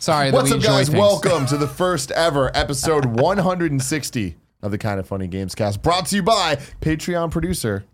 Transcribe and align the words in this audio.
Sorry 0.00 0.30
that 0.30 0.34
What's 0.36 0.46
we 0.48 0.52
up, 0.52 0.56
enjoy 0.56 0.68
guys? 0.70 0.88
things. 0.88 0.98
Welcome 0.98 1.44
to 1.46 1.58
the 1.58 1.68
first 1.68 2.10
ever 2.12 2.50
episode 2.56 3.04
160 3.20 4.36
of 4.62 4.70
the 4.70 4.78
Kinda 4.78 5.02
Funny 5.02 5.28
Gamescast, 5.28 5.82
brought 5.82 6.06
to 6.06 6.16
you 6.16 6.22
by 6.22 6.56
Patreon 6.80 7.30
producer. 7.30 7.84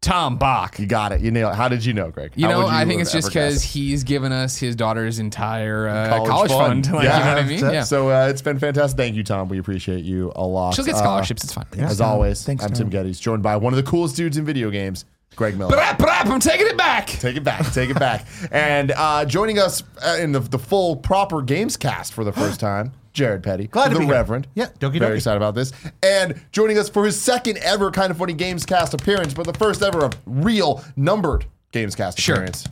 Tom 0.00 0.36
Bach. 0.38 0.80
You 0.80 0.86
got 0.86 1.12
it. 1.12 1.20
You 1.20 1.30
nailed 1.30 1.52
it. 1.52 1.56
How 1.56 1.68
did 1.68 1.84
you 1.84 1.92
know, 1.92 2.10
Greg? 2.10 2.32
You 2.34 2.46
How 2.46 2.50
know, 2.52 2.58
would 2.64 2.72
I 2.74 2.80
think 2.84 2.98
have 2.98 3.02
it's 3.02 3.12
just 3.12 3.28
because 3.28 3.62
he's 3.62 4.02
given 4.02 4.32
us 4.32 4.56
his 4.58 4.74
daughter's 4.74 5.20
entire 5.20 5.86
uh, 5.86 6.26
college, 6.26 6.50
fund. 6.50 6.92
Like, 6.92 7.04
yeah. 7.04 7.18
You 7.18 7.24
know 7.24 7.34
what 7.34 7.44
I 7.44 7.46
mean? 7.46 7.60
Yeah. 7.74 7.84
So 7.84 8.10
uh, 8.10 8.26
it's 8.26 8.42
been 8.42 8.58
fantastic. 8.58 8.96
Thank 8.96 9.14
you, 9.14 9.22
Tom. 9.22 9.48
We 9.48 9.58
appreciate 9.60 10.04
you 10.04 10.32
a 10.34 10.44
lot. 10.44 10.74
She'll 10.74 10.84
get 10.84 10.96
Uh, 10.96 10.98
scholarships. 10.98 11.44
it's 11.44 11.52
fine. 11.52 11.66
as 11.78 12.00
always, 12.00 12.42
Thanks, 12.44 12.64
I'm 12.64 12.72
Tom. 12.72 12.90
Tim 12.90 13.04
Gettys, 13.06 13.20
joined 13.20 13.44
by 13.44 13.54
one 13.56 13.72
of 13.72 13.76
the 13.76 13.88
coolest 13.88 14.16
dudes 14.16 14.36
in 14.36 14.44
video 14.44 14.70
games, 14.70 15.04
Greg 15.36 15.56
Miller. 15.58 15.74
Brap, 15.76 15.96
brap, 15.98 16.26
I'm 16.26 16.40
taking 16.40 16.66
it 16.66 16.76
back. 16.76 17.06
Take 17.06 17.36
it 17.36 17.44
back. 17.44 17.72
Take 17.72 17.90
it 17.90 17.98
back. 17.98 18.26
And 18.50 18.92
uh, 18.96 19.24
joining 19.24 19.58
us 19.58 19.82
uh, 20.04 20.18
in 20.20 20.32
the, 20.32 20.40
the 20.40 20.58
full 20.58 20.96
proper 20.96 21.40
games 21.42 21.76
cast 21.76 22.12
for 22.12 22.22
the 22.24 22.32
first 22.32 22.60
time, 22.68 22.92
Jared 23.12 23.42
Petty. 23.42 23.66
Glad 23.66 23.88
to 23.88 23.94
the 23.94 24.00
be 24.00 24.04
here. 24.06 24.14
Reverend. 24.14 24.46
Yeah, 24.54 24.66
dokie 24.78 24.98
Very 24.98 25.16
excited 25.16 25.36
about 25.36 25.54
this. 25.54 25.72
And 26.02 26.40
joining 26.52 26.78
us 26.78 26.88
for 26.88 27.04
his 27.04 27.20
second 27.20 27.58
ever 27.58 27.90
Kinda 27.90 28.14
Funny 28.14 28.34
Gamescast 28.34 28.94
appearance, 28.94 29.32
but 29.34 29.46
the 29.46 29.54
first 29.54 29.82
ever 29.82 30.04
of 30.04 30.12
real 30.26 30.84
numbered 30.96 31.46
Games 31.72 31.94
cast 31.94 32.18
Sure. 32.18 32.34
appearance, 32.34 32.66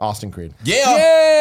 Austin 0.00 0.30
Creed. 0.30 0.54
Yeah. 0.64 0.96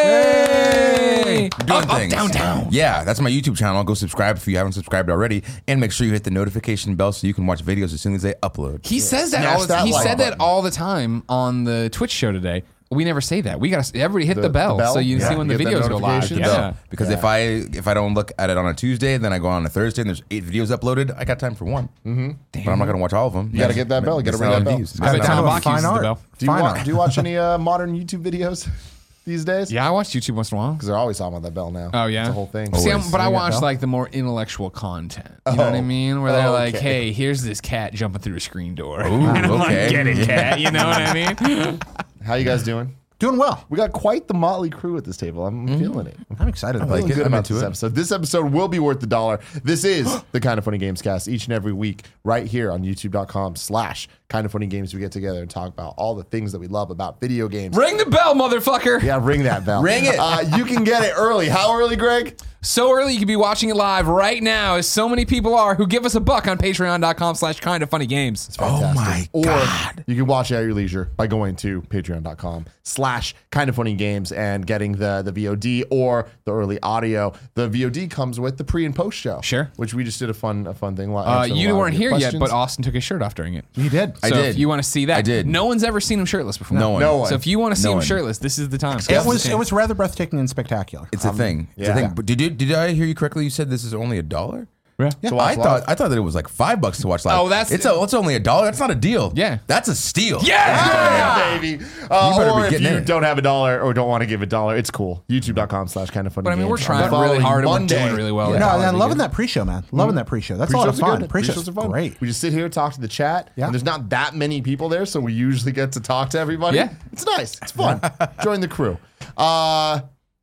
Yay! 0.05 1.49
Doing 1.49 1.71
Up, 1.71 1.89
up, 1.89 1.97
things. 1.97 2.13
down, 2.13 2.29
down. 2.31 2.67
Yeah, 2.71 3.03
that's 3.03 3.19
my 3.19 3.29
YouTube 3.29 3.57
channel. 3.57 3.83
Go 3.83 3.93
subscribe 3.93 4.37
if 4.37 4.47
you 4.47 4.57
haven't 4.57 4.73
subscribed 4.73 5.09
already, 5.09 5.43
and 5.67 5.79
make 5.79 5.91
sure 5.91 6.05
you 6.05 6.13
hit 6.13 6.23
the 6.23 6.31
notification 6.31 6.95
bell 6.95 7.11
so 7.11 7.27
you 7.27 7.33
can 7.33 7.45
watch 7.45 7.63
videos 7.63 7.93
as 7.93 8.01
soon 8.01 8.13
as 8.15 8.21
they 8.21 8.33
upload. 8.43 8.85
He 8.85 8.99
says 8.99 9.31
that 9.31 9.41
Smash 9.41 9.53
all 9.55 9.61
the, 9.61 9.67
that 9.67 9.85
he 9.85 9.93
like 9.93 10.03
said 10.03 10.17
that 10.17 10.35
all 10.39 10.61
the 10.61 10.71
time 10.71 11.23
on 11.29 11.63
the 11.63 11.89
Twitch 11.91 12.11
show 12.11 12.31
today. 12.31 12.63
We 12.91 13.03
never 13.05 13.21
say 13.21 13.41
that. 13.41 13.59
We 13.59 13.69
got 13.69 13.83
to 13.83 13.99
everybody 13.99 14.25
hit 14.25 14.41
the, 14.41 14.49
bell, 14.49 14.79
so 14.93 14.99
you 14.99 15.17
Yeah, 15.17 15.29
see 15.29 15.35
when 15.35 15.47
the 15.47 15.53
videos 15.55 15.87
go 15.87 15.97
live. 15.97 16.23
notification 16.23 16.39
Yeah. 16.39 16.45
bell. 16.45 16.77
Because 16.89 17.11
if 17.11 17.23
I 17.23 17.37
if 17.37 17.87
I 17.87 17.93
don't 17.93 18.15
look 18.15 18.31
at 18.39 18.49
it 18.49 18.57
on 18.57 18.65
a 18.65 18.73
Tuesday, 18.73 19.17
then 19.17 19.31
I 19.31 19.37
go 19.37 19.47
on 19.47 19.63
a 19.63 19.69
Thursday, 19.69 20.01
and 20.01 20.09
there's 20.09 20.23
eight 20.31 20.43
videos 20.43 20.75
uploaded. 20.75 21.15
I 21.15 21.23
got 21.23 21.37
time 21.37 21.53
for 21.53 21.65
one, 21.65 21.89
mm-hmm. 22.03 22.31
but 22.51 22.67
I'm 22.71 22.79
not 22.79 22.85
gonna 22.85 22.97
watch 22.97 23.13
all 23.13 23.27
of 23.27 23.33
them. 23.33 23.51
You 23.53 23.59
gotta 23.59 23.75
get 23.75 23.89
that 23.89 24.03
bell. 24.03 24.17
You 24.19 24.23
gotta 24.25 24.37
ring 24.37 24.49
that 24.49 24.63
bell. 24.63 24.73
I 24.75 25.11
bet 25.11 25.21
Kind 25.21 25.23
Tom 25.23 25.45
of 25.45 25.63
fine 25.63 25.73
uses 25.75 25.83
the 25.83 25.89
art. 25.91 26.01
bell. 26.01 26.15
Do 26.39 26.45
you, 26.45 26.51
Fine 26.51 26.61
wa- 26.63 26.69
art. 26.69 26.83
do 26.83 26.89
you 26.89 26.97
watch 26.97 27.17
any 27.19 27.37
uh, 27.45 27.57
modern 27.59 27.93
YouTube 27.95 28.23
videos 28.23 28.67
these 29.25 29.45
days? 29.45 29.71
Yeah, 29.71 29.87
I 29.87 29.91
watch 29.91 30.09
YouTube 30.09 30.33
once 30.33 30.51
in 30.51 30.57
a 30.57 30.61
while. 30.61 30.73
Because 30.73 30.87
they're 30.87 30.97
always 30.97 31.19
talking 31.19 31.37
about 31.37 31.43
that 31.47 31.53
bell 31.53 31.69
now. 31.69 31.91
Oh 31.93 32.07
yeah, 32.07 32.21
It's 32.21 32.29
a 32.31 32.33
whole 32.33 32.47
thing. 32.47 32.73
See, 32.75 32.89
I'm, 32.89 33.07
but 33.11 33.21
I 33.21 33.27
watch 33.27 33.61
like 33.61 33.81
the 33.81 33.87
more 33.87 34.07
intellectual 34.11 34.71
content. 34.71 35.29
You 35.47 35.57
know 35.57 35.65
what 35.65 35.75
I 35.75 35.77
Oh. 35.77 35.81
mean? 35.83 36.23
Where 36.23 36.31
they're 36.31 36.47
Oh, 36.47 36.53
like, 36.53 36.73
"Hey, 36.73 37.11
here's 37.11 37.43
this 37.43 37.61
cat 37.61 37.93
jumping 37.93 38.21
through 38.23 38.37
a 38.37 38.39
screen 38.39 38.73
door." 38.73 39.01
Ooh, 39.05 39.27
and 39.27 39.37
I'm 39.45 39.51
like, 39.59 39.67
okay. 39.69 39.89
"Get 39.91 40.07
it, 40.07 40.25
cat." 40.25 40.59
You 40.59 40.71
know 40.71 40.87
what 40.87 40.97
I 40.99 41.13
mean? 41.13 41.79
How 42.23 42.35
you 42.35 42.45
guys 42.45 42.63
doing? 42.63 42.95
Doing 43.19 43.37
well. 43.37 43.65
We 43.67 43.75
got 43.75 43.91
quite 43.91 44.29
the 44.29 44.33
motley 44.33 44.69
crew 44.69 44.95
at 44.95 45.03
this 45.03 45.17
table. 45.17 45.45
I'm 45.45 45.67
mm-hmm. 45.67 45.77
feeling 45.77 46.07
it. 46.07 46.17
I'm 46.39 46.47
excited. 46.47 46.81
I'm 46.81 46.87
about 46.87 46.99
feeling 46.99 47.11
it. 47.11 47.15
good 47.15 47.25
I'm 47.25 47.33
about 47.33 47.39
into 47.39 47.53
this 47.55 47.63
it. 47.63 47.65
episode. 47.65 47.95
This 47.95 48.11
episode 48.13 48.53
will 48.53 48.69
be 48.69 48.79
worth 48.79 49.01
the 49.01 49.07
dollar. 49.07 49.41
This 49.61 49.83
is 49.83 50.23
the 50.31 50.39
Kinda 50.39 50.61
Funny 50.61 50.79
Gamescast 50.79 51.27
each 51.27 51.45
and 51.45 51.53
every 51.53 51.73
week 51.73 52.05
right 52.23 52.47
here 52.47 52.71
on 52.71 52.83
youtube.com 52.83 53.57
slash 53.57 54.07
Kinda 54.29 54.47
Funny 54.49 54.67
Games. 54.67 54.93
We 54.93 54.99
get 54.99 55.11
together 55.11 55.41
and 55.41 55.49
talk 55.49 55.69
about 55.69 55.95
all 55.97 56.15
the 56.15 56.23
things 56.23 56.51
that 56.51 56.59
we 56.59 56.67
love 56.67 56.91
about 56.91 57.19
video 57.19 57.47
games. 57.47 57.75
Ring 57.75 57.97
the 57.97 58.05
bell, 58.05 58.35
motherfucker! 58.35 59.01
Yeah, 59.01 59.19
ring 59.21 59.43
that 59.43 59.65
bell. 59.65 59.81
Ring 59.81 60.05
it. 60.05 60.17
Uh, 60.19 60.45
you 60.55 60.65
can 60.65 60.83
get 60.83 61.03
it 61.03 61.13
early. 61.17 61.49
How 61.49 61.75
early, 61.75 61.95
Greg? 61.95 62.39
So 62.61 62.91
early 62.91 63.13
you 63.13 63.19
could 63.19 63.27
be 63.27 63.37
watching 63.37 63.69
it 63.69 63.75
live 63.75 64.07
right 64.07 64.43
now, 64.43 64.75
as 64.75 64.87
so 64.87 65.07
many 65.07 65.23
people 65.23 65.55
are 65.55 65.75
who 65.75 65.87
give 65.87 66.05
us 66.05 66.15
a 66.15 66.19
buck 66.19 66.45
on 66.45 66.57
patreon.com 66.57 67.35
slash 67.35 67.61
kind 67.61 67.81
of 67.81 67.89
funny 67.89 68.05
games. 68.05 68.53
Oh 68.59 68.93
my 68.93 69.29
or 69.31 69.45
God. 69.45 70.03
you 70.07 70.15
can 70.15 70.25
watch 70.25 70.51
it 70.51 70.55
at 70.55 70.63
your 70.63 70.73
leisure 70.73 71.09
by 71.15 71.25
going 71.25 71.55
to 71.57 71.81
patreon.com 71.83 72.65
slash 72.83 73.33
kind 73.49 73.69
of 73.69 73.77
funny 73.77 73.93
games 73.93 74.33
and 74.33 74.67
getting 74.67 74.91
the, 74.91 75.21
the 75.21 75.31
VOD 75.31 75.85
or 75.89 76.27
the 76.43 76.51
early 76.51 76.81
audio. 76.81 77.31
The 77.53 77.69
VOD 77.69 78.11
comes 78.11 78.41
with 78.41 78.57
the 78.57 78.65
pre 78.65 78.85
and 78.85 78.93
post 78.93 79.17
show. 79.17 79.39
Sure. 79.41 79.71
Which 79.77 79.93
we 79.93 80.03
just 80.03 80.19
did 80.19 80.29
a 80.29 80.33
fun 80.33 80.67
a 80.67 80.73
fun 80.73 80.97
thing. 80.97 81.15
Uh, 81.15 81.47
you 81.49 81.77
weren't 81.77 81.95
here 81.95 82.13
yet, 82.17 82.35
but 82.37 82.51
Austin 82.51 82.83
took 82.83 82.93
his 82.93 83.05
shirt 83.05 83.21
off 83.21 83.35
during 83.35 83.53
it. 83.53 83.63
He 83.71 83.87
did. 83.87 84.18
I 84.23 84.29
so 84.29 84.35
did. 84.35 84.45
if 84.45 84.57
you 84.57 84.67
want 84.67 84.83
to 84.83 84.89
see 84.89 85.05
that, 85.05 85.17
I 85.17 85.21
did. 85.21 85.47
No 85.47 85.65
one's 85.65 85.83
ever 85.83 85.99
seen 85.99 86.19
him 86.19 86.25
shirtless 86.25 86.57
before. 86.57 86.77
No 86.77 86.91
one. 86.91 87.01
No 87.01 87.17
one. 87.17 87.29
So 87.29 87.35
if 87.35 87.47
you 87.47 87.59
want 87.59 87.75
to 87.75 87.81
see 87.81 87.87
No 87.87 87.93
him 87.93 87.97
one. 87.97 88.05
shirtless, 88.05 88.37
this 88.37 88.57
is 88.59 88.69
the 88.69 88.77
time. 88.77 88.99
It 89.09 89.25
was 89.25 89.45
it 89.45 89.57
was 89.57 89.71
rather 89.71 89.93
breathtaking 89.93 90.39
and 90.39 90.49
spectacular. 90.49 91.07
It's 91.11 91.25
a 91.25 91.29
um, 91.29 91.37
thing. 91.37 91.67
It's 91.77 91.87
yeah. 91.87 91.93
a 91.93 91.95
thing. 91.95 92.13
But 92.15 92.25
did 92.25 92.41
you 92.41 92.49
did 92.49 92.71
I 92.71 92.91
hear 92.91 93.05
you 93.05 93.15
correctly? 93.15 93.43
You 93.43 93.49
said 93.49 93.69
this 93.69 93.83
is 93.83 93.93
only 93.93 94.17
a 94.17 94.23
dollar. 94.23 94.67
Yeah. 94.99 95.09
To 95.29 95.35
watch 95.35 95.45
I 95.45 95.55
live. 95.55 95.63
thought 95.63 95.83
I 95.87 95.95
thought 95.95 96.09
that 96.09 96.17
it 96.17 96.21
was 96.21 96.35
like 96.35 96.47
five 96.49 96.81
bucks 96.81 96.99
to 97.01 97.07
watch 97.07 97.23
live. 97.25 97.39
Oh, 97.39 97.47
that's- 97.49 97.71
it's 97.71 97.85
a, 97.85 98.01
it's 98.03 98.13
only 98.13 98.35
a 98.35 98.39
dollar. 98.39 98.65
That's 98.65 98.79
not 98.79 98.91
a 98.91 98.95
deal. 98.95 99.31
Yeah. 99.35 99.59
that's 99.67 99.87
a 99.87 99.95
steal. 99.95 100.39
Yeah, 100.43 101.57
baby. 101.57 101.83
Uh, 102.09 102.31
You 102.33 102.39
better 102.39 102.53
be 102.53 102.59
or 102.61 102.65
if 102.65 102.71
getting 102.71 102.87
you 102.87 102.97
in. 102.97 103.05
don't 103.05 103.23
have 103.23 103.37
a 103.37 103.41
dollar 103.41 103.79
or 103.81 103.93
don't 103.93 104.09
want 104.09 104.21
to 104.21 104.27
give 104.27 104.41
a 104.41 104.45
dollar, 104.45 104.75
it's 104.75 104.91
cool. 104.91 105.23
YouTube.com 105.29 105.87
slash 105.87 106.09
kind 106.09 106.27
of 106.27 106.33
funny. 106.33 106.43
But 106.45 106.53
I 106.53 106.55
mean, 106.55 106.67
we're 106.67 106.77
trying 106.77 107.03
On 107.05 107.11
the 107.11 107.17
really 107.17 107.39
following 107.39 107.41
hard 107.41 107.63
and 107.65 107.71
we're 107.71 107.87
doing 107.87 108.15
really 108.15 108.31
well. 108.31 108.49
no, 108.51 108.57
Yeah. 108.57 108.75
and 108.75 108.83
I'm 108.85 108.97
loving 108.97 109.17
that 109.19 109.31
pre-show, 109.31 109.63
man. 109.65 109.83
Loving 109.91 110.15
that 110.15 110.27
pre-show. 110.27 110.57
That's 110.57 110.73
a 110.73 110.77
lot 110.77 110.87
of 110.89 110.95
Pre-shows 110.95 111.01
are 111.03 111.11
fun. 111.11 111.19
good. 111.21 111.29
Pre-shows 111.29 111.55
Pre-shows 111.55 111.67
are 111.69 111.71
are 111.71 111.83
fun. 111.83 111.91
great. 111.91 112.19
We 112.21 112.27
just 112.27 112.41
sit 112.41 112.51
here, 112.53 112.67
talk 112.69 112.93
to 112.93 113.01
the 113.01 113.07
chat. 113.07 113.51
Yeah. 113.55 113.65
And 113.65 113.73
there's 113.73 113.83
not 113.85 114.09
that 114.09 114.35
many 114.35 114.61
people 114.61 114.89
there, 114.89 115.05
so 115.05 115.19
we 115.19 115.33
usually 115.33 115.71
get 115.71 115.93
to 115.93 115.99
talk 116.01 116.29
to 116.31 116.39
everybody. 116.39 116.77
Yeah. 116.77 116.89
It's 117.11 117.25
nice. 117.25 117.57
It's 117.61 117.71
fun. 117.71 118.01
Join 118.43 118.59
the 118.59 118.67
crew. 118.67 118.97
Uh, 119.37 120.01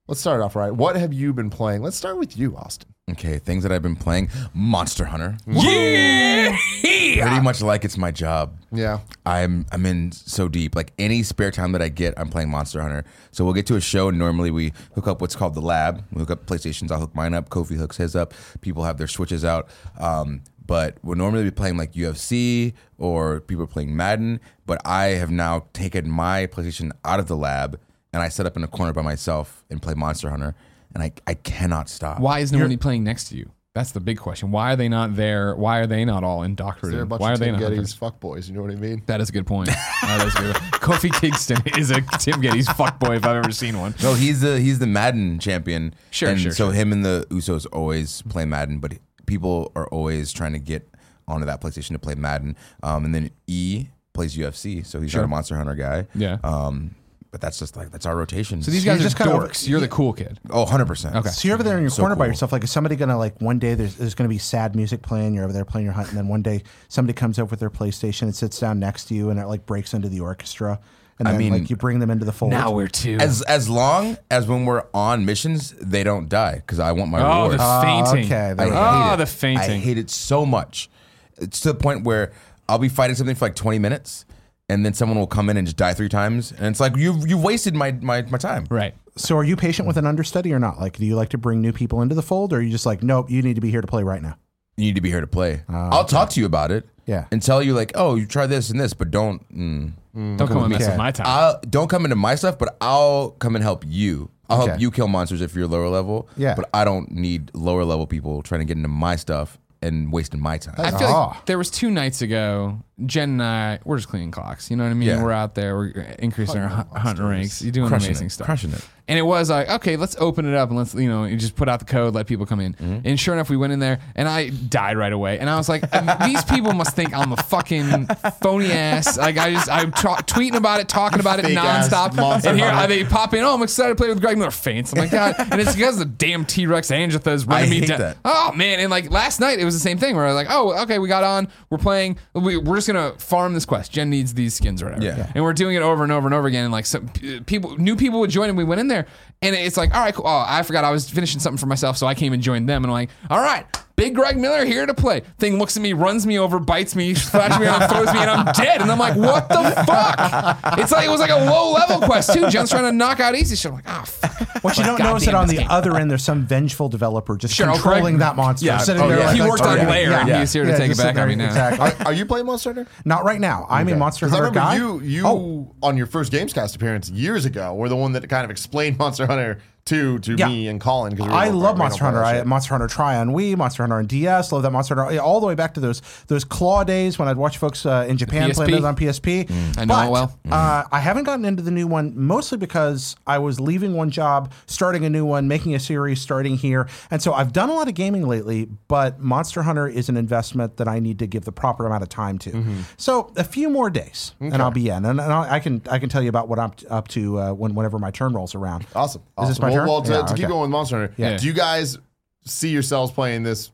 let's 0.09 0.21
start 0.21 0.41
off 0.41 0.56
right. 0.56 0.73
What 0.73 0.97
have 0.97 1.12
you 1.12 1.33
been 1.33 1.50
playing? 1.50 1.83
Let's 1.83 1.97
start 1.97 2.17
with 2.19 2.38
you, 2.38 2.56
Austin. 2.56 2.88
Okay, 3.09 3.39
things 3.39 3.62
that 3.62 3.71
I've 3.71 3.83
been 3.83 3.94
playing: 3.94 4.31
Monster 4.53 5.05
Hunter. 5.05 5.37
Yeah. 5.47 6.56
Pretty 6.83 7.41
much 7.41 7.62
like 7.62 7.84
it's 7.84 7.97
my 7.97 8.11
job. 8.11 8.56
Yeah. 8.72 8.99
I'm 9.25 9.65
I'm 9.71 9.87
in 9.87 10.11
so 10.11 10.49
deep. 10.49 10.75
Like 10.75 10.93
any 10.99 11.22
spare 11.22 11.53
time 11.53 11.71
that 11.71 11.81
I 11.81 11.89
get, 11.89 12.15
I'm 12.17 12.28
playing 12.28 12.50
Monster 12.50 12.83
Hunter. 12.83 13.05
So 13.31 13.44
we'll 13.44 13.55
get 13.55 13.65
to 13.67 13.77
a 13.77 13.81
show, 13.81 14.09
and 14.09 14.19
normally 14.19 14.50
we 14.50 14.72
hook 14.97 15.06
up 15.06 15.21
what's 15.21 15.37
called 15.37 15.55
the 15.55 15.61
lab. 15.61 16.05
We 16.12 16.19
hook 16.19 16.33
up 16.33 16.47
PlayStations. 16.47 16.91
I'll 16.91 16.99
hook 16.99 17.15
mine 17.15 17.33
up. 17.33 17.49
Kofi 17.49 17.77
hooks 17.77 17.97
his 17.97 18.17
up. 18.17 18.34
People 18.61 18.83
have 18.83 18.99
their 18.99 19.06
switches 19.06 19.44
out. 19.44 19.69
Um, 20.00 20.43
but 20.67 20.97
we'll 21.05 21.17
normally 21.17 21.44
be 21.44 21.53
playing 21.53 21.77
like 21.77 21.93
UFC 21.93 22.73
or 22.99 23.41
people 23.41 23.62
are 23.62 23.69
playing 23.69 23.94
Madden. 23.94 24.41
But 24.67 24.84
I 24.84 25.11
have 25.11 25.31
now 25.31 25.67
taken 25.75 26.11
my 26.11 26.49
PlayStation 26.49 26.91
out 27.05 27.21
of 27.21 27.28
the 27.28 27.37
lab 27.37 27.78
and 28.12 28.23
I 28.23 28.31
set 28.31 28.47
up 28.47 28.56
in 28.56 28.65
a 28.65 28.67
corner 28.67 28.93
by 28.93 29.03
myself 29.03 29.62
and 29.71 29.81
play 29.81 29.94
Monster 29.94 30.31
Hunter. 30.31 30.56
And 30.97 31.03
I, 31.03 31.12
I 31.27 31.34
cannot 31.34 31.91
stop. 31.91 32.21
Why 32.21 32.39
is 32.39 32.53
nobody 32.53 32.79
playing 32.79 33.05
next 33.05 33.25
to 33.29 33.37
you? 33.37 33.51
That's 33.75 33.93
the 33.93 34.01
big 34.01 34.17
question. 34.19 34.51
Why 34.51 34.73
are 34.73 34.77
they 34.77 34.89
not 34.89 35.15
there? 35.15 35.55
Why 35.55 35.81
are 35.81 35.87
they 35.87 36.07
not 36.07 36.25
all 36.25 36.43
indoctrinated? 36.43 36.97
They're 36.97 37.05
a 37.05 37.07
bunch 37.07 37.21
Why 37.21 37.29
are 37.29 37.33
of 37.34 37.39
they 37.39 37.51
Tim 37.51 37.61
not? 37.61 37.71
Gettys 37.71 37.95
fuckboys. 37.95 38.49
You 38.49 38.55
know 38.55 38.62
what 38.62 38.71
I 38.71 38.77
mean? 38.77 39.03
That 39.05 39.21
is 39.21 39.29
a 39.29 39.33
good 39.33 39.47
point. 39.47 39.69
That 40.01 40.27
is 40.27 40.35
a 40.37 40.39
good. 40.39 40.56
Kofi 40.81 41.12
Kingston 41.12 41.59
is 41.79 41.91
a 41.91 42.01
Tim 42.19 42.41
Gettys 42.41 42.65
fuckboy 42.65 43.19
if 43.19 43.27
I've 43.27 43.37
ever 43.45 43.53
seen 43.53 43.79
one. 43.79 43.95
No, 44.03 44.15
he's 44.15 44.41
the 44.41 44.59
he's 44.59 44.79
the 44.79 44.87
Madden 44.87 45.39
champion. 45.39 45.93
Sure, 46.11 46.31
and 46.31 46.41
sure, 46.41 46.53
So 46.53 46.69
sure. 46.69 46.73
him 46.73 46.91
and 46.93 47.05
the 47.05 47.27
Usos 47.29 47.67
always 47.71 48.23
play 48.23 48.47
Madden, 48.47 48.79
but 48.79 48.95
people 49.27 49.73
are 49.77 49.87
always 49.89 50.33
trying 50.33 50.55
to 50.55 50.59
get 50.59 50.89
onto 51.29 51.45
that 51.45 51.61
PlayStation 51.61 51.89
to 51.89 51.99
play 51.99 52.15
Madden. 52.15 52.56
Um, 52.83 53.05
and 53.05 53.15
then 53.15 53.31
E 53.47 53.89
plays 54.15 54.35
UFC, 54.35 54.87
so 54.87 55.03
he's 55.03 55.15
not 55.15 55.25
a 55.25 55.29
Monster 55.29 55.55
Hunter 55.59 55.75
guy. 55.75 56.06
Yeah. 56.15 56.39
Um, 56.43 56.95
but 57.37 57.43
that's 57.43 57.59
just 57.59 57.77
like 57.77 57.91
that's 57.91 58.07
our 58.07 58.17
rotation. 58.17 58.63
So 58.63 58.71
these 58.71 58.83
guys 58.83 58.95
you're 58.99 59.01
are 59.01 59.11
just 59.11 59.17
kind 59.17 59.31
of- 59.31 59.43
dorks. 59.51 59.69
You're 59.69 59.79
the 59.79 59.89
cool 59.89 60.15
kid. 60.15 60.41
oh, 60.49 60.63
100 60.63 60.87
percent. 60.87 61.17
Okay. 61.17 61.29
So 61.29 61.47
you're 61.47 61.55
over 61.55 61.63
there 61.63 61.77
in 61.77 61.83
your 61.83 61.91
So 61.91 62.01
corner 62.01 62.17
by 62.17 62.29
yourself. 62.29 62.51
Like, 62.51 62.65
is 62.65 62.71
somebody 62.71 62.97
gonna 62.97 63.19
like 63.19 63.39
one 63.43 63.59
day 63.59 63.75
there's 63.75 63.95
there's 63.97 64.15
gonna 64.15 64.31
be 64.31 64.39
sad 64.39 64.75
music 64.75 65.03
playing? 65.03 65.35
You're 65.35 65.45
over 65.45 65.53
there 65.53 65.67
playing 65.67 65.85
your 65.85 65.93
hunt, 65.93 66.09
and 66.09 66.17
then 66.17 66.29
one 66.29 66.41
day 66.41 66.63
somebody 66.89 67.13
comes 67.13 67.39
over 67.39 67.51
with 67.51 67.61
their 67.61 67.69
PlayStation 67.69 68.23
and 68.23 68.35
sits 68.35 68.59
down 68.59 68.79
next 68.79 69.05
to 69.09 69.15
you, 69.15 69.29
and 69.29 69.39
it 69.39 69.49
like 69.49 69.67
breaks 69.67 69.93
into 69.93 70.09
the 70.09 70.21
orchestra, 70.21 70.81
and 71.19 71.29
I 71.29 71.33
then 71.33 71.39
mean- 71.41 71.53
like 71.53 71.69
you 71.69 71.77
bring 71.77 71.99
them 71.99 72.09
into 72.09 72.25
the 72.25 72.33
fold. 72.33 72.53
Now 72.53 72.71
we're 72.71 72.89
two. 72.89 73.19
As 73.21 73.43
as 73.43 73.69
long 73.69 74.17
as 74.31 74.47
when 74.47 74.65
we're 74.65 74.85
on 74.94 75.27
missions, 75.27 75.73
they 75.73 76.05
don't 76.05 76.31
die 76.31 76.55
because 76.55 76.79
I 76.79 76.93
want 76.93 77.11
my 77.11 77.21
oh, 77.21 77.43
reward. 77.43 77.59
the 77.61 77.65
Oh, 77.65 77.82
fainting. 77.82 78.25
okay, 78.32 78.55
there 78.55 78.61
I 78.61 78.65
we 78.71 78.75
hate. 78.75 79.11
Oh, 79.11 79.12
it. 79.12 79.17
the 79.19 79.27
fainting. 79.27 79.71
I 79.73 79.77
hate 79.79 79.99
it 79.99 80.09
so 80.09 80.47
much. 80.47 80.89
It's 81.37 81.61
to 81.61 81.69
the 81.75 81.79
point 81.79 82.05
where 82.05 82.32
I'll 82.67 82.79
be 82.79 82.89
fighting 82.89 83.15
something 83.15 83.37
for 83.37 83.44
like 83.44 83.55
20 83.55 83.79
minutes, 83.79 84.25
and 84.69 84.85
then 84.85 84.95
someone 84.95 85.19
will 85.19 85.27
come 85.27 85.49
in 85.51 85.57
and 85.57 85.67
just 85.67 85.77
die 85.77 85.95
three 85.95 86.09
times, 86.09 86.53
and 86.53 86.67
it's 86.67 86.81
like 86.81 86.97
you've 86.97 87.27
you've 87.29 87.43
wasted 87.43 87.75
my 87.75 87.93
my, 87.93 88.23
my 88.23 88.39
time. 88.39 88.67
Right. 88.71 88.95
So 89.17 89.37
are 89.37 89.45
you 89.45 89.57
patient 89.57 89.89
with 89.89 89.97
an 89.97 90.07
understudy 90.07 90.53
or 90.53 90.59
not? 90.59 90.79
Like, 90.79 90.97
do 90.99 91.07
you 91.07 91.17
like 91.17 91.31
to 91.31 91.39
bring 91.39 91.61
new 91.63 91.73
people 91.73 92.03
into 92.03 92.15
the 92.15 92.23
fold, 92.23 92.53
or 92.53 92.57
are 92.57 92.61
you 92.61 92.71
just 92.71 92.85
like, 92.87 93.03
nope, 93.03 93.31
you 93.31 93.41
need 93.43 93.55
to 93.55 93.61
be 93.63 93.71
here 93.71 93.81
to 93.81 93.87
play 93.87 94.03
right 94.03 94.21
now? 94.23 94.37
You 94.77 94.85
need 94.87 94.97
to 94.97 95.01
be 95.01 95.09
here 95.11 95.23
to 95.23 95.27
play. 95.27 95.63
Ah, 95.71 95.89
I'll 95.91 96.05
talk 96.05 96.29
to 96.31 96.41
you 96.41 96.45
about 96.47 96.71
it. 96.71 96.87
Yeah. 97.07 97.27
and 97.31 97.41
tell 97.41 97.63
you 97.63 97.73
like, 97.73 97.93
oh, 97.95 98.17
you 98.17 98.27
try 98.27 98.47
this 98.49 98.69
and 98.69 98.81
this, 98.81 98.93
but 98.93 99.13
don't 99.13 99.41
mm, 99.57 99.93
Don't 100.13 100.49
come 100.49 100.59
and 100.59 100.69
mess 100.71 100.83
Okay. 100.83 100.91
with 100.91 100.99
my 100.99 101.13
time. 101.13 101.27
I'll 101.29 101.61
don't 101.71 101.89
come 101.89 102.05
into 102.05 102.17
my 102.17 102.35
stuff, 102.35 102.59
but 102.59 102.77
I'll 102.81 103.31
come 103.39 103.55
and 103.55 103.63
help 103.63 103.85
you. 103.87 104.29
I'll 104.51 104.67
help 104.67 104.81
you 104.81 104.91
kill 104.91 105.07
monsters 105.09 105.41
if 105.41 105.55
you're 105.55 105.67
lower 105.69 105.89
level. 105.89 106.29
Yeah. 106.37 106.55
but 106.57 106.69
I 106.75 106.85
don't 106.85 107.11
need 107.13 107.53
lower 107.55 107.85
level 107.85 108.07
people 108.09 108.43
trying 108.43 108.61
to 108.61 108.65
get 108.65 108.77
into 108.77 108.89
my 108.89 109.15
stuff 109.17 109.57
and 109.83 110.13
wasting 110.13 110.41
my 110.41 110.59
time. 110.59 110.75
I 110.79 110.91
feel 110.91 111.07
Oh. 111.09 111.29
like 111.35 111.47
there 111.47 111.59
was 111.59 111.71
two 111.71 111.91
nights 111.91 112.21
ago. 112.23 112.83
Jen 113.04 113.28
and 113.31 113.43
I, 113.43 113.78
we're 113.84 113.96
just 113.98 114.08
cleaning 114.08 114.31
clocks. 114.31 114.70
You 114.70 114.76
know 114.76 114.84
what 114.84 114.90
I 114.90 114.94
mean? 114.94 115.08
Yeah. 115.08 115.22
We're 115.22 115.32
out 115.32 115.54
there, 115.54 115.76
we're 115.76 115.90
increasing 116.19 116.60
our 116.62 116.69
hu- 116.69 116.98
hunting 116.98 117.26
ranks. 117.26 117.60
You're 117.60 117.72
doing 117.72 117.88
Crushing 117.88 118.08
amazing 118.08 118.26
it, 118.28 118.31
stuff. 118.31 118.46
crushing 118.46 118.72
it. 118.72 118.87
And 119.08 119.16
it 119.16 119.22
was 119.22 119.50
like, 119.50 119.69
okay, 119.70 119.96
let's 119.96 120.16
open 120.19 120.46
it 120.52 120.54
up 120.56 120.69
and 120.70 120.76
let's, 120.76 120.93
you 120.93 121.08
know, 121.08 121.26
you 121.26 121.37
just 121.37 121.54
put 121.54 121.69
out 121.69 121.78
the 121.78 121.84
code, 121.84 122.12
let 122.14 122.26
people 122.26 122.44
come 122.44 122.58
in. 122.58 122.72
Mm-hmm. 122.75 123.06
And 123.06 123.20
sure 123.20 123.34
enough, 123.34 123.48
we 123.48 123.56
went 123.56 123.72
in 123.72 123.78
there 123.78 124.00
and 124.16 124.26
I 124.28 124.48
died 124.48 124.96
right 124.96 125.12
away. 125.12 125.38
And 125.38 125.48
I 125.48 125.56
was 125.56 125.69
like, 125.69 125.82
these 126.25 126.43
people 126.46 126.72
must 126.72 126.96
think 126.96 127.14
I'm 127.16 127.31
a 127.32 127.37
fucking 127.37 128.06
phony 128.43 128.72
ass. 128.72 129.16
Like 129.16 129.38
I 129.38 129.52
just, 129.52 129.70
I'm 129.70 129.93
tra- 129.93 130.25
tweeting 130.25 130.56
about 130.56 130.81
it, 130.81 130.88
talking 130.88 131.20
about 131.20 131.38
it 131.38 131.44
Fake 131.44 131.56
ass 131.56 131.88
nonstop. 131.88 132.44
And 132.46 132.58
here 132.58 132.69
Hunter. 132.69 132.88
they 132.88 133.04
pop 133.04 133.32
in. 133.32 133.44
Oh, 133.44 133.54
I'm 133.54 133.62
excited 133.62 133.90
to 133.90 133.94
play 133.94 134.08
with 134.08 134.20
Greg 134.20 134.38
Miller. 134.38 134.50
Faints. 134.50 134.93
I'm 134.93 134.98
like, 134.98 135.12
God. 135.12 135.34
And 135.38 135.60
it's 135.60 135.76
because 135.76 135.98
the 135.98 136.04
damn 136.04 136.44
T 136.44 136.66
Rex 136.66 136.90
Anjanath 136.90 137.46
running 137.48 137.69
I 137.69 137.81
me 137.81 137.87
down. 137.87 138.00
that. 138.00 138.16
Oh 138.25 138.50
man! 138.56 138.81
And 138.81 138.90
like 138.90 139.10
last 139.12 139.38
night, 139.38 139.60
it 139.60 139.64
was 139.64 139.75
the 139.75 139.81
same 139.81 139.98
thing 139.98 140.16
where 140.16 140.25
I 140.25 140.28
was 140.28 140.34
like, 140.34 140.48
"Oh, 140.50 140.82
okay, 140.82 140.98
we 140.98 141.06
got 141.08 141.22
on. 141.22 141.46
We're 141.70 141.78
playing. 141.78 142.19
We, 142.34 142.56
we're 142.56 142.76
just 142.76 142.86
gonna 142.87 143.12
farm 143.19 143.55
this 143.55 143.65
quest. 143.65 143.93
Jen 143.93 144.11
needs 144.11 144.35
these 144.35 144.55
skins 144.55 144.83
or 144.83 144.87
whatever." 144.87 145.05
Yeah. 145.05 145.17
Yeah. 145.19 145.33
And 145.35 145.44
we're 145.44 145.53
doing 145.53 145.77
it 145.77 145.83
over 145.83 146.03
and 146.03 146.12
over 146.12 146.27
and 146.27 146.35
over 146.35 146.47
again. 146.49 146.65
And 146.65 146.73
like 146.73 146.87
some 146.87 147.09
p- 147.09 147.37
uh, 147.37 147.41
people, 147.47 147.77
new 147.79 147.97
people 147.97 148.21
would 148.21 148.31
join, 148.31 148.49
and 148.49 148.56
we 148.59 148.65
went 148.65 148.81
in 148.81 148.88
there, 148.88 149.06
and 149.43 149.55
it's 149.55 149.77
like, 149.77 149.94
"All 149.94 150.00
right, 150.00 150.15
cool. 150.15 150.27
Oh, 150.27 150.44
I 150.47 150.62
forgot 150.62 150.85
I 150.85 150.91
was 150.91 151.09
finishing 151.11 151.41
something 151.41 151.59
for 151.59 151.67
myself, 151.67 151.97
so 151.97 152.06
I 152.06 152.15
came 152.15 152.33
and 152.33 152.43
joined 152.43 152.69
them." 152.69 152.85
And 152.85 152.91
I'm 152.91 152.94
like, 152.94 153.11
"All 153.31 153.41
right." 153.41 153.67
Big 153.96 154.14
Greg 154.14 154.37
Miller 154.38 154.64
here 154.64 154.84
to 154.87 154.93
play. 154.94 155.22
Thing 155.38 155.58
looks 155.58 155.76
at 155.76 155.82
me, 155.82 155.93
runs 155.94 156.26
me 156.26 156.38
over, 156.38 156.58
bites 156.58 156.94
me, 156.94 157.14
flashes 157.14 157.58
me 157.58 157.66
around, 157.66 157.88
throws 157.88 158.12
me, 158.12 158.20
and 158.20 158.31
I'm 158.31 158.52
dead. 158.52 158.82
And 158.82 158.90
I'm 158.93 158.98
like, 158.98 159.16
what 159.16 159.48
the 159.48 159.54
fuck? 159.87 160.78
It's 160.78 160.93
like 160.93 161.06
it 161.06 161.10
was 161.10 161.20
like 161.20 161.31
a 161.31 161.37
low 161.50 161.72
level 161.72 162.00
quest 162.00 162.32
too. 162.34 162.48
Jen's 162.50 162.70
trying 162.70 162.84
to 162.84 162.93
knock 162.93 163.20
out 163.20 163.34
easy 163.34 163.56
shit. 163.56 163.70
I'm 163.70 163.76
like, 163.76 163.84
oh 163.88 164.04
fuck. 164.04 164.62
What 164.62 164.76
you 164.76 164.82
Like, 164.84 164.98
don't 164.98 165.06
know 165.06 165.16
is 165.16 165.25
that 165.25 165.34
on 165.34 165.48
the 165.48 165.56
game. 165.56 165.66
other 165.70 165.96
end, 165.96 166.10
there's 166.10 166.25
some 166.25 166.46
vengeful 166.46 166.88
developer 166.88 167.37
just 167.37 167.54
Sure, 167.54 167.69
oh, 167.70 167.72
controlling 167.75 168.16
Greg- 168.16 168.19
that 168.20 168.37
monster, 168.37 168.66
Yeah, 168.66 168.78
sitting 168.78 169.02
oh, 169.02 169.08
there. 169.08 169.19
yeah. 169.19 169.26
like, 169.26 169.34
He 169.37 169.40
like, 169.40 169.50
worked 169.50 169.62
on 169.62 169.76
yeah, 169.78 169.88
Lair, 169.88 170.10
yeah. 170.10 170.20
and 170.26 170.37
he's 170.40 170.52
here 170.52 170.64
to 170.64 170.76
take 170.76 170.90
it 170.90 170.96
back 170.96 171.06
sitting 171.16 171.19
on 171.22 171.28
me 171.28 171.34
now. 171.37 171.46
Exactly. 171.46 172.04
Are, 172.04 172.08
are 172.08 172.12
you 172.12 172.26
playing 172.26 172.46
Monster 172.46 172.75
Hunter? 172.75 172.90
Not 173.04 173.25
right 173.25 173.40
now. 173.40 173.66
I'm 173.70 173.88
a 173.88 173.96
Monster 173.96 174.26
Because 174.26 174.38
I 174.40 174.43
Hunter 174.44 174.60
remember 174.60 174.98
guy. 175.00 175.04
you, 175.06 175.20
you 175.20 175.26
Oh. 175.26 175.75
on 175.82 175.96
your 175.96 176.06
first 176.06 176.32
Gamescast 176.32 176.75
appearance 176.76 177.08
years 177.10 177.44
ago, 177.44 177.75
were 177.75 177.88
the 177.88 177.96
one 177.96 178.12
that 178.12 178.28
kind 178.28 178.44
of 178.44 178.50
explained 178.50 178.98
Monster 178.98 179.26
Hunter 179.26 179.60
to 179.87 180.19
to 180.21 180.35
Yeah. 180.37 180.49
me 180.49 180.69
and 180.69 180.81
Colin. 180.81 181.15
Because 181.15 181.29
we 181.29 181.35
I 181.35 181.49
love 181.49 181.79
Monster 181.79 182.05
Hunter. 182.05 182.23
I 182.25 182.43
Monster 182.44 182.75
Hunter 182.75 182.87
Tri 182.88 183.17
on 183.17 183.31
Wii, 183.31 183.56
Monster 183.56 183.83
Hunter 183.83 183.97
on 183.97 184.06
DS. 184.06 184.53
Love 184.53 184.62
that 184.62 184.71
Monster 184.73 184.94
Hunter 184.97 185.21
all 185.21 185.41
the 185.41 185.47
way 185.47 185.55
back 185.55 185.75
to 185.75 185.81
those 185.81 186.03
those 186.29 186.44
claw 186.44 186.85
days 186.85 187.19
when 187.19 187.29
I'd 187.29 187.37
watch 187.37 187.59
folks 187.59 187.87
uh, 187.87 188.05
in 188.09 188.17
Japan 188.17 188.50
playing 188.50 188.71
PSP. 188.71 188.75
those 188.75 188.85
on 188.85 188.97
PSP. 188.97 189.79
I 189.79 189.85
know 189.85 189.94
But, 189.94 190.06
it 190.06 190.11
well. 190.11 190.38
Uh, 190.50 190.85
I 190.93 191.00
haven't 191.00 191.25
gotten 191.25 191.44
into 191.44 191.62
the 191.62 191.71
new 191.71 191.87
one 191.87 192.12
mostly 192.17 192.59
because 192.59 193.17
I 193.27 193.38
was 193.38 193.61
leaving 193.61 193.94
one 193.94 194.11
job, 194.11 194.53
starting 194.67 195.05
a 195.05 195.11
new 195.11 195.25
one, 195.25 195.49
making 195.49 195.75
a 195.75 195.81
series, 195.81 196.21
starting 196.21 196.56
here, 196.56 196.89
and 197.11 197.23
so 197.23 197.32
I've 197.32 197.53
done 197.53 197.69
a 197.69 197.75
lot 197.75 197.89
of 197.89 197.94
gaming 197.94 198.27
lately. 198.27 198.69
But 198.89 199.21
Monster 199.21 199.62
Hunter 199.62 199.87
is 199.89 200.09
an 200.09 200.17
investment 200.17 200.77
that 200.79 200.89
I 200.89 200.99
need 200.99 201.19
to 201.21 201.27
give 201.27 201.44
the 201.44 201.53
proper 201.53 201.87
amount 201.87 202.03
of 202.03 202.09
time 202.09 202.39
to. 202.41 202.50
Mm-hmm. 202.50 202.81
So 202.97 203.32
a 203.37 203.44
few 203.44 203.71
more 203.71 203.89
days, 203.91 204.35
and 204.41 204.56
I'll 204.56 204.71
be 204.71 204.89
in, 204.89 205.05
and, 205.05 205.21
and 205.21 205.32
I 205.32 205.55
I 205.55 205.61
can 205.61 205.81
I 205.91 205.99
can 205.99 206.09
tell 206.09 206.23
you 206.23 206.29
about 206.29 206.49
what 206.49 206.59
I'm 206.59 206.73
up 206.91 207.06
to 207.09 207.39
uh, 207.39 207.53
when 207.53 207.75
whenever 207.75 207.99
my 207.99 208.11
turn 208.11 208.32
rolls 208.32 208.55
around. 208.55 208.85
Awesome. 208.94 209.23
Is 209.41 209.49
this 209.49 209.61
my 209.61 209.75
well, 209.84 209.87
well, 209.96 210.02
to, 210.02 210.11
Yeah, 210.12 210.19
to 210.23 210.34
keep 210.34 210.44
okay. 210.44 210.49
going 210.49 210.62
with 210.62 210.70
Monster 210.70 210.96
Hunter, 210.99 211.14
Yeah. 211.17 211.37
do 211.37 211.46
you 211.46 211.52
guys 211.52 211.99
see 212.44 212.69
yourselves 212.70 213.12
playing 213.12 213.43
this 213.43 213.70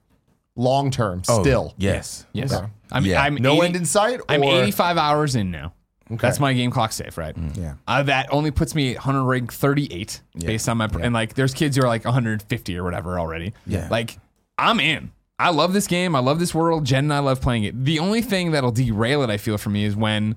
long 0.56 0.90
term 0.90 1.22
Oh, 1.28 1.42
still? 1.42 1.74
Yes. 1.76 2.26
Yes. 2.32 2.52
Okay. 2.52 2.66
I'm, 2.90 3.04
Yeah. 3.06 3.22
I'm 3.22 3.34
No 3.36 3.54
80 3.54 3.66
end 3.66 3.76
in 3.76 3.84
sight? 3.84 4.20
I'm 4.28 4.42
or- 4.42 4.62
85 4.62 4.98
hours 4.98 5.34
in 5.36 5.50
now. 5.50 5.72
That's 6.10 6.38
my 6.40 6.52
game 6.52 6.70
clock 6.70 6.92
safe, 6.92 7.16
right? 7.16 7.34
Yeah. 7.54 7.74
Uh, 7.88 8.02
that 8.02 8.28
only 8.30 8.50
puts 8.50 8.74
me 8.74 8.92
at 8.92 8.98
Hunter 8.98 9.22
rank 9.22 9.50
38 9.50 10.20
based 10.38 10.68
on 10.68 10.76
my 10.76 10.88
and 11.00 11.14
like 11.14 11.34
there's 11.34 11.54
kids 11.54 11.76
who 11.76 11.84
are 11.84 11.88
like 11.88 12.04
150 12.04 12.76
or 12.76 12.84
whatever 12.84 13.18
already. 13.18 13.54
Yeah. 13.66 13.88
Like 13.90 14.18
I'm 14.58 14.78
in. 14.78 15.10
I 15.38 15.48
love 15.50 15.72
this 15.72 15.86
game. 15.86 16.14
I 16.14 16.18
love 16.18 16.38
this 16.38 16.54
world. 16.54 16.84
Jen 16.84 17.04
and 17.04 17.14
I 17.14 17.20
love 17.20 17.40
playing 17.40 17.64
it. 17.64 17.84
The 17.84 17.98
only 17.98 18.20
thing 18.20 18.50
that'll 18.50 18.72
derail 18.72 19.22
it, 19.22 19.30
I 19.30 19.38
feel, 19.38 19.56
for 19.58 19.70
me 19.70 19.84
is 19.84 19.96
when 19.96 20.36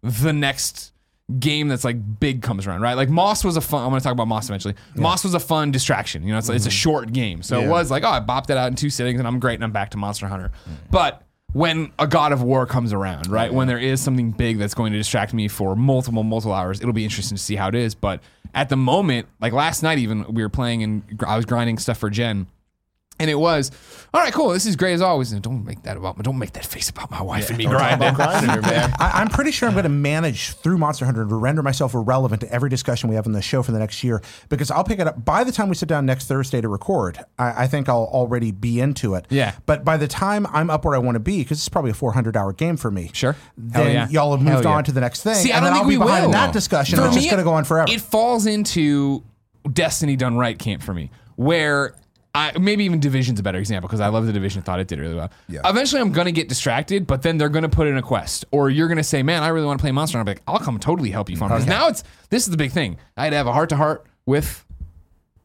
the 0.00 0.32
next 0.32 0.92
game 1.40 1.68
that's 1.68 1.84
like 1.84 2.20
big 2.20 2.42
comes 2.42 2.66
around, 2.66 2.82
right? 2.82 2.94
Like 2.94 3.08
Moss 3.08 3.42
was 3.42 3.56
a 3.56 3.60
fun. 3.60 3.82
I'm 3.82 3.90
going 3.90 4.00
to 4.00 4.04
talk 4.04 4.12
about 4.12 4.28
Moss 4.28 4.48
eventually. 4.48 4.74
Moss 4.94 5.24
was 5.24 5.34
a 5.34 5.40
fun 5.40 5.72
distraction. 5.72 6.22
You 6.22 6.32
know, 6.32 6.38
it's, 6.38 6.48
it's 6.48 6.66
a 6.66 6.68
mm-hmm. 6.68 6.74
short 6.74 7.12
game, 7.12 7.42
so 7.42 7.60
it 7.60 7.68
was 7.68 7.90
like, 7.90 8.04
oh, 8.04 8.10
I 8.10 8.20
bopped 8.20 8.50
it 8.50 8.56
out 8.56 8.68
in 8.68 8.76
two 8.76 8.90
sittings, 8.90 9.18
and 9.18 9.26
I'm 9.26 9.40
great, 9.40 9.54
and 9.54 9.64
I'm 9.64 9.72
back 9.72 9.90
to 9.90 9.96
Monster 9.96 10.28
Hunter. 10.28 10.52
Mm. 10.68 10.72
But 10.90 11.22
when 11.52 11.90
a 11.98 12.06
God 12.06 12.32
of 12.32 12.42
War 12.42 12.66
comes 12.66 12.92
around, 12.92 13.28
right? 13.28 13.52
When 13.52 13.66
there 13.66 13.78
is 13.78 14.00
something 14.00 14.30
big 14.30 14.58
that's 14.58 14.74
going 14.74 14.92
to 14.92 14.98
distract 14.98 15.32
me 15.32 15.48
for 15.48 15.74
multiple, 15.74 16.22
multiple 16.22 16.52
hours, 16.52 16.80
it'll 16.80 16.92
be 16.92 17.04
interesting 17.04 17.36
to 17.36 17.42
see 17.42 17.56
how 17.56 17.68
it 17.68 17.74
is. 17.74 17.94
But 17.94 18.20
at 18.54 18.68
the 18.68 18.76
moment, 18.76 19.26
like 19.40 19.52
last 19.52 19.82
night, 19.82 19.98
even 19.98 20.26
we 20.32 20.42
were 20.42 20.50
playing 20.50 20.82
and 20.82 21.24
I 21.26 21.34
was 21.34 21.46
grinding 21.46 21.78
stuff 21.78 21.98
for 21.98 22.10
Jen. 22.10 22.46
And 23.18 23.30
it 23.30 23.34
was, 23.34 23.70
all 24.12 24.20
right, 24.20 24.32
cool. 24.32 24.50
This 24.50 24.66
is 24.66 24.76
great 24.76 24.92
as 24.92 25.00
always. 25.00 25.32
And 25.32 25.42
don't 25.42 25.64
make 25.64 25.82
that 25.82 25.96
about, 25.96 26.22
don't 26.22 26.38
make 26.38 26.52
that 26.52 26.66
face 26.66 26.90
about 26.90 27.10
my 27.10 27.22
wife 27.22 27.48
and 27.48 27.58
me 27.58 27.66
grinding. 27.66 28.14
grinding 28.14 28.50
her, 28.50 28.60
man. 28.60 28.92
I, 28.98 29.20
I'm 29.20 29.28
pretty 29.28 29.50
sure 29.50 29.68
I'm 29.68 29.74
going 29.74 29.84
to 29.84 29.88
manage 29.88 30.52
through 30.52 30.78
Monster 30.78 31.06
Hunter 31.06 31.24
to 31.24 31.34
render 31.34 31.62
myself 31.62 31.94
irrelevant 31.94 32.42
to 32.42 32.52
every 32.52 32.68
discussion 32.68 33.08
we 33.08 33.16
have 33.16 33.26
on 33.26 33.32
the 33.32 33.40
show 33.40 33.62
for 33.62 33.72
the 33.72 33.78
next 33.78 34.04
year 34.04 34.22
because 34.48 34.70
I'll 34.70 34.84
pick 34.84 34.98
it 34.98 35.06
up 35.06 35.24
by 35.24 35.44
the 35.44 35.52
time 35.52 35.68
we 35.68 35.74
sit 35.74 35.88
down 35.88 36.04
next 36.04 36.26
Thursday 36.26 36.60
to 36.60 36.68
record. 36.68 37.24
I, 37.38 37.64
I 37.64 37.66
think 37.66 37.88
I'll 37.88 38.10
already 38.12 38.52
be 38.52 38.80
into 38.80 39.14
it. 39.14 39.26
Yeah. 39.30 39.54
But 39.64 39.84
by 39.84 39.96
the 39.96 40.08
time 40.08 40.46
I'm 40.48 40.68
up 40.68 40.84
where 40.84 40.94
I 40.94 40.98
want 40.98 41.16
to 41.16 41.20
be, 41.20 41.38
because 41.38 41.58
it's 41.58 41.68
probably 41.68 41.90
a 41.90 41.94
400 41.94 42.36
hour 42.36 42.52
game 42.52 42.76
for 42.76 42.90
me. 42.90 43.10
Sure. 43.14 43.34
Then 43.56 43.92
yeah. 43.92 44.08
y'all 44.08 44.36
have 44.36 44.44
moved 44.44 44.64
yeah. 44.64 44.70
on 44.70 44.84
to 44.84 44.92
the 44.92 45.00
next 45.00 45.22
thing. 45.22 45.34
See, 45.36 45.52
I 45.52 45.60
don't 45.60 45.70
think 45.72 45.82
I'll 45.82 45.88
we 45.88 45.96
behind 45.96 46.24
in 46.24 46.30
will. 46.30 46.32
that 46.32 46.52
discussion. 46.52 46.98
For 46.98 47.06
it's 47.06 47.14
just 47.16 47.30
going 47.30 47.38
to 47.38 47.44
go 47.44 47.54
on 47.54 47.64
forever. 47.64 47.90
It 47.90 48.00
falls 48.00 48.46
into 48.46 49.24
Destiny 49.72 50.16
done 50.16 50.36
right 50.36 50.58
camp 50.58 50.82
for 50.82 50.94
me, 50.94 51.10
where 51.36 51.94
I, 52.36 52.58
maybe 52.58 52.84
even 52.84 53.00
Division's 53.00 53.40
a 53.40 53.42
better 53.42 53.58
example 53.58 53.88
because 53.88 54.00
I 54.00 54.08
love 54.08 54.26
the 54.26 54.32
Division. 54.32 54.60
Thought 54.60 54.78
it 54.80 54.88
did 54.88 54.98
really 54.98 55.14
well. 55.14 55.30
Yeah. 55.48 55.60
Eventually, 55.64 56.02
I'm 56.02 56.12
gonna 56.12 56.32
get 56.32 56.50
distracted, 56.50 57.06
but 57.06 57.22
then 57.22 57.38
they're 57.38 57.48
gonna 57.48 57.70
put 57.70 57.86
in 57.86 57.96
a 57.96 58.02
quest, 58.02 58.44
or 58.50 58.68
you're 58.68 58.88
gonna 58.88 59.02
say, 59.02 59.22
"Man, 59.22 59.42
I 59.42 59.48
really 59.48 59.64
want 59.66 59.78
to 59.80 59.82
play 59.82 59.90
Monster." 59.90 60.18
And 60.18 60.28
I'm 60.28 60.34
like, 60.34 60.42
"I'll 60.46 60.58
come 60.58 60.78
totally 60.78 61.10
help 61.10 61.30
you 61.30 61.36
farm." 61.38 61.50
Because 61.50 61.66
now 61.66 61.88
it's 61.88 62.04
this 62.28 62.44
is 62.44 62.50
the 62.50 62.58
big 62.58 62.72
thing. 62.72 62.98
I 63.16 63.24
had 63.24 63.30
to 63.30 63.36
have 63.36 63.46
a 63.46 63.52
heart 63.54 63.70
to 63.70 63.76
heart 63.76 64.04
with 64.26 64.66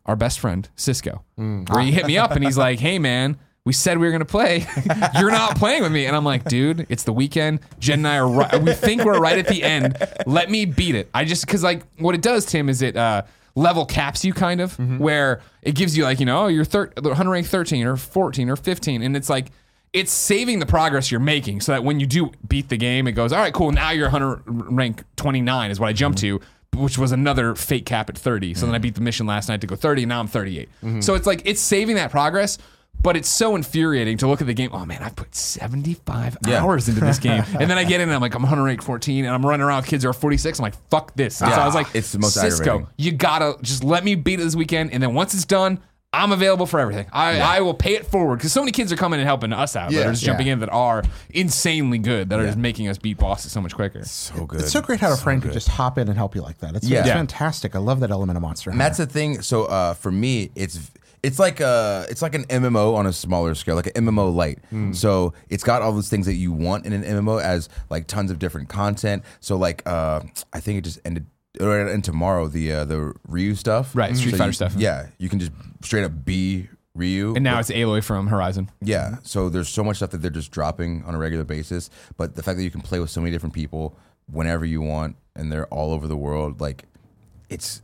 our 0.05 0.17
best 0.17 0.39
friend 0.41 0.67
Cisco, 0.75 1.23
where 1.37 1.81
he 1.81 1.91
hit 1.93 2.05
me 2.07 2.17
up 2.17 2.31
and 2.31 2.43
he's 2.43 2.57
like, 2.57 2.79
"Hey, 2.79 2.99
man." 2.99 3.37
We 3.63 3.73
said 3.73 3.99
we 3.99 4.07
were 4.07 4.11
gonna 4.11 4.25
play. 4.25 4.65
You're 5.19 5.29
not 5.29 5.55
playing 5.55 5.83
with 5.83 5.91
me, 5.91 6.07
and 6.07 6.15
I'm 6.15 6.25
like, 6.25 6.45
dude, 6.45 6.87
it's 6.89 7.03
the 7.03 7.13
weekend. 7.13 7.59
Jen 7.77 7.99
and 7.99 8.07
I 8.07 8.17
are. 8.17 8.27
Right, 8.27 8.59
we 8.59 8.73
think 8.73 9.03
we're 9.03 9.19
right 9.19 9.37
at 9.37 9.47
the 9.47 9.61
end. 9.61 9.97
Let 10.25 10.49
me 10.49 10.65
beat 10.65 10.95
it. 10.95 11.11
I 11.13 11.25
just 11.25 11.45
because 11.45 11.61
like 11.61 11.83
what 11.99 12.15
it 12.15 12.23
does, 12.23 12.47
Tim, 12.47 12.69
is 12.69 12.81
it 12.81 12.97
uh, 12.97 13.21
level 13.55 13.85
caps 13.85 14.23
you 14.23 14.33
kind 14.33 14.61
of, 14.61 14.71
mm-hmm. 14.77 14.97
where 14.97 15.41
it 15.61 15.75
gives 15.75 15.97
you 15.97 16.03
like 16.03 16.19
you 16.19 16.25
know, 16.25 16.47
you're 16.47 16.65
thir- 16.65 16.91
Hunter 16.97 17.31
rank 17.31 17.47
13 17.47 17.85
or 17.85 17.97
14 17.97 18.49
or 18.49 18.55
15, 18.55 19.01
and 19.01 19.15
it's 19.15 19.29
like 19.29 19.51
it's 19.93 20.11
saving 20.11 20.59
the 20.59 20.65
progress 20.65 21.11
you're 21.11 21.19
making, 21.19 21.61
so 21.61 21.73
that 21.73 21.83
when 21.83 21.99
you 21.99 22.05
do 22.05 22.31
beat 22.47 22.69
the 22.69 22.77
game, 22.77 23.07
it 23.07 23.11
goes, 23.11 23.33
all 23.33 23.39
right, 23.39 23.53
cool. 23.53 23.71
Now 23.71 23.91
you're 23.91 24.09
Hunter 24.09 24.41
rank 24.45 25.03
29 25.17 25.71
is 25.71 25.79
what 25.79 25.87
I 25.87 25.93
jumped 25.93 26.19
mm-hmm. 26.19 26.37
to. 26.37 26.45
Which 26.73 26.97
was 26.97 27.11
another 27.11 27.53
fake 27.53 27.85
cap 27.85 28.09
at 28.09 28.17
30. 28.17 28.53
So 28.53 28.61
then 28.61 28.73
I 28.73 28.77
mm-hmm. 28.77 28.83
beat 28.83 28.95
the 28.95 29.01
mission 29.01 29.27
last 29.27 29.49
night 29.49 29.59
to 29.59 29.67
go 29.67 29.75
30, 29.75 30.03
and 30.03 30.09
now 30.09 30.21
I'm 30.21 30.27
38. 30.27 30.69
So 31.01 31.15
it's 31.15 31.27
like 31.27 31.41
it's 31.43 31.59
saving 31.59 31.97
that 31.97 32.11
progress, 32.11 32.57
but 32.99 33.17
it's 33.17 33.29
so 33.29 33.55
infuriating 33.55 34.17
to 34.17 34.27
look 34.27 34.41
at 34.41 34.47
the 34.47 34.53
game. 34.53 34.69
Oh 34.73 34.85
man, 34.85 35.01
I 35.03 35.09
put 35.09 35.33
75 35.35 36.37
Yeah. 36.47 36.61
hours 36.61 36.87
into 36.89 37.01
this 37.01 37.19
game, 37.19 37.43
and 37.59 37.69
then 37.69 37.77
I 37.77 37.83
get 37.83 37.95
in 38.01 38.09
and 38.09 38.13
I'm 38.13 38.21
like, 38.21 38.35
I'm 38.35 38.43
Hunter 38.43 38.63
rank 38.63 38.81
14, 38.83 39.25
and 39.25 39.33
I'm 39.33 39.45
running 39.45 39.63
around 39.65 39.77
with 39.81 39.87
kids 39.87 40.03
who 40.03 40.09
are 40.09 40.13
46. 40.13 40.59
I'm 40.59 40.63
like, 40.63 40.75
fuck 40.89 41.13
this. 41.15 41.41
And 41.41 41.51
so 41.53 41.59
I 41.59 41.65
was 41.65 41.75
like, 41.75 41.87
It's 41.95 42.11
the 42.11 42.19
most 42.19 42.33
Cisco, 42.35 42.63
aggravating. 42.63 42.87
you 42.97 43.11
gotta 43.13 43.55
just 43.61 43.83
let 43.83 44.03
me 44.03 44.15
beat 44.15 44.39
it 44.39 44.43
this 44.43 44.55
weekend, 44.55 44.91
and 44.93 45.01
then 45.01 45.13
once 45.13 45.33
it's 45.33 45.45
done. 45.45 45.79
I'm 46.13 46.33
available 46.33 46.65
for 46.65 46.77
everything. 46.81 47.05
I, 47.13 47.39
I 47.39 47.61
will 47.61 47.73
pay 47.73 47.95
it 47.95 48.05
forward 48.05 48.35
because 48.35 48.51
so 48.51 48.59
many 48.59 48.73
kids 48.73 48.91
are 48.91 48.97
coming 48.97 49.21
and 49.21 49.25
helping 49.25 49.53
us 49.53 49.77
out. 49.77 49.91
that 49.93 50.05
are 50.07 50.11
just 50.11 50.25
jumping 50.25 50.47
Yeah. 50.47 50.53
in 50.53 50.59
that 50.59 50.67
are 50.67 51.03
insanely 51.29 51.99
good. 51.99 52.27
That 52.27 52.39
are 52.41 52.45
just 52.45 52.57
making 52.57 52.89
us 52.89 52.97
beat 52.97 53.17
bosses 53.17 53.53
so 53.53 53.61
much 53.61 53.73
quicker. 53.73 54.03
So 54.03 54.45
good. 54.45 54.59
it's 54.59 54.73
so 54.73 54.81
great 54.81 54.99
how 54.99 55.13
a 55.13 55.15
friend 55.15 55.41
could 55.41 55.53
just 55.53 55.69
hop 55.69 55.97
in 55.97 56.09
and 56.09 56.17
help 56.17 56.35
you 56.35 56.41
like 56.41 56.57
that. 56.57 56.75
It's, 56.75 56.85
Yeah. 56.85 56.99
it's 56.99 57.09
fantastic. 57.11 57.77
I 57.77 57.79
love 57.79 58.01
that 58.01 58.11
element 58.11 58.35
of 58.35 58.41
Monster 58.41 58.71
And 58.71 58.81
Hunter. 58.81 58.89
that's 58.89 58.97
the 58.97 59.05
thing. 59.19 59.41
So 59.41 59.63
uh, 59.67 59.93
for 59.93 60.11
me, 60.11 60.51
it's 60.53 60.91
it's 61.23 61.37
like 61.39 61.59
a 61.59 62.05
it's 62.09 62.21
like 62.21 62.33
an 62.35 62.45
MMO 62.45 62.95
on 62.95 63.05
a 63.05 63.13
smaller 63.13 63.53
scale, 63.55 63.75
like 63.75 63.87
an 63.95 64.05
MMO 64.05 64.33
light. 64.33 64.59
So 64.95 65.33
it's 65.49 65.63
got 65.63 65.81
all 65.81 65.91
those 65.93 66.09
things 66.09 66.25
that 66.25 66.33
you 66.35 66.51
want 66.51 66.85
in 66.85 66.93
an 66.93 67.03
MMO 67.03 67.41
as 67.41 67.69
like 67.89 68.07
tons 68.07 68.31
of 68.31 68.39
different 68.39 68.69
content. 68.69 69.23
So 69.39 69.55
like 69.57 69.83
uh, 69.85 70.21
I 70.53 70.59
think 70.59 70.79
it 70.79 70.83
just 70.83 70.99
ended. 71.05 71.25
Or 71.59 71.77
and 71.85 72.01
tomorrow 72.03 72.47
the 72.47 72.71
uh, 72.71 72.85
the 72.85 73.13
Ryu 73.27 73.55
stuff, 73.55 73.93
Right, 73.93 74.15
Street 74.15 74.31
So 74.31 74.37
Fighter 74.37 74.49
you- 74.49 74.53
stuff. 74.53 74.73
Yeah, 74.77 75.07
you 75.17 75.27
can 75.27 75.37
just 75.39 75.51
straight 75.83 76.05
up 76.05 76.23
be 76.23 76.69
Ryu. 76.95 77.35
And 77.35 77.43
now 77.43 77.55
but- 77.55 77.69
it's 77.69 77.71
Aloy 77.71 78.01
from 78.01 78.27
Horizon. 78.27 78.71
yeah. 78.81 79.17
So 79.23 79.49
there's 79.49 79.67
so 79.67 79.83
much 79.83 79.97
stuff 79.97 80.11
that 80.11 80.19
they're 80.21 80.31
just 80.31 80.51
dropping 80.51 81.03
on 81.03 81.13
a 81.13 81.17
regular 81.17 81.43
basis. 81.43 81.89
But 82.15 82.35
the 82.35 82.41
fact 82.41 82.57
that 82.57 82.63
you 82.63 82.71
can 82.71 82.79
play 82.81 82.99
with 83.01 83.09
so 83.09 83.19
many 83.19 83.31
different 83.33 83.53
people 83.53 83.97
whenever 84.31 84.63
you 84.65 84.81
want 84.81 85.17
and 85.35 85.51
they're 85.51 85.67
all 85.67 85.91
over 85.91 86.07
the 86.07 86.15
world, 86.15 86.61
like 86.61 86.85
it's 87.49 87.81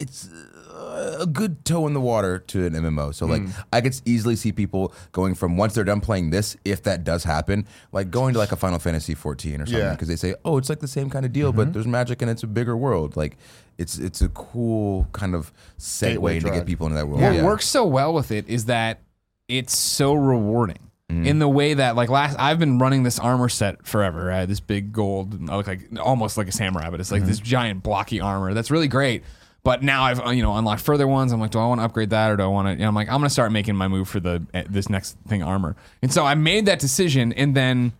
it's 0.00 0.28
uh, 0.28 0.55
a 0.76 1.26
good 1.26 1.64
toe 1.64 1.86
in 1.86 1.94
the 1.94 2.00
water 2.00 2.38
to 2.38 2.66
an 2.66 2.74
MMO. 2.74 3.14
So 3.14 3.26
like 3.26 3.42
mm. 3.42 3.64
I 3.72 3.80
could 3.80 3.98
easily 4.04 4.36
see 4.36 4.52
people 4.52 4.92
going 5.12 5.34
from 5.34 5.56
once 5.56 5.74
they're 5.74 5.84
done 5.84 6.00
playing 6.00 6.30
this, 6.30 6.56
if 6.64 6.82
that 6.84 7.04
does 7.04 7.24
happen, 7.24 7.66
like 7.92 8.10
going 8.10 8.34
to 8.34 8.38
like 8.38 8.52
a 8.52 8.56
Final 8.56 8.78
Fantasy 8.78 9.14
14 9.14 9.54
or 9.54 9.66
something 9.66 9.78
Yeah. 9.78 9.90
because 9.92 10.08
they 10.08 10.16
say, 10.16 10.34
"Oh, 10.44 10.58
it's 10.58 10.68
like 10.68 10.80
the 10.80 10.88
same 10.88 11.10
kind 11.10 11.24
of 11.24 11.32
deal, 11.32 11.52
but 11.52 11.64
mm-hmm. 11.64 11.72
there's 11.72 11.86
magic 11.86 12.22
and 12.22 12.30
it's 12.30 12.42
a 12.42 12.46
bigger 12.46 12.76
world." 12.76 13.16
Like 13.16 13.36
it's 13.78 13.98
it's 13.98 14.20
a 14.20 14.28
cool 14.28 15.08
kind 15.12 15.34
of 15.34 15.52
Gateway 16.00 16.36
segue 16.36 16.40
to 16.40 16.40
drug. 16.40 16.54
get 16.54 16.66
people 16.66 16.86
into 16.86 16.96
that 16.96 17.06
world. 17.06 17.22
What 17.22 17.34
Yeah. 17.34 17.44
works 17.44 17.66
so 17.66 17.84
well 17.86 18.12
with 18.12 18.30
it 18.30 18.48
is 18.48 18.66
that 18.66 19.00
it's 19.48 19.76
so 19.76 20.14
rewarding. 20.14 20.78
Mm. 21.08 21.24
in 21.24 21.38
the 21.38 21.48
way 21.48 21.72
that 21.72 21.94
like 21.94 22.08
last 22.08 22.36
I've 22.36 22.58
been 22.58 22.80
running 22.80 23.04
this 23.04 23.20
armor 23.20 23.48
set 23.48 23.86
forever, 23.86 24.24
right? 24.24 24.44
This 24.44 24.58
big 24.58 24.92
gold, 24.92 25.38
I 25.48 25.56
look 25.56 25.68
like 25.68 25.82
almost 26.00 26.36
like 26.36 26.48
a 26.48 26.52
samurai, 26.52 26.90
but 26.90 26.98
it's 26.98 27.12
like 27.12 27.20
mm-hmm. 27.20 27.28
this 27.28 27.38
giant 27.38 27.84
blocky 27.84 28.20
armor 28.20 28.54
that's 28.54 28.72
really 28.72 28.88
great. 28.88 29.22
But 29.66 29.82
now 29.82 30.04
I've 30.04 30.24
uh, 30.24 30.30
you 30.30 30.42
know 30.42 30.54
unlocked 30.56 30.80
further 30.82 31.08
ones. 31.08 31.32
I'm 31.32 31.40
like, 31.40 31.50
do 31.50 31.58
I 31.58 31.66
want 31.66 31.80
to 31.80 31.84
upgrade 31.84 32.10
that 32.10 32.30
or 32.30 32.36
do 32.36 32.44
I 32.44 32.46
want 32.46 32.68
to? 32.68 32.72
You 32.74 32.78
know, 32.82 32.86
I'm 32.86 32.94
like, 32.94 33.08
I'm 33.08 33.14
gonna 33.18 33.28
start 33.28 33.50
making 33.50 33.74
my 33.74 33.88
move 33.88 34.08
for 34.08 34.20
the 34.20 34.46
uh, 34.54 34.62
this 34.70 34.88
next 34.88 35.16
thing 35.26 35.42
armor. 35.42 35.74
And 36.02 36.12
so 36.12 36.24
I 36.24 36.36
made 36.36 36.66
that 36.66 36.78
decision, 36.78 37.32
and 37.32 37.56
then 37.56 37.92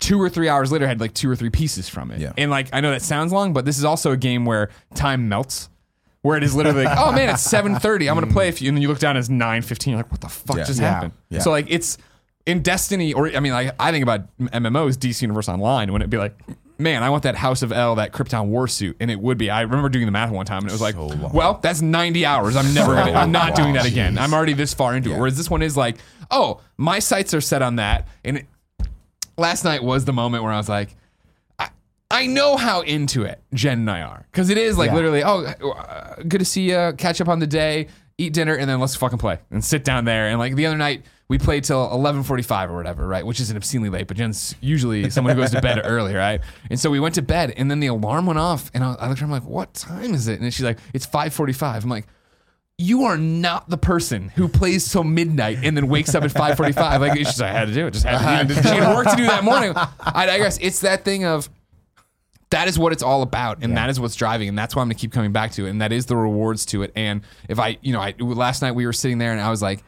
two 0.00 0.20
or 0.20 0.28
three 0.28 0.48
hours 0.48 0.72
later, 0.72 0.86
I 0.86 0.88
had 0.88 0.98
like 0.98 1.14
two 1.14 1.30
or 1.30 1.36
three 1.36 1.50
pieces 1.50 1.88
from 1.88 2.10
it. 2.10 2.18
Yeah. 2.20 2.32
And 2.36 2.50
like 2.50 2.66
I 2.72 2.80
know 2.80 2.90
that 2.90 3.00
sounds 3.00 3.32
long, 3.32 3.52
but 3.52 3.64
this 3.64 3.78
is 3.78 3.84
also 3.84 4.10
a 4.10 4.16
game 4.16 4.44
where 4.44 4.70
time 4.96 5.28
melts. 5.28 5.68
Where 6.22 6.36
it 6.36 6.42
is 6.42 6.52
literally 6.56 6.82
like, 6.84 6.98
oh 6.98 7.12
man, 7.12 7.28
it's 7.28 7.42
seven 7.48 7.76
thirty. 7.76 8.10
I'm 8.10 8.16
gonna 8.18 8.32
play 8.32 8.48
a 8.48 8.52
few, 8.52 8.66
and 8.68 8.76
then 8.76 8.82
you 8.82 8.88
look 8.88 8.98
down, 8.98 9.16
it's 9.16 9.28
nine 9.28 9.62
fifteen. 9.62 9.92
You're 9.92 10.02
like, 10.02 10.10
what 10.10 10.20
the 10.20 10.28
fuck 10.28 10.56
Yeah. 10.56 10.64
just 10.64 10.80
Yeah. 10.80 10.90
happened? 10.94 11.12
Yeah. 11.30 11.38
So 11.38 11.50
like, 11.52 11.66
it's 11.68 11.96
in 12.44 12.60
Destiny, 12.62 13.12
or 13.12 13.28
I 13.28 13.38
mean, 13.38 13.52
like 13.52 13.72
I 13.78 13.92
think 13.92 14.02
about 14.02 14.36
MMOs, 14.40 14.96
DC 14.96 15.22
Universe 15.22 15.48
Online, 15.48 15.92
when 15.92 16.02
it'd 16.02 16.10
be 16.10 16.18
like, 16.18 16.36
man, 16.78 17.02
I 17.02 17.10
want 17.10 17.22
that 17.24 17.36
House 17.36 17.62
of 17.62 17.72
El, 17.72 17.94
that 17.96 18.12
Krypton 18.12 18.46
war 18.46 18.66
suit, 18.68 18.96
and 19.00 19.10
it 19.10 19.18
would 19.20 19.38
be. 19.38 19.50
I 19.50 19.62
remember 19.62 19.88
doing 19.88 20.06
the 20.06 20.12
math 20.12 20.30
one 20.30 20.46
time, 20.46 20.62
and 20.62 20.68
it 20.68 20.72
was 20.72 20.80
like, 20.80 20.94
So 20.94 21.30
well, 21.32 21.58
that's 21.62 21.80
ninety 21.82 22.24
hours. 22.26 22.56
I'm 22.56 22.72
never 22.74 22.94
gonna. 22.94 23.12
I'm 23.12 23.32
not 23.32 23.54
doing 23.54 23.74
that 23.74 23.86
again. 23.90 24.18
I'm 24.18 24.34
already 24.34 24.52
this 24.54 24.74
far 24.74 24.94
into 24.96 25.12
it. 25.12 25.18
Whereas 25.18 25.36
this 25.36 25.48
one 25.50 25.62
is 25.62 25.76
like, 25.76 25.96
oh, 26.30 26.60
my 26.76 26.98
sights 26.98 27.34
are 27.34 27.40
set 27.40 27.62
on 27.62 27.76
that, 27.76 28.08
and 28.24 28.38
it, 28.38 28.46
last 29.36 29.64
night 29.64 29.82
was 29.82 30.04
the 30.04 30.12
moment 30.12 30.42
where 30.44 30.52
I 30.52 30.56
was 30.56 30.68
like, 30.68 30.94
I, 31.58 31.68
I 32.10 32.26
know 32.26 32.56
how 32.56 32.82
into 32.82 33.22
it 33.24 33.40
Jen 33.52 33.78
and 33.80 33.90
I 33.90 34.02
are 34.02 34.26
because 34.30 34.50
it 34.50 34.58
is 34.58 34.76
like 34.78 34.88
Yeah. 34.90 34.94
literally, 34.96 35.22
oh, 35.24 35.44
uh, 35.44 36.16
good 36.28 36.38
to 36.38 36.44
see 36.44 36.70
you, 36.70 36.92
catch 36.98 37.20
up 37.20 37.28
on 37.28 37.38
the 37.40 37.46
day, 37.46 37.88
eat 38.18 38.32
dinner, 38.32 38.54
and 38.54 38.68
then 38.68 38.80
let's 38.80 38.94
fucking 38.96 39.18
play 39.18 39.38
and 39.50 39.64
sit 39.64 39.84
down 39.84 40.04
there. 40.04 40.28
And 40.28 40.38
like 40.38 40.54
the 40.54 40.66
other 40.66 40.76
night, 40.76 41.04
we 41.28 41.38
played 41.38 41.64
till 41.64 41.90
eleven 41.90 42.22
forty 42.22 42.42
five 42.42 42.70
or 42.70 42.76
whatever, 42.76 43.06
right? 43.06 43.24
Which 43.24 43.40
isn't 43.40 43.56
obscenely 43.56 43.88
late, 43.88 44.06
but 44.06 44.16
Jen's 44.16 44.54
usually 44.60 45.10
someone 45.10 45.34
who 45.34 45.42
goes 45.42 45.50
to 45.52 45.60
bed 45.60 45.80
early, 45.84 46.14
right? 46.14 46.40
And 46.70 46.78
so 46.78 46.90
we 46.90 47.00
went 47.00 47.14
to 47.16 47.22
bed, 47.22 47.54
and 47.56 47.70
then 47.70 47.80
the 47.80 47.86
alarm 47.88 48.26
went 48.26 48.38
off, 48.38 48.70
and 48.74 48.84
I, 48.84 48.94
I 48.94 49.08
looked 49.08 49.18
at 49.18 49.18
her, 49.20 49.24
I'm 49.24 49.30
like, 49.30 49.44
what 49.44 49.74
time 49.74 50.14
is 50.14 50.28
it? 50.28 50.40
And 50.40 50.52
she's 50.52 50.64
like, 50.64 50.78
it's 50.92 51.06
five 51.06 51.32
forty 51.32 51.52
five. 51.52 51.84
I'm 51.84 51.90
like 51.90 52.06
you 52.76 53.04
are 53.04 53.16
not 53.16 53.68
the 53.68 53.78
person 53.78 54.30
who 54.30 54.48
plays 54.48 54.90
till 54.90 55.04
midnight 55.04 55.58
and 55.62 55.76
then 55.76 55.88
wakes 55.88 56.14
up 56.14 56.24
at 56.24 56.30
5:45. 56.30 57.00
Like 57.00 57.12
it's 57.18 57.30
just 57.30 57.42
I 57.42 57.52
had 57.52 57.68
to 57.68 57.74
do 57.74 57.86
it. 57.86 57.92
Just 57.92 58.04
had 58.04 58.48
to 58.48 58.54
do 58.54 58.58
it. 58.58 58.62
She 58.64 58.68
had 58.68 58.96
work 58.96 59.06
to 59.08 59.16
do 59.16 59.26
that 59.26 59.44
morning. 59.44 59.72
I 60.00 60.26
digress. 60.26 60.58
It's 60.60 60.80
that 60.80 61.04
thing 61.04 61.24
of 61.24 61.48
that 62.50 62.68
is 62.68 62.78
what 62.78 62.92
it's 62.92 63.02
all 63.02 63.22
about, 63.22 63.62
and 63.62 63.76
that 63.76 63.90
is 63.90 64.00
what's 64.00 64.16
driving, 64.16 64.48
and 64.48 64.58
that's 64.58 64.74
why 64.74 64.82
I'm 64.82 64.88
gonna 64.88 64.94
keep 64.94 65.12
coming 65.12 65.32
back 65.32 65.52
to 65.52 65.66
it, 65.66 65.70
and 65.70 65.80
that 65.82 65.92
is 65.92 66.06
the 66.06 66.16
rewards 66.16 66.66
to 66.66 66.82
it. 66.82 66.92
And 66.96 67.22
if 67.48 67.58
I, 67.58 67.78
you 67.80 67.92
know, 67.92 68.00
I 68.00 68.14
last 68.18 68.60
night 68.62 68.72
we 68.72 68.86
were 68.86 68.92
sitting 68.92 69.18
there 69.18 69.32
and 69.32 69.40
I 69.40 69.50
was 69.50 69.62
like, 69.62 69.84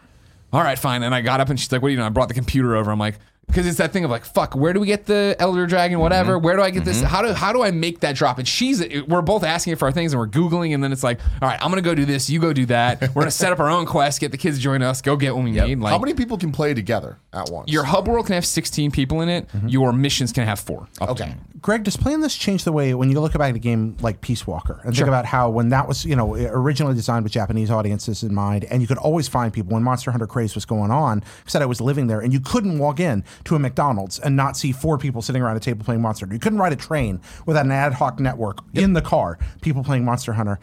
all 0.56 0.62
right, 0.62 0.78
fine. 0.78 1.02
And 1.02 1.14
I 1.14 1.20
got 1.20 1.40
up 1.40 1.50
and 1.50 1.60
she's 1.60 1.70
like, 1.70 1.82
what 1.82 1.88
do 1.88 1.92
you 1.92 1.98
know? 1.98 2.06
I 2.06 2.08
brought 2.08 2.28
the 2.28 2.34
computer 2.34 2.76
over. 2.76 2.90
I'm 2.90 2.98
like, 2.98 3.18
because 3.46 3.66
it's 3.66 3.76
that 3.76 3.92
thing 3.92 4.04
of 4.06 4.10
like, 4.10 4.24
fuck, 4.24 4.56
where 4.56 4.72
do 4.72 4.80
we 4.80 4.86
get 4.86 5.04
the 5.04 5.36
Elder 5.38 5.66
Dragon, 5.66 5.98
whatever? 6.00 6.36
Mm-hmm. 6.36 6.44
Where 6.46 6.56
do 6.56 6.62
I 6.62 6.70
get 6.70 6.86
this? 6.86 6.96
Mm-hmm. 6.96 7.06
How 7.06 7.20
do 7.20 7.32
how 7.34 7.52
do 7.52 7.62
I 7.62 7.70
make 7.70 8.00
that 8.00 8.16
drop? 8.16 8.38
And 8.38 8.48
she's 8.48 8.82
we're 9.06 9.20
both 9.20 9.44
asking 9.44 9.76
for 9.76 9.84
our 9.84 9.92
things 9.92 10.14
and 10.14 10.18
we're 10.18 10.28
googling, 10.28 10.74
and 10.74 10.82
then 10.82 10.92
it's 10.92 11.04
like, 11.04 11.20
all 11.42 11.48
right, 11.48 11.58
I'm 11.62 11.70
gonna 11.70 11.82
go 11.82 11.94
do 11.94 12.06
this, 12.06 12.30
you 12.30 12.40
go 12.40 12.54
do 12.54 12.64
that. 12.66 13.00
We're 13.14 13.22
gonna 13.22 13.30
set 13.30 13.52
up 13.52 13.60
our 13.60 13.68
own 13.68 13.84
quest, 13.84 14.18
get 14.18 14.32
the 14.32 14.38
kids 14.38 14.56
to 14.56 14.62
join 14.62 14.82
us, 14.82 15.02
go 15.02 15.14
get 15.16 15.36
what 15.36 15.44
we 15.44 15.52
need. 15.52 15.78
Like 15.78 15.92
How 15.92 15.98
many 15.98 16.14
people 16.14 16.38
can 16.38 16.52
play 16.52 16.72
together 16.74 17.18
at 17.34 17.50
once? 17.50 17.70
your 17.70 17.84
hub 17.84 18.08
world 18.08 18.26
can 18.26 18.34
have 18.34 18.46
16 18.46 18.90
people 18.90 19.20
in 19.20 19.28
it. 19.28 19.46
Mm-hmm. 19.48 19.68
Your 19.68 19.92
missions 19.92 20.32
can 20.32 20.44
have 20.46 20.58
four. 20.58 20.88
okay. 21.00 21.34
Greg, 21.66 21.82
does 21.82 21.96
playing 21.96 22.20
this 22.20 22.36
change 22.36 22.62
the 22.62 22.70
way 22.70 22.94
when 22.94 23.10
you 23.10 23.20
look 23.20 23.32
back 23.32 23.50
at 23.50 23.56
a 23.56 23.58
game 23.58 23.96
like 24.00 24.20
Peace 24.20 24.46
Walker 24.46 24.80
and 24.84 24.94
think 24.94 25.08
about 25.08 25.26
how 25.26 25.50
when 25.50 25.70
that 25.70 25.88
was, 25.88 26.04
you 26.04 26.14
know, 26.14 26.36
originally 26.36 26.94
designed 26.94 27.24
with 27.24 27.32
Japanese 27.32 27.72
audiences 27.72 28.22
in 28.22 28.32
mind, 28.32 28.64
and 28.66 28.82
you 28.82 28.86
could 28.86 28.98
always 28.98 29.26
find 29.26 29.52
people 29.52 29.74
when 29.74 29.82
Monster 29.82 30.12
Hunter 30.12 30.28
craze 30.28 30.54
was 30.54 30.64
going 30.64 30.92
on, 30.92 31.24
said 31.44 31.62
I 31.62 31.66
was 31.66 31.80
living 31.80 32.06
there, 32.06 32.20
and 32.20 32.32
you 32.32 32.38
couldn't 32.38 32.78
walk 32.78 33.00
in 33.00 33.24
to 33.46 33.56
a 33.56 33.58
McDonald's 33.58 34.20
and 34.20 34.36
not 34.36 34.56
see 34.56 34.70
four 34.70 34.96
people 34.96 35.22
sitting 35.22 35.42
around 35.42 35.56
a 35.56 35.60
table 35.60 35.84
playing 35.84 36.02
Monster 36.02 36.26
Hunter. 36.26 36.36
You 36.36 36.40
couldn't 36.40 36.60
ride 36.60 36.72
a 36.72 36.76
train 36.76 37.20
without 37.46 37.64
an 37.64 37.72
ad 37.72 37.94
hoc 37.94 38.20
network 38.20 38.60
in 38.72 38.92
the 38.92 39.02
car, 39.02 39.36
people 39.60 39.82
playing 39.82 40.04
Monster 40.04 40.34
Hunter. 40.34 40.60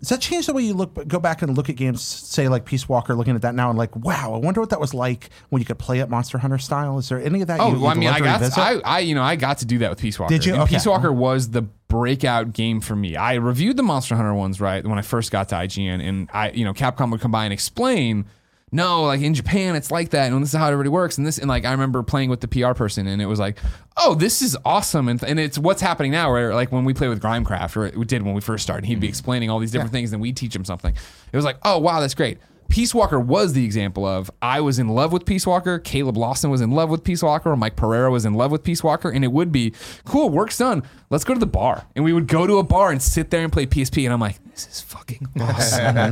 Does 0.00 0.08
that 0.08 0.20
change 0.20 0.46
the 0.46 0.54
way 0.54 0.62
you 0.62 0.72
look, 0.72 1.06
go 1.06 1.20
back 1.20 1.42
and 1.42 1.54
look 1.54 1.68
at 1.68 1.76
games, 1.76 2.00
say 2.02 2.48
like 2.48 2.64
Peace 2.64 2.88
Walker, 2.88 3.14
looking 3.14 3.34
at 3.34 3.42
that 3.42 3.54
now 3.54 3.68
and 3.68 3.78
like, 3.78 3.94
wow, 3.94 4.32
I 4.32 4.38
wonder 4.38 4.60
what 4.60 4.70
that 4.70 4.80
was 4.80 4.94
like 4.94 5.28
when 5.50 5.60
you 5.60 5.66
could 5.66 5.78
play 5.78 5.98
it 5.98 6.08
Monster 6.08 6.38
Hunter 6.38 6.56
style? 6.56 6.96
Is 6.98 7.10
there 7.10 7.20
any 7.20 7.42
of 7.42 7.48
that? 7.48 7.60
Oh, 7.60 7.72
you, 7.74 7.80
well, 7.80 7.90
I 7.90 7.94
mean, 7.94 8.08
I 8.08 8.18
got, 8.18 8.40
revisit? 8.40 8.58
I, 8.58 8.80
I, 8.82 8.98
you 9.00 9.14
know, 9.14 9.22
I 9.22 9.36
got 9.36 9.58
to 9.58 9.66
do 9.66 9.78
that 9.78 9.90
with 9.90 10.00
Peace 10.00 10.18
Walker. 10.18 10.32
Did 10.32 10.46
you? 10.46 10.54
Okay. 10.54 10.76
Peace 10.76 10.86
Walker 10.86 11.12
was 11.12 11.50
the 11.50 11.62
breakout 11.62 12.54
game 12.54 12.80
for 12.80 12.96
me. 12.96 13.14
I 13.16 13.34
reviewed 13.34 13.76
the 13.76 13.82
Monster 13.82 14.16
Hunter 14.16 14.32
ones 14.32 14.58
right 14.58 14.86
when 14.86 14.98
I 14.98 15.02
first 15.02 15.30
got 15.30 15.50
to 15.50 15.56
IGN, 15.56 16.02
and 16.02 16.30
I, 16.32 16.50
you 16.52 16.64
know, 16.64 16.72
Capcom 16.72 17.10
would 17.10 17.20
come 17.20 17.32
by 17.32 17.44
and 17.44 17.52
explain. 17.52 18.24
No, 18.72 19.02
like 19.02 19.20
in 19.20 19.34
Japan, 19.34 19.74
it's 19.74 19.90
like 19.90 20.10
that, 20.10 20.30
and 20.30 20.40
this 20.42 20.50
is 20.50 20.58
how 20.58 20.66
it 20.66 20.72
everybody 20.72 20.90
works. 20.90 21.18
And 21.18 21.26
this, 21.26 21.38
and 21.38 21.48
like 21.48 21.64
I 21.64 21.72
remember 21.72 22.02
playing 22.04 22.30
with 22.30 22.40
the 22.40 22.46
PR 22.46 22.72
person, 22.72 23.08
and 23.08 23.20
it 23.20 23.26
was 23.26 23.40
like, 23.40 23.58
oh, 23.96 24.14
this 24.14 24.42
is 24.42 24.56
awesome, 24.64 25.08
and, 25.08 25.22
and 25.24 25.40
it's 25.40 25.58
what's 25.58 25.82
happening 25.82 26.12
now. 26.12 26.30
Where 26.30 26.54
like 26.54 26.70
when 26.70 26.84
we 26.84 26.94
play 26.94 27.08
with 27.08 27.20
Grimecraft, 27.20 27.76
or 27.76 27.98
we 27.98 28.04
did 28.04 28.22
when 28.22 28.34
we 28.34 28.40
first 28.40 28.62
started, 28.62 28.86
he'd 28.86 29.00
be 29.00 29.06
mm-hmm. 29.06 29.10
explaining 29.10 29.50
all 29.50 29.58
these 29.58 29.72
different 29.72 29.92
things, 29.92 30.12
and 30.12 30.22
we 30.22 30.32
teach 30.32 30.54
him 30.54 30.64
something. 30.64 30.94
It 30.94 31.36
was 31.36 31.44
like, 31.44 31.56
oh 31.64 31.78
wow, 31.78 32.00
that's 32.00 32.14
great. 32.14 32.38
Peace 32.68 32.94
Walker 32.94 33.18
was 33.18 33.52
the 33.52 33.64
example 33.64 34.06
of 34.06 34.30
I 34.40 34.60
was 34.60 34.78
in 34.78 34.88
love 34.88 35.12
with 35.12 35.26
Peace 35.26 35.44
Walker, 35.44 35.80
Caleb 35.80 36.16
Lawson 36.16 36.50
was 36.50 36.60
in 36.60 36.70
love 36.70 36.88
with 36.88 37.02
Peace 37.02 37.20
Walker, 37.20 37.50
or 37.50 37.56
Mike 37.56 37.74
Pereira 37.74 38.12
was 38.12 38.24
in 38.24 38.34
love 38.34 38.52
with 38.52 38.62
Peace 38.62 38.84
Walker, 38.84 39.10
and 39.10 39.24
it 39.24 39.32
would 39.32 39.50
be 39.50 39.74
cool, 40.04 40.30
work's 40.30 40.56
done. 40.56 40.84
Let's 41.10 41.24
go 41.24 41.34
to 41.34 41.40
the 41.40 41.46
bar. 41.46 41.84
And 41.96 42.04
we 42.04 42.12
would 42.12 42.28
go 42.28 42.46
to 42.46 42.58
a 42.58 42.62
bar 42.62 42.92
and 42.92 43.02
sit 43.02 43.30
there 43.30 43.42
and 43.42 43.52
play 43.52 43.66
PSP, 43.66 44.04
and 44.04 44.12
I'm 44.12 44.20
like, 44.20 44.38
this 44.52 44.68
is 44.68 44.80
fucking 44.82 45.28
awesome. 45.40 46.04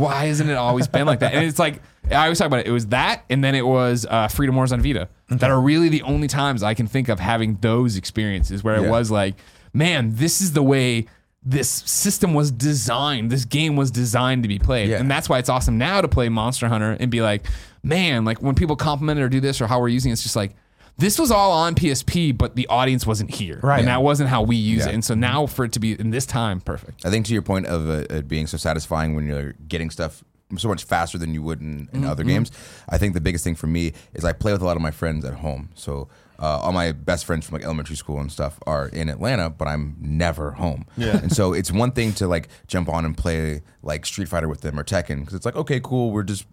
Why 0.00 0.26
hasn't 0.26 0.50
it 0.50 0.56
always 0.56 0.86
been 0.86 1.04
like 1.04 1.18
that? 1.18 1.34
And 1.34 1.44
it's 1.44 1.58
like 1.58 1.82
I 2.10 2.24
always 2.24 2.38
talk 2.38 2.46
about 2.46 2.60
it. 2.60 2.66
It 2.66 2.72
was 2.72 2.86
that, 2.88 3.24
and 3.30 3.42
then 3.42 3.54
it 3.54 3.66
was 3.66 4.06
uh, 4.08 4.28
Freedom 4.28 4.54
Wars 4.56 4.72
on 4.72 4.80
Vita. 4.82 5.08
That 5.28 5.50
are 5.50 5.60
really 5.60 5.88
the 5.88 6.02
only 6.02 6.28
times 6.28 6.62
I 6.62 6.74
can 6.74 6.86
think 6.86 7.08
of 7.08 7.18
having 7.20 7.56
those 7.60 7.96
experiences 7.96 8.62
where 8.62 8.76
it 8.76 8.82
Yeah. 8.82 8.90
was 8.90 9.10
like, 9.10 9.34
man, 9.72 10.10
this 10.14 10.40
is 10.40 10.52
the 10.52 10.62
way 10.62 11.06
this 11.42 11.68
system 11.68 12.32
was 12.34 12.50
designed. 12.50 13.30
This 13.30 13.44
game 13.44 13.76
was 13.76 13.90
designed 13.90 14.42
to 14.44 14.48
be 14.48 14.58
played. 14.58 14.88
Yeah. 14.90 14.98
And 14.98 15.10
that's 15.10 15.28
why 15.28 15.38
it's 15.38 15.48
awesome 15.48 15.76
now 15.78 16.00
to 16.00 16.08
play 16.08 16.28
Monster 16.28 16.68
Hunter 16.68 16.96
and 16.98 17.10
be 17.10 17.20
like, 17.20 17.46
man, 17.82 18.24
like 18.24 18.40
when 18.40 18.54
people 18.54 18.76
compliment 18.76 19.18
it 19.18 19.22
or 19.22 19.28
do 19.28 19.40
this 19.40 19.60
or 19.60 19.66
how 19.66 19.80
we're 19.80 19.88
using 19.88 20.10
it, 20.10 20.14
it's 20.14 20.22
just 20.22 20.36
like, 20.36 20.54
this 20.96 21.18
was 21.18 21.30
all 21.30 21.50
on 21.52 21.74
PSP, 21.74 22.36
but 22.38 22.54
the 22.54 22.66
audience 22.68 23.06
wasn't 23.06 23.30
here. 23.34 23.58
Right. 23.62 23.80
And 23.80 23.88
that 23.88 24.02
wasn't 24.02 24.28
how 24.30 24.42
we 24.42 24.56
use 24.56 24.84
Yeah. 24.84 24.90
it. 24.90 24.94
And 24.94 25.04
so 25.04 25.14
now 25.14 25.46
for 25.46 25.64
it 25.64 25.72
to 25.72 25.80
be 25.80 25.92
in 25.98 26.10
this 26.10 26.24
time, 26.24 26.60
perfect. 26.60 27.04
I 27.04 27.10
think 27.10 27.26
to 27.26 27.32
your 27.32 27.42
point 27.42 27.66
of 27.66 27.88
uh, 27.88 28.14
it 28.14 28.28
being 28.28 28.46
so 28.46 28.56
satisfying 28.56 29.14
when 29.16 29.26
you're 29.26 29.52
getting 29.68 29.90
stuff 29.90 30.22
so 30.58 30.68
much 30.68 30.84
faster 30.84 31.18
than 31.18 31.34
you 31.34 31.42
would 31.42 31.60
in, 31.60 31.88
in 31.92 32.04
other 32.04 32.24
games, 32.24 32.50
I 32.88 32.98
think 32.98 33.14
the 33.14 33.20
biggest 33.20 33.44
thing 33.44 33.54
for 33.54 33.66
me 33.66 33.92
is 34.14 34.24
I 34.24 34.32
play 34.32 34.52
with 34.52 34.62
a 34.62 34.64
lot 34.64 34.76
of 34.76 34.82
my 34.82 34.90
friends 34.90 35.24
at 35.24 35.34
home. 35.34 35.70
So 35.74 36.08
uh, 36.38 36.58
all 36.58 36.72
my 36.72 36.92
best 36.92 37.24
friends 37.24 37.46
from 37.46 37.54
like 37.54 37.64
elementary 37.64 37.96
school 37.96 38.20
and 38.20 38.30
stuff 38.30 38.58
are 38.66 38.88
in 38.88 39.08
Atlanta, 39.08 39.50
but 39.50 39.68
I'm 39.68 39.96
never 40.00 40.52
home. 40.52 40.86
Yeah. 40.96 41.16
And 41.18 41.32
so 41.32 41.52
it's 41.52 41.70
one 41.70 41.92
thing 41.92 42.12
to 42.14 42.26
like 42.26 42.48
jump 42.66 42.88
on 42.88 43.04
and 43.04 43.16
play 43.16 43.62
like 43.82 44.04
Street 44.04 44.28
Fighter 44.28 44.48
with 44.48 44.60
them 44.60 44.78
or 44.78 44.84
Tekken 44.84 45.20
because 45.20 45.34
it's 45.34 45.46
like 45.46 45.56
okay, 45.56 45.80
cool, 45.80 46.10
we're 46.10 46.22
just 46.22 46.46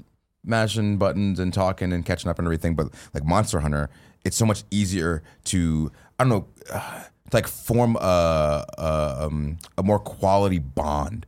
mashing 0.44 0.98
buttons 0.98 1.40
and 1.40 1.54
talking 1.54 1.94
and 1.94 2.06
catching 2.06 2.30
up 2.30 2.38
and 2.40 2.48
everything. 2.48 2.76
But 2.76 2.90
like 3.14 3.26
Monster 3.26 3.60
Hunter, 3.62 3.90
it's 4.24 4.38
so 4.38 4.46
much 4.46 4.64
easier 4.72 5.24
to 5.46 5.92
I 6.20 6.24
don't 6.24 6.30
know. 6.30 6.48
Uh, 6.72 7.04
like 7.34 7.48
form 7.48 7.96
a, 7.96 8.66
a, 8.78 9.18
um, 9.22 9.58
a 9.78 9.84
more 9.84 10.00
quality 10.00 10.60
bond 10.60 11.26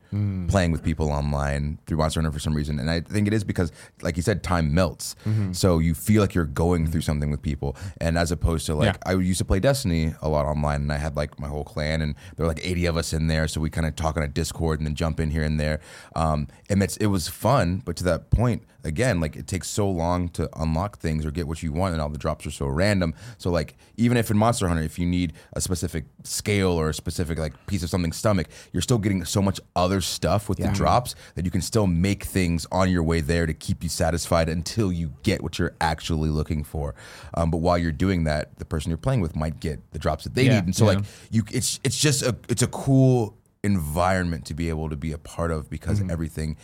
playing 0.47 0.71
with 0.71 0.83
people 0.83 1.11
online 1.11 1.79
through 1.85 1.97
Monster 1.97 2.19
Hunter 2.21 2.31
for 2.31 2.39
some 2.39 2.53
reason, 2.53 2.79
and 2.79 2.89
I 2.89 2.99
think 3.01 3.27
it 3.27 3.33
is 3.33 3.43
because, 3.43 3.71
like 4.01 4.15
you 4.17 4.23
said, 4.23 4.43
time 4.43 4.73
melts. 4.73 5.15
So 5.53 5.79
you 5.79 5.93
feel 5.93 6.21
like 6.21 6.33
you're 6.35 6.45
going 6.45 6.87
through 6.87 7.01
something 7.01 7.31
with 7.31 7.41
people, 7.41 7.75
and 7.99 8.17
as 8.17 8.31
opposed 8.31 8.65
to 8.67 8.75
like 8.75 8.95
Yeah. 9.05 9.11
I 9.11 9.13
used 9.13 9.39
to 9.39 9.45
play 9.45 9.59
Destiny 9.59 10.13
a 10.21 10.29
lot 10.29 10.45
online, 10.45 10.81
and 10.81 10.91
I 10.91 10.97
had 10.97 11.15
like 11.15 11.39
my 11.39 11.47
whole 11.47 11.63
clan, 11.63 12.01
and 12.01 12.15
there 12.35 12.45
were 12.45 12.51
like 12.53 12.65
80 12.65 12.85
of 12.85 12.97
us 12.97 13.13
in 13.13 13.27
there, 13.27 13.47
so 13.47 13.59
we 13.61 13.69
kind 13.69 13.87
of 13.87 13.95
talk 13.95 14.17
on 14.17 14.23
a 14.23 14.27
Discord 14.27 14.79
and 14.79 14.87
then 14.87 14.95
jump 14.95 15.19
in 15.19 15.29
here 15.31 15.43
and 15.43 15.59
there, 15.59 15.79
um, 16.15 16.47
and 16.69 16.81
it's 16.83 16.97
it 16.97 17.07
was 17.07 17.27
fun, 17.27 17.81
but 17.85 17.95
to 17.97 18.03
that 18.05 18.29
point 18.29 18.63
again, 18.85 19.21
like 19.21 19.37
it 19.37 19.47
takes 19.47 19.69
so 19.69 19.89
long 19.89 20.27
to 20.27 20.49
unlock 20.61 20.97
things 20.99 21.25
or 21.25 21.31
get 21.31 21.47
what 21.47 21.63
you 21.63 21.71
want, 21.71 21.93
and 21.93 22.01
all 22.01 22.09
the 22.09 22.17
drops 22.17 22.45
are 22.45 22.51
so 22.51 22.67
random. 22.67 23.13
So 23.37 23.49
like 23.49 23.75
even 23.97 24.17
if 24.17 24.29
in 24.29 24.37
Monster 24.37 24.67
Hunter, 24.67 24.83
if 24.83 24.99
you 24.99 25.05
need 25.05 25.31
a 25.53 25.61
specific 25.61 26.03
scale 26.23 26.71
or 26.71 26.89
a 26.89 26.93
specific 26.93 27.39
like 27.39 27.53
piece 27.65 27.81
of 27.83 27.89
something's 27.89 28.17
stomach, 28.17 28.47
you're 28.73 28.81
still 28.81 28.97
getting 28.97 29.23
so 29.23 29.41
much 29.41 29.59
other 29.75 30.01
stuff 30.03 30.47
with 30.49 30.59
the 30.59 30.67
drops 30.69 31.15
that 31.35 31.45
you 31.45 31.51
can 31.51 31.61
still 31.61 31.87
make 31.87 32.23
things 32.25 32.67
on 32.71 32.89
your 32.91 33.01
way 33.03 33.21
there 33.21 33.45
to 33.45 33.53
keep 33.53 33.81
you 33.83 33.89
satisfied 33.89 34.49
until 34.49 34.91
you 34.91 35.13
get 35.23 35.41
what 35.41 35.57
you're 35.57 35.73
actually 35.81 36.29
looking 36.29 36.63
for. 36.63 36.93
Um, 37.33 37.49
but 37.49 37.57
while 37.57 37.77
you're 37.77 37.91
doing 37.91 38.25
that, 38.25 38.57
the 38.59 38.65
person 38.65 38.89
you're 38.91 38.97
playing 38.97 39.21
with 39.21 39.35
might 39.35 39.59
get 39.59 39.79
the 39.91 39.99
drops 39.99 40.23
that 40.25 40.35
they 40.35 40.43
Yeah, 40.45 40.55
need, 40.59 40.65
and 40.65 40.75
so 40.75 40.85
yeah. 40.85 40.97
like 40.97 41.05
you, 41.31 41.43
it's 41.51 41.79
it's 41.83 41.97
just 41.97 42.21
a 42.21 42.35
it's 42.49 42.61
a 42.61 42.67
cool 42.67 43.35
environment 43.65 44.45
to 44.45 44.53
be 44.53 44.67
able 44.69 44.89
to 44.89 44.95
be 44.97 45.11
a 45.13 45.17
part 45.17 45.49
of 45.51 45.69
because 45.69 45.99
Mm-hmm. 45.99 46.11
everything 46.11 46.57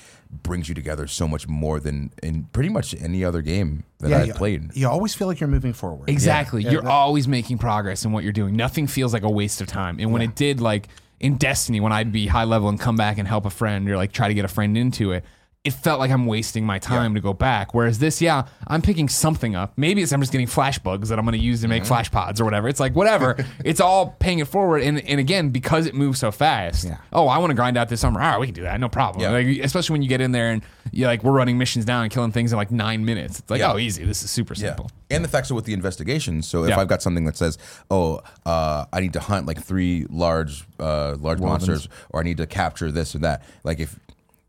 brings 0.43 0.67
you 0.67 0.75
together 0.75 1.07
so 1.07 1.27
much 1.27 1.47
more 1.47 1.79
than 1.79 2.11
in 2.21 2.43
pretty 2.51 2.69
much 2.69 2.93
any 3.01 3.23
other 3.23 3.41
game 3.41 3.83
that 3.99 4.09
Yeah, 4.09 4.19
I've 4.19 4.27
you, 4.27 4.33
played. 4.33 4.75
You 4.75 4.87
always 4.89 5.13
feel 5.15 5.27
like 5.27 5.39
you're 5.39 5.47
moving 5.49 5.73
forward. 5.73 6.09
Exactly. 6.09 6.63
You're 6.63 6.87
always 6.87 7.27
making 7.27 7.57
progress 7.57 8.03
in 8.05 8.11
what 8.11 8.23
you're 8.23 8.33
doing. 8.33 8.55
Nothing 8.55 8.85
feels 8.87 9.13
like 9.13 9.23
a 9.23 9.29
waste 9.29 9.61
of 9.61 9.67
time. 9.67 9.97
And 9.99 10.11
when 10.11 10.21
it 10.21 10.35
did, 10.35 10.59
like 10.61 10.87
in 11.19 11.35
Destiny, 11.35 11.79
when 11.79 11.91
I'd 11.91 12.11
be 12.11 12.27
high 12.27 12.45
level 12.45 12.69
and 12.69 12.79
come 12.79 12.95
back 12.95 13.17
and 13.17 13.27
help 13.27 13.45
a 13.45 13.49
friend 13.49 13.89
or 13.89 13.97
like 13.97 14.11
try 14.11 14.27
to 14.27 14.33
get 14.33 14.45
a 14.45 14.49
friend 14.49 14.77
into 14.77 15.11
it, 15.11 15.23
it 15.69 15.73
felt 15.73 15.99
like 15.99 16.09
I'm 16.09 16.25
wasting 16.25 16.65
my 16.65 16.79
time 16.79 17.13
to 17.13 17.21
go 17.21 17.31
back. 17.31 17.73
Whereas 17.75 17.99
this, 17.99 18.21
yeah, 18.21 18.47
I'm 18.67 18.81
picking 18.81 19.07
something 19.07 19.55
up. 19.55 19.73
Maybe 19.77 20.01
it's 20.01 20.11
I'm 20.11 20.19
just 20.19 20.31
getting 20.31 20.47
flash 20.47 20.79
bugs 20.79 21.09
that 21.09 21.19
I'm 21.19 21.25
going 21.25 21.37
to 21.37 21.43
use 21.43 21.61
to 21.61 21.67
make 21.67 21.85
flash 21.85 22.09
pods 22.09 22.41
or 22.41 22.45
whatever. 22.45 22.67
It's 22.67 22.79
like 22.79 22.95
whatever. 22.95 23.37
it's 23.63 23.79
all 23.79 24.15
paying 24.19 24.39
it 24.39 24.47
forward. 24.47 24.81
And 24.81 24.99
and 25.07 25.19
again, 25.19 25.49
because 25.49 25.85
it 25.85 25.93
moves 25.93 26.19
so 26.19 26.31
fast. 26.31 26.85
Yeah. 26.85 26.97
Oh, 27.13 27.27
I 27.27 27.37
want 27.37 27.51
to 27.51 27.55
grind 27.55 27.77
out 27.77 27.87
this 27.87 28.01
summer. 28.01 28.19
All 28.19 28.31
right, 28.31 28.39
we 28.39 28.47
can 28.47 28.55
do 28.55 28.63
that. 28.63 28.79
No 28.79 28.89
problem. 28.89 29.21
Yeah. 29.21 29.29
Like, 29.29 29.45
especially 29.63 29.93
when 29.93 30.01
you 30.01 30.09
get 30.09 30.21
in 30.21 30.31
there 30.31 30.49
and 30.49 30.63
you 30.91 31.05
like 31.05 31.23
we're 31.23 31.31
running 31.31 31.57
missions 31.59 31.85
down 31.85 32.03
and 32.03 32.11
killing 32.11 32.31
things 32.31 32.51
in 32.51 32.57
like 32.57 32.71
nine 32.71 33.05
minutes. 33.05 33.39
It's 33.39 33.49
like 33.51 33.59
Yeah. 33.59 33.73
oh, 33.73 33.77
easy. 33.77 34.03
This 34.05 34.23
is 34.23 34.31
super 34.31 34.55
simple. 34.55 34.89
And 35.11 35.23
the 35.23 35.27
facts 35.29 35.51
are 35.51 35.55
with 35.55 35.65
the 35.65 35.73
investigations. 35.73 36.47
So 36.47 36.63
if 36.63 36.69
Yeah. 36.69 36.79
I've 36.79 36.87
got 36.87 37.01
something 37.03 37.25
that 37.25 37.37
says, 37.37 37.57
"Oh, 37.91 38.21
uh, 38.45 38.85
I 38.91 38.99
need 38.99 39.13
to 39.13 39.19
hunt 39.19 39.45
like 39.45 39.63
three 39.63 40.05
large, 40.09 40.65
uh, 40.79 41.15
large 41.19 41.39
monsters, 41.39 41.87
or 42.09 42.19
I 42.19 42.23
need 42.23 42.37
to 42.37 42.47
capture 42.47 42.91
this 42.91 43.13
or 43.15 43.19
that," 43.19 43.43
like 43.63 43.79
if 43.79 43.99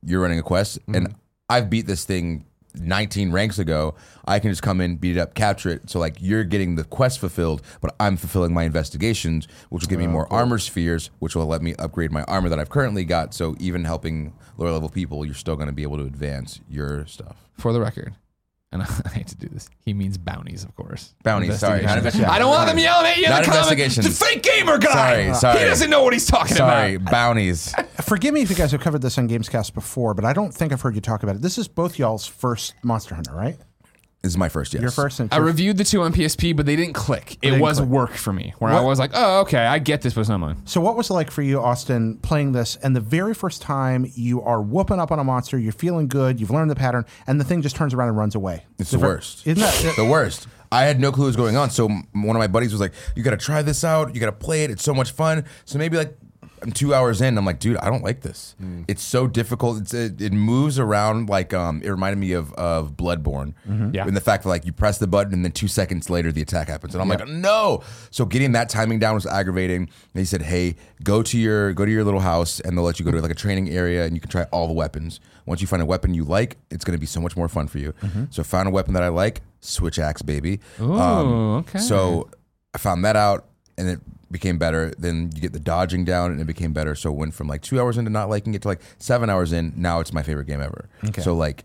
you're 0.03 0.21
running 0.21 0.39
a 0.39 0.43
quest 0.43 0.79
and 0.87 1.09
mm-hmm. 1.09 1.17
I've 1.49 1.69
beat 1.69 1.87
this 1.87 2.05
thing 2.05 2.47
19 2.75 3.33
ranks 3.33 3.59
ago, 3.59 3.95
I 4.25 4.39
can 4.39 4.51
just 4.51 4.63
come 4.63 4.81
in, 4.81 4.97
beat 4.97 5.17
it 5.17 5.21
up, 5.21 5.35
capture 5.35 5.71
it. 5.71 5.91
So 5.91 5.99
like 5.99 6.17
you're 6.21 6.45
getting 6.45 6.77
the 6.77 6.85
quest 6.85 7.19
fulfilled, 7.19 7.63
but 7.81 7.95
I'm 7.99 8.17
fulfilling 8.17 8.55
my 8.55 8.65
investigations, 8.65 9.49
which 9.71 9.83
will 9.83 9.89
give 9.89 9.99
me 9.99 10.07
oh, 10.07 10.11
more 10.11 10.33
armor 10.33 10.59
spheres, 10.59 11.11
which 11.19 11.35
will 11.35 11.47
let 11.47 11.63
me 11.63 11.75
upgrade 11.79 12.13
my 12.13 12.23
armor 12.25 12.49
that 12.49 12.59
I've 12.59 12.71
currently 12.71 13.05
got. 13.05 13.35
So 13.35 13.57
even 13.59 13.85
helping 13.85 14.33
lower 14.57 14.71
level 14.71 14.89
people, 14.89 15.25
you're 15.25 15.35
still 15.35 15.57
going 15.57 15.69
to 15.69 15.75
be 15.75 15.83
able 15.83 15.97
to 15.99 16.05
advance 16.05 16.61
your 16.69 17.07
stuff. 17.07 17.49
For 17.59 17.73
the 17.73 17.81
record. 17.81 18.15
And 18.73 18.83
I 19.05 19.09
hate 19.09 19.27
to 19.29 19.37
do 19.37 19.49
this. 19.49 19.69
He 19.85 19.93
means 19.95 20.17
bounties, 20.17 20.63
of 20.63 20.75
course. 20.77 21.15
Bounties, 21.25 21.59
sorry, 21.59 21.83
not 21.83 21.99
investi- 21.99 22.25
I 22.29 22.39
don't 22.39 22.51
want 22.51 22.69
them 22.69 22.79
yelling 22.79 23.07
at 23.07 23.17
you 23.17 23.25
in 23.25 23.31
the 23.31 23.37
comments. 23.43 23.71
investigations. 23.71 24.19
The 24.19 24.25
fake 24.25 24.43
gamer 24.45 24.79
guy. 24.79 25.33
Sorry, 25.33 25.35
sorry. 25.35 25.59
He 25.59 25.65
doesn't 25.65 25.91
know 25.91 26.05
what 26.05 26.13
he's 26.13 26.27
talking 26.27 26.57
about. 26.57 26.69
Sorry, 26.69 26.95
about. 26.95 27.11
bounties. 27.13 27.75
Forgive 28.03 28.33
me 28.33 28.43
if 28.43 28.51
you 28.51 28.55
guys 28.57 28.71
have 28.71 28.81
covered 28.81 29.03
this 29.03 29.19
on 29.19 29.29
Gamescast 29.29 29.75
before, 29.75 30.15
but 30.15 30.25
I 30.25 30.33
don't 30.33 30.55
think 30.55 30.73
I've 30.73 30.81
heard 30.83 30.95
you 30.95 31.01
talk 31.01 31.25
about 31.25 31.35
it. 31.35 31.43
This 31.43 31.59
is 31.59 31.67
both 31.67 31.99
y'all's 31.99 32.27
first 32.27 32.75
Monster 32.85 33.17
Hunter, 33.17 33.35
right? 33.35 33.57
This 34.23 34.33
is 34.33 34.37
my 34.37 34.51
first 34.51 34.75
yes. 34.75 34.83
Your 34.83 34.91
first 34.91 35.19
and 35.19 35.33
I 35.33 35.39
reviewed 35.39 35.79
the 35.79 35.85
two 35.85 36.03
on 36.03 36.13
PSP, 36.13 36.55
but 36.55 36.67
they 36.67 36.77
didn't 36.77 36.93
click. 36.93 37.33
It 37.41 37.41
didn't 37.53 37.61
was 37.61 37.79
click. 37.79 37.89
work 37.89 38.11
for 38.13 38.35
me, 38.35 38.53
where 38.59 38.71
I 38.71 38.75
What- 38.75 38.85
was 38.85 38.99
like, 38.99 39.13
oh, 39.15 39.41
okay, 39.41 39.65
I 39.65 39.79
get 39.79 40.03
this, 40.03 40.13
but 40.13 40.21
it's 40.21 40.29
not 40.29 40.41
mine. 40.41 40.57
So, 40.67 40.79
what 40.79 40.95
was 40.95 41.09
it 41.09 41.15
like 41.15 41.31
for 41.31 41.41
you, 41.41 41.59
Austin, 41.59 42.19
playing 42.19 42.53
this? 42.53 42.77
And 42.83 42.95
the 42.95 43.01
very 43.01 43.33
first 43.33 43.63
time 43.63 44.07
you 44.15 44.43
are 44.43 44.61
whooping 44.61 45.01
up 45.01 45.11
on 45.11 45.19
a 45.19 45.25
monster, 45.25 45.59
you're 45.59 45.73
feeling 45.73 46.07
good, 46.07 46.39
you've 46.39 46.51
learned 46.51 46.71
the 46.71 46.75
pattern, 46.77 47.07
and 47.27 47.41
the 47.41 47.45
thing 47.45 47.63
just 47.63 47.77
turns 47.77 47.95
around 47.95 48.09
and 48.09 48.19
runs 48.19 48.35
away. 48.35 48.65
It's 48.79 48.91
the 48.91 48.99
ver- 48.99 49.07
worst. 49.15 49.47
Isn't 49.47 49.61
that? 49.63 49.97
the 49.97 50.05
worst. 50.05 50.49
I 50.71 50.83
had 50.85 51.01
no 51.01 51.11
clue 51.13 51.25
what 51.25 51.29
was 51.29 51.37
going 51.37 51.57
on. 51.57 51.71
So 51.71 51.87
m- 51.87 52.07
one 52.13 52.37
of 52.37 52.41
my 52.41 52.47
buddies 52.47 52.73
was 52.73 52.81
like, 52.81 52.93
"You 53.17 53.23
got 53.23 53.31
to 53.31 53.37
try 53.39 53.63
this 53.63 53.85
out. 53.85 54.15
You 54.15 54.21
got 54.21 54.27
to 54.27 54.33
play 54.33 54.65
it. 54.65 54.71
It's 54.71 54.85
so 54.85 54.93
much 54.95 55.13
fun." 55.13 55.45
So 55.65 55.79
maybe 55.79 55.97
like 55.97 56.15
I'm 56.63 56.73
two 56.73 56.95
hours 56.95 57.21
in. 57.21 57.39
I'm 57.39 57.45
like, 57.47 57.59
dude, 57.59 57.77
I 57.79 57.89
don't 57.89 58.03
like 58.05 58.21
this. 58.21 58.55
It's 58.89 59.03
so 59.03 59.27
difficult. 59.27 59.81
It's, 59.81 59.95
it, 59.95 60.21
it 60.21 60.33
moves 60.33 60.79
around 60.79 61.29
like 61.29 61.55
um. 61.55 61.81
It 61.83 61.89
reminded 61.89 62.19
me 62.19 62.33
of 62.33 62.53
of 62.55 62.93
Bloodborne. 62.97 63.55
Yeah. 63.95 64.07
And 64.07 64.17
the 64.17 64.21
fact 64.21 64.43
that 64.43 64.49
like 64.51 64.67
you 64.67 64.73
press 64.73 64.99
the 64.99 65.07
button 65.07 65.33
and 65.33 65.45
then 65.45 65.53
two 65.53 65.69
seconds 65.69 66.11
later 66.11 66.33
the 66.33 66.43
attack 66.43 66.69
happens, 66.69 66.95
and 66.95 67.03
I'm 67.03 67.09
like, 67.09 67.27
no. 67.29 67.83
So 68.11 68.25
getting 68.25 68.53
that 68.53 68.69
timing 68.69 68.99
down 68.99 69.15
was 69.15 69.27
aggravating. 69.27 69.83
And 69.83 70.19
he 70.19 70.25
said, 70.25 70.43
hey, 70.43 70.77
go 71.03 71.23
to 71.23 71.39
your 71.39 71.73
go 71.73 71.85
to 71.85 71.91
your 71.91 72.05
little 72.05 72.21
house, 72.21 72.61
and 72.61 72.77
they'll 72.77 72.85
let 72.85 72.99
you 72.99 73.05
go 73.05 73.11
to 73.13 73.21
like 73.21 73.31
a 73.31 73.35
training 73.35 73.71
area, 73.71 74.05
and 74.05 74.15
you 74.15 74.21
can 74.21 74.31
try 74.31 74.45
all 74.53 74.67
the 74.67 74.73
weapons. 74.75 75.21
Once 75.47 75.61
you 75.61 75.67
find 75.67 75.83
a 75.83 75.87
weapon 75.87 76.15
you 76.15 76.25
like, 76.25 76.57
it's 76.71 76.85
going 76.85 76.97
to 76.97 77.01
be 77.01 77.07
so 77.07 77.21
much 77.21 77.37
more 77.37 77.49
fun 77.49 77.67
for 77.69 77.79
you. 77.79 77.93
So 78.31 78.43
I 78.43 78.45
found 78.45 78.69
a 78.69 78.71
weapon 78.71 78.95
that 78.95 79.03
I 79.03 79.09
like, 79.09 79.41
switch 79.61 79.99
axe, 79.99 80.23
baby. 80.23 80.61
Ooh, 80.81 80.93
Um, 80.99 81.29
okay. 81.61 81.79
So 81.79 82.29
I 82.75 82.79
found 82.79 83.05
that 83.05 83.17
out, 83.17 83.47
and 83.79 83.89
it 83.89 84.01
became 84.31 84.59
better. 84.59 84.93
Then 84.99 85.31
you 85.35 85.41
get 85.41 85.53
the 85.53 85.61
dodging 85.61 86.05
down, 86.05 86.31
and 86.33 86.41
it 86.41 86.47
became 86.47 86.73
better. 86.73 86.95
So 86.95 87.11
it 87.11 87.17
went 87.17 87.35
from 87.35 87.49
like 87.49 87.63
two 87.63 87.81
hours 87.81 87.97
into 87.99 88.11
not 88.11 88.29
liking 88.29 88.55
it 88.55 88.63
to 88.63 88.69
like 88.69 88.81
seven 88.99 89.29
hours 89.31 89.53
in. 89.53 89.73
Now 89.77 90.01
it's 90.01 90.13
my 90.13 90.23
favorite 90.23 90.47
game 90.47 90.61
ever. 90.61 90.89
So 91.21 91.35
like 91.35 91.65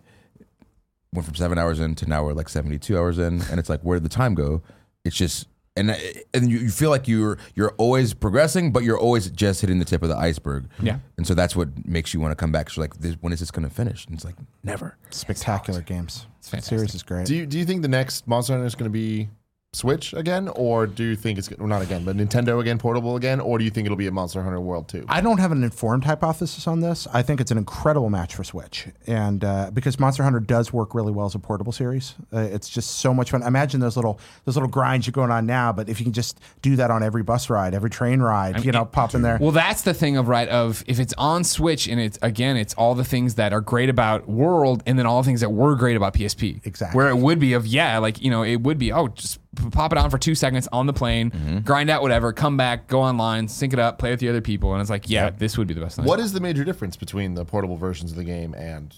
went 1.13 1.25
from 1.25 1.35
seven 1.35 1.57
hours 1.57 1.79
in 1.79 1.95
to 1.95 2.05
now 2.07 2.25
we're 2.25 2.33
like 2.33 2.49
72 2.49 2.97
hours 2.97 3.17
in 3.19 3.41
and 3.49 3.57
it's 3.57 3.69
like 3.69 3.79
where 3.83 3.95
did 3.97 4.03
the 4.03 4.09
time 4.09 4.35
go 4.35 4.61
it's 5.05 5.15
just 5.15 5.47
and 5.77 5.91
uh, 5.91 5.95
and 6.33 6.51
you, 6.51 6.57
you 6.57 6.69
feel 6.69 6.89
like 6.89 7.07
you're 7.07 7.37
you're 7.55 7.71
always 7.77 8.13
progressing 8.13 8.73
but 8.73 8.83
you're 8.83 8.99
always 8.99 9.29
just 9.29 9.61
hitting 9.61 9.79
the 9.79 9.85
tip 9.85 10.03
of 10.03 10.09
the 10.09 10.17
iceberg 10.17 10.67
Yeah. 10.81 10.99
and 11.17 11.25
so 11.25 11.33
that's 11.33 11.55
what 11.55 11.69
makes 11.87 12.13
you 12.13 12.19
want 12.19 12.33
to 12.33 12.35
come 12.35 12.51
back 12.51 12.69
so 12.69 12.81
like 12.81 12.97
this, 12.97 13.15
when 13.21 13.31
is 13.31 13.39
this 13.39 13.49
going 13.49 13.65
to 13.65 13.73
finish 13.73 14.05
and 14.07 14.13
it's 14.15 14.25
like 14.25 14.35
never 14.61 14.97
Spectacular 15.09 15.79
games. 15.81 16.27
It's 16.39 16.49
fantastic. 16.49 16.77
Series 16.79 16.93
is 16.95 17.01
great. 17.03 17.27
Do 17.27 17.33
you, 17.35 17.45
do 17.45 17.57
you 17.59 17.63
think 17.65 17.81
the 17.81 17.87
next 17.87 18.27
Monster 18.27 18.51
Hunter 18.51 18.65
is 18.65 18.75
going 18.75 18.91
to 18.91 18.93
be 18.93 19.29
Switch 19.75 20.13
again, 20.13 20.47
or 20.49 20.87
do 20.87 21.03
you 21.03 21.15
think 21.15 21.37
it's 21.37 21.49
well, 21.57 21.67
not 21.67 21.81
again, 21.81 22.03
but 22.03 22.15
Nintendo 22.15 22.59
again, 22.59 22.77
portable 22.77 23.15
again, 23.15 23.39
or 23.39 23.57
do 23.57 23.63
you 23.63 23.69
think 23.69 23.85
it'll 23.85 23.97
be 23.97 24.07
a 24.07 24.11
Monster 24.11 24.41
Hunter 24.41 24.59
World 24.59 24.87
too? 24.87 25.05
I 25.07 25.21
don't 25.21 25.39
have 25.39 25.51
an 25.51 25.63
informed 25.63 26.05
hypothesis 26.05 26.67
on 26.67 26.79
this. 26.79 27.07
I 27.13 27.21
think 27.21 27.41
it's 27.41 27.51
an 27.51 27.57
incredible 27.57 28.09
match 28.09 28.35
for 28.35 28.43
Switch, 28.43 28.87
and 29.07 29.43
uh, 29.43 29.71
because 29.71 29.99
Monster 29.99 30.23
Hunter 30.23 30.39
does 30.39 30.71
work 30.71 30.95
really 30.95 31.11
well 31.11 31.25
as 31.25 31.35
a 31.35 31.39
portable 31.39 31.71
series, 31.71 32.15
uh, 32.33 32.39
it's 32.39 32.69
just 32.69 32.97
so 32.97 33.13
much 33.13 33.31
fun. 33.31 33.43
Imagine 33.43 33.79
those 33.79 33.95
little 33.95 34.19
those 34.45 34.55
little 34.55 34.69
grinds 34.69 35.07
you're 35.07 35.11
going 35.11 35.31
on 35.31 35.45
now, 35.45 35.71
but 35.71 35.89
if 35.89 35.99
you 35.99 36.05
can 36.05 36.13
just 36.13 36.39
do 36.61 36.75
that 36.77 36.91
on 36.91 37.03
every 37.03 37.23
bus 37.23 37.49
ride, 37.49 37.73
every 37.73 37.89
train 37.89 38.21
ride, 38.21 38.63
you 38.63 38.71
know, 38.71 38.85
pop 38.85 39.13
in 39.13 39.21
there. 39.21 39.37
Well, 39.39 39.51
that's 39.51 39.81
the 39.81 39.93
thing 39.93 40.17
of 40.17 40.27
right 40.27 40.47
of 40.49 40.83
if 40.87 40.99
it's 40.99 41.13
on 41.17 41.43
Switch 41.43 41.87
and 41.87 41.99
it's 41.99 42.17
again, 42.21 42.57
it's 42.57 42.73
all 42.75 42.95
the 42.95 43.03
things 43.03 43.35
that 43.35 43.53
are 43.53 43.61
great 43.61 43.89
about 43.89 44.27
World 44.27 44.83
and 44.85 44.97
then 44.97 45.05
all 45.05 45.21
the 45.21 45.25
things 45.25 45.41
that 45.41 45.51
were 45.51 45.75
great 45.75 45.95
about 45.95 46.13
PSP. 46.13 46.65
Exactly. 46.65 46.97
Where 46.97 47.09
it 47.09 47.17
would 47.17 47.39
be 47.39 47.53
of 47.53 47.67
yeah, 47.67 47.97
like 47.97 48.21
you 48.21 48.29
know, 48.29 48.43
it 48.43 48.61
would 48.61 48.77
be 48.77 48.91
oh 48.91 49.07
just 49.09 49.39
p- 49.39 49.44
pop 49.71 49.91
it 49.91 49.97
on 49.97 50.09
for 50.09 50.17
two 50.17 50.35
seconds 50.35 50.67
on 50.71 50.85
the 50.85 50.93
plane, 50.93 51.31
Mm-hmm. 51.31 51.59
grind 51.59 51.89
out 51.89 52.01
whatever, 52.01 52.33
come 52.33 52.57
back, 52.57 52.87
go 52.87 53.01
online, 53.01 53.47
sync 53.47 53.73
it 53.73 53.79
up, 53.79 53.97
play 53.99 54.11
with 54.11 54.19
the 54.19 54.29
other 54.29 54.41
people, 54.41 54.73
and 54.73 54.81
it's 54.81 54.89
like 54.89 55.09
yeah, 55.09 55.29
this 55.29 55.57
would 55.57 55.67
be 55.67 55.73
the 55.73 55.81
best 55.81 55.95
thing. 55.97 56.05
What 56.05 56.19
is 56.19 56.33
the 56.33 56.39
major 56.41 56.63
difference 56.63 56.95
between 56.97 57.33
the 57.35 57.45
portable 57.45 57.77
versions 57.77 58.11
of 58.11 58.17
the 58.17 58.23
game 58.23 58.53
and 58.53 58.95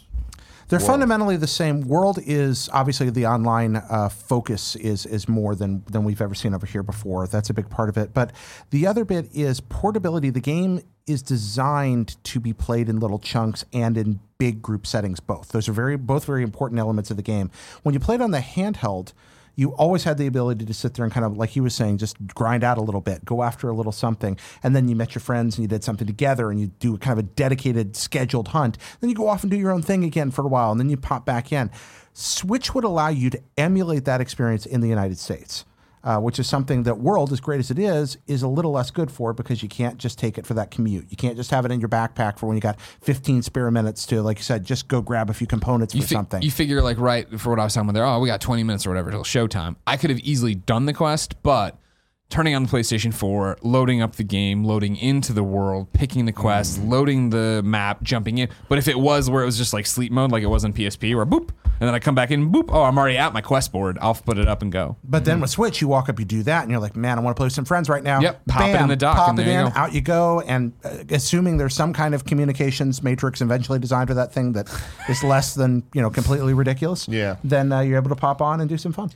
They're 0.69 0.79
fundamentally 0.81 1.37
the 1.37 1.47
same. 1.47 1.81
World 1.87 2.19
is 2.21 2.69
obviously 2.73 3.09
the 3.09 3.25
online 3.25 3.77
uh, 3.77 4.09
focus 4.09 4.75
is 4.75 5.05
is 5.05 5.29
more 5.29 5.55
than 5.55 5.83
than 5.91 6.03
we've 6.03 6.21
ever 6.21 6.35
seen 6.35 6.53
over 6.53 6.65
here 6.65 6.83
before. 6.83 7.25
That's 7.27 7.49
a 7.49 7.53
big 7.53 7.69
part 7.69 7.87
of 7.89 7.97
it. 7.97 8.13
But 8.13 8.31
the 8.71 8.85
other 8.85 9.05
bit 9.05 9.29
is 9.33 9.61
portability. 9.61 10.29
The 10.29 10.41
game 10.41 10.81
is 11.05 11.21
designed 11.21 12.21
to 12.25 12.39
be 12.41 12.51
played 12.51 12.89
in 12.89 12.99
little 12.99 13.17
chunks 13.19 13.63
and 13.71 13.97
in 13.97 14.19
big 14.37 14.61
group 14.61 14.85
settings. 14.85 15.21
Both 15.21 15.49
those 15.49 15.69
are 15.69 15.73
very 15.73 15.95
both 15.95 16.25
very 16.25 16.43
important 16.43 16.79
elements 16.81 17.09
of 17.11 17.15
the 17.17 17.23
game. 17.23 17.49
When 17.83 17.93
you 17.93 17.99
play 18.01 18.15
it 18.15 18.21
on 18.21 18.31
the 18.31 18.39
handheld. 18.39 19.13
You 19.57 19.71
always 19.71 20.03
had 20.03 20.19
the 20.19 20.27
ability 20.27 20.65
to 20.65 20.73
sit 20.73 20.93
there 20.93 21.03
and 21.03 21.11
kind 21.11 21.25
of, 21.25 21.35
like 21.35 21.49
he 21.49 21.59
was 21.59 21.73
saying, 21.73 21.97
just 21.97 22.15
grind 22.27 22.63
out 22.63 22.77
a 22.77 22.81
little 22.81 23.01
bit, 23.01 23.25
go 23.25 23.41
after 23.41 23.67
a 23.67 23.73
little 23.73 23.91
something, 23.91 24.37
and 24.61 24.75
then 24.75 24.87
you 24.87 24.95
met 24.95 25.15
your 25.15 25.19
friends 25.19 25.57
and 25.57 25.63
you 25.63 25.67
did 25.67 25.83
something 25.83 26.05
together, 26.05 26.51
and 26.51 26.61
you 26.61 26.67
do 26.79 26.95
kind 26.99 27.19
of 27.19 27.25
a 27.25 27.27
dedicated, 27.27 27.95
scheduled 27.95 28.49
hunt. 28.49 28.77
Then 29.01 29.09
you 29.09 29.15
go 29.15 29.27
off 29.27 29.43
and 29.43 29.49
do 29.49 29.57
your 29.57 29.71
own 29.71 29.81
thing 29.81 30.03
again 30.03 30.29
for 30.29 30.45
a 30.45 30.47
while, 30.47 30.71
and 30.71 30.79
then 30.79 30.89
you 30.89 30.95
pop 30.95 31.25
back 31.25 31.51
in. 31.51 31.71
Switch 32.13 32.75
would 32.75 32.83
allow 32.83 33.09
you 33.09 33.31
to 33.31 33.41
emulate 33.57 34.05
that 34.05 34.21
experience 34.21 34.65
in 34.65 34.81
the 34.81 34.87
United 34.87 35.17
States. 35.17 35.65
Uh, 36.03 36.19
which 36.19 36.39
is 36.39 36.47
something 36.47 36.83
that 36.83 36.99
World, 36.99 37.33
as 37.33 37.41
great 37.41 37.59
as 37.59 37.69
it 37.69 37.79
is, 37.79 38.17
is 38.27 38.41
a 38.41 38.47
little 38.47 38.71
less 38.71 38.91
good 38.91 39.11
for 39.11 39.33
because 39.33 39.61
you 39.61 39.67
can't 39.67 39.97
just 39.97 40.17
take 40.17 40.37
it 40.37 40.45
for 40.45 40.53
that 40.53 40.71
commute. 40.71 41.07
You 41.09 41.17
can't 41.17 41.35
just 41.35 41.51
have 41.51 41.65
it 41.65 41.71
in 41.71 41.79
your 41.81 41.89
backpack 41.89 42.37
for 42.37 42.45
when 42.45 42.55
you 42.55 42.61
got 42.61 42.79
15 43.01 43.41
spare 43.41 43.69
minutes 43.71 44.05
to, 44.05 44.21
like 44.21 44.37
you 44.37 44.43
said, 44.43 44.63
just 44.63 44.87
go 44.87 45.01
grab 45.01 45.29
a 45.29 45.33
few 45.33 45.47
components 45.47 45.93
you 45.93 46.01
for 46.03 46.07
fi- 46.07 46.15
something. 46.15 46.41
You 46.43 46.51
figure 46.51 46.81
like 46.81 46.97
right 46.97 47.27
for 47.39 47.49
what 47.49 47.59
I 47.59 47.63
was 47.65 47.73
talking 47.73 47.89
about 47.89 47.99
there. 47.99 48.05
Oh, 48.05 48.19
we 48.19 48.27
got 48.27 48.39
20 48.39 48.63
minutes 48.63 48.85
or 48.85 48.91
whatever 48.91 49.11
till 49.11 49.23
showtime. 49.23 49.75
I 49.85 49.97
could 49.97 50.11
have 50.11 50.19
easily 50.19 50.55
done 50.55 50.85
the 50.85 50.93
quest, 50.93 51.41
but 51.43 51.77
turning 52.29 52.53
on 52.55 52.63
the 52.63 52.69
PlayStation 52.69 53.13
4, 53.13 53.59
loading 53.61 54.01
up 54.01 54.15
the 54.17 54.23
game, 54.23 54.63
loading 54.65 54.97
into 54.97 55.31
the 55.31 55.43
world, 55.43 55.91
picking 55.93 56.25
the 56.25 56.33
quest, 56.33 56.79
Mm. 56.81 56.89
loading 56.89 57.29
the 57.29 57.61
map, 57.63 58.03
jumping 58.03 58.37
in. 58.37 58.49
But 58.67 58.77
if 58.79 58.87
it 58.89 58.99
was 58.99 59.29
where 59.29 59.43
it 59.43 59.45
was 59.45 59.57
just 59.57 59.71
like 59.73 59.85
sleep 59.85 60.11
mode, 60.11 60.31
like 60.31 60.43
it 60.43 60.47
was 60.47 60.65
on 60.65 60.73
PSP, 60.73 61.15
where 61.15 61.25
boop, 61.25 61.49
and 61.79 61.87
then 61.87 61.93
I 61.95 61.99
come 61.99 62.15
back 62.15 62.29
in, 62.31 62.51
boop, 62.51 62.65
oh, 62.69 62.83
I'm 62.83 62.97
already 62.97 63.17
at 63.17 63.31
my 63.33 63.39
quest 63.39 63.71
board. 63.71 63.97
I'll 64.01 64.13
put 64.15 64.37
it 64.37 64.47
up 64.47 64.61
and 64.61 64.71
go. 64.71 64.97
But 65.05 65.23
then 65.25 65.39
with 65.39 65.51
Switch, 65.51 65.79
you 65.79 65.87
walk 65.87 66.09
up, 66.09 66.19
you 66.19 66.25
do 66.25 66.43
that, 66.43 66.63
and 66.63 66.71
you're 66.71 66.81
like, 66.81 66.95
man, 66.97 67.17
I 67.17 67.21
want 67.21 67.35
to 67.35 67.39
play 67.39 67.45
with 67.45 67.53
some 67.53 67.65
friends 67.65 67.87
right 67.87 68.03
now. 68.03 68.19
Yep, 68.19 68.41
pop 68.47 68.61
it 68.69 68.81
in 68.81 68.87
the 68.89 68.95
dock, 68.97 69.15
Pop 69.15 69.29
and 69.29 69.39
it 69.39 69.45
there 69.45 69.61
you 69.61 69.67
in, 69.67 69.71
go. 69.73 69.79
out 69.79 69.93
you 69.93 70.01
go. 70.01 70.41
And 70.41 70.73
uh, 70.83 70.89
assuming 71.11 71.55
there's 71.57 71.75
some 71.75 71.93
kind 71.93 72.13
of 72.13 72.25
communications 72.25 73.01
matrix 73.03 73.39
eventually 73.41 73.79
designed 73.79 74.09
for 74.09 74.15
that 74.15 74.33
thing 74.33 74.51
that 74.53 74.67
is 75.09 75.23
less 75.23 75.53
than, 75.53 75.83
you 75.93 76.01
know, 76.01 76.09
completely 76.09 76.53
ridiculous, 76.53 77.07
Yeah. 77.07 77.37
then 77.43 77.71
uh, 77.71 77.79
you're 77.81 77.97
able 77.97 78.09
to 78.09 78.15
pop 78.15 78.41
on 78.41 78.59
and 78.59 78.67
do 78.67 78.77
some 78.77 78.91
fun. 78.91 79.11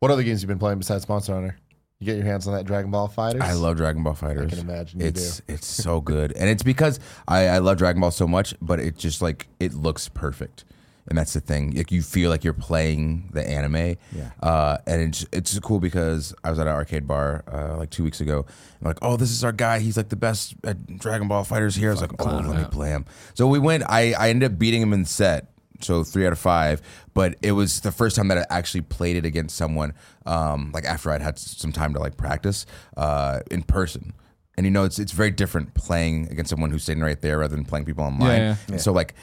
what 0.00 0.10
other 0.10 0.22
games 0.24 0.42
you've 0.42 0.48
been 0.48 0.58
playing 0.58 0.78
besides 0.78 1.08
Monster 1.08 1.34
Hunter? 1.34 1.56
You 1.98 2.04
get 2.06 2.16
your 2.16 2.26
hands 2.26 2.46
on 2.46 2.54
that 2.54 2.66
Dragon 2.66 2.90
Ball 2.90 3.08
FighterZ. 3.08 3.40
I 3.40 3.54
love 3.54 3.78
Dragon 3.78 4.02
Ball 4.02 4.14
FighterZ. 4.14 4.46
I 4.46 4.50
can 4.50 4.58
imagine 4.58 5.00
you 5.00 5.06
it's 5.06 5.40
it's 5.48 5.66
so 5.66 6.02
good, 6.02 6.32
and 6.32 6.50
it's 6.50 6.62
because 6.62 7.00
I, 7.26 7.46
I 7.46 7.58
love 7.58 7.78
Dragon 7.78 8.00
Ball 8.02 8.10
so 8.10 8.28
much, 8.28 8.54
but 8.60 8.80
it 8.80 8.98
just 8.98 9.22
like 9.22 9.48
it 9.60 9.72
looks 9.72 10.10
perfect, 10.10 10.66
and 11.08 11.16
that's 11.16 11.32
the 11.32 11.40
thing. 11.40 11.74
Like 11.74 11.90
you 11.90 12.02
feel 12.02 12.28
like 12.28 12.44
you're 12.44 12.52
playing 12.52 13.30
the 13.32 13.48
anime. 13.48 13.96
Yeah. 14.14 14.30
Uh, 14.42 14.76
and 14.86 15.00
it's 15.00 15.24
it's 15.32 15.58
cool 15.60 15.80
because 15.80 16.34
I 16.44 16.50
was 16.50 16.58
at 16.58 16.66
an 16.66 16.74
arcade 16.74 17.06
bar 17.06 17.44
uh, 17.50 17.78
like 17.78 17.88
two 17.88 18.04
weeks 18.04 18.20
ago. 18.20 18.44
I'm 18.82 18.86
like, 18.88 18.98
oh, 19.00 19.16
this 19.16 19.30
is 19.30 19.42
our 19.42 19.52
guy. 19.52 19.78
He's 19.78 19.96
like 19.96 20.10
the 20.10 20.16
best 20.16 20.54
at 20.64 20.98
Dragon 20.98 21.28
Ball 21.28 21.46
FighterZ 21.46 21.78
here. 21.78 21.88
I 21.88 21.92
was 21.92 22.02
like, 22.02 22.12
oh, 22.18 22.24
let 22.26 22.58
me 22.58 22.64
play 22.70 22.90
him. 22.90 23.06
So 23.32 23.46
we 23.46 23.58
went. 23.58 23.84
I 23.88 24.12
I 24.12 24.28
ended 24.28 24.52
up 24.52 24.58
beating 24.58 24.82
him 24.82 24.92
in 24.92 25.06
set. 25.06 25.46
So 25.80 26.02
three 26.04 26.26
out 26.26 26.32
of 26.32 26.38
five, 26.38 26.80
but 27.14 27.36
it 27.42 27.52
was 27.52 27.80
the 27.80 27.92
first 27.92 28.16
time 28.16 28.28
that 28.28 28.38
I 28.38 28.46
actually 28.50 28.82
played 28.82 29.16
it 29.16 29.24
against 29.24 29.56
someone. 29.56 29.94
Um, 30.24 30.70
like 30.72 30.84
after 30.84 31.10
I'd 31.10 31.22
had 31.22 31.38
some 31.38 31.72
time 31.72 31.94
to 31.94 32.00
like 32.00 32.16
practice 32.16 32.66
uh, 32.96 33.40
in 33.50 33.62
person, 33.62 34.12
and 34.56 34.66
you 34.66 34.70
know 34.70 34.84
it's 34.84 34.98
it's 34.98 35.12
very 35.12 35.30
different 35.30 35.74
playing 35.74 36.28
against 36.30 36.50
someone 36.50 36.70
who's 36.70 36.84
sitting 36.84 37.02
right 37.02 37.20
there 37.20 37.38
rather 37.38 37.54
than 37.54 37.64
playing 37.64 37.84
people 37.84 38.04
online. 38.04 38.40
Yeah, 38.40 38.48
yeah. 38.48 38.56
And 38.68 38.80
So 38.80 38.92
like 38.92 39.14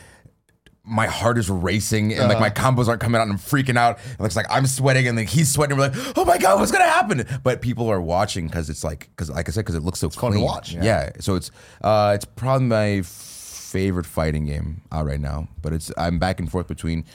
my 0.85 1.07
heart 1.07 1.37
is 1.37 1.49
racing 1.49 2.13
and 2.13 2.27
like 2.27 2.41
my 2.41 2.49
combos 2.49 2.89
aren't 2.89 2.99
coming 2.99 3.17
out 3.17 3.23
and 3.23 3.31
I'm 3.31 3.37
freaking 3.37 3.77
out. 3.77 3.99
It 3.99 4.19
looks 4.19 4.35
like 4.35 4.45
I'm 4.49 4.67
sweating 4.67 5.07
and 5.07 5.17
like 5.17 5.29
he's 5.29 5.49
sweating. 5.49 5.77
We're 5.77 5.87
like, 5.89 6.17
oh 6.17 6.25
my 6.25 6.37
god, 6.37 6.59
what's 6.59 6.73
gonna 6.73 6.83
happen? 6.83 7.25
But 7.41 7.61
people 7.61 7.87
are 7.89 8.01
watching 8.01 8.47
because 8.47 8.69
it's 8.69 8.83
like 8.83 9.09
because 9.11 9.29
like 9.29 9.47
I 9.47 9.51
said, 9.53 9.61
because 9.61 9.75
it 9.75 9.83
looks 9.83 9.99
so 9.99 10.09
fun 10.09 10.31
to 10.31 10.37
clean. 10.37 10.45
watch. 10.45 10.73
Yeah. 10.73 11.11
So 11.21 11.35
it's 11.35 11.51
uh 11.81 12.11
it's 12.15 12.25
probably 12.25 12.67
my 12.67 13.01
favorite 13.73 14.05
fighting 14.05 14.45
game 14.45 14.81
out 14.91 15.07
right 15.07 15.19
now. 15.19 15.47
But 15.63 15.73
it's 15.73 15.91
I'm 15.97 16.19
back 16.19 16.39
and 16.39 16.49
forth 16.49 16.67
between 16.67 17.05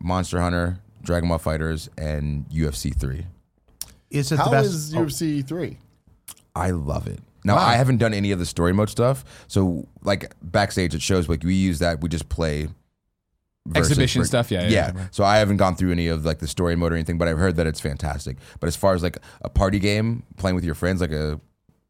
Monster 0.00 0.40
Hunter, 0.40 0.80
Dragon 1.02 1.28
Ball 1.28 1.38
FighterZ, 1.38 1.88
and 1.96 2.48
UFC 2.50 2.94
three. 2.94 3.26
Is 4.10 4.32
it 4.32 4.36
the 4.36 4.50
best? 4.50 4.66
is 4.66 4.94
oh, 4.94 4.98
UFC 4.98 5.46
three? 5.46 5.78
I 6.56 6.72
love 6.72 7.06
it. 7.06 7.20
Now 7.44 7.56
I 7.56 7.74
haven't 7.76 7.98
done 7.98 8.12
any 8.12 8.32
of 8.32 8.40
the 8.40 8.46
story 8.46 8.72
mode 8.72 8.90
stuff. 8.90 9.24
So 9.46 9.86
like 10.02 10.34
backstage 10.42 10.94
it 10.94 11.02
shows, 11.02 11.28
like 11.28 11.44
we 11.44 11.54
use 11.54 11.78
that. 11.78 12.00
We 12.00 12.08
just 12.08 12.28
play 12.28 12.68
versus- 13.64 13.92
Exhibition 13.92 14.24
stuff, 14.24 14.50
yeah, 14.50 14.62
yeah, 14.64 14.92
yeah. 14.94 15.06
So 15.12 15.22
I 15.22 15.38
haven't 15.38 15.58
gone 15.58 15.76
through 15.76 15.92
any 15.92 16.08
of 16.08 16.24
like 16.24 16.40
the 16.40 16.48
story 16.48 16.74
mode 16.74 16.92
or 16.92 16.96
anything, 16.96 17.16
but 17.16 17.28
I've 17.28 17.38
heard 17.38 17.54
that 17.56 17.66
it's 17.68 17.80
fantastic. 17.80 18.38
But 18.58 18.66
as 18.66 18.74
far 18.74 18.94
as 18.94 19.04
like 19.04 19.18
a 19.42 19.48
party 19.48 19.78
game, 19.78 20.24
playing 20.36 20.56
with 20.56 20.64
your 20.64 20.74
friends, 20.74 21.00
like 21.00 21.12
a 21.12 21.40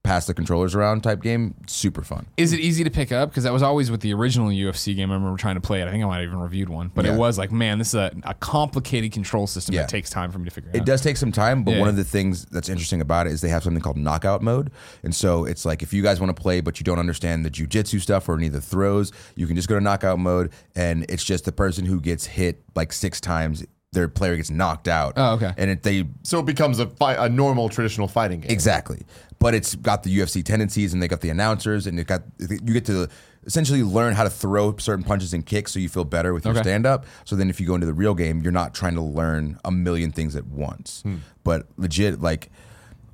pass 0.08 0.26
the 0.26 0.32
controllers 0.32 0.74
around 0.74 1.02
type 1.02 1.22
game, 1.22 1.54
super 1.66 2.02
fun. 2.02 2.26
Is 2.38 2.54
it 2.54 2.60
easy 2.60 2.82
to 2.82 2.90
pick 2.90 3.12
up? 3.12 3.28
Because 3.28 3.44
that 3.44 3.52
was 3.52 3.62
always 3.62 3.90
with 3.90 4.00
the 4.00 4.14
original 4.14 4.48
UFC 4.48 4.96
game. 4.96 5.10
I 5.10 5.14
remember 5.14 5.36
trying 5.36 5.56
to 5.56 5.60
play 5.60 5.82
it. 5.82 5.86
I 5.86 5.90
think 5.90 6.02
I 6.02 6.06
might 6.06 6.16
have 6.20 6.24
even 6.28 6.38
reviewed 6.40 6.70
one. 6.70 6.90
But 6.94 7.04
Yeah. 7.04 7.12
it 7.12 7.18
was 7.18 7.36
like, 7.36 7.52
man, 7.52 7.78
this 7.78 7.88
is 7.88 7.94
a, 7.94 8.10
a 8.22 8.32
complicated 8.34 9.12
control 9.12 9.46
system 9.46 9.74
Yeah. 9.74 9.82
that 9.82 9.90
takes 9.90 10.08
time 10.08 10.32
for 10.32 10.38
me 10.38 10.46
to 10.46 10.50
figure 10.50 10.70
out. 10.70 10.76
It 10.76 10.86
does 10.86 11.02
take 11.02 11.18
some 11.18 11.30
time, 11.30 11.62
but 11.62 11.74
Yeah. 11.74 11.80
one 11.80 11.88
of 11.90 11.96
the 11.96 12.04
things 12.04 12.46
that's 12.46 12.70
interesting 12.70 13.02
about 13.02 13.26
it 13.26 13.34
is 13.34 13.42
they 13.42 13.50
have 13.50 13.62
something 13.62 13.82
called 13.82 13.98
knockout 13.98 14.40
mode. 14.40 14.70
And 15.02 15.14
so 15.14 15.44
it's 15.44 15.66
like 15.66 15.82
if 15.82 15.92
you 15.92 16.02
guys 16.02 16.20
want 16.20 16.34
to 16.34 16.40
play 16.40 16.62
but 16.62 16.80
you 16.80 16.84
don't 16.84 16.98
understand 16.98 17.44
the 17.44 17.50
jujitsu 17.50 18.00
stuff 18.00 18.28
or 18.30 18.36
any 18.36 18.46
of 18.46 18.54
the 18.54 18.60
throws, 18.62 19.12
you 19.36 19.46
can 19.46 19.56
just 19.56 19.68
go 19.68 19.74
to 19.74 19.80
knockout 19.84 20.18
mode 20.18 20.50
and 20.74 21.04
it's 21.10 21.22
just 21.24 21.44
the 21.44 21.52
person 21.52 21.84
who 21.84 22.00
gets 22.00 22.24
hit 22.24 22.62
like 22.74 22.92
six 22.94 23.20
times, 23.20 23.64
their 23.92 24.08
player 24.08 24.36
gets 24.36 24.50
knocked 24.50 24.86
out. 24.88 25.14
Oh, 25.16 25.34
okay. 25.34 25.52
And 25.56 25.70
it, 25.70 25.82
they 25.82 26.06
So 26.22 26.40
it 26.40 26.46
becomes 26.46 26.78
a 26.78 26.86
fight, 26.86 27.16
a 27.18 27.28
normal 27.28 27.68
traditional 27.68 28.08
fighting 28.08 28.40
game. 28.40 28.50
Exactly. 28.50 29.02
But 29.38 29.54
it's 29.54 29.74
got 29.76 30.02
the 30.02 30.16
UFC 30.16 30.44
tendencies 30.44 30.92
and 30.92 31.02
they 31.02 31.08
got 31.08 31.20
the 31.20 31.30
announcers 31.30 31.86
and 31.86 31.98
it 31.98 32.06
got 32.06 32.22
you 32.38 32.58
get 32.58 32.84
to 32.86 33.08
essentially 33.46 33.82
learn 33.82 34.14
how 34.14 34.24
to 34.24 34.30
throw 34.30 34.76
certain 34.76 35.04
punches 35.04 35.32
and 35.32 35.46
kicks 35.46 35.72
so 35.72 35.78
you 35.78 35.88
feel 35.88 36.04
better 36.04 36.34
with 36.34 36.44
your 36.44 36.52
Okay. 36.52 36.62
stand 36.62 36.84
up. 36.84 37.06
So 37.24 37.34
then 37.34 37.48
if 37.48 37.60
you 37.60 37.66
go 37.66 37.74
into 37.74 37.86
the 37.86 37.94
real 37.94 38.14
game, 38.14 38.42
you're 38.42 38.52
not 38.52 38.74
trying 38.74 38.94
to 38.96 39.00
learn 39.00 39.58
a 39.64 39.70
million 39.70 40.12
things 40.12 40.36
at 40.36 40.46
once. 40.46 41.02
Hmm. 41.02 41.16
But 41.44 41.66
legit 41.78 42.20
like 42.20 42.50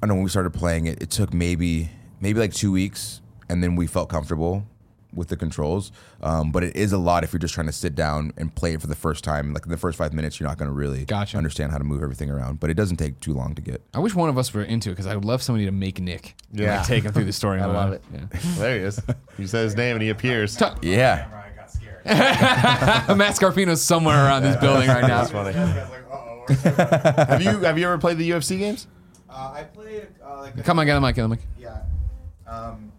I 0.03 0.07
know 0.07 0.15
when 0.15 0.25
we 0.25 0.31
started 0.31 0.51
playing 0.53 0.87
it, 0.87 1.01
it 1.01 1.11
took 1.11 1.33
maybe 1.33 1.91
maybe 2.21 2.41
like 2.41 2.53
2 2.53 2.73
weeks 2.73 3.21
and 3.49 3.63
then 3.63 3.77
we 3.77 3.87
felt 3.87 4.09
comfortable 4.09 4.67
with 5.15 5.29
the 5.29 5.37
controls. 5.37 5.93
Um, 6.23 6.53
but 6.53 6.63
it 6.65 6.77
is 6.77 6.93
a 6.93 6.99
lot 6.99 7.25
if 7.25 7.33
you're 7.33 7.41
just 7.41 7.55
trying 7.55 7.67
to 7.67 7.73
sit 7.73 7.95
down 7.95 8.33
and 8.37 8.55
play 8.55 8.73
it 8.75 8.81
for 8.81 8.87
the 8.87 8.95
first 8.95 9.25
time. 9.25 9.53
Like 9.55 9.65
in 9.65 9.71
the 9.71 9.77
first 9.77 9.97
five 9.99 10.13
minutes, 10.13 10.39
you're 10.41 10.49
not 10.49 10.59
going 10.59 10.69
to 10.69 10.75
really 10.75 11.05
Gotcha. 11.05 11.37
understand 11.37 11.73
how 11.73 11.79
to 11.79 11.85
move 11.85 12.03
everything 12.03 12.31
around. 12.31 12.61
But 12.61 12.71
it 12.71 12.75
doesn't 12.75 12.97
take 12.97 13.21
too 13.21 13.33
long 13.35 13.55
to 13.55 13.63
get. 13.63 13.83
I 13.95 13.99
wish 14.01 14.15
one 14.15 14.29
of 14.29 14.39
us 14.39 14.53
were 14.53 14.63
into 14.63 14.91
it 14.91 14.93
because 14.93 15.07
I 15.07 15.15
would 15.15 15.25
love 15.25 15.43
somebody 15.43 15.65
to 15.67 15.73
make 15.73 16.01
Nick. 16.01 16.35
and, 16.51 16.61
Yeah. 16.61 16.79
like, 16.79 16.87
take 16.87 17.05
him 17.05 17.13
through 17.13 17.25
the 17.25 17.33
story. 17.33 17.61
I 17.63 17.67
love 17.67 17.93
it. 17.93 18.03
Yeah. 18.13 18.21
There 18.59 18.79
he 18.79 18.85
is. 18.85 19.01
You 19.39 19.49
said 19.49 19.65
his 19.65 19.77
name 19.77 19.97
and 19.97 20.03
he 20.03 20.11
appears. 20.11 20.57
Yeah. 20.81 21.27
I 21.29 21.57
got 21.57 21.71
scared. 21.71 22.05
Matt 23.19 23.35
Scarpino's 23.37 23.83
somewhere 23.83 24.25
around 24.25 24.43
this 24.45 24.57
building 24.57 24.89
right 24.89 25.03
now. 25.03 25.25
That's 25.25 25.31
funny. 25.33 25.57
I 25.59 25.65
was 25.65 25.91
like, 25.91 26.05
uh-oh. 26.13 27.25
have 27.27 27.43
you 27.43 27.59
have 27.61 27.79
you 27.79 27.87
ever 27.87 27.99
played 27.99 28.19
the 28.19 28.31
UFC 28.31 28.59
games? 28.59 28.87
uh, 29.29 29.53
I 29.57 29.65
played 29.65 30.07
uh, 30.25 30.43
like 30.43 30.65
Come 30.65 30.79
on, 30.79 30.87
get 30.87 30.95
the 30.95 31.01
mic, 31.01 31.17
get 31.17 31.23
the 31.23 31.29
mic. 31.31 31.41
Yeah. 31.59 31.81
Um, 32.47 32.93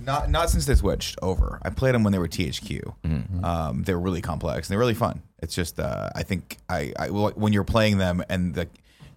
not 0.00 0.30
not 0.30 0.50
since 0.50 0.66
they 0.66 0.74
switched 0.74 1.18
over. 1.22 1.58
I 1.62 1.70
played 1.70 1.94
them 1.94 2.02
when 2.04 2.12
they 2.12 2.18
were 2.18 2.28
THQ. 2.28 3.44
Um, 3.44 3.82
they're 3.84 3.98
really 3.98 4.20
complex 4.22 4.68
and 4.68 4.72
they're 4.72 4.78
really 4.78 4.94
fun. 4.94 5.22
It's 5.40 5.54
just 5.54 5.78
uh, 5.78 6.10
I 6.14 6.22
think 6.22 6.58
I, 6.68 6.92
I 6.98 7.08
when 7.08 7.52
you're 7.52 7.64
playing 7.64 7.98
them 7.98 8.22
and 8.28 8.54
the 8.54 8.68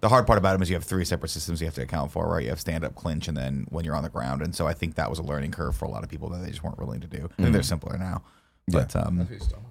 the 0.02 0.10
hard 0.10 0.28
part 0.28 0.38
about 0.38 0.52
them 0.54 0.62
is 0.62 0.70
you 0.70 0.76
have 0.76 0.84
three 0.84 1.06
separate 1.06 1.30
systems 1.30 1.62
you 1.62 1.66
have 1.68 1.76
to 1.76 1.82
account 1.82 2.12
for. 2.12 2.28
Right, 2.28 2.44
you 2.44 2.50
have 2.50 2.60
stand 2.60 2.84
up, 2.84 2.96
clinch, 2.96 3.28
and 3.28 3.38
then 3.38 3.66
when 3.70 3.86
you're 3.86 3.96
on 3.96 4.04
the 4.04 4.10
ground. 4.10 4.42
And 4.42 4.54
so 4.56 4.68
I 4.68 4.74
think 4.74 4.96
that 4.96 5.10
was 5.10 5.20
a 5.20 5.24
learning 5.24 5.52
curve 5.52 5.76
for 5.76 5.86
a 5.86 5.90
lot 5.90 6.04
of 6.04 6.10
people 6.10 6.30
that 6.30 6.40
they 6.44 6.50
just 6.50 6.64
weren't 6.64 6.78
willing 6.78 7.02
to 7.02 7.08
do. 7.08 7.30
I 7.38 7.42
think 7.42 7.54
they're 7.54 7.64
simpler 7.64 7.98
now. 7.98 8.22
But 8.68 8.96
um, 8.96 9.28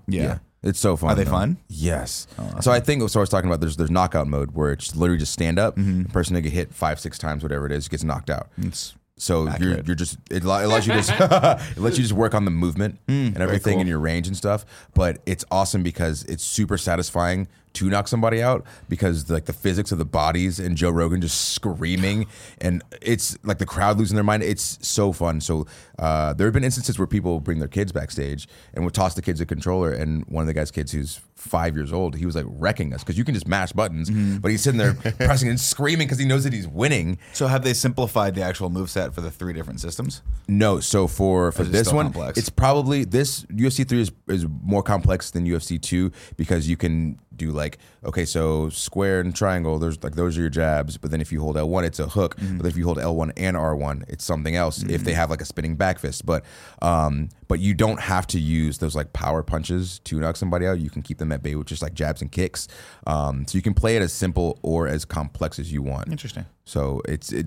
yeah. 0.07 0.39
It's 0.63 0.79
so 0.79 0.97
fun. 0.97 1.11
Are 1.11 1.15
they 1.17 1.25
though. 1.25 1.31
fun? 1.33 1.57
Oh, 1.61 1.65
Yes. 1.69 2.29
so 2.61 2.71
I 2.71 2.79
think 2.79 3.09
so. 3.09 3.19
I 3.19 3.23
was 3.23 3.29
talking 3.31 3.51
about 3.51 3.61
there's 3.61 3.77
there's 3.77 3.91
knockout 3.91 4.29
mode 4.29 4.53
where 4.53 4.71
it's 4.73 4.95
literally 4.95 5.19
just 5.19 5.33
stand 5.33 5.59
up. 5.59 5.77
Mm-hmm. 5.77 6.05
Person 6.13 6.35
that 6.35 6.43
get 6.43 6.53
hit 6.53 6.73
five 6.73 7.01
six 7.01 7.19
times, 7.19 7.43
whatever 7.43 7.67
it 7.67 7.73
is, 7.73 7.89
gets 7.89 8.05
knocked 8.05 8.31
out. 8.31 8.49
It's 8.59 8.95
So 9.23 9.49
you're 9.61 9.81
you're 9.83 9.95
just 9.95 10.19
it 10.33 10.43
allow- 10.43 10.65
allows 10.65 10.85
you 10.85 10.95
to 10.95 10.99
just, 10.99 11.11
it 11.77 11.79
lets 11.79 11.97
you 11.97 12.03
just 12.03 12.13
work 12.13 12.35
on 12.35 12.45
the 12.45 12.51
movement 12.51 12.99
and 13.07 13.39
everything 13.39 13.75
cool. 13.75 13.83
in 13.83 13.87
your 13.87 14.01
range 14.01 14.27
and 14.27 14.37
stuff. 14.37 14.67
But 14.95 15.19
it's 15.27 15.45
awesome 15.49 15.85
because 15.85 16.25
it's 16.25 16.43
super 16.43 16.77
satisfying 16.77 17.47
to 17.75 17.89
knock 17.89 18.09
somebody 18.09 18.43
out 18.43 18.65
because 18.89 19.31
like 19.31 19.47
the 19.47 19.53
physics 19.53 19.93
of 19.93 19.99
the 19.99 20.05
bodies 20.05 20.59
and 20.59 20.77
Joe 20.77 20.91
Rogan 20.91 21.21
just 21.21 21.53
screaming 21.53 22.27
and 22.61 22.83
it's 23.01 23.37
like 23.45 23.59
the 23.59 23.67
crowd 23.67 23.99
losing 23.99 24.15
their 24.15 24.25
mind. 24.25 24.43
It's 24.43 24.79
so 24.87 25.13
fun. 25.13 25.41
So 25.41 25.67
uh, 25.99 26.33
there 26.35 26.47
have 26.47 26.55
been 26.55 26.65
instances 26.65 26.99
where 26.99 27.07
people 27.07 27.41
bring 27.41 27.59
their 27.59 27.69
kids 27.69 27.93
backstage 27.93 28.49
and 28.75 28.85
would 28.85 28.95
toss 28.95 29.15
the 29.15 29.23
kids 29.23 29.41
a 29.41 29.47
controller 29.47 29.93
and 29.93 30.25
one 30.27 30.43
of 30.43 30.47
the 30.47 30.55
guys' 30.55 30.71
kids 30.71 30.93
who's 30.93 31.21
five 31.43 31.75
years 31.77 31.93
old, 31.93 32.15
he 32.17 32.25
was 32.25 32.37
like 32.37 32.45
wrecking 32.49 32.95
us 32.95 33.03
because 33.03 33.19
you 33.19 33.25
can 33.25 33.35
just 33.35 33.49
mash 33.49 33.73
buttons, 33.73 34.11
but 34.39 34.51
he's 34.51 34.63
sitting 34.63 34.79
there 34.79 34.95
pressing 34.95 35.49
and 35.49 35.61
screaming 35.61 36.07
because 36.07 36.19
he 36.19 36.25
knows 36.25 36.45
that 36.45 36.53
he's 36.53 36.69
winning. 36.69 37.19
so 37.33 37.47
have 37.49 37.65
they 37.65 37.75
simplified 37.75 38.35
the 38.35 38.43
actual 38.43 38.71
move 38.71 38.89
set 38.89 39.13
for 39.13 39.21
the 39.21 39.31
three 39.31 39.53
different 39.53 39.81
systems? 39.81 40.23
No, 40.47 40.81
so 40.81 41.07
for 41.07 41.53
for 41.53 41.65
this 41.65 41.93
one, 41.93 42.07
complex? 42.07 42.39
it's 42.39 42.49
probably 42.49 43.05
this 43.05 43.43
UFC 43.47 43.87
three 43.87 44.01
is 44.03 44.13
is 44.29 44.47
more 44.63 44.83
complex 44.83 45.31
than 45.31 45.45
UFC 45.47 45.81
two 45.81 46.13
because 46.37 46.69
you 46.69 46.77
can 46.77 47.19
do 47.37 47.51
like 47.51 47.79
okay, 48.05 48.25
so 48.25 48.69
square 48.69 49.21
and 49.21 49.35
triangle. 49.35 49.79
There's 49.79 50.03
like 50.03 50.15
those 50.15 50.37
are 50.37 50.41
your 50.41 50.51
jabs, 50.51 50.97
but 50.97 51.11
then 51.11 51.21
if 51.21 51.33
you 51.33 51.41
hold 51.41 51.57
L 51.57 51.69
one, 51.69 51.85
it's 51.85 51.99
a 51.99 52.09
hook. 52.09 52.37
Mm-hmm. 52.37 52.59
But 52.59 52.67
if 52.67 52.77
you 52.77 52.85
hold 52.85 52.99
L 52.99 53.15
one 53.15 53.33
and 53.37 53.57
R 53.57 53.77
one, 53.77 54.05
it's 54.09 54.25
something 54.25 54.57
else. 54.57 54.83
If 54.83 55.05
they 55.05 55.13
have 55.15 55.31
like 55.31 55.41
a 55.41 55.45
spinning 55.45 55.77
back 55.77 55.99
fist, 55.99 56.27
but 56.27 56.45
um, 56.81 57.29
but 57.49 57.61
you 57.61 57.75
don't 57.75 58.01
have 58.01 58.27
to 58.29 58.41
use 58.41 58.79
those 58.79 58.97
like 58.97 59.13
power 59.13 59.43
punches 59.43 59.99
to 60.01 60.19
knock 60.19 60.37
somebody 60.37 60.67
out. 60.67 60.81
You 60.81 60.91
can 60.91 61.03
keep 61.03 61.19
them 61.19 61.33
at 61.33 61.43
bay 61.43 61.55
with 61.55 61.67
just 61.67 61.83
like 61.83 61.95
jabs 61.95 62.23
and 62.23 62.31
kicks. 62.31 62.69
Um, 63.07 63.47
so 63.47 63.57
you 63.57 63.63
can 63.63 63.75
play 63.75 63.97
it 63.97 64.03
as 64.03 64.13
simple 64.13 64.59
or 64.63 64.89
as 64.89 65.05
complex 65.05 65.59
as 65.59 65.73
you 65.73 65.83
want. 65.83 66.11
Interesting. 66.11 66.47
So 66.65 67.03
it's 67.09 67.33
it. 67.33 67.47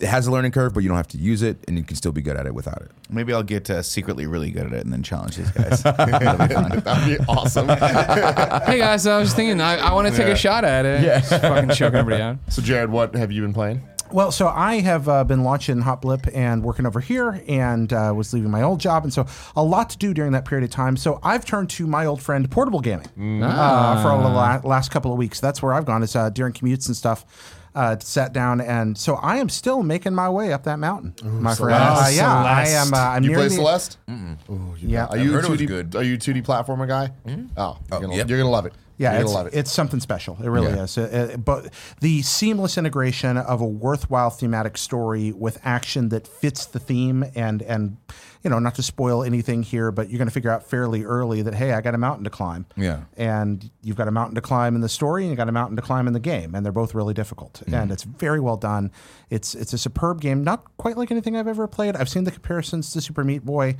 It 0.00 0.06
has 0.06 0.28
a 0.28 0.30
learning 0.30 0.52
curve, 0.52 0.74
but 0.74 0.84
you 0.84 0.88
don't 0.88 0.96
have 0.96 1.08
to 1.08 1.18
use 1.18 1.42
it, 1.42 1.58
and 1.66 1.76
you 1.76 1.82
can 1.82 1.96
still 1.96 2.12
be 2.12 2.22
good 2.22 2.36
at 2.36 2.46
it 2.46 2.54
without 2.54 2.80
it. 2.82 2.90
Maybe 3.10 3.32
I'll 3.32 3.42
get 3.42 3.68
uh, 3.68 3.82
secretly 3.82 4.26
really 4.26 4.52
good 4.52 4.66
at 4.66 4.72
it 4.72 4.84
and 4.84 4.92
then 4.92 5.02
challenge 5.02 5.36
these 5.36 5.50
guys. 5.52 5.82
That'll 5.82 6.46
be 6.46 6.54
fun. 6.54 6.78
That'd 6.84 7.18
be 7.18 7.24
awesome. 7.28 7.66
Hey 7.68 8.78
guys, 8.78 9.06
I 9.08 9.18
was 9.18 9.26
just 9.28 9.36
thinking, 9.36 9.60
I, 9.60 9.78
I 9.78 9.92
want 9.94 10.06
to 10.06 10.12
take 10.16 10.28
Yeah. 10.28 10.32
a 10.34 10.36
shot 10.36 10.64
at 10.64 10.86
it. 10.86 11.02
Yeah. 11.02 11.18
Just 11.18 11.30
fucking 11.42 11.70
choking 11.70 11.98
everybody 11.98 12.22
out. 12.22 12.36
so 12.48 12.62
Jared, 12.62 12.90
what 12.90 13.16
have 13.16 13.32
you 13.32 13.42
been 13.42 13.52
playing? 13.52 13.82
Well, 14.12 14.30
so 14.32 14.48
I 14.48 14.76
have 14.80 15.06
uh, 15.08 15.24
been 15.24 15.42
launching 15.42 15.80
Hot 15.82 16.00
Blip 16.00 16.28
and 16.32 16.62
working 16.62 16.86
over 16.86 16.98
here, 17.00 17.42
and 17.46 17.92
uh, 17.92 18.12
was 18.16 18.32
leaving 18.32 18.50
my 18.50 18.62
old 18.62 18.80
job, 18.80 19.02
and 19.04 19.12
so 19.12 19.26
a 19.54 19.62
lot 19.62 19.90
to 19.90 19.98
do 19.98 20.14
during 20.14 20.32
that 20.32 20.46
period 20.46 20.64
of 20.64 20.70
time. 20.70 20.96
So 20.96 21.18
I've 21.22 21.44
turned 21.44 21.68
to 21.70 21.86
my 21.86 22.06
old 22.06 22.22
friend 22.22 22.50
Portable 22.50 22.80
Gaming 22.80 23.42
uh, 23.42 24.02
for 24.02 24.22
the 24.22 24.28
la- 24.30 24.60
last 24.64 24.90
couple 24.90 25.12
of 25.12 25.18
weeks. 25.18 25.40
That's 25.40 25.60
where 25.60 25.74
I've 25.74 25.84
gone. 25.84 26.02
Is 26.02 26.16
uh, 26.16 26.30
during 26.30 26.54
commutes 26.54 26.86
and 26.86 26.96
stuff. 26.96 27.56
Uh, 27.78 27.96
sat 28.00 28.32
down, 28.32 28.60
and 28.60 28.98
so 28.98 29.14
I 29.14 29.36
am 29.36 29.48
still 29.48 29.84
making 29.84 30.12
my 30.12 30.28
way 30.28 30.52
up 30.52 30.64
that 30.64 30.80
mountain, 30.80 31.14
my 31.40 31.54
friend. 31.54 31.80
Uh, 31.80 32.08
yeah, 32.10 32.34
I 32.42 32.66
am. 32.70 32.92
Uh, 32.92 32.96
I'm 32.98 33.22
You 33.22 33.28
near 33.30 33.38
play 33.38 33.48
the- 33.48 33.54
Celeste? 33.54 33.98
Ooh, 34.10 34.74
you 34.80 34.88
Yeah. 34.88 35.04
Are 35.04 35.16
you 35.16 35.30
heard 35.30 35.44
a 35.44 35.48
2D? 35.48 35.66
good. 35.68 35.94
Are 35.94 36.02
you 36.02 36.14
a 36.14 36.18
2D 36.18 36.42
platformer 36.42 36.88
guy? 36.88 37.12
Oh, 37.56 37.76
you're, 37.88 38.00
gonna, 38.00 38.16
yep. 38.16 38.28
you're 38.28 38.38
gonna 38.38 38.50
love 38.50 38.66
it. 38.66 38.72
Yeah, 38.98 39.20
it's, 39.20 39.32
love 39.32 39.46
it. 39.46 39.54
it's 39.54 39.70
something 39.72 40.00
special. 40.00 40.36
It 40.42 40.48
really 40.48 40.72
Yeah. 40.72 40.82
is. 40.82 40.98
Uh, 40.98 41.30
uh, 41.34 41.36
but 41.36 41.72
the 42.00 42.20
seamless 42.22 42.76
integration 42.76 43.36
of 43.38 43.60
a 43.60 43.66
worthwhile 43.66 44.30
thematic 44.30 44.76
story 44.76 45.32
with 45.32 45.58
action 45.64 46.08
that 46.10 46.26
fits 46.26 46.66
the 46.66 46.80
theme 46.80 47.24
and 47.36 47.62
and 47.62 47.96
you 48.42 48.50
know 48.50 48.58
not 48.58 48.74
to 48.74 48.82
spoil 48.82 49.22
anything 49.22 49.62
here, 49.62 49.92
but 49.92 50.10
you're 50.10 50.18
going 50.18 50.26
to 50.28 50.34
figure 50.34 50.50
out 50.50 50.64
fairly 50.68 51.04
early 51.04 51.42
that 51.42 51.54
hey, 51.54 51.72
I 51.72 51.80
got 51.80 51.94
a 51.94 51.98
mountain 51.98 52.24
to 52.24 52.30
climb. 52.30 52.66
Yeah. 52.76 53.02
and 53.16 53.70
you've 53.82 53.96
got 53.96 54.08
a 54.08 54.10
mountain 54.10 54.34
to 54.34 54.40
climb 54.40 54.74
in 54.74 54.80
the 54.80 54.88
story, 54.88 55.22
and 55.22 55.30
you 55.30 55.36
got 55.36 55.48
a 55.48 55.52
mountain 55.52 55.76
to 55.76 55.82
climb 55.82 56.06
in 56.08 56.12
the 56.12 56.20
game, 56.20 56.54
and 56.56 56.64
they're 56.64 56.72
both 56.72 56.92
really 56.94 57.14
difficult. 57.14 57.62
And 57.72 57.92
it's 57.92 58.02
very 58.02 58.40
well 58.40 58.56
done. 58.56 58.90
It's 59.30 59.54
it's 59.54 59.72
a 59.72 59.78
superb 59.78 60.20
game, 60.20 60.42
not 60.42 60.64
quite 60.76 60.96
like 60.96 61.10
anything 61.12 61.36
I've 61.36 61.46
ever 61.48 61.68
played. 61.68 61.94
I've 61.96 62.08
seen 62.08 62.24
the 62.24 62.32
comparisons 62.32 62.92
to 62.94 63.00
Super 63.00 63.22
Meat 63.22 63.44
Boy. 63.44 63.76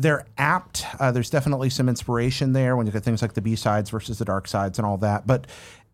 They're 0.00 0.26
apt. 0.38 0.86
Uh, 0.98 1.12
there's 1.12 1.28
definitely 1.28 1.68
some 1.70 1.88
inspiration 1.88 2.52
there 2.54 2.74
when 2.76 2.86
you 2.86 2.92
get 2.92 3.02
things 3.02 3.20
like 3.22 3.34
the 3.34 3.42
B 3.42 3.54
sides 3.54 3.90
versus 3.90 4.18
the 4.18 4.24
dark 4.24 4.48
sides 4.48 4.78
and 4.78 4.86
all 4.86 4.96
that, 4.98 5.26
but 5.26 5.46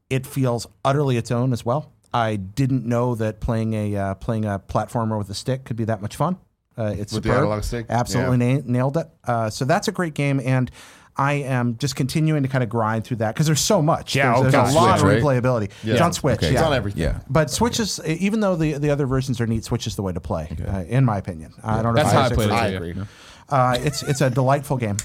it 0.08 0.24
feels 0.26 0.66
utterly 0.84 1.16
its 1.16 1.30
own 1.32 1.52
as 1.52 1.64
well. 1.66 1.92
I 2.14 2.36
didn't 2.36 2.86
know 2.86 3.16
that 3.16 3.40
playing 3.40 3.74
a 3.74 3.96
uh, 3.96 4.14
playing 4.14 4.44
a 4.44 4.60
platformer 4.60 5.18
with 5.18 5.28
a 5.30 5.34
stick 5.34 5.64
could 5.64 5.76
be 5.76 5.84
that 5.86 6.00
much 6.00 6.14
fun. 6.14 6.38
Uh, 6.78 6.94
it's 6.96 7.12
With 7.12 7.24
the 7.24 7.30
superb. 7.30 7.38
analog 7.42 7.64
stick? 7.64 7.86
Absolutely 7.88 8.36
na- 8.36 8.62
nailed 8.64 8.96
it. 8.96 9.08
Uh, 9.24 9.50
so 9.50 9.64
that's 9.64 9.88
a 9.88 9.92
great 9.92 10.14
game, 10.14 10.40
and 10.44 10.70
I 11.16 11.32
am 11.34 11.78
just 11.78 11.96
continuing 11.96 12.42
to 12.42 12.48
kind 12.48 12.62
of 12.62 12.68
grind 12.70 13.04
through 13.04 13.16
that 13.18 13.34
because 13.34 13.46
there's 13.46 13.60
so 13.60 13.80
much. 13.82 14.14
Yeah, 14.14 14.40
there's, 14.40 14.54
oh, 14.54 14.58
there's 14.60 14.72
a 14.72 14.76
lot 14.76 15.00
Switch, 15.00 15.18
of 15.18 15.24
right? 15.24 15.42
replayability. 15.42 15.70
Yeah. 15.82 15.94
It's 15.94 16.02
on 16.02 16.12
Switch. 16.12 16.36
Okay. 16.36 16.48
Yeah. 16.52 16.58
It's 16.58 16.62
on 16.62 16.74
everything. 16.74 17.02
Yeah. 17.02 17.20
But 17.28 17.50
Switch 17.50 17.80
is, 17.80 17.98
even 18.06 18.40
though 18.40 18.54
the, 18.54 18.74
the 18.74 18.90
other 18.90 19.06
versions 19.06 19.40
are 19.40 19.46
neat, 19.46 19.64
Switch 19.64 19.86
is 19.86 19.96
the 19.96 20.02
way 20.02 20.12
to 20.12 20.20
play, 20.20 20.54
uh, 20.68 20.84
in 20.86 21.04
my 21.06 21.16
opinion. 21.16 21.54
I 21.64 21.82
don't 21.82 21.94
know. 21.94 22.02
That's 22.02 22.08
if 22.10 22.14
how 22.14 22.20
I 22.20 22.28
guys 22.28 22.36
played 22.36 22.50
it. 22.50 22.52
I 22.52 22.70
too, 22.70 22.76
agree. 22.76 23.04
Uh, 23.48 23.78
it's 23.80 24.02
it's 24.02 24.20
a 24.20 24.30
delightful 24.30 24.76
game. 24.76 24.96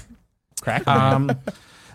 Crack. 0.60 0.86
Um, 0.86 1.30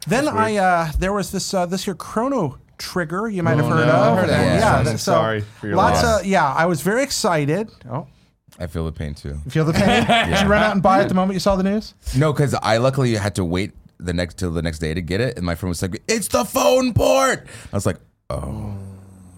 Then 0.07 0.29
I 0.29 0.55
uh, 0.55 0.91
there 0.99 1.11
was 1.11 1.31
this 1.31 1.53
uh, 1.53 1.65
this 1.65 1.83
here 1.83 1.93
Chrono 1.95 2.59
Trigger 2.77 3.27
you 3.27 3.43
might 3.43 3.57
have 3.57 3.65
Oh, 3.65 3.69
heard 3.69 3.87
no. 3.87 3.93
of. 3.93 4.17
I 4.17 4.21
heard 4.21 4.29
that. 4.29 4.39
And, 4.39 4.85
Yeah, 4.85 4.91
I'm 4.91 4.97
sorry 4.97 5.41
for 5.41 5.67
your 5.67 5.75
lots 5.75 6.01
loss. 6.01 6.21
of 6.21 6.25
yeah. 6.25 6.53
I 6.53 6.65
was 6.65 6.81
very 6.81 7.03
excited. 7.03 7.69
Oh, 7.91 8.07
I 8.57 8.67
feel 8.67 8.85
the 8.85 8.91
pain 8.93 9.13
too. 9.15 9.37
you 9.43 9.51
feel 9.51 9.65
the 9.65 9.73
pain? 9.73 10.05
Did 10.29 10.41
you 10.43 10.47
run 10.47 10.63
out 10.63 10.71
and 10.71 10.81
buy 10.81 11.01
it 11.01 11.09
the 11.09 11.13
moment 11.13 11.33
you 11.33 11.41
saw 11.41 11.57
the 11.57 11.63
news? 11.63 11.93
No, 12.15 12.31
because 12.31 12.53
I 12.53 12.77
luckily 12.77 13.15
had 13.15 13.35
to 13.35 13.43
wait 13.43 13.73
the 13.99 14.13
next 14.13 14.37
till 14.37 14.51
the 14.51 14.61
next 14.61 14.79
day 14.79 14.93
to 14.93 15.01
get 15.01 15.19
it, 15.19 15.35
and 15.35 15.45
my 15.45 15.55
friend 15.55 15.69
was 15.71 15.81
like, 15.81 16.01
"It's 16.07 16.29
the 16.29 16.45
phone 16.45 16.93
port." 16.93 17.45
I 17.73 17.75
was 17.75 17.85
like, 17.85 17.97
"Oh, 18.29 18.77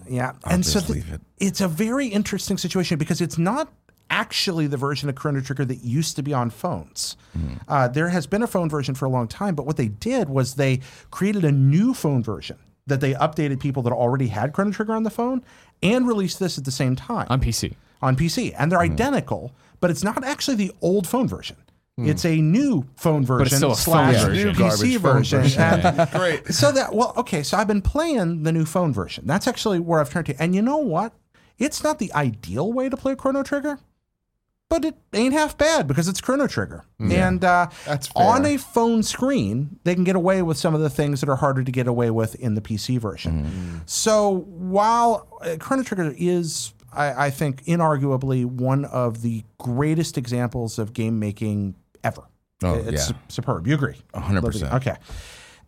Yeah, 0.08 0.32
and 0.44 0.64
so 0.64 0.74
just 0.74 0.86
the- 0.86 0.92
leave 0.92 1.12
it. 1.12 1.20
it's 1.40 1.60
a 1.60 1.66
very 1.68 2.06
interesting 2.08 2.58
situation 2.58 2.96
because 2.98 3.20
it's 3.20 3.38
not 3.38 3.72
actually 4.10 4.66
the 4.66 4.76
version 4.76 5.08
of 5.08 5.14
Chrono 5.14 5.40
Trigger 5.40 5.64
that 5.64 5.82
used 5.84 6.16
to 6.16 6.22
be 6.22 6.34
on 6.34 6.50
phones. 6.50 7.16
Mm-hmm. 7.38 7.54
Uh, 7.68 7.88
there 7.88 8.08
has 8.10 8.26
been 8.26 8.42
a 8.42 8.46
phone 8.46 8.68
version 8.68 8.94
for 8.94 9.04
a 9.06 9.08
long 9.08 9.28
time, 9.28 9.54
but 9.54 9.64
what 9.66 9.76
they 9.76 9.88
did 9.88 10.28
was 10.28 10.54
they 10.56 10.80
created 11.10 11.44
a 11.44 11.52
new 11.52 11.94
phone 11.94 12.22
version 12.22 12.58
that 12.86 13.00
they 13.00 13.14
updated 13.14 13.60
people 13.60 13.82
that 13.84 13.92
already 13.92 14.26
had 14.28 14.52
Chrono 14.52 14.72
Trigger 14.72 14.94
on 14.94 15.04
the 15.04 15.10
phone 15.10 15.42
and 15.82 16.06
released 16.08 16.38
this 16.40 16.58
at 16.58 16.64
the 16.64 16.70
same 16.72 16.96
time 16.96 17.26
on 17.30 17.40
PC. 17.40 17.74
on 18.02 18.16
PC, 18.16 18.52
and 18.58 18.70
they're 18.72 18.78
Mm-hmm. 18.80 18.92
identical, 18.94 19.52
but 19.80 19.90
it's 19.90 20.02
not 20.02 20.24
actually 20.24 20.56
the 20.56 20.72
old 20.82 21.06
phone 21.06 21.28
version. 21.28 21.56
It's 22.02 22.24
a 22.24 22.40
new 22.40 22.86
phone 22.96 23.26
version 23.26 23.46
it's 23.48 23.56
still 23.56 23.72
a 23.72 23.74
phone 23.74 24.14
slash 24.14 24.24
version. 24.24 24.46
new 24.46 24.52
PC 24.54 24.92
phone 24.98 25.12
version. 25.18 25.42
version. 25.42 25.60
And 25.62 26.10
Great. 26.12 26.46
so 26.46 26.72
that 26.72 26.94
well, 26.94 27.12
okay. 27.18 27.42
So 27.42 27.58
I've 27.58 27.66
been 27.68 27.82
playing 27.82 28.42
the 28.42 28.52
new 28.52 28.64
phone 28.64 28.94
version. 28.94 29.26
That's 29.26 29.46
actually 29.46 29.80
where 29.80 30.00
I've 30.00 30.08
turned 30.08 30.24
to. 30.26 30.42
And 30.42 30.54
you 30.54 30.62
know 30.62 30.78
what? 30.78 31.12
It's 31.58 31.82
not 31.84 31.98
the 31.98 32.10
ideal 32.14 32.72
way 32.72 32.88
to 32.88 32.96
play 32.96 33.14
Chrono 33.16 33.42
Trigger, 33.42 33.80
but 34.70 34.84
it 34.84 34.94
ain't 35.12 35.34
half 35.34 35.58
bad 35.58 35.86
because 35.86 36.08
it's 36.08 36.20
Chrono 36.20 36.46
Trigger. 36.46 36.84
And 36.98 37.44
uh, 37.44 37.68
on 38.14 38.46
a 38.46 38.56
phone 38.56 39.02
screen, 39.02 39.78
they 39.84 39.94
can 39.94 40.04
get 40.04 40.16
away 40.16 40.40
with 40.42 40.56
some 40.56 40.74
of 40.74 40.80
the 40.80 40.88
things 40.88 41.20
that 41.20 41.28
are 41.28 41.36
harder 41.36 41.62
to 41.64 41.72
get 41.72 41.86
away 41.86 42.10
with 42.10 42.36
in 42.36 42.54
the 42.54 42.60
PC 42.62 42.98
version. 42.98 43.82
So 43.84 44.46
while 44.46 45.28
uh, 45.42 45.56
Chrono 45.58 45.82
Trigger 45.82 46.14
is, 46.16 46.72
I, 46.92 47.26
I 47.26 47.30
think, 47.30 47.64
inarguably 47.64 48.46
one 48.46 48.84
of 48.86 49.22
the 49.22 49.44
greatest 49.58 50.16
examples 50.16 50.78
of 50.78 50.92
game 50.94 51.18
making 51.18 51.74
ever. 52.04 52.22
Oh, 52.62 52.74
it's 52.74 52.92
yeah. 52.92 52.98
su- 52.98 53.14
superb. 53.28 53.66
You 53.66 53.74
agree? 53.74 53.96
100%. 54.14 54.72
Okay. 54.74 54.96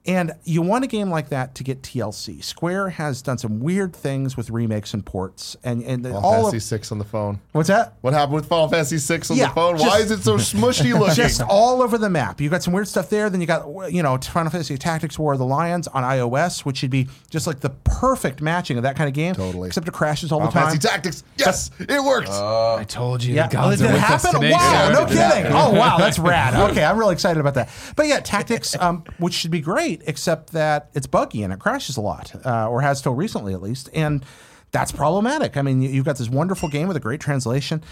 And 0.05 0.33
you 0.43 0.63
want 0.63 0.83
a 0.83 0.89
game 0.89 1.11
like 1.11 1.29
that 1.29 1.55
to 1.55 1.63
get 1.65 1.83
TLC. 1.83 2.43
Square 2.43 2.89
has 2.91 3.23
done 3.23 3.39
some 3.39 3.61
weird 3.61 3.95
things 3.95 4.37
with 4.37 4.51
remakes 4.51 4.95
and 4.95 5.07
ports, 5.07 5.57
and 5.63 5.81
and 5.85 6.03
Final 6.03 6.19
all 6.21 6.33
Fantasy 6.43 6.57
of, 6.57 6.63
six 6.65 6.91
on 6.91 6.99
the 6.99 7.05
phone. 7.05 7.41
what's 7.53 7.69
that? 7.69 7.95
What 8.01 8.13
happened 8.13 8.35
with 8.35 8.47
Final 8.47 8.67
Fantasy 8.69 8.99
six 8.99 9.31
on 9.31 9.37
Yeah, 9.37 9.49
the 9.49 9.55
phone? 9.55 9.79
Why 9.79 9.99
is 10.01 10.11
it 10.11 10.23
so 10.25 10.39
smushy 10.39 10.93
looking? 10.99 11.15
Just 11.23 11.41
all 11.43 11.83
over 11.83 11.99
the 11.99 12.11
map. 12.11 12.41
You 12.41 12.51
got 12.51 12.65
some 12.65 12.73
weird 12.75 12.89
stuff 12.89 13.11
there. 13.11 13.31
Then 13.31 13.41
you 13.41 13.47
got 13.47 13.93
you 13.93 14.03
know 14.03 14.19
Final 14.19 14.51
Fantasy 14.51 14.77
Tactics 14.77 15.21
War 15.21 15.35
of 15.35 15.39
the 15.39 15.47
Lions 15.47 15.87
on 15.87 16.03
iOS, 16.03 16.65
which 16.65 16.79
should 16.79 16.91
be 16.91 17.07
just 17.31 17.47
like 17.47 17.61
the 17.61 17.71
perfect 17.71 18.43
matching 18.43 18.77
of 18.79 18.83
that 18.83 18.97
kind 18.97 19.07
of 19.07 19.15
game. 19.15 19.35
Totally. 19.37 19.69
Except 19.69 19.87
it 19.87 19.93
crashes 19.95 20.33
all 20.33 20.41
Final 20.41 20.51
the 20.51 20.55
time. 20.59 20.63
Final 20.69 20.81
Fantasy 20.81 20.89
Tactics. 20.89 21.25
Yes, 21.37 21.71
it 21.79 22.03
worked. 22.03 22.29
I 22.29 22.85
told 22.89 23.23
you 23.23 23.35
Yeah, 23.37 23.47
the 23.47 23.53
gods 23.53 23.79
did 23.81 23.87
are 23.87 23.91
it 23.91 23.93
with 23.95 24.03
happen? 24.03 24.51
Wow, 24.51 24.87
sir. 24.89 24.93
no 24.95 25.07
kidding. 25.07 25.53
Oh, 25.53 25.71
wow, 25.79 25.97
that's 25.99 26.19
rad. 26.19 26.71
Okay, 26.73 26.83
I'm 26.83 26.99
really 26.99 27.13
excited 27.13 27.39
about 27.39 27.55
that. 27.55 27.69
But 27.95 28.09
yeah, 28.09 28.19
Tactics, 28.19 28.77
um, 28.81 29.05
which 29.19 29.35
should 29.35 29.51
be 29.53 29.61
great, 29.61 29.92
except 30.07 30.53
that 30.53 30.89
it's 30.95 31.07
buggy 31.07 31.43
and 31.43 31.53
it 31.53 31.59
crashes 31.59 31.97
a 31.97 32.01
lot, 32.01 32.33
uh, 32.47 32.69
or 32.69 32.81
has 32.81 33.03
till 33.03 33.15
recently 33.15 33.53
at 33.55 33.61
least, 33.63 33.91
and 33.93 34.25
that's 34.71 34.91
problematic. 34.93 35.57
I 35.59 35.63
mean, 35.63 35.83
you- 35.83 35.91
you've 35.91 36.07
got 36.07 36.17
this 36.17 36.31
wonderful 36.31 36.69
game 36.71 36.89
with 36.89 36.97
a 36.97 37.01
great 37.01 37.21
translation. 37.21 37.83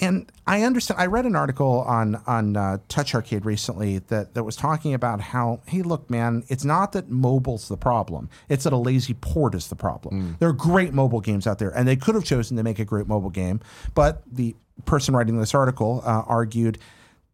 And 0.00 0.28
I 0.44 0.62
understand. 0.62 1.00
I 1.00 1.06
read 1.06 1.24
an 1.24 1.36
article 1.36 1.82
on 1.86 2.16
on 2.26 2.56
uh, 2.56 2.78
Touch 2.88 3.14
Arcade 3.14 3.44
recently 3.46 3.98
that, 4.08 4.34
that 4.34 4.42
was 4.42 4.56
talking 4.56 4.92
about 4.92 5.20
how, 5.20 5.60
hey, 5.66 5.82
look, 5.82 6.10
man, 6.10 6.42
it's 6.48 6.64
not 6.64 6.90
that 6.92 7.08
mobile's 7.10 7.68
the 7.68 7.76
problem; 7.76 8.28
it's 8.48 8.64
that 8.64 8.72
a 8.72 8.76
lazy 8.76 9.14
port 9.14 9.54
is 9.54 9.68
the 9.68 9.76
problem. 9.76 10.36
There 10.40 10.48
are 10.48 10.52
great 10.52 10.92
mobile 10.92 11.20
games 11.20 11.46
out 11.46 11.60
there, 11.60 11.70
and 11.70 11.86
they 11.86 11.94
could 11.94 12.16
have 12.16 12.24
chosen 12.24 12.56
to 12.56 12.64
make 12.64 12.80
a 12.80 12.84
great 12.84 13.06
mobile 13.06 13.30
game, 13.30 13.60
but 13.94 14.24
the 14.26 14.56
person 14.84 15.14
writing 15.14 15.38
this 15.38 15.54
article 15.54 16.02
uh, 16.04 16.22
argued 16.26 16.78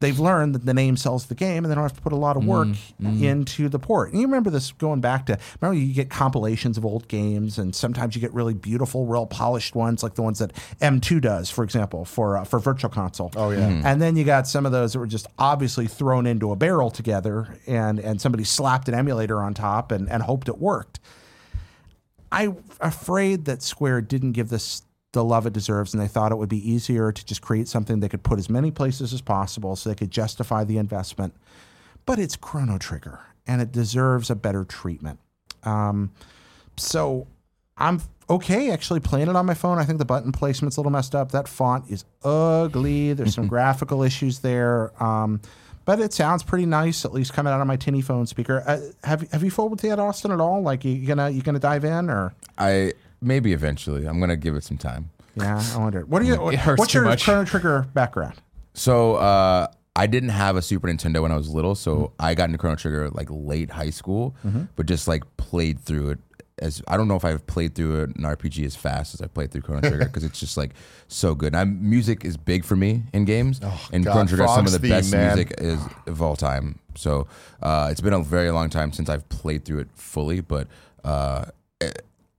they've 0.01 0.19
learned 0.19 0.55
that 0.55 0.65
the 0.67 0.75
name 0.75 0.97
sells 0.97 1.27
the 1.27 1.35
game 1.35 1.65
and 1.65 1.71
they 1.71 1.75
don't 1.75 1.85
have 1.85 1.95
to 1.95 2.01
put 2.01 2.13
a 2.13 2.17
lot 2.17 2.37
of 2.37 2.45
work 2.45 2.69
into 3.01 3.69
the 3.69 3.79
port. 3.79 4.11
And 4.13 4.21
you 4.21 4.27
remember 4.27 4.51
this 4.51 4.73
going 4.73 5.01
back 5.01 5.27
to 5.27 5.39
remember 5.61 5.79
you 5.79 5.93
get 5.95 6.09
compilations 6.11 6.77
of 6.79 6.85
old 6.85 7.07
games 7.07 7.59
and 7.59 7.75
sometimes 7.75 8.15
you 8.15 8.21
get 8.21 8.33
really 8.33 8.55
beautiful, 8.55 9.07
real 9.07 9.27
polished 9.27 9.75
ones 9.75 10.03
like 10.03 10.15
the 10.15 10.23
ones 10.23 10.39
that 10.41 10.53
M2 10.81 11.21
does, 11.21 11.51
for 11.51 11.63
example, 11.65 12.05
for 12.05 12.39
uh, 12.39 12.45
for 12.45 12.59
Virtual 12.59 12.91
Console. 12.91 13.31
Oh, 13.37 13.51
yeah. 13.51 13.61
Mhm. 13.69 13.85
And 13.85 14.03
then 14.03 14.17
you 14.17 14.25
got 14.25 14.49
some 14.49 14.65
of 14.67 14.73
those 14.73 14.95
that 14.95 14.99
were 14.99 15.07
just 15.07 15.27
obviously 15.39 15.87
thrown 15.87 16.27
into 16.27 16.51
a 16.51 16.57
barrel 16.57 16.91
together 16.91 17.57
and 17.67 17.99
and 18.01 18.21
somebody 18.21 18.45
slapped 18.45 18.89
an 18.89 18.95
emulator 18.95 19.41
on 19.43 19.55
top 19.55 19.93
and, 19.93 20.09
and 20.11 20.23
hoped 20.23 20.49
it 20.49 20.59
worked. 20.59 20.99
I'm 22.33 22.63
afraid 22.81 23.45
that 23.47 23.63
Square 23.63 24.03
didn't 24.03 24.33
give 24.33 24.49
this 24.51 24.83
the 25.13 25.25
love 25.25 25.47
it 25.47 25.53
deserves, 25.53 25.93
and 25.93 26.03
they 26.03 26.09
thought 26.09 26.33
it 26.33 26.37
would 26.37 26.49
be 26.49 26.71
easier 26.71 27.11
to 27.11 27.25
just 27.25 27.43
create 27.43 27.69
something 27.69 28.01
they 28.01 28.09
could 28.09 28.23
put 28.23 28.39
as 28.39 28.49
many 28.49 28.71
places 28.71 29.13
as 29.13 29.21
possible 29.21 29.75
so 29.77 29.89
they 29.89 29.95
could 29.97 30.11
justify 30.11 30.65
the 30.65 30.79
investment. 30.79 31.35
But 32.07 32.19
it's 32.19 32.37
Chrono 32.37 32.79
Trigger, 32.79 33.21
and 33.47 33.61
it 33.61 33.73
deserves 33.73 34.31
a 34.31 34.35
better 34.35 34.65
treatment. 34.65 35.19
Um, 35.65 36.13
so 36.77 37.27
I'm 37.77 38.01
okay 38.29 38.71
actually 38.71 39.01
playing 39.01 39.29
it 39.29 39.37
on 39.37 39.47
my 39.47 39.55
phone. 39.55 39.79
I 39.79 39.85
think 39.85 39.99
the 39.99 40.05
button 40.05 40.33
placement's 40.33 40.77
a 40.77 40.81
little 40.81 40.93
messed 40.93 41.15
up. 41.15 41.33
That 41.33 41.49
font 41.49 41.91
is 41.91 42.05
ugly. 42.23 43.13
There's 43.13 43.35
some 43.35 43.47
graphical 43.49 44.03
issues 44.03 44.39
there. 44.39 44.93
Um, 45.03 45.41
but 45.85 45.99
it 45.99 46.13
sounds 46.13 46.43
pretty 46.43 46.67
nice, 46.67 47.05
at 47.05 47.13
least 47.13 47.33
coming 47.33 47.53
out 47.53 47.61
of 47.61 47.67
my 47.67 47.77
tinny 47.77 48.01
phone 48.03 48.27
speaker. 48.27 48.63
Uh, 48.67 48.79
have 49.03 49.29
Have 49.33 49.43
you 49.43 49.51
fooled 49.51 49.73
with 49.73 49.81
that, 49.81 49.99
Austin, 49.99 50.31
at 50.31 50.41
all? 50.41 50.63
Like, 50.63 50.85
you 50.85 51.05
gonna 51.07 51.31
you 51.31 51.43
gonna 51.43 51.59
dive 51.59 51.85
in 51.85 52.09
or? 52.11 52.35
I 52.57 52.93
maybe 53.21 53.53
eventually. 53.53 54.07
I'm 54.07 54.21
gonna 54.21 54.37
give 54.37 54.55
it 54.57 54.65
some 54.65 54.79
time." 54.79 55.11
Yeah, 55.37 55.63
I 55.75 55.79
wonder. 55.79 56.05
What 56.07 56.21
do 56.23 56.27
you? 56.29 56.49
It 56.51 56.59
hurts 56.59 56.79
what's 56.79 56.93
too 56.93 56.99
your 56.99 57.05
much. 57.09 57.25
Chrono 57.25 57.45
Trigger 57.45 57.87
background? 57.95 58.35
So 58.75 59.17
uh, 59.17 59.67
I 59.97 60.07
didn't 60.07 60.31
have 60.31 60.57
a 60.57 60.63
Super 60.63 60.89
Nintendo 60.89 61.23
when 61.23 61.33
I 61.33 61.37
was 61.37 61.49
little, 61.49 61.75
so 61.75 62.13
I 62.19 62.35
got 62.35 62.45
into 62.45 62.59
Chrono 62.59 62.77
Trigger 62.77 63.11
like 63.11 63.29
late 63.31 63.71
high 63.71 63.91
school, 63.91 64.35
but 64.77 64.87
just 64.87 65.07
like 65.09 65.23
played 65.37 65.81
through 65.81 66.11
it. 66.11 66.19
As 66.59 66.83
I 66.87 66.99
don't 66.99 67.09
know 67.09 67.17
if 67.17 67.25
I've 67.25 67.47
played 67.47 67.75
through 67.75 68.03
an 68.03 68.13
RPG 68.19 68.67
as 68.67 68.77
fast 68.77 69.15
as 69.15 69.23
I 69.23 69.29
played 69.29 69.51
through 69.51 69.63
Chrono 69.63 69.81
Trigger 69.81 70.05
because 70.11 70.25
it's 70.25 70.39
just 70.39 70.59
like 70.59 70.73
so 71.09 71.35
good. 71.35 71.55
And 71.55 71.81
music 71.81 72.23
is 72.25 72.37
big 72.37 72.65
for 72.67 72.77
me 72.77 73.05
in 73.15 73.25
games, 73.25 73.61
and 73.93 74.05
God, 74.05 74.13
Chrono 74.13 74.27
Trigger 74.29 74.43
has 74.43 74.55
some 74.55 74.67
of 74.67 74.71
Frog's 74.71 74.73
the 74.73 74.79
theme, 74.81 74.91
best 74.91 75.11
man. 75.13 75.37
music 75.37 75.55
is 75.59 75.81
of 76.07 76.21
all 76.21 76.37
time. 76.37 76.79
So 76.97 77.29
uh, 77.63 77.89
it's 77.91 78.03
been 78.03 78.13
a 78.13 78.23
very 78.23 78.51
long 78.51 78.69
time 78.69 78.93
since 78.93 79.09
I've 79.09 79.27
played 79.31 79.65
through 79.65 79.79
it 79.81 79.89
fully, 79.95 80.41
but. 80.41 80.67
Uh, 81.03 81.47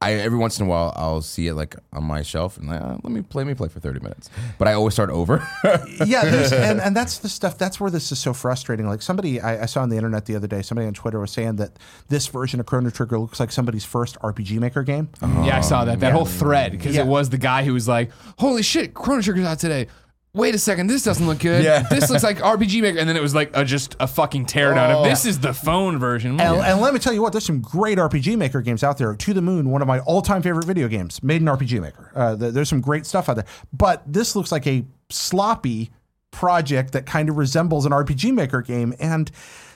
I 0.01 0.13
every 0.13 0.37
once 0.39 0.59
in 0.59 0.65
a 0.65 0.69
while 0.69 0.91
I'll 0.95 1.21
see 1.21 1.47
it 1.47 1.53
like 1.53 1.75
on 1.93 2.03
my 2.03 2.21
shelf 2.23 2.57
and 2.57 2.67
like, 2.67 2.81
uh, 2.81 2.97
let 3.03 3.11
me 3.11 3.21
play 3.21 3.43
me 3.43 3.53
play 3.53 3.67
for 3.67 3.79
thirty 3.79 3.99
minutes, 3.99 4.29
but 4.57 4.67
I 4.67 4.73
always 4.73 4.93
start 4.93 5.09
over. 5.11 5.47
yeah, 6.05 6.25
there's, 6.25 6.51
and, 6.51 6.81
and 6.81 6.95
that's 6.95 7.19
the 7.19 7.29
stuff. 7.29 7.57
That's 7.57 7.79
where 7.79 7.91
this 7.91 8.11
is 8.11 8.19
so 8.19 8.33
frustrating. 8.33 8.87
Like 8.87 9.01
somebody 9.01 9.39
I, 9.39 9.63
I 9.63 9.65
saw 9.67 9.81
on 9.81 9.89
the 9.89 9.95
internet 9.97 10.25
the 10.25 10.35
other 10.35 10.47
day, 10.47 10.61
somebody 10.63 10.87
on 10.87 10.93
Twitter 10.93 11.19
was 11.19 11.31
saying 11.31 11.57
that 11.57 11.77
this 12.09 12.27
version 12.27 12.59
of 12.59 12.65
Chrono 12.65 12.89
Trigger 12.89 13.19
looks 13.19 13.39
like 13.39 13.51
somebody's 13.51 13.85
first 13.85 14.19
RPG 14.21 14.59
Maker 14.59 14.83
game. 14.83 15.09
Yeah, 15.21 15.57
I 15.57 15.61
saw 15.61 15.85
that. 15.85 15.99
That 15.99 16.13
whole 16.13 16.25
thread 16.25 16.71
because 16.71 16.95
Yeah. 16.95 17.01
it 17.03 17.07
was 17.07 17.29
the 17.29 17.37
guy 17.37 17.63
who 17.63 17.73
was 17.73 17.87
like, 17.87 18.11
"Holy 18.39 18.63
shit, 18.63 18.93
Chrono 18.93 19.21
Trigger's 19.21 19.45
out 19.45 19.59
today." 19.59 19.87
Wait 20.33 20.55
a 20.55 20.57
second, 20.57 20.87
this 20.87 21.03
doesn't 21.03 21.27
look 21.27 21.39
good. 21.39 21.61
Yeah. 21.61 21.81
This 21.89 22.09
looks 22.09 22.23
like 22.23 22.37
RPG 22.37 22.81
Maker, 22.81 22.99
and 22.99 23.09
then 23.09 23.17
it 23.17 23.21
was 23.21 23.35
like 23.35 23.51
a, 23.53 23.65
just 23.65 23.97
a 23.99 24.07
fucking 24.07 24.45
teardown 24.45 24.89
Oh. 24.95 24.99
of 24.99 25.03
this 25.05 25.25
is 25.25 25.39
the 25.41 25.53
phone 25.53 25.99
version. 25.99 26.39
And, 26.39 26.61
and 26.61 26.79
let 26.79 26.93
me 26.93 26.99
tell 27.01 27.11
you 27.11 27.21
what, 27.21 27.33
there's 27.33 27.45
some 27.45 27.59
great 27.59 27.97
RPG 27.97 28.37
Maker 28.37 28.61
games 28.61 28.81
out 28.81 28.97
there. 28.97 29.13
To 29.13 29.33
the 29.33 29.41
Moon, 29.41 29.69
one 29.69 29.81
of 29.81 29.89
my 29.89 29.99
all-time 29.99 30.41
favorite 30.41 30.65
video 30.65 30.87
games, 30.87 31.21
made 31.21 31.41
in 31.41 31.47
RPG 31.49 31.81
Maker. 31.81 32.11
Uh, 32.15 32.37
th- 32.37 32.53
there's 32.53 32.69
some 32.69 32.79
great 32.79 33.05
stuff 33.05 33.27
out 33.27 33.35
there, 33.35 33.45
but 33.73 34.03
this 34.07 34.33
looks 34.35 34.53
like 34.53 34.65
a 34.67 34.85
sloppy 35.09 35.91
project 36.31 36.93
that 36.93 37.05
kind 37.05 37.27
of 37.27 37.35
resembles 37.35 37.85
an 37.85 37.91
RPG 37.91 38.33
Maker 38.33 38.61
game. 38.61 38.93
And 39.01 39.29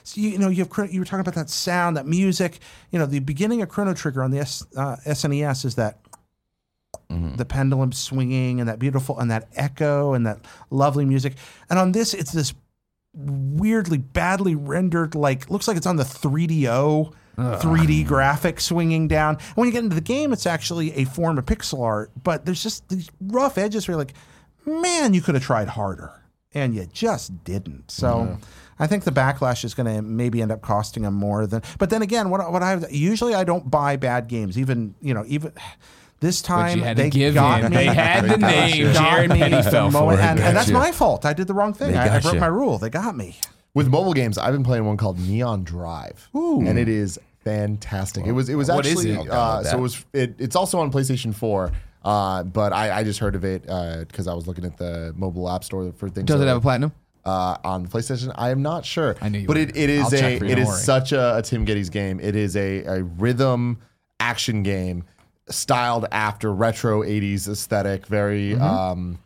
so 0.04 0.20
you, 0.22 0.30
you 0.30 0.38
know, 0.38 0.48
you 0.48 0.64
have 0.64 0.90
you 0.92 1.00
were 1.00 1.04
talking 1.04 1.20
about 1.20 1.34
that 1.34 1.50
sound, 1.50 1.98
that 1.98 2.06
music. 2.06 2.60
You 2.92 2.98
know, 2.98 3.04
the 3.04 3.18
beginning 3.18 3.60
of 3.60 3.68
Chrono 3.68 3.92
Trigger 3.92 4.22
on 4.22 4.30
the 4.30 4.38
S, 4.38 4.64
uh, 4.74 4.96
SNES 5.06 5.66
is 5.66 5.74
that 5.74 5.98
Mm-hmm. 7.10 7.36
the 7.36 7.44
pendulum 7.44 7.92
swinging 7.92 8.58
and 8.58 8.68
that 8.68 8.80
beautiful 8.80 9.20
and 9.20 9.30
that 9.30 9.46
echo 9.54 10.14
and 10.14 10.26
that 10.26 10.40
lovely 10.70 11.04
music. 11.04 11.34
And 11.70 11.78
on 11.78 11.92
this, 11.92 12.12
it's 12.14 12.32
this 12.32 12.52
weirdly 13.14 13.98
badly 13.98 14.56
rendered, 14.56 15.14
like 15.14 15.48
looks 15.48 15.68
like 15.68 15.76
it's 15.76 15.86
on 15.86 15.96
the 15.96 16.04
3DO. 16.04 17.12
3D 17.36 18.06
graphic 18.06 18.60
swinging 18.62 19.08
down. 19.08 19.34
And 19.36 19.56
when 19.56 19.66
you 19.66 19.72
get 19.72 19.84
into 19.84 19.94
the 19.94 20.00
game, 20.00 20.32
it's 20.32 20.46
actually 20.46 20.92
a 20.94 21.04
form 21.04 21.36
of 21.36 21.44
pixel 21.44 21.82
art, 21.82 22.10
but 22.22 22.46
there's 22.46 22.62
just 22.62 22.88
these 22.88 23.10
rough 23.20 23.58
edges 23.58 23.86
where 23.86 23.92
you're 23.92 23.98
like, 23.98 24.14
man, 24.64 25.12
you 25.12 25.20
could 25.20 25.34
have 25.34 25.44
tried 25.44 25.68
harder. 25.68 26.22
And 26.54 26.74
you 26.74 26.86
just 26.86 27.44
didn't. 27.44 27.90
So 27.90 28.38
I 28.78 28.86
think 28.86 29.04
the 29.04 29.10
backlash 29.10 29.64
is 29.64 29.74
going 29.74 29.94
to 29.94 30.00
maybe 30.00 30.40
end 30.40 30.50
up 30.50 30.62
costing 30.62 31.02
them 31.02 31.12
more 31.12 31.46
than. 31.46 31.62
But 31.78 31.90
then 31.90 32.00
again, 32.00 32.30
what, 32.30 32.50
what 32.50 32.62
I 32.62 32.80
usually 32.90 33.34
I 33.34 33.44
don't 33.44 33.70
buy 33.70 33.96
bad 33.96 34.28
games. 34.28 34.58
Even 34.58 34.94
you 35.02 35.12
know 35.12 35.24
even 35.26 35.52
this 36.20 36.40
time 36.42 36.78
you 36.78 36.84
had 36.84 36.96
they 36.96 37.04
to 37.04 37.10
give 37.10 37.34
got 37.34 37.64
in. 37.64 37.70
me. 37.70 37.76
They 37.76 37.84
had 37.86 38.24
the 38.24 38.36
name. 38.38 38.92
Got 38.92 39.10
Jared 39.16 39.30
me 39.32 39.38
Penny 39.38 39.56
the 39.62 39.70
fell 39.70 39.90
for 39.90 40.14
it. 40.14 40.20
and, 40.20 40.40
and 40.40 40.56
that's 40.56 40.70
my 40.70 40.92
fault. 40.92 41.24
I 41.24 41.32
did 41.32 41.46
the 41.46 41.54
wrong 41.54 41.72
thing. 41.74 41.92
They 41.92 41.98
I, 41.98 42.04
I 42.04 42.08
got 42.08 42.22
broke 42.22 42.34
you. 42.34 42.40
my 42.40 42.46
rule. 42.46 42.78
They 42.78 42.90
got 42.90 43.16
me. 43.16 43.36
With 43.74 43.88
mobile 43.88 44.14
games, 44.14 44.38
I've 44.38 44.52
been 44.54 44.64
playing 44.64 44.86
one 44.86 44.96
called 44.96 45.18
Neon 45.18 45.62
Drive, 45.64 46.28
and 46.32 46.78
it 46.78 46.88
is 46.88 47.18
fantastic. 47.44 48.26
it 48.26 48.32
was 48.32 48.48
it 48.48 48.54
was 48.54 48.68
What 48.68 48.86
is 48.86 48.92
actually 48.98 49.12
it? 49.12 49.30
uh, 49.30 49.62
so 49.64 49.78
it 49.78 49.80
was 49.80 50.04
it, 50.12 50.34
it's 50.38 50.56
also 50.56 50.78
on 50.80 50.90
PlayStation 50.90 51.34
Four. 51.34 51.72
Uh, 52.04 52.44
but 52.44 52.72
I, 52.72 52.98
I 52.98 53.04
just 53.04 53.18
heard 53.18 53.34
of 53.34 53.44
it 53.44 53.62
because 54.08 54.28
I 54.28 54.34
was 54.34 54.46
looking 54.46 54.64
at 54.64 54.76
the 54.78 55.12
mobile 55.16 55.48
app 55.50 55.64
store 55.64 55.92
for 55.92 56.08
things. 56.08 56.26
Does 56.26 56.38
that 56.38 56.46
it 56.46 56.48
have 56.48 56.58
a 56.58 56.60
platinum? 56.60 56.92
uh, 57.24 57.56
on 57.64 57.82
the 57.82 57.88
PlayStation. 57.88 58.32
I 58.36 58.50
am 58.50 58.62
not 58.62 58.84
sure. 58.86 59.16
I 59.20 59.28
knew 59.28 59.40
you 59.40 59.46
but 59.48 59.56
would. 59.56 59.70
it, 59.70 59.76
it 59.76 59.90
is 59.90 60.04
I'll 60.04 60.10
check 60.10 60.34
a 60.34 60.38
for 60.38 60.44
you, 60.44 60.52
it 60.52 60.54
don't 60.54 60.62
is 60.62 60.68
worry. 60.68 60.78
such 60.80 61.12
a, 61.12 61.36
a 61.38 61.42
Tim 61.42 61.66
Gettys 61.66 61.90
game. 61.90 62.20
It 62.20 62.36
is 62.36 62.56
a, 62.56 62.84
a 62.84 63.02
rhythm 63.02 63.78
action 64.20 64.62
game 64.62 65.02
styled 65.48 66.06
after 66.12 66.52
retro 66.52 67.02
'80s 67.02 67.48
aesthetic, 67.48 68.06
very 68.06 68.50
Mm-hmm. 68.54 68.62
um, 68.62 69.18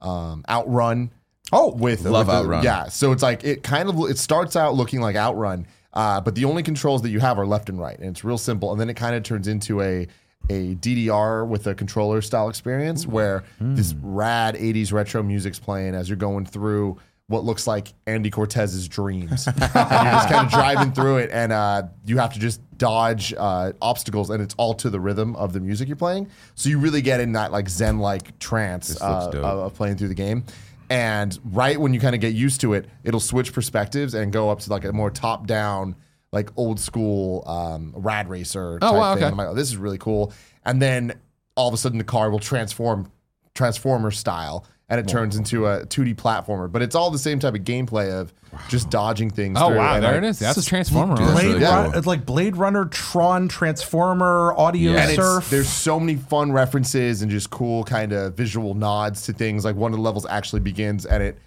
um, 0.00 0.44
Outrun. 0.48 1.10
Oh, 1.52 1.72
with 1.74 2.04
Love 2.04 2.26
with 2.26 2.34
the- 2.36 2.42
Outrun. 2.42 2.62
yeah, 2.64 2.88
so 2.88 3.12
it's 3.12 3.22
like 3.22 3.42
it 3.44 3.62
kind 3.62 3.88
of 3.88 3.98
it 4.10 4.18
starts 4.18 4.54
out 4.56 4.74
looking 4.74 5.00
like 5.00 5.16
Outrun, 5.16 5.66
uh, 5.94 6.20
but 6.20 6.34
the 6.34 6.44
only 6.44 6.62
controls 6.62 7.02
that 7.02 7.08
you 7.10 7.20
have 7.20 7.38
are 7.38 7.46
left 7.46 7.68
and 7.68 7.80
right, 7.80 7.98
and 7.98 8.08
it's 8.10 8.22
real 8.22 8.38
simple. 8.38 8.70
And 8.72 8.80
then 8.80 8.90
it 8.90 8.94
kind 8.94 9.16
of 9.16 9.22
turns 9.22 9.48
into 9.48 9.80
a 9.80 10.06
a 10.50 10.74
DDR 10.76 11.46
with 11.46 11.66
a 11.66 11.74
controller 11.74 12.22
style 12.22 12.48
experience 12.48 13.06
where 13.06 13.44
this 13.60 13.94
rad 14.00 14.54
80s 14.54 14.92
retro 14.92 15.22
music's 15.22 15.58
playing 15.58 15.94
as 15.94 16.08
you're 16.08 16.16
going 16.16 16.46
through 16.46 16.96
what 17.28 17.44
looks 17.44 17.66
like 17.66 17.92
Andy 18.06 18.30
Cortez's 18.30 18.88
dreams. 18.88 19.46
and 19.46 19.58
you're 19.58 19.68
just 19.68 20.28
kind 20.28 20.46
of 20.46 20.50
driving 20.50 20.92
through 20.92 21.18
it, 21.18 21.30
and 21.32 21.52
uh, 21.52 21.82
you 22.04 22.18
have 22.18 22.32
to 22.32 22.40
just 22.40 22.60
dodge 22.78 23.32
uh, 23.36 23.72
obstacles, 23.82 24.30
and 24.30 24.42
it's 24.42 24.54
all 24.58 24.74
to 24.74 24.90
the 24.90 24.98
rhythm 24.98 25.36
of 25.36 25.52
the 25.52 25.60
music 25.60 25.88
you're 25.88 25.96
playing. 25.96 26.28
So 26.54 26.68
you 26.70 26.78
really 26.78 27.02
get 27.02 27.20
in 27.20 27.32
that 27.32 27.52
like 27.52 27.68
Zen 27.68 27.98
like 27.98 28.38
trance 28.38 29.00
uh, 29.00 29.30
of 29.34 29.74
playing 29.74 29.96
through 29.96 30.08
the 30.08 30.14
game. 30.14 30.44
And 30.90 31.38
right 31.44 31.78
when 31.78 31.92
you 31.92 32.00
kind 32.00 32.14
of 32.14 32.20
get 32.22 32.32
used 32.32 32.62
to 32.62 32.72
it, 32.72 32.86
it'll 33.04 33.20
switch 33.20 33.52
perspectives 33.52 34.14
and 34.14 34.32
go 34.32 34.48
up 34.48 34.60
to 34.60 34.70
like 34.70 34.84
a 34.86 34.92
more 34.92 35.10
top 35.10 35.46
down, 35.46 35.96
like 36.32 36.48
old 36.56 36.80
school 36.80 37.44
um, 37.46 37.92
rad 37.94 38.30
racer 38.30 38.78
type 38.78 38.90
Oh, 38.90 38.94
wow, 38.94 39.14
thing. 39.14 39.24
okay. 39.24 39.30
I'm 39.30 39.36
like, 39.36 39.48
oh, 39.48 39.54
this 39.54 39.68
is 39.68 39.76
really 39.76 39.98
cool. 39.98 40.32
And 40.64 40.80
then 40.80 41.12
all 41.56 41.68
of 41.68 41.74
a 41.74 41.76
sudden 41.76 41.98
the 41.98 42.04
car 42.04 42.30
will 42.30 42.38
transform 42.38 43.12
transformer 43.54 44.10
style 44.10 44.64
and 44.90 44.98
it 44.98 45.06
turns 45.06 45.36
into 45.36 45.66
a 45.66 45.84
2D 45.86 46.14
platformer. 46.16 46.70
But 46.70 46.80
it's 46.82 46.94
all 46.94 47.10
the 47.10 47.18
same 47.18 47.38
type 47.38 47.54
of 47.54 47.60
gameplay 47.60 48.10
of 48.10 48.32
just 48.68 48.88
dodging 48.90 49.28
things. 49.30 49.58
Oh 49.60 49.68
through. 49.68 49.76
wow, 49.76 49.94
And 49.96 50.04
there 50.04 50.14
I- 50.14 50.18
it 50.18 50.24
is. 50.24 50.38
That's 50.38 50.56
a 50.56 50.64
transformer. 50.64 51.14
Dude, 51.16 51.26
that's 51.26 51.40
Blade 51.40 51.46
really 51.48 51.60
Yeah. 51.60 51.84
Cool. 51.84 51.98
it's 51.98 52.06
like 52.06 52.24
Blade 52.24 52.56
Runner, 52.56 52.86
Tron, 52.86 53.48
Transformer, 53.48 54.54
Audio 54.56 54.92
And 54.92 55.10
it's, 55.10 55.16
Surf. 55.16 55.50
there's 55.50 55.68
so 55.68 56.00
many 56.00 56.16
fun 56.16 56.52
references 56.52 57.22
and 57.22 57.30
just 57.30 57.50
cool 57.50 57.84
kind 57.84 58.12
of 58.12 58.34
visual 58.34 58.74
nods 58.74 59.22
to 59.26 59.32
things. 59.32 59.64
Like 59.64 59.76
one 59.76 59.92
of 59.92 59.98
the 59.98 60.02
levels 60.02 60.26
actually 60.28 60.60
begins 60.60 61.04
and 61.06 61.22
it 61.22 61.38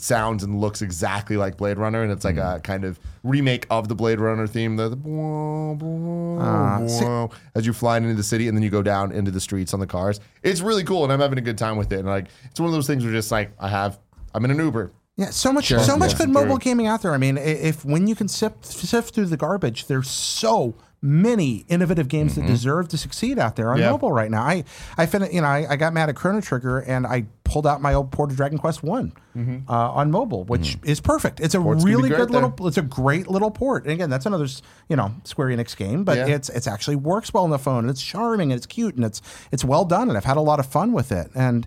sounds 0.00 0.42
and 0.44 0.60
looks 0.60 0.82
exactly 0.82 1.36
like 1.36 1.56
Blade 1.56 1.78
Runner, 1.78 2.02
and 2.02 2.10
it's 2.12 2.24
like 2.24 2.36
Mm. 2.36 2.56
a 2.56 2.60
kind 2.60 2.84
of 2.84 2.98
remake 3.22 3.66
of 3.70 3.88
the 3.88 3.94
Blade 3.94 4.20
Runner 4.20 4.46
theme. 4.46 4.76
The, 4.76 4.88
the 4.90 4.96
bwah, 4.96 5.78
bwah, 5.78 6.38
Ah, 6.40 6.86
see- 6.86 7.04
bwah, 7.04 7.32
as 7.54 7.66
you 7.66 7.72
fly 7.72 7.96
into 7.96 8.14
the 8.14 8.22
city, 8.22 8.48
and 8.48 8.56
then 8.56 8.62
you 8.62 8.70
go 8.70 8.82
down 8.82 9.12
into 9.12 9.30
the 9.30 9.40
streets 9.40 9.74
on 9.74 9.80
the 9.80 9.86
cars. 9.86 10.20
It's 10.42 10.60
really 10.60 10.84
cool, 10.84 11.04
and 11.04 11.12
I'm 11.12 11.20
having 11.20 11.38
a 11.38 11.42
good 11.42 11.58
time 11.58 11.76
with 11.76 11.92
it. 11.92 12.00
And 12.00 12.08
like, 12.08 12.26
it's 12.50 12.60
one 12.60 12.68
of 12.68 12.74
those 12.74 12.86
things 12.86 13.04
where 13.04 13.12
just 13.12 13.30
like 13.30 13.50
I 13.58 13.68
have, 13.68 13.98
I'm 14.34 14.44
in 14.44 14.50
an 14.50 14.58
Uber. 14.58 14.92
Yeah, 15.16 15.30
so 15.30 15.52
much, 15.52 15.66
so 15.68 15.96
much 15.96 16.12
Yeah. 16.12 16.18
good 16.18 16.28
mobile 16.28 16.58
gaming 16.58 16.86
out 16.86 17.02
there. 17.02 17.12
I 17.12 17.16
mean, 17.18 17.38
if 17.38 17.84
when 17.84 18.06
you 18.06 18.14
can 18.14 18.28
sift, 18.28 18.64
sift 18.64 19.14
through 19.14 19.26
the 19.26 19.36
garbage, 19.36 19.86
there's 19.86 20.08
so 20.08 20.74
many 21.00 21.64
innovative 21.68 22.08
games 22.08 22.34
that 22.34 22.42
mm-hmm. 22.42 22.50
deserve 22.50 22.88
to 22.88 22.98
succeed 22.98 23.38
out 23.38 23.56
there 23.56 23.70
on 23.70 23.78
Yeah. 23.78 23.90
mobile 23.90 24.10
right 24.10 24.30
now. 24.30 24.42
I, 24.42 24.64
I 24.96 25.06
fin- 25.06 25.28
you 25.32 25.40
know, 25.40 25.46
I, 25.46 25.66
I 25.70 25.76
got 25.76 25.92
mad 25.92 26.08
at 26.08 26.16
Chrono 26.16 26.40
Trigger 26.40 26.80
and 26.80 27.06
I 27.06 27.26
pulled 27.44 27.66
out 27.66 27.80
my 27.80 27.94
old 27.94 28.10
port 28.10 28.30
of 28.30 28.36
Dragon 28.36 28.58
Quest 28.58 28.82
One 28.82 29.12
mm-hmm. 29.36 29.70
uh, 29.70 29.90
on 29.92 30.10
mobile, 30.10 30.44
which 30.44 30.76
mm. 30.78 30.88
is 30.88 31.00
perfect. 31.00 31.40
It's 31.40 31.54
a 31.54 31.60
Port's 31.60 31.84
really 31.84 32.08
good 32.08 32.30
little, 32.30 32.50
there. 32.50 32.66
it's 32.66 32.78
a 32.78 32.82
great 32.82 33.28
little 33.28 33.50
port. 33.50 33.84
And 33.84 33.92
again, 33.92 34.10
that's 34.10 34.26
another, 34.26 34.48
you 34.88 34.96
know, 34.96 35.14
Square 35.24 35.48
Enix 35.48 35.76
game, 35.76 36.04
but 36.04 36.16
Yeah. 36.16 36.34
it's 36.34 36.48
it's 36.48 36.66
actually 36.66 36.96
works 36.96 37.32
well 37.32 37.44
on 37.44 37.50
the 37.50 37.58
phone 37.58 37.84
and 37.84 37.90
it's 37.90 38.02
charming 38.02 38.50
and 38.50 38.58
it's 38.58 38.66
cute 38.66 38.96
and 38.96 39.04
it's 39.04 39.22
it's 39.52 39.64
well 39.64 39.84
done 39.84 40.08
and 40.08 40.16
I've 40.18 40.24
had 40.24 40.36
a 40.36 40.42
lot 40.42 40.58
of 40.58 40.66
fun 40.66 40.92
with 40.92 41.12
it 41.12 41.30
and. 41.34 41.66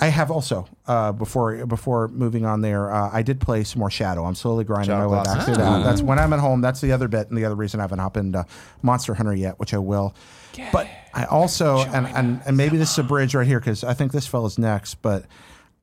I 0.00 0.08
have 0.08 0.30
also 0.30 0.68
uh, 0.86 1.12
before 1.12 1.66
before 1.66 2.08
moving 2.08 2.44
on 2.44 2.60
there. 2.60 2.92
Uh, 2.92 3.10
I 3.12 3.22
did 3.22 3.40
play 3.40 3.64
some 3.64 3.80
more 3.80 3.90
Shadow. 3.90 4.24
I'm 4.24 4.36
slowly 4.36 4.64
grinding 4.64 4.90
Shadow 4.90 5.08
my 5.08 5.18
way 5.18 5.24
back 5.24 5.26
Colossus. 5.26 5.44
through 5.44 5.64
that. 5.64 5.82
That's 5.82 6.02
when 6.02 6.18
I'm 6.18 6.32
at 6.32 6.38
home. 6.38 6.60
That's 6.60 6.80
the 6.80 6.92
other 6.92 7.08
bit, 7.08 7.28
and 7.28 7.36
the 7.36 7.44
other 7.44 7.56
reason 7.56 7.80
I 7.80 7.82
haven't 7.82 7.98
hopped 7.98 8.16
into 8.16 8.46
Monster 8.82 9.14
Hunter 9.14 9.34
yet, 9.34 9.58
which 9.58 9.74
I 9.74 9.78
will. 9.78 10.14
But 10.72 10.88
I 11.14 11.24
also 11.24 11.78
and, 11.78 12.06
and 12.06 12.40
and 12.46 12.56
maybe 12.56 12.76
this 12.76 12.92
is 12.92 12.98
a 12.98 13.02
bridge 13.02 13.34
right 13.34 13.46
here 13.46 13.58
because 13.58 13.82
I 13.82 13.94
think 13.94 14.12
this 14.12 14.26
fella's 14.26 14.58
next. 14.58 14.96
But 14.96 15.24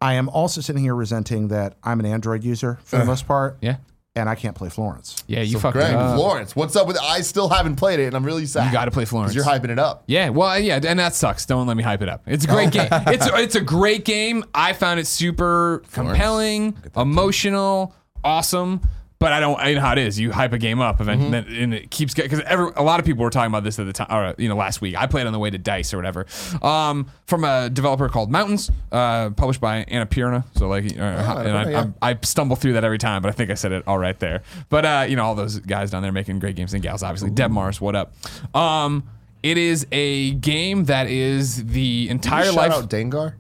I 0.02 0.14
am 0.14 0.30
also 0.30 0.62
sitting 0.62 0.84
here 0.84 0.96
resenting 0.96 1.50
that 1.50 1.76
I'm 1.84 2.00
an 2.00 2.06
Android 2.06 2.44
user 2.44 2.80
for 2.84 2.98
the 2.98 3.06
most 3.06 3.28
part. 3.28 3.58
Yeah. 3.62 3.78
And 4.16 4.30
I 4.30 4.36
can't 4.36 4.56
play 4.56 4.70
Florence. 4.70 5.24
Yeah, 5.28 5.42
you 5.42 5.54
So 5.54 5.60
fucked 5.60 5.74
Greg, 5.74 5.94
up. 5.94 6.16
Florence, 6.16 6.56
what's 6.56 6.76
up 6.76 6.88
with? 6.88 6.98
I 7.02 7.22
still 7.22 7.50
haven't 7.50 7.76
played 7.76 8.00
it, 8.00 8.06
and 8.06 8.16
I'm 8.16 8.26
really 8.26 8.46
sad. 8.46 8.66
You 8.68 8.72
gotta 8.72 8.92
play 8.92 9.06
Florence. 9.06 9.36
You're 9.36 9.44
hyping 9.44 9.70
it 9.70 9.80
up. 9.80 10.04
Yeah, 10.08 10.30
well, 10.30 10.58
yeah, 10.60 10.80
and 10.86 11.00
that 11.00 11.16
sucks. 11.16 11.46
Don't 11.46 11.68
let 11.68 11.76
me 11.78 11.84
hype 11.84 12.02
it 12.02 12.10
up. 12.10 12.24
It's 12.26 12.46
a 12.46 12.48
great 12.48 12.72
game. 12.72 12.88
It's 12.92 13.28
a, 13.28 13.36
it's 13.38 13.56
a 13.56 13.62
great 13.62 14.06
game. 14.06 14.46
I 14.54 14.74
found 14.74 15.00
it 15.00 15.08
super 15.08 15.84
compelling, 15.92 16.76
emotional, 16.96 17.94
awesome. 18.24 18.82
But 19.18 19.32
I 19.32 19.40
don't. 19.40 19.58
I 19.60 19.74
know 19.74 19.80
how 19.80 19.94
it 19.94 19.98
is. 19.98 20.20
You 20.20 20.32
hype 20.32 20.52
a 20.52 20.58
game 20.58 20.82
up, 20.82 21.00
and, 21.00 21.34
then, 21.34 21.48
and 21.48 21.74
it 21.74 21.90
keeps 21.90 22.14
getting 22.14 22.30
because 22.30 22.46
every 22.46 22.72
a 22.76 22.84
lot 22.84 23.00
of 23.00 23.06
people 23.06 23.24
were 23.24 23.30
talking 23.30 23.50
about 23.50 23.64
this 23.64 23.80
at 23.80 23.86
the 23.86 23.94
time, 23.94 24.08
or 24.10 24.36
you 24.38 24.50
know, 24.50 24.58
last 24.58 24.82
week. 24.82 24.96
I 24.96 25.08
played 25.08 25.26
on 25.26 25.32
the 25.32 25.40
way 25.40 25.50
to 25.50 25.58
Dice 25.58 25.94
or 25.94 25.98
whatever, 25.98 26.26
um, 26.62 27.10
from 27.26 27.46
a 27.46 27.70
developer 27.70 28.10
called 28.10 28.30
Mountains, 28.30 28.70
uh, 28.92 29.30
published 29.30 29.62
by 29.62 29.78
Anna 29.88 30.06
Annapurna. 30.06 30.44
So 30.58 30.68
like, 30.68 30.84
uh, 30.86 30.88
and 30.88 30.98
Annapurna, 30.98 31.66
I, 31.66 31.70
yeah. 31.72 31.86
I, 32.02 32.12
I 32.12 32.20
stumble 32.24 32.58
through 32.58 32.74
that 32.74 32.84
every 32.84 32.98
time, 32.98 33.22
but 33.22 33.30
I 33.30 33.32
think 33.32 33.52
I 33.52 33.54
said 33.54 33.72
it 33.72 33.84
all 33.88 33.98
right 33.98 34.20
there. 34.20 34.44
But 34.70 34.86
uh, 34.86 35.06
you 35.08 35.16
know, 35.16 35.24
all 35.24 35.36
those 35.36 35.60
guys 35.60 35.92
down 35.92 36.04
there 36.04 36.12
making 36.12 36.40
great 36.40 36.58
games 36.58 36.74
and 36.74 36.84
gals, 36.84 37.02
obviously. 37.02 37.30
Deb 37.30 37.52
Mars, 37.52 37.80
what 37.80 37.96
up? 37.96 38.14
Um, 38.54 39.04
it 39.44 39.58
is 39.58 39.88
a 39.92 40.32
game 40.32 40.86
that 40.86 41.08
is 41.08 41.66
the 41.66 42.10
entire 42.10 42.46
Shout 42.46 42.56
life. 42.56 42.72
out 42.74 42.90
Dengar. 42.90 43.36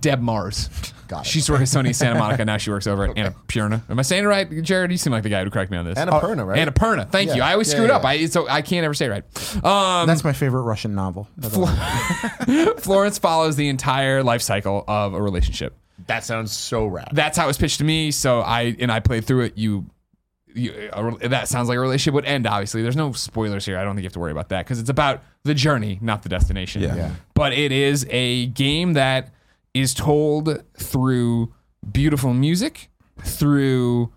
Deb 0.00 0.20
Mars. 0.20 0.70
Got 1.14 1.26
it. 1.26 1.28
She 1.28 1.38
used 1.38 1.46
to 1.46 1.52
work 1.52 1.60
at 1.62 1.68
Sony 1.68 1.94
Santa 1.94 2.18
Monica. 2.18 2.44
Now 2.44 2.56
she 2.56 2.70
works 2.70 2.86
over 2.86 3.04
at 3.04 3.14
Annapurna. 3.16 3.88
Am 3.88 3.98
I 3.98 4.02
saying 4.02 4.24
it 4.24 4.26
right, 4.26 4.62
Jared? 4.62 4.90
You 4.90 4.96
seem 4.98 5.12
like 5.12 5.22
the 5.22 5.28
guy 5.28 5.44
who 5.44 5.50
correct 5.50 5.70
me 5.70 5.76
on 5.78 5.84
this. 5.84 5.98
Annapurna, 5.98 6.46
right? 6.46 6.66
Annapurna. 6.68 7.08
Thank 7.10 7.34
you. 7.34 7.42
I 7.42 7.52
always 7.52 7.68
Yeah, 7.68 7.74
screw 7.74 7.84
it 7.84 7.88
yeah, 7.88 7.96
up. 7.96 8.02
yeah. 8.02 8.08
I 8.08 8.26
so 8.26 8.48
I 8.48 8.62
can't 8.62 8.84
ever 8.84 8.94
say 8.94 9.06
it 9.06 9.10
right. 9.10 9.64
Um, 9.64 10.06
That's 10.06 10.24
my 10.24 10.32
favorite 10.32 10.62
Russian 10.62 10.94
novel. 10.94 11.28
by. 11.36 12.74
Florence 12.78 13.18
follows 13.18 13.56
the 13.56 13.68
entire 13.68 14.22
life 14.22 14.42
cycle 14.42 14.84
of 14.88 15.14
a 15.14 15.22
relationship. 15.22 15.76
That 16.06 16.24
sounds 16.24 16.52
so 16.52 16.86
rad. 16.86 17.08
That's 17.12 17.38
how 17.38 17.44
it 17.44 17.46
was 17.48 17.58
pitched 17.58 17.78
to 17.78 17.84
me. 17.84 18.10
So 18.10 18.40
I 18.40 18.74
and 18.78 18.90
I 18.90 19.00
played 19.00 19.24
through 19.24 19.42
it. 19.42 19.58
You. 19.58 19.86
You, 20.56 20.88
a, 20.92 21.28
that 21.30 21.48
sounds 21.48 21.68
like 21.68 21.76
a 21.76 21.80
relationship 21.80 22.14
would 22.14 22.26
end. 22.26 22.46
Obviously, 22.46 22.80
there's 22.82 22.94
no 22.94 23.10
spoilers 23.10 23.66
here. 23.66 23.76
I 23.76 23.82
don't 23.82 23.96
think 23.96 24.04
you 24.04 24.06
have 24.06 24.12
to 24.12 24.20
worry 24.20 24.30
about 24.30 24.50
that 24.50 24.64
because 24.64 24.78
it's 24.78 24.88
about 24.88 25.20
the 25.42 25.52
journey, 25.52 25.98
not 26.00 26.22
the 26.22 26.28
destination. 26.28 26.80
Yeah. 26.82 26.94
Yeah. 26.94 27.10
But 27.34 27.54
it 27.54 27.72
is 27.72 28.06
a 28.08 28.46
game 28.46 28.92
that 28.92 29.33
is 29.74 29.92
told 29.92 30.62
through 30.78 31.52
beautiful 31.92 32.32
music, 32.32 32.88
through 33.20 34.12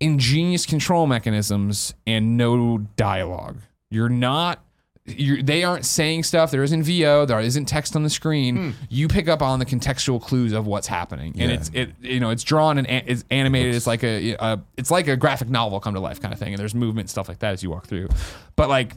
ingenious 0.00 0.64
control 0.66 1.06
mechanisms, 1.06 1.94
and 2.06 2.36
no 2.36 2.78
dialogue. 2.96 3.58
You're 3.90 4.08
not. 4.08 4.64
You're, 5.06 5.42
they 5.42 5.64
aren't 5.64 5.84
saying 5.86 6.22
stuff. 6.22 6.50
There 6.52 6.62
isn't 6.62 6.84
VO. 6.84 7.26
There 7.26 7.40
isn't 7.40 7.64
text 7.64 7.96
on 7.96 8.04
the 8.04 8.10
screen. 8.10 8.56
Hmm. 8.56 8.70
You 8.88 9.08
pick 9.08 9.28
up 9.28 9.42
on 9.42 9.58
the 9.58 9.66
contextual 9.66 10.22
clues 10.22 10.52
of 10.52 10.66
what's 10.66 10.86
happening, 10.86 11.32
and 11.38 11.50
Yeah. 11.50 11.56
it's 11.56 11.70
it. 11.74 11.90
You 12.00 12.20
know, 12.20 12.30
it's 12.30 12.44
drawn 12.44 12.78
and 12.78 12.86
an- 12.88 13.04
it's 13.06 13.24
animated. 13.30 13.74
It's 13.74 13.86
like 13.88 14.04
a, 14.04 14.34
a 14.34 14.60
it's 14.76 14.90
like 14.90 15.08
a 15.08 15.16
graphic 15.16 15.48
novel 15.48 15.80
come 15.80 15.94
to 15.94 16.00
life 16.00 16.20
kind 16.20 16.32
of 16.32 16.38
thing. 16.38 16.52
And 16.52 16.60
there's 16.60 16.74
movement 16.74 17.10
stuff 17.10 17.28
like 17.28 17.40
that 17.40 17.52
as 17.54 17.62
you 17.62 17.70
walk 17.70 17.86
through. 17.88 18.08
But 18.56 18.68
like 18.68 18.94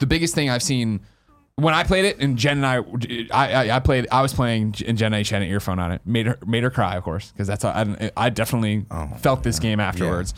the 0.00 0.06
biggest 0.06 0.34
thing 0.34 0.50
I've 0.50 0.62
seen 0.62 1.00
when 1.56 1.74
I 1.74 1.84
played 1.84 2.04
it, 2.06 2.18
and 2.18 2.36
Jen 2.36 2.64
and 2.64 2.66
I, 2.66 2.76
I, 3.30 3.52
I, 3.52 3.76
I 3.76 3.80
played, 3.80 4.08
I 4.10 4.22
was 4.22 4.32
playing, 4.32 4.74
and 4.86 4.96
Jen 4.96 5.12
and 5.12 5.16
I 5.16 5.18
had 5.18 5.42
an 5.42 5.48
earphone 5.48 5.78
on 5.78 5.92
it, 5.92 6.00
made 6.04 6.26
her, 6.26 6.38
made 6.46 6.62
her 6.62 6.70
cry, 6.70 6.96
of 6.96 7.04
course, 7.04 7.30
because 7.30 7.46
that's, 7.46 7.64
I, 7.64 8.10
I 8.16 8.30
definitely 8.30 8.86
oh, 8.90 9.08
felt 9.18 9.42
this 9.42 9.58
game 9.58 9.78
afterwards. 9.78 10.34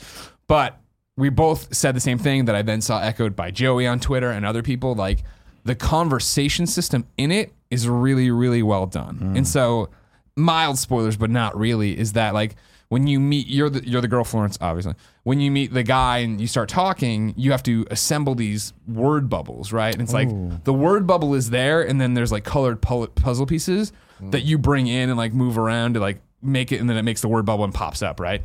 But 0.47 0.79
we 1.17 1.29
both 1.29 1.75
said 1.75 1.95
the 1.95 2.01
same 2.01 2.19
thing 2.19 2.47
that 2.47 2.55
I 2.55 2.63
then 2.63 2.81
saw 2.81 3.01
echoed 3.01 3.37
by 3.37 3.51
Joey 3.51 3.87
on 3.87 4.01
Twitter 4.01 4.31
and 4.31 4.45
other 4.45 4.63
people. 4.63 4.95
Like 4.95 5.23
the 5.65 5.75
conversation 5.75 6.67
system 6.67 7.07
in 7.17 7.31
it 7.31 7.53
is 7.71 7.89
really, 7.89 8.31
really 8.31 8.63
well 8.63 8.87
done. 8.87 9.19
Mm. 9.19 9.37
And 9.39 9.49
so, 9.49 9.91
mild 10.37 10.79
spoilers, 10.79 11.17
but 11.17 11.31
not 11.31 11.57
really, 11.57 11.99
is 11.99 12.15
that 12.15 12.35
like 12.35 12.57
when 12.89 13.07
you 13.07 13.21
meet 13.21 13.47
you're 13.47 13.71
the 13.71 13.87
you're 13.89 14.01
the 14.01 14.09
girl 14.09 14.25
Florence, 14.25 14.59
obviously. 14.61 14.95
When 15.25 15.41
you 15.41 15.51
meet 15.51 15.73
the 15.73 15.83
guy 15.83 16.19
and 16.19 16.41
you 16.41 16.47
start 16.47 16.69
talking, 16.69 17.35
you 17.37 17.51
have 17.51 17.63
to 17.65 17.87
assemble 17.91 18.35
these 18.35 18.73
word 18.87 19.29
bubbles, 19.29 19.73
right? 19.73 19.93
And 19.93 20.03
it's 20.03 20.13
like 20.13 20.29
the 20.65 20.73
word 20.73 21.07
bubble 21.07 21.35
is 21.35 21.51
there, 21.51 21.83
and 21.83 22.01
then 22.01 22.15
there's 22.15 22.31
like 22.31 22.45
colored 22.45 22.81
pu- 22.81 23.09
puzzle 23.09 23.47
pieces 23.47 23.93
mm. 24.23 24.31
that 24.31 24.43
you 24.43 24.59
bring 24.59 24.87
in 24.87 25.09
and 25.09 25.19
like 25.19 25.33
move 25.33 25.59
around 25.59 25.95
to 25.95 26.01
like 26.01 26.21
make 26.43 26.73
it, 26.73 26.81
and 26.81 26.89
then 26.89 26.97
it 26.97 27.03
makes 27.03 27.23
the 27.23 27.29
word 27.29 27.45
bubble 27.47 27.65
and 27.65 27.75
pops 27.75 28.03
up, 28.03 28.21
right? 28.21 28.43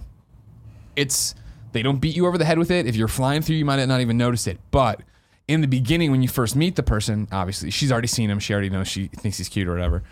it's 1.00 1.34
they 1.72 1.82
don't 1.82 2.00
beat 2.00 2.16
you 2.16 2.26
over 2.28 2.38
the 2.38 2.46
head 2.46 2.58
with 2.58 2.72
it. 2.72 2.86
If 2.86 2.96
you're 2.96 3.08
flying 3.08 3.42
through, 3.42 3.56
you 3.56 3.66
might 3.66 3.84
not 3.86 4.02
even 4.02 4.18
notice 4.18 4.48
it. 4.48 4.60
But 4.72 5.02
in 5.48 5.62
the 5.62 5.68
beginning, 5.68 6.12
when 6.12 6.22
you 6.22 6.28
first 6.28 6.56
meet 6.56 6.76
the 6.76 6.84
person, 6.84 7.28
obviously 7.32 7.72
she's 7.72 7.92
already 7.92 8.08
seen 8.08 8.30
him. 8.30 8.40
She 8.40 8.54
already 8.54 8.70
knows 8.70 8.88
she 8.88 9.08
thinks 9.08 9.38
he's 9.38 9.50
cute 9.50 9.68
or 9.68 9.74
whatever. 9.74 10.04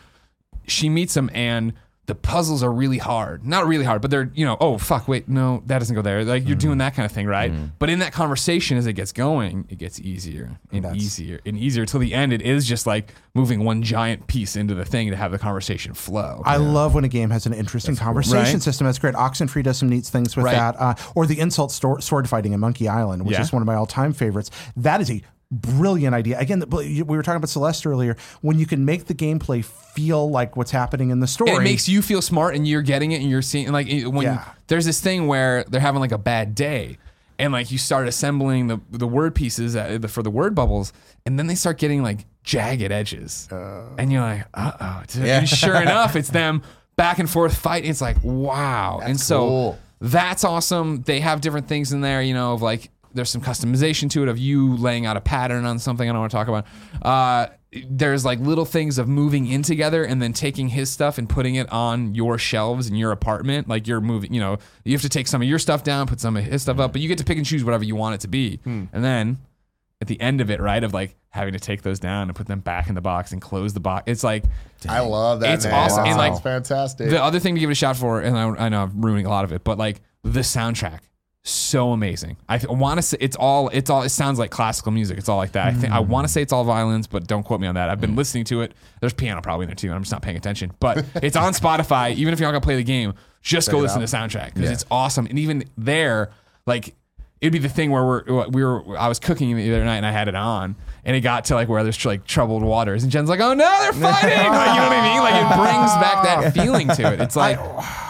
She 0.68 0.90
meets 0.90 1.16
him, 1.16 1.30
and 1.34 1.74
the 2.08 2.16
puzzles 2.16 2.64
are 2.64 2.72
really 2.72 2.98
hard. 2.98 3.46
Not 3.46 3.68
really 3.68 3.84
hard, 3.84 4.02
but 4.02 4.10
they're, 4.10 4.32
you 4.34 4.46
know, 4.46 4.56
oh, 4.62 4.78
fuck, 4.78 5.10
wait, 5.10 5.28
no, 5.28 5.62
that 5.66 5.80
doesn't 5.80 5.94
go 5.94 6.02
there. 6.02 6.24
Like 6.24 6.48
you're 6.48 6.56
doing 6.56 6.78
that 6.78 6.96
kind 6.96 7.06
of 7.06 7.12
thing, 7.12 7.28
right? 7.28 7.52
But 7.80 7.90
in 7.90 8.00
that 8.00 8.14
conversation, 8.14 8.78
as 8.78 8.88
it 8.88 8.94
gets 8.94 9.12
going, 9.12 9.66
it 9.70 9.78
gets 9.78 10.00
easier 10.00 10.58
and 10.72 10.86
easier 10.96 11.42
and 11.46 11.58
easier 11.58 11.86
till 11.86 12.00
the 12.00 12.14
end. 12.14 12.32
It 12.32 12.42
is 12.42 12.66
just 12.66 12.88
like 12.88 13.14
moving 13.34 13.64
one 13.66 13.84
giant 13.84 14.26
piece 14.28 14.56
into 14.56 14.74
the 14.74 14.86
thing 14.86 15.10
to 15.10 15.18
have 15.18 15.32
the 15.32 15.38
conversation 15.38 15.94
flow. 15.94 16.42
I 16.46 16.58
love 16.58 16.96
when 16.96 17.04
a 17.04 17.10
game 17.10 17.30
has 17.30 17.46
an 17.46 17.54
interesting 17.54 17.96
conversation 17.98 18.38
Right. 18.54 18.62
system. 18.62 18.86
That's 18.86 19.00
great. 19.00 19.14
Oxenfree 19.16 19.64
does 19.64 19.78
some 19.78 19.90
neat 19.90 20.06
things 20.06 20.36
with 20.36 20.46
Right. 20.46 20.56
that. 20.56 20.80
Uh, 20.80 20.96
or 21.14 21.26
the 21.26 21.40
insult 21.40 21.72
stor- 21.74 22.00
sword 22.02 22.30
fighting 22.30 22.54
in 22.54 22.60
Monkey 22.62 22.88
Island, 22.88 23.24
which 23.26 23.34
Yeah. 23.36 23.42
is 23.42 23.52
one 23.52 23.62
of 23.62 23.66
my 23.66 23.76
all-time 23.76 24.14
favorites. 24.14 24.50
That 24.78 25.02
is 25.02 25.12
a 25.12 25.22
brilliant 25.52 26.14
idea. 26.14 26.38
Again, 26.40 26.64
we 26.70 27.04
were 27.04 27.24
talking 27.24 27.38
about 27.38 27.50
Celeste 27.50 27.86
earlier. 27.88 28.16
When 28.42 28.60
you 28.60 28.66
can 28.66 28.84
make 28.86 29.06
the 29.06 29.14
gameplay 29.16 29.64
feel 29.64 30.30
like 30.30 30.56
what's 30.58 30.72
happening 30.72 31.10
in 31.10 31.20
the 31.20 31.28
story, 31.28 31.52
And 31.52 31.60
it 31.62 31.64
makes 31.64 31.88
you 31.88 32.02
feel 32.02 32.22
smart 32.22 32.56
and 32.56 32.68
you're 32.68 32.82
getting 32.82 33.12
it 33.12 33.22
and 33.22 33.30
you're 33.30 33.42
seeing 33.42 33.72
like 33.72 33.88
when 33.88 34.22
Yeah. 34.24 34.44
there's 34.68 34.86
this 34.86 35.00
thing 35.00 35.28
where 35.28 35.64
they're 35.66 35.82
having 35.82 36.02
like 36.02 36.12
a 36.12 36.18
bad 36.18 36.54
day 36.56 36.98
and 37.40 37.54
like 37.54 37.72
you 37.72 37.78
start 37.78 38.08
assembling 38.08 38.68
the 38.68 38.80
the 38.92 39.08
word 39.08 39.36
pieces 39.36 39.76
uh, 39.76 39.98
the- 40.02 40.08
for 40.08 40.22
the 40.24 40.30
word 40.32 40.54
bubbles 40.56 40.92
and 41.26 41.38
then 41.40 41.48
they 41.48 41.56
start 41.56 41.78
getting 41.78 42.02
like 42.04 42.26
jagged 42.44 42.92
edges 42.92 43.48
and 43.52 44.12
you're 44.12 44.22
like 44.22 44.46
uh-oh 44.54 45.04
Yeah. 45.16 45.40
and 45.40 45.48
sure 45.50 45.76
enough 45.82 46.16
it's 46.16 46.30
them 46.30 46.62
back 46.96 47.20
and 47.20 47.30
forth 47.30 47.56
fighting 47.56 47.90
it's 47.92 48.02
like 48.02 48.18
wow 48.24 49.00
and 49.04 49.20
so 49.20 49.40
cool. 49.40 49.80
that's 50.02 50.44
awesome 50.44 51.04
they 51.04 51.20
have 51.20 51.42
different 51.42 51.68
things 51.68 51.92
in 51.92 52.02
there 52.02 52.22
you 52.24 52.34
know 52.34 52.54
of 52.54 52.62
like 52.64 52.90
there's 53.18 53.30
some 53.30 53.42
customization 53.42 54.10
to 54.12 54.24
it 54.24 54.30
of 54.30 54.38
you 54.38 54.78
laying 54.78 55.06
out 55.06 55.18
a 55.18 55.22
pattern 55.22 55.66
on 55.66 55.80
something 55.80 56.10
I 56.10 56.14
don't 56.14 56.22
want 56.22 56.32
to 56.32 56.38
talk 56.38 56.48
about. 56.48 56.66
Uh, 57.02 57.48
there's 57.90 58.24
like 58.24 58.40
little 58.40 58.64
things 58.64 58.98
of 58.98 59.10
moving 59.10 59.46
in 59.48 59.62
together 59.62 60.04
and 60.06 60.22
then 60.22 60.32
taking 60.32 60.70
his 60.70 60.90
stuff 60.90 61.18
and 61.18 61.28
putting 61.28 61.56
it 61.56 61.70
on 61.72 62.16
your 62.16 62.38
shelves 62.38 62.88
in 62.90 62.96
your 62.96 63.12
apartment. 63.12 63.68
Like 63.68 63.88
you're 63.88 64.00
moving, 64.00 64.34
you 64.34 64.40
know, 64.40 64.58
you 64.86 64.94
have 64.94 65.02
to 65.02 65.10
take 65.10 65.28
some 65.28 65.42
of 65.42 65.48
your 65.50 65.60
stuff 65.60 65.84
down, 65.84 66.08
put 66.08 66.22
some 66.22 66.38
of 66.38 66.46
his 66.46 66.62
stuff 66.62 66.80
up, 66.80 66.94
but 66.94 67.02
you 67.02 67.10
get 67.10 67.18
to 67.18 67.26
pick 67.26 67.38
and 67.38 67.46
choose 67.46 67.64
whatever 67.66 67.84
you 67.84 67.96
want 67.96 68.16
it 68.16 68.22
to 68.22 68.28
be. 68.30 68.60
And 68.66 68.90
then 68.92 69.38
at 70.00 70.08
the 70.08 70.20
end 70.22 70.40
of 70.42 70.50
it, 70.50 70.62
right, 70.62 70.82
of 70.84 70.94
like 70.94 71.16
having 71.30 71.54
to 71.54 71.60
take 71.60 71.82
those 71.82 72.00
down 72.00 72.30
and 72.30 72.36
put 72.36 72.48
them 72.48 72.62
back 72.62 72.88
in 72.88 72.96
the 72.96 73.02
box 73.02 73.32
and 73.34 73.42
close 73.42 73.74
the 73.74 73.80
box, 73.82 74.04
it's 74.08 74.24
like 74.24 74.46
I 74.88 75.02
love 75.02 75.42
that. 75.42 75.56
It's 75.56 75.66
man. 75.66 75.74
awesome. 75.74 76.04
That 76.04 76.10
And, 76.10 76.18
like, 76.18 76.34
sounds 76.34 76.44
fantastic. 76.44 77.10
the 77.10 77.22
other 77.22 77.40
thing 77.40 77.56
to 77.56 77.60
give 77.60 77.70
it 77.70 77.74
a 77.74 77.76
shot 77.76 77.98
for, 77.98 78.22
and 78.22 78.38
I, 78.38 78.66
I 78.66 78.70
know 78.70 78.84
I'm 78.84 79.02
ruining 79.02 79.26
a 79.26 79.30
lot 79.30 79.44
of 79.44 79.52
it, 79.52 79.64
but 79.64 79.78
like 79.78 80.02
the 80.24 80.40
soundtrack, 80.40 81.00
so 81.50 81.92
amazing. 81.92 82.38
I 82.48 82.60
want 82.68 82.98
to 82.98 83.02
say 83.02 83.18
it's 83.20 83.36
all, 83.36 83.70
it's 83.70 83.90
all, 83.90 84.04
it 84.04 84.10
sounds 84.10 84.40
like 84.40 84.52
classical 84.52 84.92
music. 84.92 85.18
It's 85.18 85.30
all 85.30 85.38
like 85.38 85.54
that. 85.54 85.68
I 85.68 85.74
think 85.74 85.94
I 85.94 86.00
want 86.00 86.28
to 86.28 86.32
say 86.32 86.42
it's 86.42 86.54
all 86.54 86.64
violins, 86.64 87.08
but 87.08 87.28
don't 87.28 87.44
quote 87.44 87.62
me 87.62 87.68
on 87.68 87.76
that. 87.76 87.90
I've 87.90 88.02
been 88.02 88.16
listening 88.16 88.44
to 88.46 88.62
it. 88.62 88.74
There's 89.00 89.14
piano 89.14 89.42
probably 89.42 89.64
in 89.66 89.70
there 89.70 89.76
too. 89.76 89.88
And 89.88 89.96
I'm 89.96 90.04
just 90.04 90.12
not 90.12 90.22
paying 90.22 90.38
attention, 90.38 90.74
but 90.80 91.06
it's 91.16 91.36
on 91.36 91.54
Spotify. 91.54 92.14
Even 92.16 92.34
if 92.34 92.40
you're 92.40 92.48
not 92.48 92.54
gonna 92.54 92.62
play 92.62 92.76
the 92.76 92.84
game, 92.84 93.14
just 93.42 93.72
go 93.72 93.80
listen 93.80 94.02
to 94.02 94.08
the 94.08 94.18
soundtrack 94.18 94.54
because 94.54 94.70
it's 94.70 94.86
awesome. 94.92 95.26
And 95.28 95.40
even 95.40 95.64
there, 95.78 96.32
like 96.66 96.96
it'd 97.42 97.54
be 97.54 97.60
the 97.60 97.70
thing 97.70 97.92
where 97.92 98.04
we're 98.04 98.48
we 98.50 98.64
were 98.64 98.98
I 98.98 99.08
was 99.08 99.20
cooking 99.20 99.56
the 99.56 99.74
other 99.74 99.86
night 99.86 99.98
and 99.98 100.06
I 100.06 100.12
had 100.12 100.28
it 100.28 100.36
on 100.36 100.76
and 101.06 101.16
it 101.16 101.22
got 101.22 101.46
to 101.46 101.56
like 101.56 101.68
where 101.68 101.84
there's 101.84 102.04
like 102.04 102.26
troubled 102.26 102.64
waters 102.64 103.04
and 103.04 103.12
Jen's 103.12 103.30
like 103.30 103.40
oh 103.40 103.54
no 103.54 103.80
they're 103.82 103.94
fighting 103.94 104.38
like 104.38 104.70
you 104.70 104.82
know 104.82 104.88
what 104.88 104.92
I 104.92 105.08
mean 105.08 105.22
like 105.22 105.36
it 105.36 105.56
brings 105.56 105.92
back 106.02 106.24
that 106.24 106.54
feeling 106.56 106.88
to 106.88 107.14
it 107.14 107.22
it's 107.22 107.36
like 107.36 107.60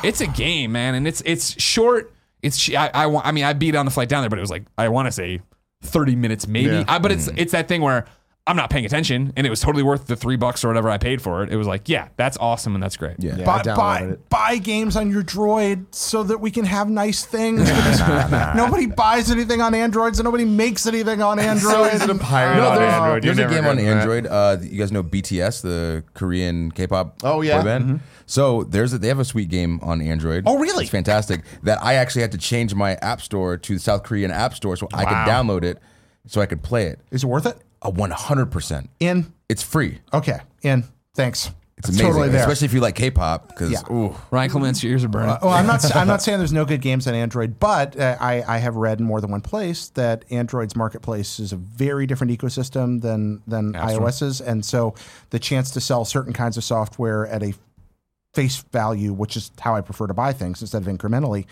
it's 0.03 0.21
a 0.21 0.27
game 0.27 0.71
man 0.71 0.95
and 0.95 1.07
it's 1.07 1.21
it's 1.25 1.61
short 1.61 2.13
it's 2.41 2.69
I 2.73 2.89
I, 2.93 3.21
I 3.23 3.31
mean 3.31 3.43
I 3.43 3.53
beat 3.53 3.75
on 3.75 3.85
the 3.85 3.91
flight 3.91 4.09
down 4.09 4.21
there 4.21 4.29
but 4.29 4.39
it 4.39 4.41
was 4.41 4.51
like 4.51 4.65
I 4.77 4.89
want 4.89 5.07
to 5.07 5.11
say 5.11 5.41
30 5.83 6.15
minutes 6.15 6.47
maybe 6.47 6.71
Yeah. 6.71 6.85
I, 6.88 6.99
but 6.99 7.11
it's 7.11 7.27
mm-hmm. 7.27 7.38
it's 7.38 7.51
that 7.51 7.67
thing 7.67 7.81
where 7.81 8.05
I'm 8.48 8.56
not 8.56 8.70
paying 8.70 8.86
attention 8.86 9.34
and 9.36 9.45
it 9.45 9.50
was 9.50 9.60
totally 9.60 9.84
worth 9.84 10.08
the 10.08 10.16
three 10.16 10.38
bucks 10.38 10.64
or 10.64 10.70
whatever 10.70 10.89
I 10.89 10.98
paid 10.98 11.22
for 11.22 11.43
it 11.43 11.52
it 11.52 11.58
was 11.58 11.68
like 11.68 11.88
yeah 11.89 12.08
that's 12.16 12.38
awesome 12.38 12.74
and 12.76 12.82
that's 12.84 12.95
great 12.98 13.16
Yeah. 13.20 13.36
Yeah, 13.38 13.43
I 13.43 13.45
buy, 13.45 13.62
downloaded 13.62 14.30
buy, 14.30 14.50
buy 14.54 14.58
games 14.58 14.95
on 14.95 15.12
your 15.12 15.22
droid 15.24 15.86
so 15.93 16.24
that 16.24 16.39
we 16.39 16.50
can 16.52 16.66
have 16.66 16.89
nice 16.89 17.26
things. 17.26 17.62
because 17.70 18.00
nobody 18.56 18.86
buys 18.86 19.30
anything 19.30 19.62
on 19.62 19.76
Androids 19.76 20.20
and 20.20 20.26
nobody 20.26 20.45
makes 20.45 20.86
anything 20.88 21.22
on 21.22 21.39
Android. 21.39 21.93
easy 21.93 22.08
to 22.08 22.16
pirate 22.16 22.58
No, 22.58 22.70
on 22.70 22.76
there's- 22.78 22.93
Android. 22.93 23.24
You're 23.26 23.36
There's 23.36 23.38
a 23.38 23.41
never 23.41 23.54
game 23.62 23.66
on 23.70 23.76
getting 23.78 23.89
that. 23.91 23.98
Android. 24.02 24.28
Uh, 24.28 24.58
you 24.62 24.80
guys 24.80 24.91
know 24.91 25.04
BTS, 25.04 25.62
the 25.62 26.04
Korean 26.14 26.72
K-pop 26.72 27.18
Oh, 27.24 27.41
yeah. 27.41 27.58
boy 27.60 27.66
band. 27.66 28.00
So 28.26 28.64
there's 28.64 28.93
a, 28.93 28.98
they 28.98 29.08
have 29.10 29.20
a 29.20 29.26
sweet 29.26 29.50
game 29.50 29.80
on 29.82 30.02
Android. 30.02 30.43
Oh, 30.45 30.58
really? 30.58 30.84
It's 30.84 30.91
fantastic. 30.91 31.41
That 31.64 31.82
I 31.84 31.95
actually 31.95 32.22
had 32.24 32.32
to 32.34 32.38
change 32.38 32.74
my 32.76 32.95
app 32.95 33.22
store 33.22 33.58
to 33.58 33.74
the 33.74 33.80
South 33.80 34.04
Korean 34.04 34.32
app 34.32 34.54
store 34.54 34.76
so 34.78 34.88
I 34.93 35.04
could 35.06 35.32
download 35.32 35.64
it, 35.64 35.80
so 36.26 36.41
I 36.41 36.45
could 36.45 36.62
play 36.64 36.88
it. 36.88 37.00
Is 37.12 37.24
it 37.24 37.28
worth 37.28 37.45
it? 37.45 37.58
A 37.82 37.89
100. 37.89 38.47
percent 38.47 38.89
In. 38.99 39.32
It's 39.49 39.63
free. 39.63 39.99
Okay. 40.13 40.39
In. 40.63 40.84
Thanks. 41.15 41.51
It's 41.78 41.89
amazing, 41.89 42.07
Totally 42.07 42.30
there. 42.30 42.39
especially 42.41 42.65
if 42.65 42.73
you 42.73 42.80
like 42.80 42.95
K-pop. 42.95 43.49
Because 43.49 43.69
Yeah. 43.71 43.82
ooh, 43.91 44.15
Ryan 44.32 44.49
Clements 44.49 44.82
your 44.82 44.93
ears 44.93 45.03
are 45.03 45.07
burning 45.09 45.38
Well, 45.43 45.51
I'm 45.51 45.67
not. 45.67 45.95
I'm 45.95 46.07
not 46.07 46.21
saying 46.23 46.39
there's 46.39 46.51
no 46.51 46.65
good 46.65 46.82
games 46.82 47.07
on 47.07 47.13
Android, 47.13 47.59
but 47.59 47.97
uh, 47.99 48.17
I, 48.19 48.43
I 48.47 48.57
have 48.57 48.75
read 48.75 48.99
in 48.99 49.05
more 49.05 49.21
than 49.21 49.30
one 49.30 49.41
place 49.41 49.89
that 49.89 50.25
Android's 50.32 50.75
marketplace 50.75 51.39
is 51.39 51.53
a 51.53 51.55
very 51.55 52.07
different 52.07 52.32
ecosystem 52.36 52.99
than 53.01 53.43
than 53.45 53.73
iOS's, 53.73 54.41
and 54.41 54.65
so 54.65 54.95
the 55.30 55.38
chance 55.38 55.69
to 55.71 55.80
sell 55.80 56.03
certain 56.03 56.34
kinds 56.34 56.57
of 56.57 56.63
software 56.63 57.28
at 57.28 57.43
a 57.43 57.53
face 58.34 58.63
value, 58.73 59.13
which 59.13 59.38
is 59.38 59.51
how 59.59 59.75
I 59.75 59.82
prefer 59.82 60.07
to 60.07 60.13
buy 60.15 60.34
things 60.34 60.61
instead 60.61 60.82
of 60.82 60.88
incrementally, 60.88 61.45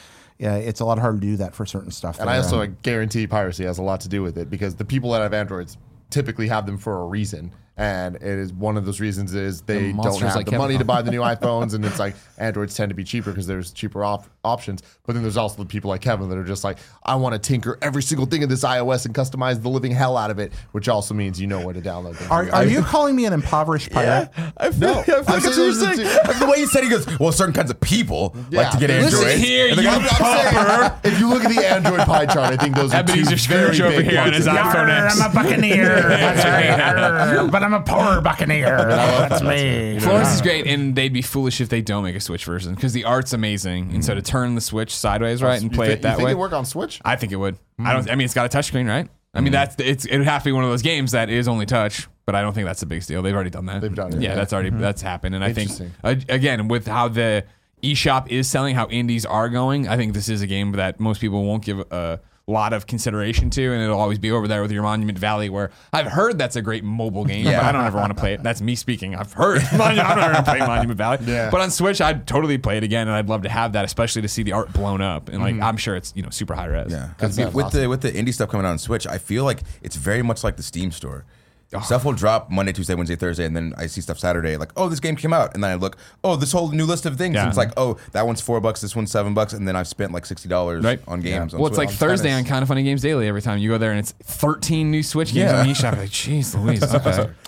uh, 0.44 0.50
it's 0.50 0.80
a 0.80 0.86
lot 0.86 0.98
harder 1.00 1.20
to 1.20 1.26
do 1.26 1.38
that 1.38 1.54
for 1.56 1.66
certain 1.68 1.92
stuff. 1.92 2.20
And. 2.20 2.30
I 2.30 2.38
also 2.38 2.62
And- 2.62 2.82
guarantee 2.82 3.28
piracy 3.28 3.64
has 3.66 3.78
a 3.78 3.84
lot 3.84 4.02
to 4.02 4.10
do 4.10 4.22
with 4.24 4.38
it 4.40 4.50
because 4.50 4.76
the 4.76 4.86
people 4.86 5.12
that 5.12 5.22
have 5.22 5.34
Androids 5.34 5.78
typically 6.10 6.48
have 6.48 6.66
them 6.66 6.78
for 6.78 7.02
a 7.02 7.06
reason. 7.06 7.52
And 7.78 8.16
it 8.16 8.24
is 8.24 8.54
one 8.54 8.78
of 8.78 8.86
those 8.86 9.02
reasons 9.02 9.34
is 9.34 9.62
they 9.62 9.92
don't 9.92 10.22
have 10.22 10.36
like 10.36 10.46
the 10.46 10.52
Kevin 10.52 10.58
money 10.60 10.78
to 10.78 10.86
buy 10.86 11.02
the 11.02 11.12
new 11.12 11.20
iPhones, 11.34 11.74
and 11.74 11.84
it's 11.84 12.00
like 12.00 12.16
Androids 12.38 12.74
tend 12.74 12.88
to 12.90 12.96
be 12.96 13.04
cheaper 13.04 13.32
because 13.32 13.48
there's 13.48 13.72
cheaper 13.72 14.02
op- 14.06 14.28
options. 14.46 14.82
But 15.06 15.14
then 15.14 15.24
there's 15.24 15.36
also 15.36 15.58
the 15.62 15.66
people 15.68 15.90
like 15.90 16.00
Kevin 16.00 16.30
that 16.30 16.38
are 16.38 16.46
just 16.46 16.64
like, 16.64 16.78
I 17.04 17.16
want 17.16 17.34
to 17.34 17.40
tinker 17.40 17.78
every 17.82 18.02
single 18.02 18.28
thing 18.28 18.44
in 18.44 18.48
this 18.50 18.64
iOS 18.64 19.06
and 19.06 19.14
customize 19.14 19.62
the 19.62 19.68
living 19.68 19.92
hell 19.92 20.16
out 20.16 20.32
of 20.32 20.40
it, 20.40 20.54
which 20.72 20.88
also 20.88 21.14
means 21.14 21.40
you 21.42 21.48
know 21.48 21.66
where 21.66 21.74
to 21.74 21.82
download 21.82 22.18
them. 22.18 22.32
Are, 22.32 22.50
are 22.54 22.66
you 22.66 22.82
calling 22.82 23.14
me 23.14 23.26
an 23.26 23.34
impoverished 23.34 23.92
pirate? 23.92 24.30
I 24.56 24.72
feel, 24.72 24.80
No, 24.94 25.00
I 25.00 25.04
feel 25.04 25.16
I'm 25.18 25.26
like 25.26 25.42
saying 25.44 25.70
it's 25.70 26.24
there's 26.26 26.40
the 26.40 26.48
way 26.48 26.60
he 26.60 26.68
said, 26.68 26.84
he 26.84 26.90
goes, 26.90 27.06
"Well, 27.20 27.34
certain 27.34 27.54
kinds 27.54 27.72
of 27.72 27.80
people 27.82 28.34
like 28.52 28.72
to 28.72 28.78
get 28.78 28.90
Androids. 28.90 29.20
Listen 29.20 29.40
here, 29.42 29.68
And 29.68 29.78
you 29.78 29.84
guy- 29.84 30.08
saying, 30.08 30.92
if 31.14 31.20
you 31.20 31.28
look 31.28 31.44
at 31.44 31.54
the 31.54 31.66
Android 31.68 32.00
pie 32.02 32.26
chart, 32.26 32.54
I 32.54 32.56
think 32.56 32.76
those 32.76 32.94
are 32.94 33.04
two 33.04 33.12
Ebenezer 33.20 33.36
very 33.50 33.76
Scrooge 33.76 33.82
over 33.82 33.98
big 33.98 34.12
here 34.12 34.22
on 34.22 34.32
his 34.32 34.48
iPhone 34.48 34.90
X. 34.90 35.20
I'm 35.20 35.30
a 35.30 35.34
buccaneer. 35.34 35.86
That's 36.08 36.46
right. 36.46 37.52
But 37.52 37.65
I'm 37.66 37.74
a 37.74 37.82
poor 37.82 38.22
buccaneer. 38.22 38.78
That's 38.88 39.42
me. 39.42 40.00
Florence 40.00 40.36
is 40.36 40.42
great, 40.42 40.68
and 40.68 40.96
they'd 40.96 41.12
be 41.12 41.24
foolish 41.24 41.60
if 41.60 41.70
they 41.70 41.82
don't 41.82 42.04
make 42.04 42.16
a 42.16 42.20
Switch 42.20 42.46
version 42.46 42.76
because 42.76 42.94
the 42.94 43.06
art's 43.06 43.34
amazing. 43.34 43.92
And 43.92 44.06
so 44.06 44.14
to 44.14 44.22
mm. 44.22 44.26
turn 44.26 44.54
the 44.54 44.62
Switch 44.62 44.96
sideways, 44.96 45.42
right, 45.42 45.54
oh, 45.54 45.54
and 45.56 45.64
You 45.64 45.70
play 45.72 45.88
think- 45.88 46.00
it 46.00 46.02
that 46.04 46.12
you 46.12 46.18
think 46.18 46.26
way, 46.28 46.32
it 46.34 46.38
work 46.38 46.54
on 46.54 46.64
Switch? 46.64 47.02
I 47.04 47.16
think 47.16 47.32
it 47.32 47.38
would. 47.38 47.58
I 47.80 47.94
don't. 47.94 48.06
Mm. 48.06 48.12
I 48.12 48.16
mean, 48.16 48.26
it's 48.26 48.36
got 48.36 48.54
a 48.54 48.56
touchscreen, 48.56 48.88
right? 48.88 49.10
I 49.34 49.42
mean, 49.42 49.50
mm. 49.50 49.54
that's 49.54 49.76
it's. 49.80 50.06
It 50.06 50.20
would 50.20 50.28
have 50.28 50.44
to 50.44 50.50
be 50.50 50.52
one 50.52 50.64
of 50.64 50.70
those 50.70 50.84
games 50.84 51.14
that 51.14 51.32
is 51.32 51.48
only 51.48 51.66
touch, 51.66 52.08
but 52.28 52.36
I 52.36 52.42
don't 52.42 52.54
think 52.54 52.68
that's 52.68 52.84
a 52.84 52.86
big 52.86 53.04
deal. 53.04 53.24
They've 53.24 53.34
already 53.34 53.50
done 53.50 53.66
that. 53.66 53.82
They've 53.82 53.94
done 53.94 54.14
it, 54.14 54.22
Yeah, 54.22 54.30
yeah. 54.30 54.36
that's 54.36 54.54
already 54.54 54.70
mm-hmm. 54.70 54.82
that's 54.82 55.02
happened, 55.02 55.34
and 55.34 55.44
I 55.44 55.52
think 55.52 55.72
Interesting. 55.72 55.94
uh, 56.04 56.16
again 56.30 56.68
with 56.68 56.86
how 56.86 57.08
the 57.08 57.46
eShop 57.82 58.28
is 58.30 58.48
selling, 58.48 58.76
how 58.76 58.88
indies 58.90 59.26
are 59.26 59.50
going, 59.50 59.88
I 59.88 59.98
think 59.98 60.14
this 60.14 60.30
is 60.30 60.42
a 60.42 60.48
game 60.48 60.72
that 60.74 61.00
most 61.00 61.20
people 61.20 61.44
won't 61.44 61.66
give 61.66 61.80
a 61.92 62.20
lot 62.48 62.74
of 62.74 62.86
consideration 62.86 63.50
to, 63.50 63.74
and 63.74 63.82
it'll 63.82 64.00
always 64.00 64.20
be 64.20 64.32
over 64.32 64.48
there 64.48 64.62
with 64.62 64.72
your 64.72 64.84
Monument 64.84 65.18
Valley, 65.18 65.50
where 65.50 65.72
I've 65.92 66.06
heard 66.06 66.38
that's 66.38 66.56
a 66.56 66.62
great 66.62 66.84
mobile 66.84 67.26
game, 67.26 67.46
Yeah. 67.46 67.60
but 67.60 67.66
I 67.66 67.72
don't 67.72 67.86
ever 67.86 67.98
want 67.98 68.16
to 68.16 68.20
play 68.20 68.34
it. 68.34 68.44
That's 68.44 68.62
me 68.62 68.76
speaking. 68.76 69.16
I've 69.16 69.34
heard. 69.34 69.62
I'm 69.72 69.96
not 69.96 70.16
going 70.16 70.36
to 70.36 70.44
play 70.44 70.60
Monument 70.60 70.98
Valley, 70.98 71.18
Yeah. 71.26 71.50
but 71.50 71.62
on 71.62 71.72
Switch, 71.72 72.02
I'd 72.02 72.28
totally 72.28 72.58
play 72.58 72.78
it 72.78 72.84
again, 72.84 73.08
and 73.08 73.16
I'd 73.16 73.30
love 73.30 73.44
to 73.44 73.50
have 73.50 73.74
that, 73.74 73.86
especially 73.86 74.22
to 74.22 74.28
see 74.28 74.44
the 74.44 74.52
art 74.52 74.72
blown 74.74 75.02
up, 75.02 75.30
and 75.30 75.42
like 75.42 75.56
mm-hmm. 75.56 75.64
I'm 75.64 75.78
sure 75.78 75.96
it's 75.96 76.14
you 76.16 76.22
know 76.22 76.30
super 76.30 76.54
high 76.54 76.68
res. 76.68 76.92
Yeah, 76.92 77.10
because 77.18 77.38
with 77.38 77.56
awesome. 77.66 77.82
the 77.82 77.90
with 77.90 78.02
the 78.02 78.12
indie 78.12 78.34
stuff 78.34 78.50
coming 78.50 78.66
out 78.66 78.72
on 78.72 78.78
Switch, 78.78 79.08
I 79.08 79.18
feel 79.18 79.44
like 79.44 79.62
it's 79.82 79.96
very 79.96 80.22
much 80.22 80.44
like 80.44 80.58
the 80.58 80.64
Steam 80.64 80.92
store. 80.92 81.26
Oh. 81.74 81.82
Stuff 81.82 82.06
will 82.06 82.14
drop 82.14 82.50
Monday, 82.52 82.72
Tuesday, 82.72 82.94
Wednesday, 82.94 83.16
Thursday, 83.16 83.44
and 83.44 83.56
then 83.56 83.74
I 83.76 83.88
see 83.88 84.00
stuff 84.00 84.18
Saturday. 84.20 84.56
Like, 84.56 84.72
oh, 84.78 84.88
this 84.88 85.00
game 85.00 85.16
came 85.16 85.34
out, 85.34 85.54
and 85.56 85.64
then 85.64 85.72
I 85.72 85.76
look, 85.76 85.98
oh, 86.24 86.36
this 86.36 86.52
whole 86.52 86.70
new 86.72 86.86
list 86.86 87.06
of 87.06 87.18
things. 87.18 87.34
Yeah. 87.36 87.42
And 87.42 87.50
it's 87.50 87.58
like, 87.58 87.72
oh, 87.76 87.98
that 88.14 88.26
one's 88.26 88.40
four 88.40 88.62
bucks, 88.62 88.82
this 88.82 88.96
one's 88.96 89.12
seven 89.12 89.34
bucks, 89.34 89.52
and 89.52 89.68
then 89.68 89.76
I've 89.76 89.88
spent 89.88 90.12
like 90.14 90.26
sixty 90.26 90.48
dollars 90.48 90.84
Right. 90.86 91.02
on 91.08 91.22
games. 91.22 91.54
on 91.54 91.60
Well, 91.60 91.68
it's 91.68 91.78
like 91.78 91.90
Switch. 91.90 91.98
Thursday 92.00 92.30
kinda- 92.30 92.44
on 92.44 92.46
Kinda 92.46 92.66
Funny 92.68 92.84
Games 92.84 93.02
Daily. 93.02 93.28
Every 93.28 93.42
time 93.42 93.58
you 93.58 93.70
go 93.70 93.78
there, 93.78 93.90
and 93.92 94.00
it's 94.00 94.14
13 94.24 94.92
new 94.92 95.04
Switch 95.04 95.34
games 95.34 95.52
Yeah. 95.52 95.60
on 95.60 95.66
eShop. 95.66 95.98
Like, 95.98 96.10
jeez, 96.12 96.56
Louise. 96.56 96.84
Okay. 96.84 96.94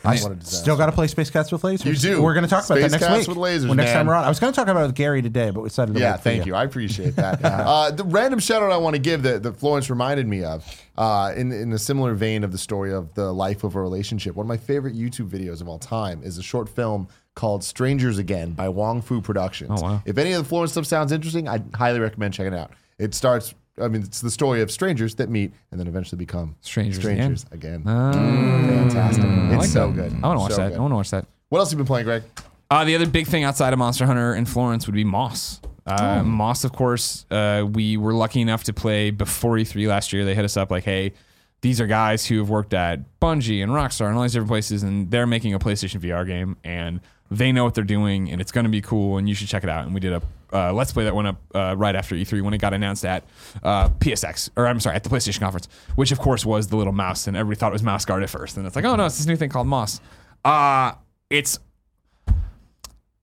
What 0.04 0.32
a 0.32 0.36
disaster. 0.36 0.38
Still 0.44 0.78
got 0.78 0.88
to 0.88 0.92
play 0.94 1.08
Space 1.08 1.30
Cats 1.30 1.52
with 1.52 1.62
lasers. 1.62 1.86
You 1.86 1.96
do. 1.96 2.22
We're 2.22 2.34
going 2.34 2.44
to 2.46 2.50
talk 2.50 2.66
about 2.66 2.76
that 2.80 2.92
next 2.92 3.06
Cats 3.06 3.28
week. 3.28 3.38
with 3.38 3.38
lasers, 3.38 3.68
When 3.68 3.78
next 3.78 3.92
time 3.92 4.08
we're 4.08 4.16
on. 4.16 4.24
I 4.24 4.30
was 4.30 4.40
going 4.40 4.52
to 4.52 4.56
talk 4.56 4.68
about 4.68 4.82
it 4.84 4.88
with 4.88 4.96
Gary 4.96 5.22
today, 5.22 5.52
but 5.52 5.62
we 5.62 5.70
decided 5.70 5.94
to 5.96 6.00
Yeah, 6.02 6.12
wait 6.14 6.18
for 6.18 6.24
thank 6.24 6.46
you. 6.46 6.56
I 6.56 6.64
appreciate 6.64 7.16
that. 7.18 7.40
uh, 7.44 7.92
the 7.92 8.04
random 8.04 8.40
shout 8.40 8.62
out 8.64 8.72
I 8.72 8.78
want 8.78 8.96
to 8.96 9.00
give 9.02 9.24
that, 9.24 9.44
that 9.44 9.58
Florence 9.58 9.90
reminded 9.90 10.28
me 10.28 10.44
of, 10.44 10.66
uh, 10.98 11.34
in, 11.36 11.52
in 11.52 11.72
a 11.74 11.78
similar 11.78 12.14
vein 12.16 12.44
of 12.44 12.52
the 12.52 12.58
story 12.58 12.92
of 12.94 13.14
the 13.14 13.32
life 13.32 13.64
of 13.64 13.76
a 13.76 13.82
relationship, 13.82 14.36
one 14.36 14.46
of 14.46 14.48
my 14.48 14.58
favorite 14.58 14.96
YouTube 14.96 15.30
videos 15.30 15.62
of 15.62 15.68
all 15.68 15.80
time 15.80 16.22
is 16.24 16.38
a 16.38 16.44
short 16.44 16.68
film 16.70 17.08
called 17.36 17.64
Strangers 17.64 18.18
Again 18.18 18.52
by 18.54 18.68
Wong 18.70 19.02
Fu 19.02 19.22
Productions. 19.22 19.80
Oh, 19.82 19.84
wow. 19.84 20.02
If 20.06 20.18
any 20.18 20.32
of 20.34 20.44
the 20.44 20.50
Florence 20.50 20.72
stuff 20.72 20.86
sounds 20.86 21.12
interesting, 21.12 21.48
I 21.48 21.62
highly 21.76 22.00
recommend 22.00 22.34
checking 22.34 22.54
it 22.54 22.58
out. 22.58 22.72
It 22.98 23.14
starts, 23.14 23.54
I 23.80 23.88
mean, 23.90 24.02
it's 24.02 24.22
the 24.22 24.32
story 24.32 24.62
of 24.62 24.72
strangers 24.72 25.14
that 25.16 25.30
meet 25.30 25.54
and 25.72 25.80
then 25.80 25.88
eventually 25.88 26.18
become 26.18 26.56
Strangers 26.62 27.46
again. 27.52 27.84
Ah, 27.86 28.12
Fantastic. 28.12 29.24
I 29.26 29.48
It's 29.50 29.58
like 29.58 29.70
so 29.70 29.92
that. 29.92 29.96
good. 30.10 30.20
I 30.24 30.28
want 30.28 30.38
to 30.38 30.42
watch 30.42 30.52
So 30.54 30.58
that. 30.58 30.70
good. 30.70 30.78
I 30.78 30.82
want 30.82 30.92
to 30.92 30.96
watch 30.96 31.12
that. 31.12 31.26
What 31.50 31.60
else 31.60 31.70
have 31.70 31.78
you 31.78 31.84
been 31.84 31.88
playing, 31.88 32.06
Greg? 32.06 32.24
Uh, 32.70 32.84
the 32.84 32.96
other 32.96 33.08
big 33.08 33.28
thing 33.28 33.44
outside 33.44 33.72
of 33.72 33.80
Monster 33.80 34.06
Hunter 34.08 34.34
in 34.36 34.46
Florence 34.46 34.88
would 34.88 34.96
be 34.96 35.04
Moss. 35.06 35.62
Uh, 35.88 36.24
Moss, 36.24 36.64
of 36.64 36.74
course, 36.74 37.26
uh, 37.32 37.66
we 37.72 37.98
were 37.98 38.14
lucky 38.14 38.42
enough 38.42 38.64
to 38.66 38.74
play 38.74 39.10
before 39.10 39.56
E3 39.56 39.88
last 39.88 40.12
year. 40.12 40.26
They 40.26 40.36
hit 40.36 40.46
us 40.46 40.58
up 40.58 40.70
like, 40.70 40.84
hey, 40.84 41.14
these 41.62 41.82
are 41.82 41.88
guys 41.88 42.26
who 42.26 42.38
have 42.40 42.50
worked 42.50 42.74
at 42.74 43.00
Bungie 43.20 43.64
and 43.64 43.72
Rockstar 43.72 44.08
and 44.08 44.18
all 44.18 44.24
these 44.24 44.34
different 44.34 44.50
places, 44.50 44.84
and 44.84 45.10
they're 45.10 45.26
making 45.26 45.54
a 45.54 45.60
PlayStation 45.60 46.02
VR 46.02 46.26
game, 46.28 46.58
and 46.64 47.00
they 47.32 47.52
know 47.52 47.64
what 47.64 47.74
they're 47.74 47.84
doing, 47.84 48.30
and 48.30 48.42
it's 48.42 48.52
going 48.52 48.66
to 48.66 48.70
be 48.70 48.82
cool, 48.82 49.18
and 49.18 49.28
you 49.28 49.36
should 49.36 49.48
check 49.48 49.64
it 49.64 49.70
out. 49.70 49.86
And 49.86 49.94
we 49.94 50.00
did 50.00 50.14
a 50.14 50.22
uh, 50.54 50.72
Let's 50.72 50.94
Play 50.94 51.04
that 51.06 51.16
went 51.16 51.28
up 51.28 51.42
uh, 51.54 51.76
right 51.78 51.96
after 51.96 52.16
E3 52.16 52.42
when 52.42 52.54
it 52.54 52.60
got 52.60 52.74
announced 52.74 53.04
at 53.06 53.24
uh, 53.64 53.90
PSX, 53.90 54.50
or 54.56 54.68
I'm 54.68 54.80
sorry, 54.80 54.96
at 54.96 55.04
the 55.04 55.10
PlayStation 55.10 55.40
conference, 55.40 55.68
which 55.96 56.12
of 56.12 56.20
course 56.20 56.46
was 56.46 56.68
the 56.68 56.78
little 56.78 56.94
mouse, 56.94 57.28
and 57.28 57.36
everybody 57.36 57.60
thought 57.60 57.72
it 57.72 57.74
was 57.74 57.84
Mouse 57.84 58.06
Guard 58.06 58.24
at 58.24 58.30
first, 58.30 58.58
and 58.58 58.66
it's 58.66 58.76
like, 58.76 58.86
oh 58.86 58.96
no, 58.96 59.06
it's 59.06 59.18
this 59.18 59.28
new 59.28 59.36
thing 59.36 59.50
called 59.50 59.68
Moss. 59.68 60.00
Uh, 60.46 60.94
it's 61.30 61.60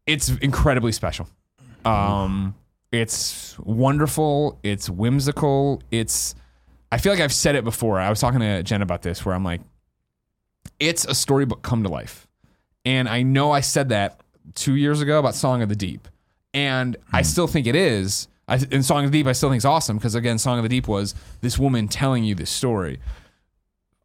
it's 0.06 0.28
incredibly 0.28 0.92
special. 0.92 1.28
Um, 1.84 2.54
it's 2.92 3.58
wonderful. 3.58 4.58
It's 4.62 4.88
whimsical. 4.88 5.82
It's. 5.90 6.34
I 6.92 6.98
feel 6.98 7.12
like 7.12 7.20
I've 7.20 7.32
said 7.32 7.56
it 7.56 7.64
before. 7.64 7.98
I 7.98 8.08
was 8.08 8.20
talking 8.20 8.40
to 8.40 8.62
Jen 8.62 8.82
about 8.82 9.02
this, 9.02 9.24
where 9.24 9.34
I'm 9.34 9.44
like, 9.44 9.60
it's 10.78 11.04
a 11.04 11.14
storybook 11.14 11.62
come 11.62 11.82
to 11.82 11.88
life, 11.88 12.28
and 12.84 13.08
I 13.08 13.22
know 13.22 13.50
I 13.50 13.60
said 13.60 13.88
that 13.88 14.20
two 14.54 14.76
years 14.76 15.00
ago 15.00 15.18
about 15.18 15.34
Song 15.34 15.62
of 15.62 15.68
the 15.68 15.76
Deep, 15.76 16.06
and 16.52 16.96
I 17.12 17.22
still 17.22 17.46
think 17.46 17.66
it 17.66 17.74
is. 17.74 18.28
I, 18.46 18.60
in 18.70 18.82
Song 18.82 19.04
of 19.04 19.10
the 19.10 19.18
Deep, 19.18 19.26
I 19.26 19.32
still 19.32 19.48
think 19.48 19.58
it's 19.58 19.64
awesome 19.64 19.96
because 19.96 20.14
again, 20.14 20.38
Song 20.38 20.58
of 20.58 20.62
the 20.62 20.68
Deep 20.68 20.86
was 20.86 21.14
this 21.40 21.58
woman 21.58 21.88
telling 21.88 22.24
you 22.24 22.34
this 22.34 22.50
story. 22.50 23.00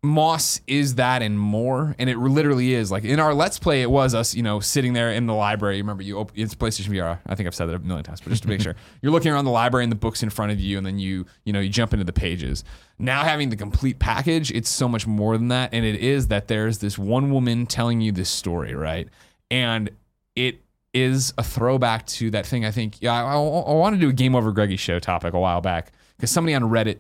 Moss 0.01 0.61
is 0.65 0.95
that 0.95 1.21
and 1.21 1.37
more, 1.37 1.93
and 1.99 2.09
it 2.09 2.17
literally 2.17 2.73
is. 2.73 2.89
Like 2.89 3.03
in 3.03 3.19
our 3.19 3.33
Let's 3.33 3.59
Play, 3.59 3.81
it 3.81 3.91
was 3.91 4.15
us, 4.15 4.33
you 4.33 4.41
know, 4.41 4.61
sitting 4.61 4.93
there 4.93 5.11
in 5.11 5.25
the 5.25 5.33
library. 5.33 5.77
Remember, 5.77 6.03
you 6.03 6.17
op- 6.19 6.31
it's 6.35 6.55
PlayStation 6.55 6.87
VR. 6.87 7.19
I 7.27 7.35
think 7.35 7.47
I've 7.47 7.55
said 7.55 7.65
that 7.65 7.75
a 7.75 7.79
million 7.79 8.05
times, 8.05 8.21
but 8.21 8.29
just 8.29 8.43
to 8.43 8.49
make 8.49 8.61
sure, 8.61 8.75
you're 9.01 9.11
looking 9.11 9.29
around 9.31 9.43
the 9.43 9.51
library 9.51 9.83
and 9.83 9.91
the 9.91 9.97
books 9.97 10.23
in 10.23 10.29
front 10.29 10.53
of 10.53 10.59
you, 10.59 10.77
and 10.77 10.85
then 10.85 10.99
you, 10.99 11.25
you 11.43 11.51
know, 11.51 11.59
you 11.59 11.67
jump 11.67 11.91
into 11.91 12.05
the 12.05 12.13
pages. 12.13 12.63
Now 12.97 13.23
having 13.23 13.49
the 13.49 13.57
complete 13.57 13.99
package, 13.99 14.51
it's 14.51 14.69
so 14.69 14.87
much 14.87 15.05
more 15.05 15.37
than 15.37 15.49
that, 15.49 15.73
and 15.73 15.85
it 15.85 15.95
is 15.95 16.27
that 16.27 16.47
there's 16.47 16.77
this 16.77 16.97
one 16.97 17.29
woman 17.29 17.65
telling 17.65 17.99
you 17.99 18.13
this 18.13 18.29
story, 18.29 18.73
right? 18.75 19.09
And 19.51 19.89
it 20.33 20.61
is 20.93 21.33
a 21.37 21.43
throwback 21.43 22.05
to 22.05 22.31
that 22.31 22.45
thing. 22.45 22.63
I 22.63 22.71
think 22.71 23.01
yeah, 23.01 23.13
I, 23.13 23.33
I, 23.33 23.35
I 23.35 23.73
want 23.73 23.95
to 23.95 23.99
do 23.99 24.09
a 24.09 24.13
GameOverGreggy 24.13 24.79
show 24.79 24.99
topic 24.99 25.33
a 25.33 25.39
while 25.39 25.59
back 25.59 25.91
because 26.15 26.31
somebody 26.31 26.55
on 26.55 26.63
Reddit 26.63 26.99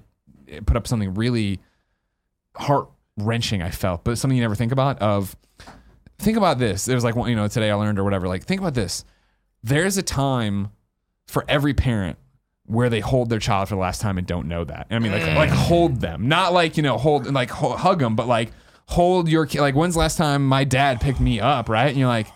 eh, 0.49 0.59
put 0.65 0.75
up 0.75 0.85
something 0.85 1.13
really 1.13 1.59
heart 2.55 2.89
wrenching. 3.17 3.61
I 3.61 3.71
felt, 3.71 4.03
but 4.03 4.17
something 4.17 4.37
you 4.37 4.43
never 4.43 4.55
think 4.55 4.71
about. 4.71 4.99
Of 4.99 5.35
think 6.17 6.37
about 6.37 6.59
this. 6.59 6.85
There's 6.85 7.03
like 7.03 7.15
one, 7.15 7.29
you 7.29 7.35
know, 7.35 7.47
today 7.47 7.71
I 7.71 7.75
learned 7.75 7.99
or 7.99 8.03
whatever. 8.03 8.27
Like 8.27 8.43
think 8.43 8.61
about 8.61 8.73
this. 8.73 9.05
There's 9.63 9.97
a 9.97 10.03
time 10.03 10.71
for 11.27 11.45
every 11.47 11.73
parent 11.73 12.17
where 12.65 12.89
they 12.89 12.99
hold 12.99 13.29
their 13.29 13.39
child 13.39 13.67
for 13.67 13.75
the 13.75 13.81
last 13.81 13.99
time 13.99 14.17
and 14.17 14.27
don't 14.27 14.47
know 14.47 14.63
that. 14.63 14.87
I 14.91 14.99
mean, 14.99 15.11
like 15.11 15.35
like 15.35 15.49
hold 15.49 16.01
them, 16.01 16.27
not 16.27 16.53
like 16.53 16.77
you 16.77 16.83
know 16.83 16.97
hold 16.97 17.25
and 17.25 17.33
like 17.33 17.49
ho- 17.49 17.75
hug 17.75 17.99
them, 17.99 18.15
but 18.15 18.27
like 18.27 18.51
hold 18.85 19.27
your 19.27 19.45
kid. 19.45 19.61
Like 19.61 19.75
when's 19.75 19.95
the 19.95 19.99
last 19.99 20.17
time 20.17 20.45
my 20.47 20.63
dad 20.63 21.01
picked 21.01 21.19
me 21.19 21.39
up, 21.39 21.67
right? 21.67 21.89
And 21.89 21.97
you're 21.97 22.07
like, 22.07 22.27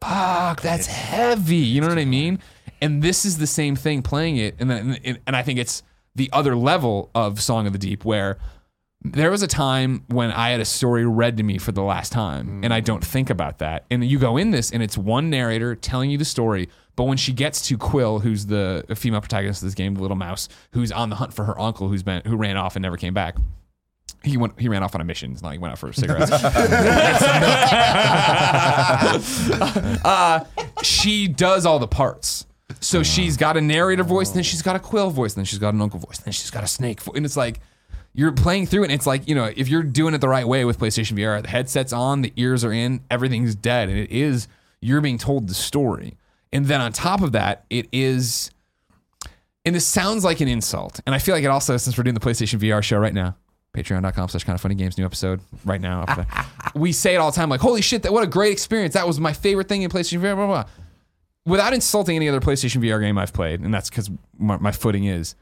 fuck, 0.00 0.60
that's 0.62 0.86
heavy. 0.86 1.56
You 1.56 1.80
know 1.80 1.88
what 1.88 1.98
I 1.98 2.04
mean? 2.04 2.38
And 2.80 3.02
this 3.02 3.24
is 3.24 3.38
the 3.38 3.46
same 3.48 3.74
thing 3.74 4.02
playing 4.02 4.36
it, 4.36 4.54
and 4.60 4.70
then 4.70 4.98
and, 5.04 5.18
and 5.26 5.34
I 5.34 5.42
think 5.42 5.58
it's 5.58 5.82
the 6.14 6.30
other 6.32 6.54
level 6.54 7.10
of 7.14 7.42
Song 7.42 7.66
of 7.66 7.72
the 7.72 7.78
Deep 7.78 8.04
where 8.04 8.38
there 9.02 9.30
was 9.30 9.42
a 9.42 9.46
time 9.46 10.02
when 10.08 10.32
I 10.32 10.50
had 10.50 10.60
a 10.60 10.64
story 10.64 11.06
read 11.06 11.36
to 11.36 11.44
me 11.44 11.58
for 11.58 11.70
the 11.70 11.82
last 11.82 12.10
time, 12.10 12.62
and 12.64 12.74
I 12.74 12.80
don't 12.80 13.04
think 13.04 13.30
about 13.30 13.58
that. 13.58 13.84
And 13.90 14.04
you 14.04 14.18
go 14.18 14.36
in 14.36 14.50
this, 14.50 14.72
and 14.72 14.82
it's 14.82 14.98
one 14.98 15.30
narrator 15.30 15.76
telling 15.76 16.10
you 16.10 16.18
the 16.18 16.24
story. 16.24 16.68
But 16.96 17.04
when 17.04 17.16
she 17.16 17.32
gets 17.32 17.68
to 17.68 17.78
Quill, 17.78 18.18
who's 18.18 18.46
the 18.46 18.84
female 18.96 19.20
protagonist 19.20 19.62
of 19.62 19.68
this 19.68 19.74
game, 19.74 19.94
the 19.94 20.02
little 20.02 20.16
mouse, 20.16 20.48
who's 20.72 20.90
on 20.90 21.10
the 21.10 21.16
hunt 21.16 21.32
for 21.32 21.44
her 21.44 21.58
uncle, 21.60 21.88
who's 21.88 22.02
been 22.02 22.22
who 22.26 22.36
ran 22.36 22.56
off 22.56 22.74
and 22.74 22.82
never 22.82 22.96
came 22.96 23.14
back. 23.14 23.36
He 24.24 24.36
went. 24.36 24.58
He 24.58 24.68
ran 24.68 24.82
off 24.82 24.96
on 24.96 25.00
a 25.00 25.04
mission. 25.04 25.30
It's 25.30 25.42
not 25.42 25.50
like 25.50 25.58
he 25.58 25.62
went 25.62 25.72
out 25.72 25.78
for 25.78 25.92
cigarettes. 25.92 26.32
uh, 30.04 30.44
she 30.82 31.28
does 31.28 31.66
all 31.66 31.78
the 31.78 31.86
parts. 31.86 32.46
So 32.80 33.04
she's 33.04 33.36
got 33.36 33.56
a 33.56 33.60
narrator 33.60 34.04
voice, 34.04 34.30
then 34.30 34.42
she's 34.42 34.62
got 34.62 34.76
a 34.76 34.78
Quill 34.78 35.10
voice, 35.10 35.34
then 35.34 35.44
she's 35.44 35.58
got 35.58 35.74
an 35.74 35.80
uncle 35.80 36.00
voice, 36.00 36.18
then 36.18 36.32
she's 36.32 36.50
got 36.50 36.64
a 36.64 36.66
snake 36.66 37.00
voice, 37.00 37.16
and 37.16 37.24
it's 37.24 37.36
like 37.36 37.60
you're 38.18 38.32
playing 38.32 38.66
through 38.66 38.82
it. 38.82 38.86
And 38.86 38.94
it's 38.94 39.06
like 39.06 39.28
you 39.28 39.34
know, 39.36 39.44
if 39.56 39.68
you're 39.68 39.84
doing 39.84 40.12
it 40.12 40.20
the 40.20 40.28
right 40.28 40.46
way 40.46 40.64
with 40.64 40.76
PlayStation 40.76 41.16
VR, 41.16 41.40
the 41.40 41.48
headset's 41.48 41.92
on, 41.92 42.22
the 42.22 42.32
ears 42.34 42.64
are 42.64 42.72
in, 42.72 43.00
everything's 43.12 43.54
dead, 43.54 43.88
and 43.88 43.96
it 43.96 44.10
is 44.10 44.48
you're 44.80 45.00
being 45.00 45.18
told 45.18 45.48
the 45.48 45.54
story. 45.54 46.16
And 46.52 46.66
then 46.66 46.80
on 46.80 46.92
top 46.92 47.22
of 47.22 47.30
that, 47.32 47.64
it 47.70 47.86
is, 47.92 48.50
and 49.64 49.72
this 49.72 49.86
sounds 49.86 50.24
like 50.24 50.40
an 50.40 50.48
insult, 50.48 51.00
and 51.06 51.14
I 51.14 51.18
feel 51.18 51.32
like 51.32 51.44
it 51.44 51.48
also 51.48 51.76
since 51.76 51.96
we're 51.96 52.02
doing 52.02 52.14
the 52.14 52.20
PlayStation 52.20 52.58
VR 52.58 52.82
show 52.82 52.98
right 52.98 53.14
now. 53.14 53.36
Patreon.com 53.76 54.28
slash 54.30 54.42
Kinda 54.42 54.58
Funny 54.58 54.74
Games, 54.74 54.98
new 54.98 55.04
episode 55.04 55.40
right 55.64 55.80
now. 55.80 56.04
We 56.74 56.92
say 56.92 57.14
it 57.14 57.18
all 57.18 57.30
the 57.30 57.36
time, 57.36 57.48
like, 57.48 57.60
holy 57.60 57.82
shit, 57.82 58.02
that 58.02 58.12
what 58.12 58.24
a 58.24 58.26
great 58.26 58.52
experience. 58.52 58.94
That 58.94 59.06
was 59.06 59.18
my 59.18 59.32
favorite 59.32 59.68
thing 59.68 59.82
in 59.82 59.90
PlayStation 59.90 60.18
VR, 60.20 60.34
blah, 60.34 60.46
blah, 60.46 60.46
blah. 60.46 60.64
Without 61.46 61.72
insulting 61.72 62.16
any 62.16 62.28
other 62.28 62.40
PlayStation 62.40 62.82
VR 62.82 63.00
game 63.00 63.16
I've 63.16 63.32
played, 63.32 63.60
and 63.60 63.72
that's 63.72 63.88
because 63.88 64.10
my, 64.38 64.56
my 64.58 64.72
footing 64.72 65.04
is, 65.04 65.34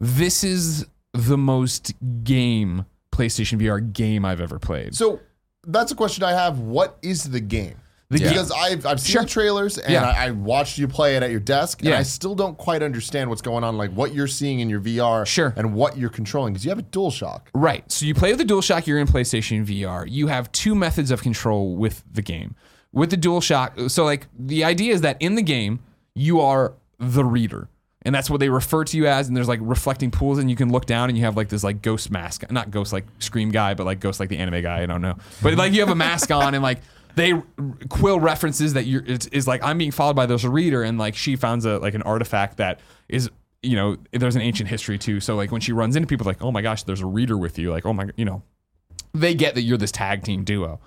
this 0.00 0.44
is 0.44 0.86
the 1.12 1.36
most 1.38 1.92
game 2.24 2.86
PlayStation 3.12 3.60
VR 3.60 3.92
game 3.92 4.24
I've 4.24 4.40
ever 4.40 4.58
played. 4.58 4.94
So 4.94 5.20
that's 5.66 5.92
a 5.92 5.94
question 5.94 6.24
I 6.24 6.32
have. 6.32 6.58
What 6.58 6.98
is 7.02 7.24
the 7.24 7.40
game? 7.40 7.76
The 8.08 8.18
game- 8.18 8.28
because 8.28 8.50
I've, 8.50 8.84
I've 8.84 9.00
seen 9.00 9.12
Sure. 9.12 9.22
the 9.22 9.28
trailers 9.28 9.78
and 9.78 9.92
Yeah. 9.92 10.04
I, 10.10 10.26
I 10.26 10.30
watched 10.32 10.76
you 10.76 10.86
play 10.88 11.16
it 11.16 11.22
at 11.22 11.30
your 11.30 11.40
desk, 11.40 11.80
and 11.80 11.88
Yeah. 11.90 11.98
I 11.98 12.02
still 12.02 12.34
don't 12.34 12.58
quite 12.58 12.82
understand 12.82 13.30
what's 13.30 13.40
going 13.40 13.64
on, 13.64 13.78
like 13.78 13.90
what 13.92 14.12
you're 14.14 14.26
seeing 14.26 14.60
in 14.60 14.68
your 14.68 14.80
VR, 14.80 15.26
Sure. 15.26 15.54
and 15.56 15.72
what 15.74 15.96
you're 15.96 16.10
controlling, 16.10 16.52
because 16.52 16.64
you 16.64 16.70
have 16.70 16.78
a 16.78 16.82
DualShock. 16.82 17.42
Right. 17.54 17.90
So 17.90 18.04
you 18.04 18.14
play 18.14 18.30
with 18.34 18.38
the 18.46 18.52
DualShock, 18.54 18.86
you're 18.86 18.98
in 18.98 19.06
PlayStation 19.06 19.64
VR. 19.66 20.04
You 20.06 20.26
have 20.26 20.52
two 20.52 20.74
methods 20.74 21.10
of 21.10 21.22
control 21.22 21.76
with 21.76 22.02
the 22.10 22.22
game. 22.22 22.54
With 22.92 23.08
the 23.10 23.16
DualShock, 23.16 23.90
so 23.90 24.04
like 24.04 24.26
the 24.38 24.64
idea 24.64 24.92
is 24.92 25.00
that 25.00 25.16
in 25.20 25.34
the 25.34 25.42
game, 25.42 25.80
you 26.14 26.40
are 26.40 26.74
the 26.98 27.24
reader. 27.24 27.68
And 28.04 28.14
that's 28.14 28.28
what 28.28 28.40
they 28.40 28.48
refer 28.48 28.84
to 28.84 28.96
you 28.96 29.06
as. 29.06 29.28
And 29.28 29.36
there's 29.36 29.48
like 29.48 29.60
reflecting 29.62 30.10
pools, 30.10 30.38
and 30.38 30.50
you 30.50 30.56
can 30.56 30.70
look 30.72 30.86
down 30.86 31.08
and 31.08 31.16
you 31.16 31.24
have 31.24 31.36
like 31.36 31.48
this 31.48 31.62
like 31.62 31.82
ghost 31.82 32.10
mask. 32.10 32.50
Not 32.50 32.70
ghost 32.70 32.92
like 32.92 33.04
Scream 33.18 33.50
guy, 33.50 33.74
but 33.74 33.86
like 33.86 34.00
ghost 34.00 34.18
like 34.20 34.28
the 34.28 34.38
anime 34.38 34.62
guy. 34.62 34.82
I 34.82 34.86
don't 34.86 35.02
know. 35.02 35.16
But 35.42 35.54
like 35.54 35.72
you 35.72 35.80
have 35.80 35.90
a 35.90 35.94
mask 35.94 36.30
on, 36.32 36.54
and 36.54 36.62
like 36.62 36.80
they 37.14 37.34
Quill 37.88 38.20
references 38.20 38.74
that 38.74 38.84
you're 38.84 39.04
it's, 39.06 39.26
is 39.26 39.46
like 39.46 39.62
I'm 39.62 39.78
being 39.78 39.90
followed 39.90 40.16
by 40.16 40.26
this 40.26 40.44
reader, 40.44 40.82
and 40.82 40.98
like 40.98 41.14
she 41.14 41.36
found 41.36 41.64
a 41.64 41.78
like 41.78 41.94
an 41.94 42.02
artifact 42.02 42.56
that 42.56 42.80
is 43.08 43.30
you 43.62 43.76
know 43.76 43.96
there's 44.10 44.36
an 44.36 44.42
ancient 44.42 44.68
history 44.68 44.98
too. 44.98 45.20
So 45.20 45.36
like 45.36 45.52
when 45.52 45.60
she 45.60 45.72
runs 45.72 45.94
into 45.94 46.08
people, 46.08 46.26
like 46.26 46.42
oh 46.42 46.50
my 46.50 46.62
gosh, 46.62 46.82
there's 46.82 47.00
a 47.00 47.06
reader 47.06 47.38
with 47.38 47.58
you. 47.58 47.70
Like 47.70 47.86
oh 47.86 47.92
my, 47.92 48.08
you 48.16 48.24
know, 48.24 48.42
they 49.14 49.34
get 49.34 49.54
that 49.54 49.62
you're 49.62 49.78
this 49.78 49.92
tag 49.92 50.24
team 50.24 50.42
duo. 50.42 50.80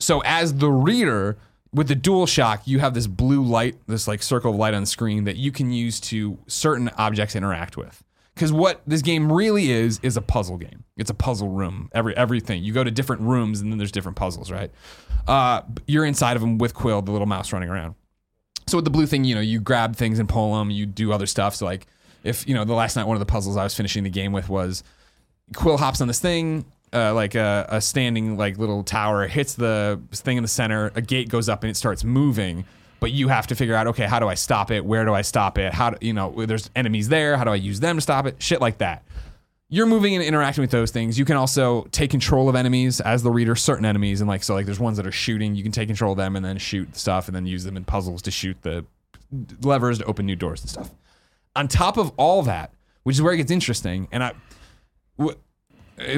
So 0.00 0.20
as 0.24 0.54
the 0.54 0.70
reader 0.70 1.38
with 1.72 1.88
the 1.88 1.94
dual 1.94 2.26
shock, 2.26 2.62
you 2.66 2.78
have 2.78 2.94
this 2.94 3.06
blue 3.06 3.42
light, 3.42 3.76
this 3.86 4.08
like 4.08 4.22
circle 4.22 4.52
of 4.52 4.56
light 4.56 4.74
on 4.74 4.82
the 4.82 4.86
screen 4.86 5.24
that 5.24 5.36
you 5.36 5.52
can 5.52 5.70
use 5.70 6.00
to 6.00 6.38
certain 6.46 6.88
objects 6.96 7.36
interact 7.36 7.76
with. 7.76 8.02
Because 8.34 8.52
what 8.52 8.82
this 8.86 9.02
game 9.02 9.32
really 9.32 9.70
is 9.70 9.98
is 10.02 10.16
a 10.16 10.22
puzzle 10.22 10.58
game. 10.58 10.84
It's 10.96 11.10
a 11.10 11.14
puzzle 11.14 11.48
room. 11.48 11.90
Every 11.92 12.16
everything 12.16 12.62
you 12.62 12.72
go 12.72 12.84
to 12.84 12.90
different 12.90 13.22
rooms 13.22 13.60
and 13.60 13.72
then 13.72 13.78
there's 13.78 13.92
different 13.92 14.16
puzzles, 14.16 14.50
right? 14.50 14.70
Uh, 15.26 15.62
you're 15.86 16.04
inside 16.04 16.36
of 16.36 16.40
them 16.40 16.56
with 16.56 16.72
Quill, 16.72 17.02
the 17.02 17.10
little 17.10 17.26
mouse 17.26 17.52
running 17.52 17.68
around. 17.68 17.96
So 18.68 18.78
with 18.78 18.84
the 18.84 18.90
blue 18.90 19.06
thing, 19.06 19.24
you 19.24 19.34
know, 19.34 19.40
you 19.40 19.60
grab 19.60 19.96
things 19.96 20.18
and 20.18 20.28
pull 20.28 20.56
them. 20.56 20.70
You 20.70 20.86
do 20.86 21.12
other 21.12 21.26
stuff. 21.26 21.56
So 21.56 21.64
like, 21.64 21.86
if 22.22 22.46
you 22.46 22.54
know, 22.54 22.64
the 22.64 22.74
last 22.74 22.94
night 22.96 23.06
one 23.06 23.16
of 23.16 23.20
the 23.20 23.26
puzzles 23.26 23.56
I 23.56 23.64
was 23.64 23.74
finishing 23.74 24.04
the 24.04 24.10
game 24.10 24.32
with 24.32 24.48
was 24.48 24.84
Quill 25.56 25.76
hops 25.76 26.00
on 26.00 26.06
this 26.06 26.20
thing, 26.20 26.64
uh, 26.92 27.14
like 27.14 27.34
a, 27.34 27.66
a 27.68 27.80
standing 27.80 28.36
like 28.36 28.58
little 28.58 28.82
tower, 28.82 29.26
hits 29.26 29.54
the 29.54 30.00
thing 30.12 30.36
in 30.36 30.42
the 30.42 30.48
center. 30.48 30.92
A 30.94 31.00
gate 31.00 31.28
goes 31.28 31.48
up 31.48 31.62
and 31.62 31.70
it 31.70 31.76
starts 31.76 32.04
moving. 32.04 32.64
But 33.00 33.12
you 33.12 33.28
have 33.28 33.46
to 33.46 33.54
figure 33.54 33.76
out, 33.76 33.86
okay, 33.88 34.06
how 34.06 34.18
do 34.18 34.26
I 34.26 34.34
stop 34.34 34.72
it? 34.72 34.84
Where 34.84 35.04
do 35.04 35.14
I 35.14 35.22
stop 35.22 35.56
it? 35.56 35.72
How 35.72 35.90
do 35.90 36.04
you 36.04 36.12
know? 36.12 36.44
There's 36.46 36.68
enemies 36.74 37.08
there. 37.08 37.36
How 37.36 37.44
do 37.44 37.50
I 37.50 37.54
use 37.54 37.78
them 37.78 37.96
to 37.96 38.00
stop 38.00 38.26
it? 38.26 38.42
Shit 38.42 38.60
like 38.60 38.78
that. 38.78 39.04
You're 39.68 39.86
moving 39.86 40.16
and 40.16 40.24
interacting 40.24 40.62
with 40.62 40.70
those 40.70 40.90
things. 40.90 41.18
You 41.18 41.24
can 41.24 41.36
also 41.36 41.82
take 41.92 42.10
control 42.10 42.48
of 42.48 42.56
enemies 42.56 43.00
as 43.00 43.22
the 43.22 43.30
reader, 43.30 43.54
certain 43.54 43.84
enemies, 43.84 44.20
and 44.20 44.26
like 44.26 44.42
so, 44.42 44.54
like 44.54 44.66
there's 44.66 44.80
ones 44.80 44.96
that 44.96 45.06
are 45.06 45.12
shooting. 45.12 45.54
You 45.54 45.62
can 45.62 45.72
take 45.72 45.88
control 45.88 46.12
of 46.12 46.18
them 46.18 46.36
and 46.36 46.44
then 46.44 46.56
shoot 46.58 46.96
stuff, 46.96 47.28
and 47.28 47.36
then 47.36 47.46
use 47.46 47.64
them 47.64 47.76
in 47.76 47.84
puzzles 47.84 48.22
to 48.22 48.30
shoot 48.30 48.56
the 48.62 48.84
levers 49.62 49.98
to 49.98 50.04
open 50.06 50.26
new 50.26 50.36
doors 50.36 50.62
and 50.62 50.70
stuff. 50.70 50.90
On 51.54 51.68
top 51.68 51.98
of 51.98 52.12
all 52.16 52.42
that, 52.42 52.72
which 53.02 53.14
is 53.16 53.22
where 53.22 53.34
it 53.34 53.36
gets 53.36 53.50
interesting, 53.50 54.08
and 54.10 54.24
I, 54.24 54.32
wh- 55.20 55.36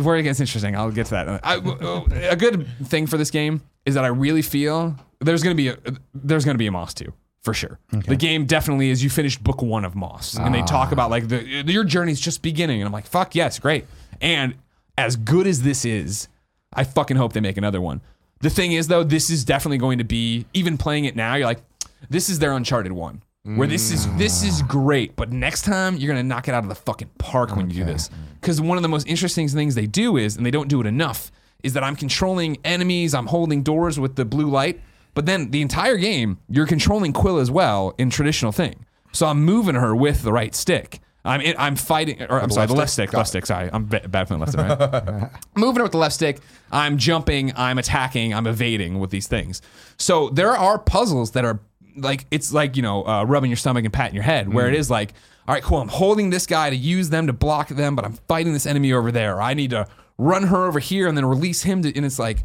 where 0.03 0.17
it 0.17 0.23
gets 0.23 0.41
interesting, 0.41 0.77
I'll 0.77 0.91
get 0.91 1.07
to 1.07 1.11
that. 1.13 1.41
I, 1.45 1.57
oh, 1.57 2.07
a 2.11 2.37
good 2.37 2.67
thing 2.85 3.07
for 3.07 3.17
this 3.17 3.31
game 3.31 3.63
is 3.87 3.95
that 3.95 4.05
I 4.05 4.09
really 4.09 4.43
feel 4.43 4.97
there's 5.21 5.43
gonna 5.43 5.55
be 5.55 5.69
a 5.69 5.79
there's 6.15 6.45
gonna 6.45 6.59
be 6.59 6.67
a 6.67 6.73
Moss 6.73 6.95
two 6.95 7.13
for 7.43 7.55
sure. 7.55 7.79
The 7.91 8.17
game 8.17 8.45
definitely 8.47 8.91
is. 8.91 9.03
You 9.03 9.11
finished 9.11 9.43
book 9.43 9.63
one 9.63 9.85
of 9.85 9.95
Moss, 9.95 10.37
and 10.37 10.55
they 10.55 10.63
talk 10.63 10.89
ah. 10.89 10.93
about 10.93 11.11
like 11.11 11.29
the 11.29 11.43
your 11.45 11.85
journey's 11.85 12.21
just 12.21 12.43
beginning, 12.43 12.81
and 12.81 12.87
I'm 12.87 12.93
like, 12.93 13.07
fuck 13.07 13.35
yes, 13.35 13.59
great. 13.59 13.87
And 14.21 14.55
as 14.99 15.17
good 15.17 15.47
as 15.47 15.63
this 15.63 15.85
is, 15.85 16.29
I 16.73 16.85
fucking 16.85 17.17
hope 17.17 17.33
they 17.33 17.41
make 17.41 17.57
another 17.57 17.81
one. 17.81 18.03
The 18.41 18.51
thing 18.51 18.73
is, 18.73 18.89
though, 18.89 19.05
this 19.05 19.31
is 19.31 19.45
definitely 19.45 19.79
going 19.79 19.99
to 19.99 20.05
be 20.05 20.47
even 20.55 20.79
playing 20.79 21.05
it 21.05 21.17
now. 21.17 21.35
You're 21.35 21.47
like, 21.47 21.61
this 22.09 22.29
is 22.29 22.39
their 22.39 22.53
Uncharted 22.53 22.93
one, 22.93 23.23
where 23.43 23.67
this 23.67 23.91
is 23.91 24.07
this 24.17 24.43
is 24.43 24.63
mm. 24.63 24.69
great, 24.69 25.17
but 25.17 25.33
next 25.33 25.63
time 25.63 25.97
you're 25.97 26.09
gonna 26.09 26.23
knock 26.23 26.49
it 26.49 26.55
out 26.55 26.63
of 26.63 26.69
the 26.69 26.75
fucking 26.75 27.11
park 27.19 27.57
when 27.57 27.71
you 27.71 27.77
do 27.77 27.85
this. 27.85 28.11
Because 28.41 28.61
one 28.61 28.79
of 28.79 28.83
the 28.83 28.89
most 28.89 29.07
interesting 29.07 29.49
things 29.49 29.75
they 29.75 29.87
do 29.87 30.17
is, 30.17 30.37
and 30.37 30.45
they 30.45 30.51
don't 30.51 30.69
do 30.69 30.81
it 30.81 30.87
enough, 30.87 31.31
is 31.63 31.73
that 31.75 31.83
I'm 31.83 31.97
controlling 31.97 32.59
enemies. 32.65 33.15
I'm 33.15 33.27
holding 33.27 33.63
doors 33.63 33.99
with 33.99 34.17
the 34.17 34.25
blue 34.25 34.49
light, 34.49 34.81
but 35.15 35.27
then 35.27 35.51
the 35.51 35.63
entire 35.63 35.97
game 35.97 36.39
you're 36.49 36.67
controlling 36.67 37.13
Quill 37.13 37.39
as 37.39 37.51
well 37.51 37.95
in 37.99 38.11
traditional 38.11 38.53
thing. 38.53 38.85
So 39.13 39.27
I'm 39.27 39.43
moving 39.43 39.75
her 39.75 39.95
with 39.97 40.23
the 40.23 40.33
right 40.33 40.55
stick. 40.55 41.01
I'm 41.25 41.43
in, 41.43 41.55
I'm 41.59 41.77
fighting, 41.77 42.23
or 42.23 42.41
I'm 42.41 42.51
sorry, 42.51 42.67
the 42.67 42.75
left 42.75 42.93
stick, 42.93 43.13
left 43.13 43.29
stick. 43.29 43.45
Sorry, 43.45 43.69
I'm 43.71 43.87
ba- 43.87 44.09
bad 44.09 44.29
from 44.29 44.41
the 44.41 44.47
left 44.47 44.55
and 44.57 45.23
right. 45.23 45.31
Moving 45.57 45.77
her 45.77 45.83
with 45.83 45.93
the 45.93 45.99
left 45.99 46.15
stick, 46.15 46.41
I'm 46.73 46.97
jumping, 46.97 47.53
I'm 47.57 47.79
attacking, 47.79 48.33
I'm 48.33 48.47
evading 48.47 48.99
with 48.99 49.11
these 49.11 49.29
things. 49.29 49.61
So 49.99 50.31
there 50.31 50.57
are 50.57 50.79
puzzles 50.79 51.33
that 51.33 51.45
are 51.45 51.61
like 51.97 52.27
it's 52.31 52.53
like 52.53 52.77
you 52.77 52.83
know 52.83 53.07
uh, 53.07 53.25
rubbing 53.25 53.51
your 53.51 53.57
stomach 53.57 53.85
and 53.85 53.93
patting 53.93 54.15
your 54.15 54.25
head, 54.25 54.53
where 54.53 54.69
it 54.69 54.75
is 54.75 54.91
like, 54.91 55.13
all 55.47 55.55
right, 55.55 55.63
cool, 55.63 55.79
I'm 55.79 55.89
holding 55.89 56.31
this 56.31 56.47
guy 56.47 56.71
to 56.71 56.77
use 56.77 57.11
them 57.11 57.27
to 57.27 57.33
block 57.33 57.69
them, 57.69 57.97
but 57.97 58.05
I'm 58.05 58.15
fighting 58.29 58.53
this 58.53 58.67
enemy 58.67 58.93
over 58.93 59.11
there. 59.11 59.41
I 59.41 59.55
need 59.55 59.71
to 59.71 59.87
run 60.19 60.45
her 60.45 60.67
over 60.67 60.79
here 60.79 61.09
and 61.09 61.17
then 61.17 61.25
release 61.25 61.63
him 61.63 61.83
to, 61.83 61.97
and 61.97 62.05
it's 62.05 62.19
like, 62.19 62.39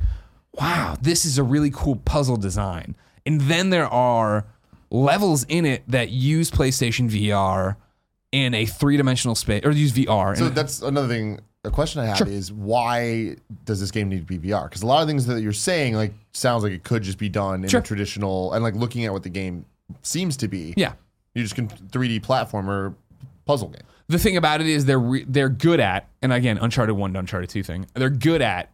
wow, 0.53 0.95
this 1.01 1.25
is 1.25 1.37
a 1.37 1.43
really 1.43 1.69
cool 1.71 1.97
puzzle 1.97 2.37
design. 2.37 2.95
And 3.25 3.41
then 3.41 3.69
there 3.69 3.87
are 3.87 4.45
levels 4.89 5.45
in 5.49 5.65
it 5.65 5.83
that 5.87 6.09
use 6.09 6.49
PlayStation 6.49 7.09
VR 7.09 7.75
in 8.31 8.53
a 8.53 8.65
three 8.65 8.97
dimensional 8.97 9.35
space 9.35 9.63
or 9.63 9.71
use 9.71 9.91
VR. 9.91 10.37
So 10.37 10.49
that's 10.49 10.81
another 10.81 11.07
thing. 11.07 11.39
A 11.65 11.71
question 11.71 12.01
I 12.01 12.05
have 12.05 12.27
is 12.27 12.51
why 12.51 13.35
does 13.65 13.79
this 13.79 13.91
game 13.91 14.09
need 14.09 14.27
to 14.27 14.39
be 14.39 14.49
VR? 14.49 14.63
Because 14.69 14.81
a 14.81 14.85
lot 14.87 15.01
of 15.01 15.07
things 15.07 15.25
that 15.27 15.41
you're 15.41 15.51
saying 15.53 15.95
like 15.95 16.13
sounds 16.33 16.63
like 16.63 16.71
it 16.73 16.83
could 16.83 17.03
just 17.03 17.17
be 17.17 17.29
done 17.29 17.63
in 17.63 17.69
Sure. 17.69 17.79
a 17.79 17.83
traditional 17.83 18.53
and 18.53 18.63
like 18.63 18.75
looking 18.75 19.05
at 19.05 19.11
what 19.13 19.23
the 19.23 19.29
game 19.29 19.65
seems 20.01 20.37
to 20.37 20.47
be. 20.47 20.73
yeah. 20.77 20.93
you 21.33 21.43
just 21.43 21.55
can 21.55 21.67
3D 21.67 22.21
platformer 22.21 22.93
puzzle 23.45 23.69
game. 23.69 23.83
the 24.07 24.17
thing 24.19 24.37
about 24.37 24.61
it 24.61 24.67
is 24.67 24.85
they're 24.85 24.99
re- 24.99 25.25
they're 25.27 25.49
good 25.49 25.79
at, 25.79 26.07
and 26.21 26.31
again, 26.33 26.57
Uncharted 26.57 26.95
One 26.95 27.13
to 27.13 27.19
Uncharted 27.19 27.49
Two 27.49 27.61
thing, 27.63 27.85
they're 27.93 28.09
good 28.09 28.41
at 28.41 28.71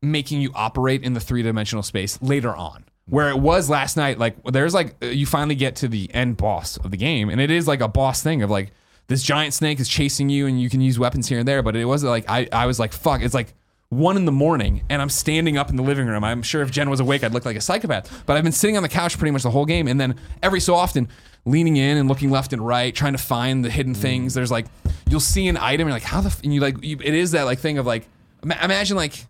making 0.00 0.40
you 0.40 0.50
operate 0.54 1.02
in 1.02 1.12
the 1.12 1.20
three 1.20 1.42
dimensional 1.42 1.82
space 1.82 2.18
later 2.22 2.54
on. 2.54 2.84
Where 3.06 3.28
it 3.30 3.38
was 3.38 3.68
last 3.68 3.96
night, 3.96 4.18
like 4.18 4.36
there's 4.44 4.72
like 4.74 4.94
you 5.02 5.26
finally 5.26 5.54
get 5.56 5.76
to 5.76 5.88
the 5.88 6.12
end 6.14 6.36
boss 6.36 6.76
of 6.78 6.90
the 6.92 6.96
game, 6.96 7.28
and 7.30 7.40
it 7.40 7.50
is 7.50 7.66
like 7.68 7.80
a 7.80 7.88
boss 7.88 8.22
thing 8.22 8.42
of 8.42 8.50
like 8.50 8.70
this 9.08 9.22
giant 9.22 9.54
snake 9.54 9.80
is 9.80 9.88
chasing 9.88 10.28
you, 10.28 10.46
and 10.46 10.60
you 10.60 10.70
can 10.70 10.80
use 10.80 10.98
weapons 10.98 11.28
here 11.28 11.38
and 11.38 11.48
there. 11.48 11.62
But 11.62 11.76
it 11.76 11.84
wasn't 11.84 12.10
like 12.10 12.24
I 12.28 12.48
I 12.52 12.66
was 12.66 12.78
like 12.78 12.92
fuck, 12.92 13.22
it's 13.22 13.34
like 13.34 13.54
one 13.88 14.16
in 14.16 14.24
the 14.24 14.32
morning, 14.32 14.82
and 14.88 15.02
I'm 15.02 15.10
standing 15.10 15.58
up 15.58 15.68
in 15.68 15.76
the 15.76 15.82
living 15.82 16.06
room. 16.06 16.24
I'm 16.24 16.42
sure 16.42 16.62
if 16.62 16.70
Jen 16.70 16.88
was 16.88 17.00
awake, 17.00 17.22
I'd 17.22 17.34
look 17.34 17.44
like 17.44 17.56
a 17.56 17.60
psychopath. 17.60 18.24
But 18.24 18.36
I've 18.36 18.42
been 18.42 18.52
sitting 18.52 18.76
on 18.76 18.82
the 18.82 18.88
couch 18.88 19.18
pretty 19.18 19.32
much 19.32 19.42
the 19.42 19.50
whole 19.50 19.66
game, 19.66 19.86
and 19.86 20.00
then 20.00 20.16
every 20.42 20.60
so 20.60 20.74
often 20.74 21.08
leaning 21.44 21.76
in 21.76 21.96
and 21.98 22.08
looking 22.08 22.30
left 22.30 22.52
and 22.52 22.64
right, 22.64 22.94
trying 22.94 23.12
to 23.12 23.18
find 23.18 23.64
the 23.64 23.70
hidden 23.70 23.94
mm. 23.94 23.98
things. 23.98 24.34
There's 24.34 24.50
like 24.50 24.66
you'll 25.08 25.20
see 25.20 25.46
an 25.48 25.56
item, 25.56 25.86
and 25.86 25.88
you're 25.88 25.96
like, 25.96 26.02
how 26.04 26.20
the 26.20 26.28
f-? 26.28 26.42
and 26.42 26.54
you 26.54 26.60
like 26.60 26.82
you, 26.82 26.96
it 27.02 27.14
is 27.14 27.32
that 27.32 27.44
like 27.44 27.58
thing 27.58 27.78
of 27.78 27.86
like 27.86 28.06
imagine 28.42 28.96
like 28.96 29.26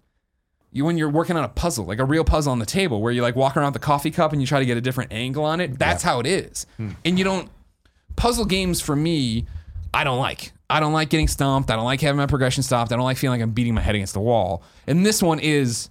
you 0.72 0.84
when 0.84 0.96
you're 0.96 1.10
working 1.10 1.36
on 1.36 1.44
a 1.44 1.48
puzzle, 1.48 1.84
like 1.84 1.98
a 1.98 2.04
real 2.04 2.24
puzzle 2.24 2.52
on 2.52 2.58
the 2.58 2.66
table, 2.66 3.02
where 3.02 3.12
you 3.12 3.20
like 3.20 3.36
walk 3.36 3.56
around 3.56 3.72
with 3.72 3.82
the 3.82 3.86
coffee 3.86 4.10
cup 4.10 4.32
and 4.32 4.40
you 4.40 4.46
try 4.46 4.58
to 4.58 4.66
get 4.66 4.76
a 4.76 4.80
different 4.80 5.12
angle 5.12 5.44
on 5.44 5.60
it. 5.60 5.78
That's 5.78 6.02
how 6.02 6.18
it 6.18 6.26
is. 6.26 6.66
Hmm. 6.78 6.90
And 7.04 7.18
you 7.18 7.24
don't 7.24 7.50
puzzle 8.16 8.44
games 8.44 8.80
for 8.80 8.96
me. 8.96 9.46
I 9.94 10.04
don't 10.04 10.18
like. 10.18 10.52
I 10.70 10.80
don't 10.80 10.92
like 10.92 11.10
getting 11.10 11.28
stomped. 11.28 11.70
I 11.70 11.76
don't 11.76 11.84
like 11.84 12.00
having 12.00 12.16
my 12.16 12.26
progression 12.26 12.62
stopped. 12.62 12.92
I 12.92 12.96
don't 12.96 13.04
like 13.04 13.18
feeling 13.18 13.38
like 13.40 13.44
I'm 13.44 13.52
beating 13.52 13.74
my 13.74 13.82
head 13.82 13.94
against 13.94 14.14
the 14.14 14.20
wall. 14.20 14.62
And 14.86 15.04
this 15.04 15.22
one 15.22 15.38
is 15.38 15.90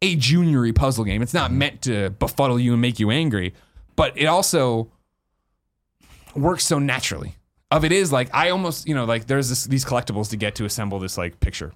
a 0.00 0.16
juniory 0.16 0.74
puzzle 0.74 1.04
game. 1.04 1.22
It's 1.22 1.34
not 1.34 1.50
mm-hmm. 1.50 1.58
meant 1.58 1.82
to 1.82 2.10
befuddle 2.10 2.58
you 2.58 2.72
and 2.72 2.80
make 2.80 3.00
you 3.00 3.10
angry, 3.10 3.54
but 3.96 4.16
it 4.16 4.26
also 4.26 4.90
works 6.34 6.64
so 6.64 6.78
naturally. 6.78 7.36
Of 7.70 7.84
it 7.86 7.92
is 7.92 8.12
like 8.12 8.28
I 8.34 8.50
almost 8.50 8.86
you 8.86 8.94
know 8.94 9.06
like 9.06 9.26
there's 9.26 9.48
this, 9.48 9.64
these 9.64 9.84
collectibles 9.84 10.28
to 10.30 10.36
get 10.36 10.56
to 10.56 10.66
assemble 10.66 10.98
this 10.98 11.16
like 11.16 11.40
picture. 11.40 11.72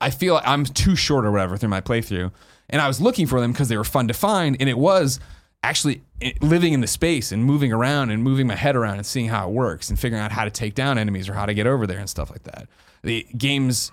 I 0.00 0.10
feel 0.10 0.34
like 0.34 0.46
I'm 0.46 0.64
too 0.64 0.94
short 0.94 1.24
or 1.24 1.32
whatever 1.32 1.56
through 1.56 1.70
my 1.70 1.80
playthrough, 1.80 2.30
and 2.68 2.82
I 2.82 2.86
was 2.86 3.00
looking 3.00 3.26
for 3.26 3.40
them 3.40 3.52
because 3.52 3.70
they 3.70 3.78
were 3.78 3.84
fun 3.84 4.08
to 4.08 4.14
find, 4.14 4.56
and 4.60 4.68
it 4.68 4.76
was 4.76 5.18
actually 5.62 6.02
eh, 6.22 6.32
living 6.40 6.72
in 6.72 6.80
the 6.80 6.86
space 6.86 7.32
and 7.32 7.44
moving 7.44 7.72
around 7.72 8.10
and 8.10 8.22
moving 8.22 8.46
my 8.46 8.54
head 8.54 8.76
around 8.76 8.96
and 8.96 9.06
seeing 9.06 9.28
how 9.28 9.48
it 9.48 9.52
works 9.52 9.90
and 9.90 9.98
figuring 9.98 10.22
out 10.22 10.32
how 10.32 10.44
to 10.44 10.50
take 10.50 10.74
down 10.74 10.98
enemies 10.98 11.28
or 11.28 11.34
how 11.34 11.46
to 11.46 11.54
get 11.54 11.66
over 11.66 11.86
there 11.86 11.98
and 11.98 12.08
stuff 12.08 12.30
like 12.30 12.44
that. 12.44 12.68
The 13.02 13.26
game's 13.36 13.92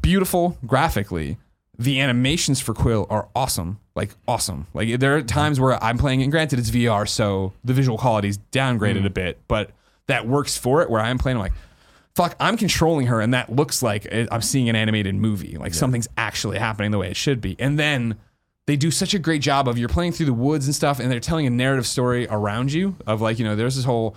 beautiful 0.00 0.58
graphically. 0.66 1.38
The 1.76 2.00
animations 2.00 2.60
for 2.60 2.72
Quill 2.72 3.06
are 3.10 3.28
awesome, 3.34 3.80
like 3.96 4.14
awesome. 4.28 4.68
Like 4.74 5.00
there 5.00 5.16
are 5.16 5.22
times 5.22 5.58
where 5.58 5.82
I'm 5.82 5.98
playing, 5.98 6.22
and 6.22 6.30
granted 6.30 6.60
it's 6.60 6.70
VR, 6.70 7.08
so 7.08 7.52
the 7.64 7.72
visual 7.72 7.98
quality's 7.98 8.38
downgraded 8.52 8.98
mm-hmm. 8.98 9.06
a 9.06 9.10
bit, 9.10 9.40
but 9.48 9.70
that 10.06 10.26
works 10.26 10.56
for 10.56 10.82
it. 10.82 10.90
Where 10.90 11.00
I'm 11.00 11.18
playing, 11.18 11.38
I'm 11.38 11.42
like, 11.42 11.52
fuck, 12.14 12.36
I'm 12.38 12.56
controlling 12.56 13.08
her, 13.08 13.20
and 13.20 13.34
that 13.34 13.50
looks 13.50 13.82
like 13.82 14.06
eh, 14.08 14.26
I'm 14.30 14.42
seeing 14.42 14.68
an 14.68 14.76
animated 14.76 15.16
movie. 15.16 15.56
Like 15.56 15.74
something's 15.74 16.06
actually 16.16 16.58
happening 16.58 16.92
the 16.92 16.98
way 16.98 17.10
it 17.10 17.16
should 17.16 17.40
be. 17.40 17.56
And 17.58 17.76
then 17.76 18.18
they 18.66 18.76
do 18.76 18.90
such 18.90 19.14
a 19.14 19.18
great 19.18 19.42
job 19.42 19.68
of 19.68 19.76
you're 19.76 19.88
playing 19.88 20.12
through 20.12 20.26
the 20.26 20.32
woods 20.32 20.66
and 20.66 20.74
stuff, 20.74 21.00
and 21.00 21.10
they're 21.10 21.20
telling 21.20 21.46
a 21.46 21.50
narrative 21.50 21.86
story 21.86 22.26
around 22.28 22.72
you 22.72 22.96
of 23.06 23.20
like, 23.20 23.38
you 23.38 23.44
know, 23.44 23.56
there's 23.56 23.76
this 23.76 23.84
whole 23.84 24.16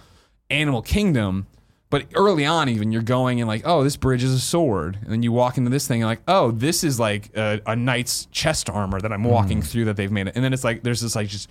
animal 0.49 0.81
kingdom. 0.81 1.47
But 1.89 2.07
early 2.15 2.45
on, 2.45 2.67
even 2.67 2.91
you're 2.91 3.01
going 3.01 3.39
and 3.39 3.47
like, 3.47 3.61
oh, 3.63 3.83
this 3.83 3.95
bridge 3.95 4.23
is 4.23 4.33
a 4.33 4.39
sword, 4.39 4.97
and 5.01 5.11
then 5.11 5.23
you 5.23 5.31
walk 5.31 5.57
into 5.57 5.69
this 5.69 5.87
thing 5.87 6.01
and 6.01 6.09
like, 6.09 6.21
oh, 6.27 6.51
this 6.51 6.83
is 6.83 6.99
like 6.99 7.35
a, 7.35 7.61
a 7.65 7.75
knight's 7.75 8.27
chest 8.31 8.69
armor 8.69 8.99
that 8.99 9.11
I'm 9.13 9.23
hmm. 9.23 9.29
walking 9.29 9.61
through 9.61 9.85
that 9.85 9.95
they've 9.95 10.11
made 10.11 10.27
it, 10.27 10.35
and 10.35 10.43
then 10.43 10.53
it's 10.53 10.63
like 10.63 10.83
there's 10.83 11.01
this 11.01 11.15
like 11.15 11.27
just 11.27 11.49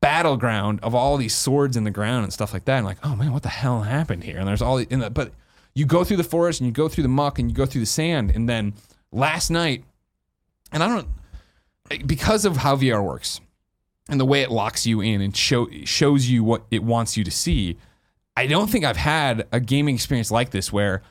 battleground 0.00 0.80
of 0.82 0.94
all 0.94 1.16
these 1.16 1.34
swords 1.34 1.78
in 1.78 1.84
the 1.84 1.90
ground 1.90 2.24
and 2.24 2.32
stuff 2.32 2.52
like 2.52 2.66
that. 2.66 2.76
And 2.76 2.84
like, 2.84 2.98
oh 3.02 3.16
man, 3.16 3.32
what 3.32 3.42
the 3.42 3.48
hell 3.48 3.80
happened 3.80 4.22
here? 4.22 4.36
And 4.36 4.46
there's 4.46 4.60
all, 4.60 4.76
in 4.76 5.00
the, 5.00 5.08
but 5.08 5.32
you 5.74 5.86
go 5.86 6.04
through 6.04 6.18
the 6.18 6.24
forest 6.24 6.60
and 6.60 6.66
you 6.66 6.74
go 6.74 6.90
through 6.90 7.04
the 7.04 7.08
muck 7.08 7.38
and 7.38 7.50
you 7.50 7.56
go 7.56 7.64
through 7.64 7.80
the 7.80 7.86
sand, 7.86 8.30
and 8.34 8.46
then 8.46 8.74
last 9.12 9.50
night, 9.50 9.82
and 10.72 10.82
I 10.82 10.88
don't, 10.88 11.08
because 12.06 12.44
of 12.44 12.58
how 12.58 12.76
VR 12.76 13.04
works 13.04 13.40
and 14.08 14.20
the 14.20 14.24
way 14.24 14.42
it 14.42 14.50
locks 14.50 14.86
you 14.86 15.00
in 15.00 15.20
and 15.20 15.36
show 15.36 15.68
shows 15.84 16.26
you 16.28 16.44
what 16.44 16.64
it 16.70 16.82
wants 16.82 17.16
you 17.16 17.24
to 17.24 17.30
see. 17.30 17.78
I 18.36 18.46
don't 18.46 18.68
think 18.68 18.84
I've 18.84 18.96
had 18.96 19.46
a 19.52 19.60
gaming 19.60 19.94
experience 19.94 20.30
like 20.30 20.50
this 20.50 20.72
where, 20.72 21.02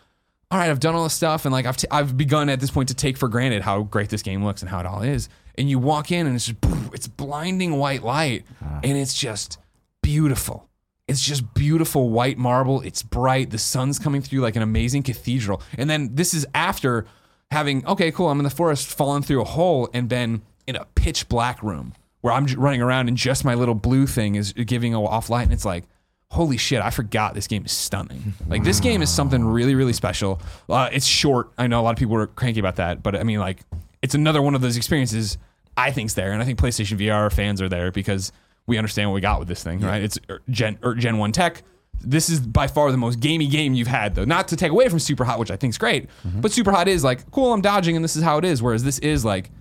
all 0.51 0.57
right, 0.57 0.69
I've 0.69 0.80
done 0.80 0.93
all 0.93 1.03
this 1.03 1.13
stuff 1.13 1.45
and 1.45 1.53
like 1.53 1.65
I've, 1.65 1.78
t- 1.78 1.88
I've 1.89 2.17
begun 2.17 2.49
at 2.49 2.59
this 2.59 2.69
point 2.69 2.89
to 2.89 2.95
take 2.95 3.17
for 3.17 3.30
granted 3.30 3.61
how 3.61 3.84
great 3.84 4.09
this 4.09 4.21
game 4.21 4.43
looks 4.43 4.61
and 4.61 4.69
how 4.69 4.80
it 4.80 4.86
all 4.86 5.01
is. 5.01 5.30
And 5.55 5.69
you 5.69 5.80
walk 5.80 6.11
in 6.11 6.28
and 6.28 6.36
it's 6.36 6.47
just, 6.47 6.57
it's 6.93 7.07
blinding 7.07 7.78
white 7.78 8.03
light 8.03 8.45
ah. 8.61 8.82
and 8.84 8.97
it's 8.97 9.13
just 9.13 9.57
beautiful. 10.01 10.67
It's 11.07 11.24
just 11.24 11.53
beautiful 11.53 12.09
white 12.09 12.38
marble. 12.38 12.82
It's 12.82 13.03
bright. 13.03 13.51
The 13.51 13.57
sun's 13.57 13.99
coming 13.99 14.21
through 14.21 14.41
like 14.41 14.55
an 14.55 14.61
amazing 14.61 15.03
cathedral. 15.03 15.61
And 15.78 15.89
then 15.89 16.15
this 16.15 16.34
is 16.34 16.45
after 16.53 17.05
having, 17.51 17.86
okay, 17.86 18.11
cool, 18.11 18.30
I'm 18.30 18.39
in 18.39 18.43
the 18.43 18.49
forest 18.49 18.88
falling 18.88 19.24
through 19.24 19.41
a 19.41 19.45
hole 19.45 19.89
and 19.93 20.09
then 20.09 20.41
in 20.68 20.76
a 20.76 20.86
pitch 20.95 21.28
black 21.30 21.61
room 21.61 21.93
where 22.22 22.34
I'm 22.34 22.45
running 22.45 22.82
around 22.82 23.09
and 23.09 23.18
just 23.18 23.43
my 23.43 23.53
little 23.53 23.76
blue 23.76 24.07
thing 24.07 24.36
is 24.36 24.53
giving 24.53 24.93
a 24.93 25.03
off 25.03 25.30
light. 25.30 25.43
And 25.43 25.53
it's 25.53 25.66
like, 25.66 25.84
holy 26.32 26.57
shit, 26.57 26.82
I 26.82 26.89
forgot 26.89 27.34
this 27.34 27.47
game 27.47 27.66
is 27.66 27.72
stunning. 27.72 28.34
Like 28.47 28.64
this 28.64 28.80
game 28.80 29.01
is 29.01 29.09
something 29.09 29.43
really, 29.43 29.76
really 29.76 29.93
special. 29.93 30.41
Uh, 30.70 30.89
it's 30.91 31.05
short. 31.05 31.51
I 31.57 31.68
know 31.68 31.80
a 31.80 31.84
lot 31.84 31.91
of 31.91 31.97
people 31.97 32.16
are 32.16 32.28
cranky 32.28 32.59
about 32.59 32.78
that, 32.78 33.03
but 33.03 33.16
I 33.16 33.24
mean, 33.24 33.39
like, 33.39 33.59
it's 34.01 34.16
another 34.16 34.41
one 34.41 34.55
of 34.55 34.61
those 34.61 34.78
experiences 34.78 35.38
I 35.76 35.91
think's 35.91 36.14
there, 36.14 36.32
and 36.32 36.41
I 36.41 36.45
think 36.45 36.59
PlayStation 36.59 36.97
VR 36.97 37.32
fans 37.32 37.61
are 37.61 37.70
there 37.70 37.91
because 37.91 38.32
we 38.68 38.78
understand 38.78 39.09
what 39.09 39.16
we 39.16 39.22
got 39.22 39.39
with 39.39 39.47
this 39.47 39.64
thing, 39.64 39.80
right? 39.82 40.01
It's 40.01 40.20
er, 40.30 40.41
Gen 40.49 40.78
or 40.84 40.93
Gen 40.95 41.18
One 41.18 41.32
tech. 41.32 41.64
This 42.01 42.30
is 42.30 42.39
by 42.39 42.68
far 42.68 42.91
the 42.91 42.97
most 42.97 43.20
gamey 43.20 43.47
game 43.47 43.74
you've 43.74 43.88
had, 43.88 44.16
though. 44.16 44.26
Not 44.26 44.49
to 44.49 44.55
take 44.55 44.72
away 44.72 44.89
from 44.89 44.99
Superhot, 44.99 45.39
which 45.39 45.51
I 45.51 45.55
think 45.55 45.72
is 45.72 45.78
great, 45.78 46.09
but 46.41 46.51
Superhot 46.51 46.88
is 46.88 47.03
like, 47.03 47.30
cool, 47.32 47.53
I'm 47.53 47.61
dodging, 47.61 47.95
and 47.95 48.03
this 48.03 48.16
is 48.16 48.24
how 48.24 48.38
it 48.38 48.45
is. 48.45 48.61
Whereas 48.61 48.84
this 48.84 48.99
is 48.99 49.24
like, 49.24 49.51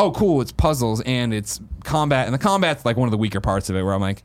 oh, 0.00 0.10
cool, 0.12 0.40
it's 0.40 0.52
puzzles 0.52 1.00
and 1.02 1.32
it's 1.34 1.60
combat, 1.84 2.26
and 2.26 2.34
the 2.34 2.38
combat's 2.38 2.84
like 2.84 2.96
one 2.96 3.06
of 3.06 3.12
the 3.12 3.18
weaker 3.18 3.40
parts 3.40 3.68
of 3.70 3.76
it. 3.76 3.82
Where 3.82 3.94
I'm 3.94 4.00
like, 4.00 4.22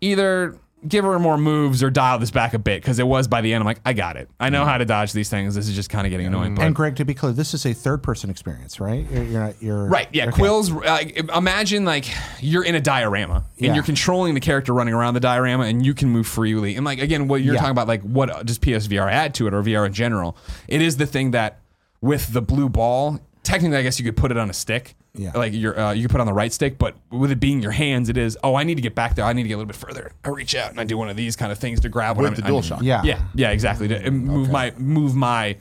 either 0.00 0.58
give 0.86 1.04
her 1.04 1.18
more 1.18 1.36
moves 1.38 1.82
or 1.82 1.90
dial 1.90 2.16
this 2.18 2.30
back 2.30 2.54
a 2.54 2.58
bit 2.58 2.80
because 2.80 2.98
it 3.00 3.06
was 3.06 3.26
by 3.26 3.40
the 3.40 3.52
end. 3.52 3.60
I'm 3.62 3.66
like, 3.66 3.80
I 3.84 3.92
got 3.92 4.16
it. 4.16 4.28
I 4.38 4.50
know 4.50 4.64
how 4.64 4.78
to 4.78 4.84
dodge 4.84 5.12
these 5.12 5.28
things. 5.28 5.54
This 5.54 5.68
is 5.68 5.74
just 5.74 5.90
kind 5.90 6.06
of 6.06 6.10
getting 6.12 6.26
annoying. 6.26 6.54
But 6.54 6.64
And 6.66 6.76
Greg, 6.76 6.94
to 6.96 7.04
be 7.04 7.12
clear, 7.14 7.32
this 7.32 7.54
is 7.54 7.66
a 7.66 7.72
third-person 7.72 8.30
experience, 8.30 8.78
right? 8.78 9.04
You're, 9.10 9.24
you're 9.24 9.40
not. 9.40 9.54
You're 9.60 9.86
Right. 9.86 10.06
Yeah. 10.12 10.24
okay. 10.28 10.32
Quills. 10.42 10.70
Uh, 10.70 10.98
imagine 11.34 11.84
like 11.84 12.04
you're 12.40 12.62
in 12.62 12.74
a 12.76 12.80
diorama 12.80 13.44
and 13.56 13.66
Yeah. 13.66 13.74
you're 13.74 13.82
controlling 13.82 14.34
the 14.34 14.40
character 14.40 14.72
running 14.74 14.94
around 14.94 15.14
the 15.14 15.20
diorama, 15.20 15.64
and 15.64 15.84
you 15.84 15.92
can 15.94 16.08
move 16.10 16.26
freely. 16.26 16.76
And 16.76 16.84
like 16.84 17.00
again, 17.00 17.26
what 17.26 17.42
you're 17.42 17.54
Yeah. 17.54 17.60
talking 17.60 17.72
about, 17.72 17.88
like 17.88 18.02
what 18.02 18.46
does 18.46 18.58
PSVR 18.58 19.10
add 19.10 19.34
to 19.36 19.48
it 19.48 19.54
or 19.54 19.62
VR 19.62 19.86
in 19.86 19.92
general? 19.92 20.36
It 20.68 20.82
is 20.82 20.98
the 20.98 21.06
thing 21.06 21.32
that 21.32 21.58
with 22.00 22.32
the 22.32 22.42
blue 22.42 22.68
ball, 22.68 23.18
technically, 23.46 23.78
I 23.78 23.82
guess 23.82 23.98
you 23.98 24.04
could 24.04 24.16
put 24.16 24.30
it 24.32 24.36
on 24.36 24.50
a 24.50 24.52
stick. 24.52 24.96
Yeah. 25.14 25.30
Like 25.34 25.54
you're, 25.54 25.78
uh, 25.78 25.92
you 25.92 26.02
could 26.02 26.10
put 26.10 26.18
it 26.18 26.22
on 26.22 26.26
the 26.26 26.32
right 26.34 26.52
stick, 26.52 26.76
but 26.78 26.96
with 27.10 27.30
it 27.30 27.40
being 27.40 27.62
your 27.62 27.70
hands, 27.70 28.08
it 28.08 28.16
is. 28.18 28.36
Oh, 28.44 28.54
I 28.56 28.64
need 28.64 28.74
to 28.74 28.82
get 28.82 28.94
back 28.94 29.14
there. 29.14 29.24
I 29.24 29.32
need 29.32 29.44
to 29.44 29.48
get 29.48 29.54
a 29.54 29.58
little 29.58 29.68
bit 29.68 29.76
further. 29.76 30.12
I 30.24 30.28
reach 30.28 30.54
out 30.54 30.70
and 30.72 30.80
I 30.80 30.84
do 30.84 30.98
one 30.98 31.08
of 31.08 31.16
these 31.16 31.36
kind 31.36 31.50
of 31.52 31.58
things 31.58 31.80
to 31.80 31.88
grab 31.88 32.16
with 32.18 32.24
when 32.24 32.34
the 32.34 32.44
I'm, 32.44 32.52
DualShock. 32.52 32.82
Yeah. 32.82 33.02
yeah, 33.04 33.22
yeah, 33.34 33.50
exactly. 33.50 33.88
To 33.88 34.10
move 34.10 34.50
my 34.50 34.72
move 34.76 35.14
my 35.14 35.56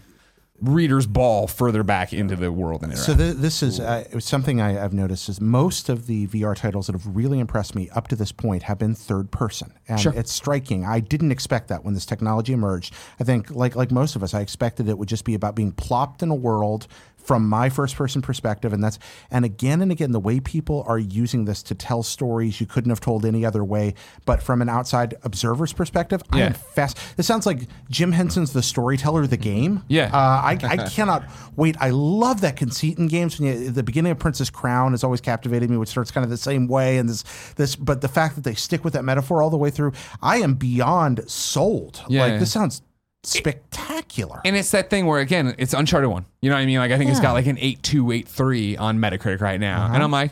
reader's 0.62 1.06
ball 1.06 1.48
further 1.48 1.84
back 1.84 2.14
into 2.14 2.36
the 2.36 2.50
world 2.50 2.82
and 2.82 2.98
So 2.98 3.14
th- 3.16 3.36
this 3.36 3.62
is 3.62 3.80
uh, 3.80 4.20
something 4.22 4.62
I, 4.62 4.82
I've 4.84 4.94
noticed 4.94 5.28
is 5.28 5.42
most 5.42 5.90
of 5.90 6.08
the 6.08 6.28
VR 6.28 6.56
titles 6.56 6.88
that 6.88 6.94
have 6.94 7.06
really 7.16 7.40
impressed 7.40 7.76
me 7.76 7.90
up 7.90 8.08
to 8.08 8.16
this 8.16 8.32
point 8.32 8.64
have 8.64 8.80
been 8.80 8.96
third 8.96 9.32
person, 9.32 9.74
and 9.90 10.00
Sure. 10.00 10.14
it's 10.16 10.32
striking. 10.32 10.86
I 10.86 11.02
didn't 11.02 11.32
expect 11.32 11.68
that 11.68 11.84
when 11.84 11.94
this 11.94 12.06
technology 12.06 12.54
emerged. 12.54 12.94
I 13.20 13.26
think, 13.26 13.52
like 13.52 13.76
like 13.76 13.92
most 13.92 14.16
of 14.16 14.24
us, 14.24 14.34
I 14.34 14.40
expected 14.42 14.88
it 14.88 14.98
would 14.98 15.10
just 15.10 15.26
be 15.26 15.34
about 15.34 15.56
being 15.56 15.72
plopped 15.74 16.24
in 16.24 16.30
a 16.30 16.36
world 16.36 16.88
from 17.26 17.48
my 17.48 17.70
first 17.70 17.96
person 17.96 18.22
perspective, 18.22 18.72
and 18.72 18.84
that's 18.84 19.00
and 19.32 19.44
again 19.44 19.82
and 19.82 19.92
again 19.92 20.12
the 20.12 20.20
way 20.20 20.40
people 20.40 20.84
are 20.88 21.00
using 21.00 21.46
this 21.46 21.64
to 21.64 21.76
tell 21.76 22.04
stories 22.04 22.62
you 22.62 22.68
couldn't 22.68 22.90
have 22.90 23.00
told 23.00 23.26
any 23.26 23.46
other 23.46 23.64
way. 23.64 23.96
But 24.26 24.44
from 24.44 24.62
an 24.62 24.70
outside 24.70 25.16
observer's 25.24 25.74
perspective, 25.74 26.22
i 26.32 26.42
am 26.42 26.54
fast. 26.54 26.98
This 27.18 27.28
sounds 27.28 27.46
like 27.46 27.68
Jim 27.90 28.12
Henson's 28.12 28.54
The 28.54 28.62
Storyteller, 28.62 29.28
the 29.28 29.38
game. 29.38 29.84
Yeah. 29.88 30.10
Uh, 30.14 30.18
I, 30.18 30.60
I 30.64 30.78
cannot 30.90 31.26
wait. 31.56 31.76
I 31.80 31.90
love 31.90 32.42
that 32.42 32.56
conceit 32.56 32.98
in 33.00 33.08
games. 33.08 33.40
When 33.40 33.50
you, 33.50 33.72
the 33.72 33.84
beginning 33.84 34.12
of 34.12 34.20
Princess 34.20 34.50
Crown 34.50 34.92
has 34.92 35.04
always 35.04 35.22
captivated 35.22 35.70
me, 35.70 35.78
which 35.78 35.90
starts 35.90 36.12
kind 36.12 36.24
of 36.24 36.30
the 36.30 36.38
same 36.38 36.68
way. 36.68 36.98
And 36.98 37.10
this, 37.10 37.24
this, 37.56 37.76
but 37.76 38.02
the 38.02 38.08
fact 38.08 38.36
that 38.36 38.44
they 38.44 38.54
stick 38.54 38.84
with 38.84 38.94
that 38.94 39.04
metaphor 39.04 39.42
all 39.42 39.50
the 39.50 39.58
way 39.58 39.70
through, 39.70 39.94
I 40.22 40.38
am 40.38 40.56
beyond 40.56 41.30
sold. 41.30 42.02
Yeah. 42.08 42.26
Like 42.26 42.40
this 42.40 42.52
sounds 42.52 42.82
spectacular. 43.26 44.42
And 44.46 44.56
it's 44.56 44.72
that 44.72 44.90
thing 44.90 45.06
where 45.06 45.20
again, 45.20 45.56
it's 45.58 45.74
Uncharted 45.74 46.10
one. 46.10 46.26
You 46.42 46.50
know 46.50 46.56
what 46.56 46.62
I 46.62 46.66
mean? 46.66 46.78
Like 46.78 46.92
I 46.92 46.98
think 46.98 47.12
it's 47.12 47.20
got 47.20 47.34
like 47.34 47.48
an 47.48 47.58
eight 47.60 47.84
two 47.84 48.12
eight 48.12 48.28
three 48.28 48.78
on 48.78 49.00
Metacritic 49.00 49.42
right 49.42 49.60
now, 49.60 49.90
and 49.94 50.02
I'm 50.04 50.12
like, 50.12 50.32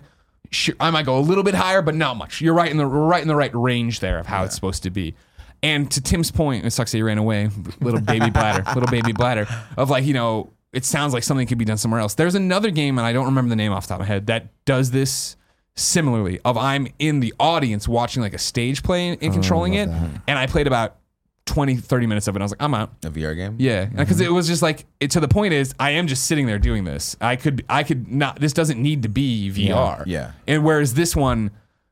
sure, 0.51 0.75
I 0.79 0.91
might 0.91 1.05
go 1.05 1.17
a 1.17 1.21
little 1.21 1.43
bit 1.43 1.55
higher, 1.55 1.81
but 1.81 1.95
not 1.95 2.17
much. 2.17 2.41
You're 2.41 2.53
right 2.53 2.69
in 2.69 2.77
the 2.77 2.85
right 2.85 3.21
in 3.21 3.27
the 3.27 3.35
right 3.35 3.53
range 3.53 3.99
there 3.99 4.19
of 4.19 4.25
how 4.27 4.43
it's 4.43 4.55
supposed 4.55 4.83
to 4.83 4.89
be. 4.89 5.15
And 5.61 5.89
to 5.91 6.01
Tim's 6.01 6.29
point, 6.29 6.65
it 6.65 6.71
sucks 6.71 6.91
that 6.91 6.97
he 6.97 7.03
ran 7.03 7.17
away, 7.17 7.49
little 7.79 8.01
baby 8.01 8.29
bladder, 8.29 8.63
little 8.75 8.89
baby 8.89 9.13
bladder 9.13 9.47
of 9.77 9.89
like 9.89 10.03
you 10.05 10.13
know, 10.13 10.51
it 10.73 10.85
sounds 10.85 11.13
like 11.13 11.23
something 11.23 11.47
could 11.47 11.57
be 11.57 11.65
done 11.65 11.77
somewhere 11.77 12.01
else. 12.01 12.15
There's 12.15 12.35
another 12.35 12.69
game, 12.69 12.97
and 12.97 13.07
I 13.07 13.13
don't 13.13 13.25
remember 13.25 13.49
the 13.49 13.55
name 13.55 13.71
off 13.71 13.85
the 13.85 13.89
top 13.89 14.01
of 14.01 14.07
my 14.07 14.07
head 14.07 14.27
that 14.27 14.47
does 14.65 14.91
this 14.91 15.35
similarly. 15.75 16.39
Of 16.43 16.57
I'm 16.57 16.87
in 16.99 17.19
the 17.21 17.33
audience 17.39 17.87
watching 17.87 18.21
like 18.21 18.33
a 18.33 18.39
stage 18.39 18.83
play 18.83 19.09
and 19.09 19.33
controlling 19.33 19.75
it, 19.75 19.87
and 20.27 20.37
I 20.37 20.47
played 20.47 20.67
about 20.67 20.97
20, 21.45 21.75
30 21.75 22.07
minutes 22.07 22.27
of 22.27 22.35
it. 22.35 22.41
I 22.41 22.43
was 22.43 22.51
like, 22.51 22.61
I'm 22.61 22.73
out. 22.73 22.91
A 23.03 23.09
VR 23.09 23.35
game. 23.35 23.55
Yeah, 23.59 23.85
mm-hmm. 23.85 23.97
because 23.97 24.21
it 24.21 24.31
was 24.31 24.47
just 24.47 24.61
like 24.61 24.85
it, 24.99 25.11
to 25.11 25.19
the 25.19 25.27
point 25.27 25.53
is 25.53 25.73
I 25.79 25.91
am 25.91 26.07
just 26.07 26.25
sitting 26.25 26.45
there 26.45 26.59
doing 26.59 26.83
this. 26.83 27.15
I 27.19 27.35
could 27.35 27.65
I 27.69 27.83
could 27.83 28.11
not. 28.11 28.39
This 28.39 28.53
doesn't 28.53 28.81
need 28.81 29.03
to 29.03 29.09
be 29.09 29.51
VR. 29.53 30.03
Yeah. 30.05 30.31
And 30.47 30.63
whereas 30.63 30.93
this 30.93 31.15
one, 31.15 31.51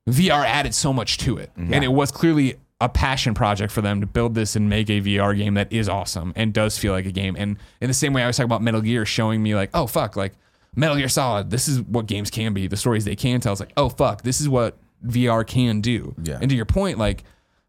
VR 0.10 0.46
added 0.46 0.74
so 0.74 0.94
much 0.94 1.18
to 1.20 1.38
it, 1.38 1.52
mm-hmm. 1.58 1.74
and 1.74 1.84
it 1.84 1.90
was 1.90 2.12
clearly 2.12 2.56
a 2.80 2.90
passion 2.90 3.36
project 3.36 3.72
for 3.72 3.82
them 3.82 4.02
to 4.02 4.08
build 4.08 4.34
this 4.34 4.56
and 4.56 4.68
make 4.68 4.90
a 4.90 5.00
VR 5.00 5.38
game 5.38 5.54
that 5.54 5.72
is 5.72 5.88
awesome 5.88 6.34
and 6.36 6.52
does 6.52 6.80
feel 6.80 6.92
like 6.92 7.06
a 7.06 7.12
game. 7.12 7.36
And 7.38 7.58
in 7.80 7.88
the 7.88 7.94
same 7.94 8.12
way 8.12 8.24
I 8.24 8.28
was 8.28 8.38
talking 8.38 8.48
about 8.48 8.64
Metal 8.64 8.82
Gear, 8.82 9.06
showing 9.06 9.44
me 9.44 9.54
like, 9.54 9.70
oh 9.76 9.86
fuck, 9.86 10.16
like 10.16 10.34
Metal 10.76 10.98
Gear 10.98 11.08
Solid. 11.08 11.52
This 11.52 11.68
is 11.68 11.80
what 11.82 12.08
games 12.08 12.32
can 12.32 12.54
be. 12.54 12.68
The 12.68 12.78
stories 12.78 13.06
they 13.06 13.16
can 13.16 13.40
tell. 13.40 13.52
It's 13.52 13.60
like, 13.60 13.74
oh 13.78 13.90
fuck, 13.90 14.24
this 14.24 14.42
is 14.42 14.50
what 14.50 14.78
VR 15.06 15.46
can 15.46 15.82
do. 15.82 16.16
Yeah. 16.24 16.40
And 16.42 16.50
to 16.50 16.56
your 16.56 16.66
point, 16.66 16.98
like 16.98 17.24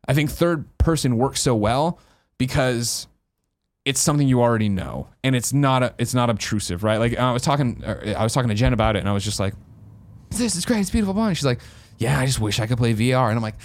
I 0.08 0.14
think 0.14 0.30
third 0.30 0.66
person 0.78 1.16
works 1.16 1.40
so 1.40 1.54
well 1.54 1.98
because 2.38 3.06
it's 3.84 4.00
something 4.00 4.28
you 4.28 4.40
already 4.40 4.68
know 4.68 5.08
and 5.24 5.34
it's 5.34 5.52
not 5.52 5.82
a, 5.82 5.94
it's 5.98 6.14
not 6.14 6.30
obtrusive, 6.30 6.84
right? 6.84 6.98
Like 6.98 7.16
I 7.18 7.32
was 7.32 7.42
talking 7.42 7.82
uh, 7.84 8.14
I 8.16 8.22
was 8.22 8.32
talking 8.32 8.48
to 8.48 8.54
Jen 8.54 8.72
about 8.72 8.96
it 8.96 9.00
and 9.00 9.08
I 9.08 9.12
was 9.12 9.24
just 9.24 9.40
like 9.40 9.54
this 10.30 10.56
is 10.56 10.64
great, 10.64 10.80
it's 10.80 10.90
beautiful 10.90 11.14
bond. 11.14 11.36
She's 11.36 11.44
like, 11.44 11.60
yeah, 11.98 12.18
I 12.18 12.26
just 12.26 12.40
wish 12.40 12.58
I 12.58 12.66
could 12.66 12.78
play 12.78 12.94
VR. 12.94 13.28
And 13.28 13.36
I'm 13.36 13.42
like, 13.42 13.56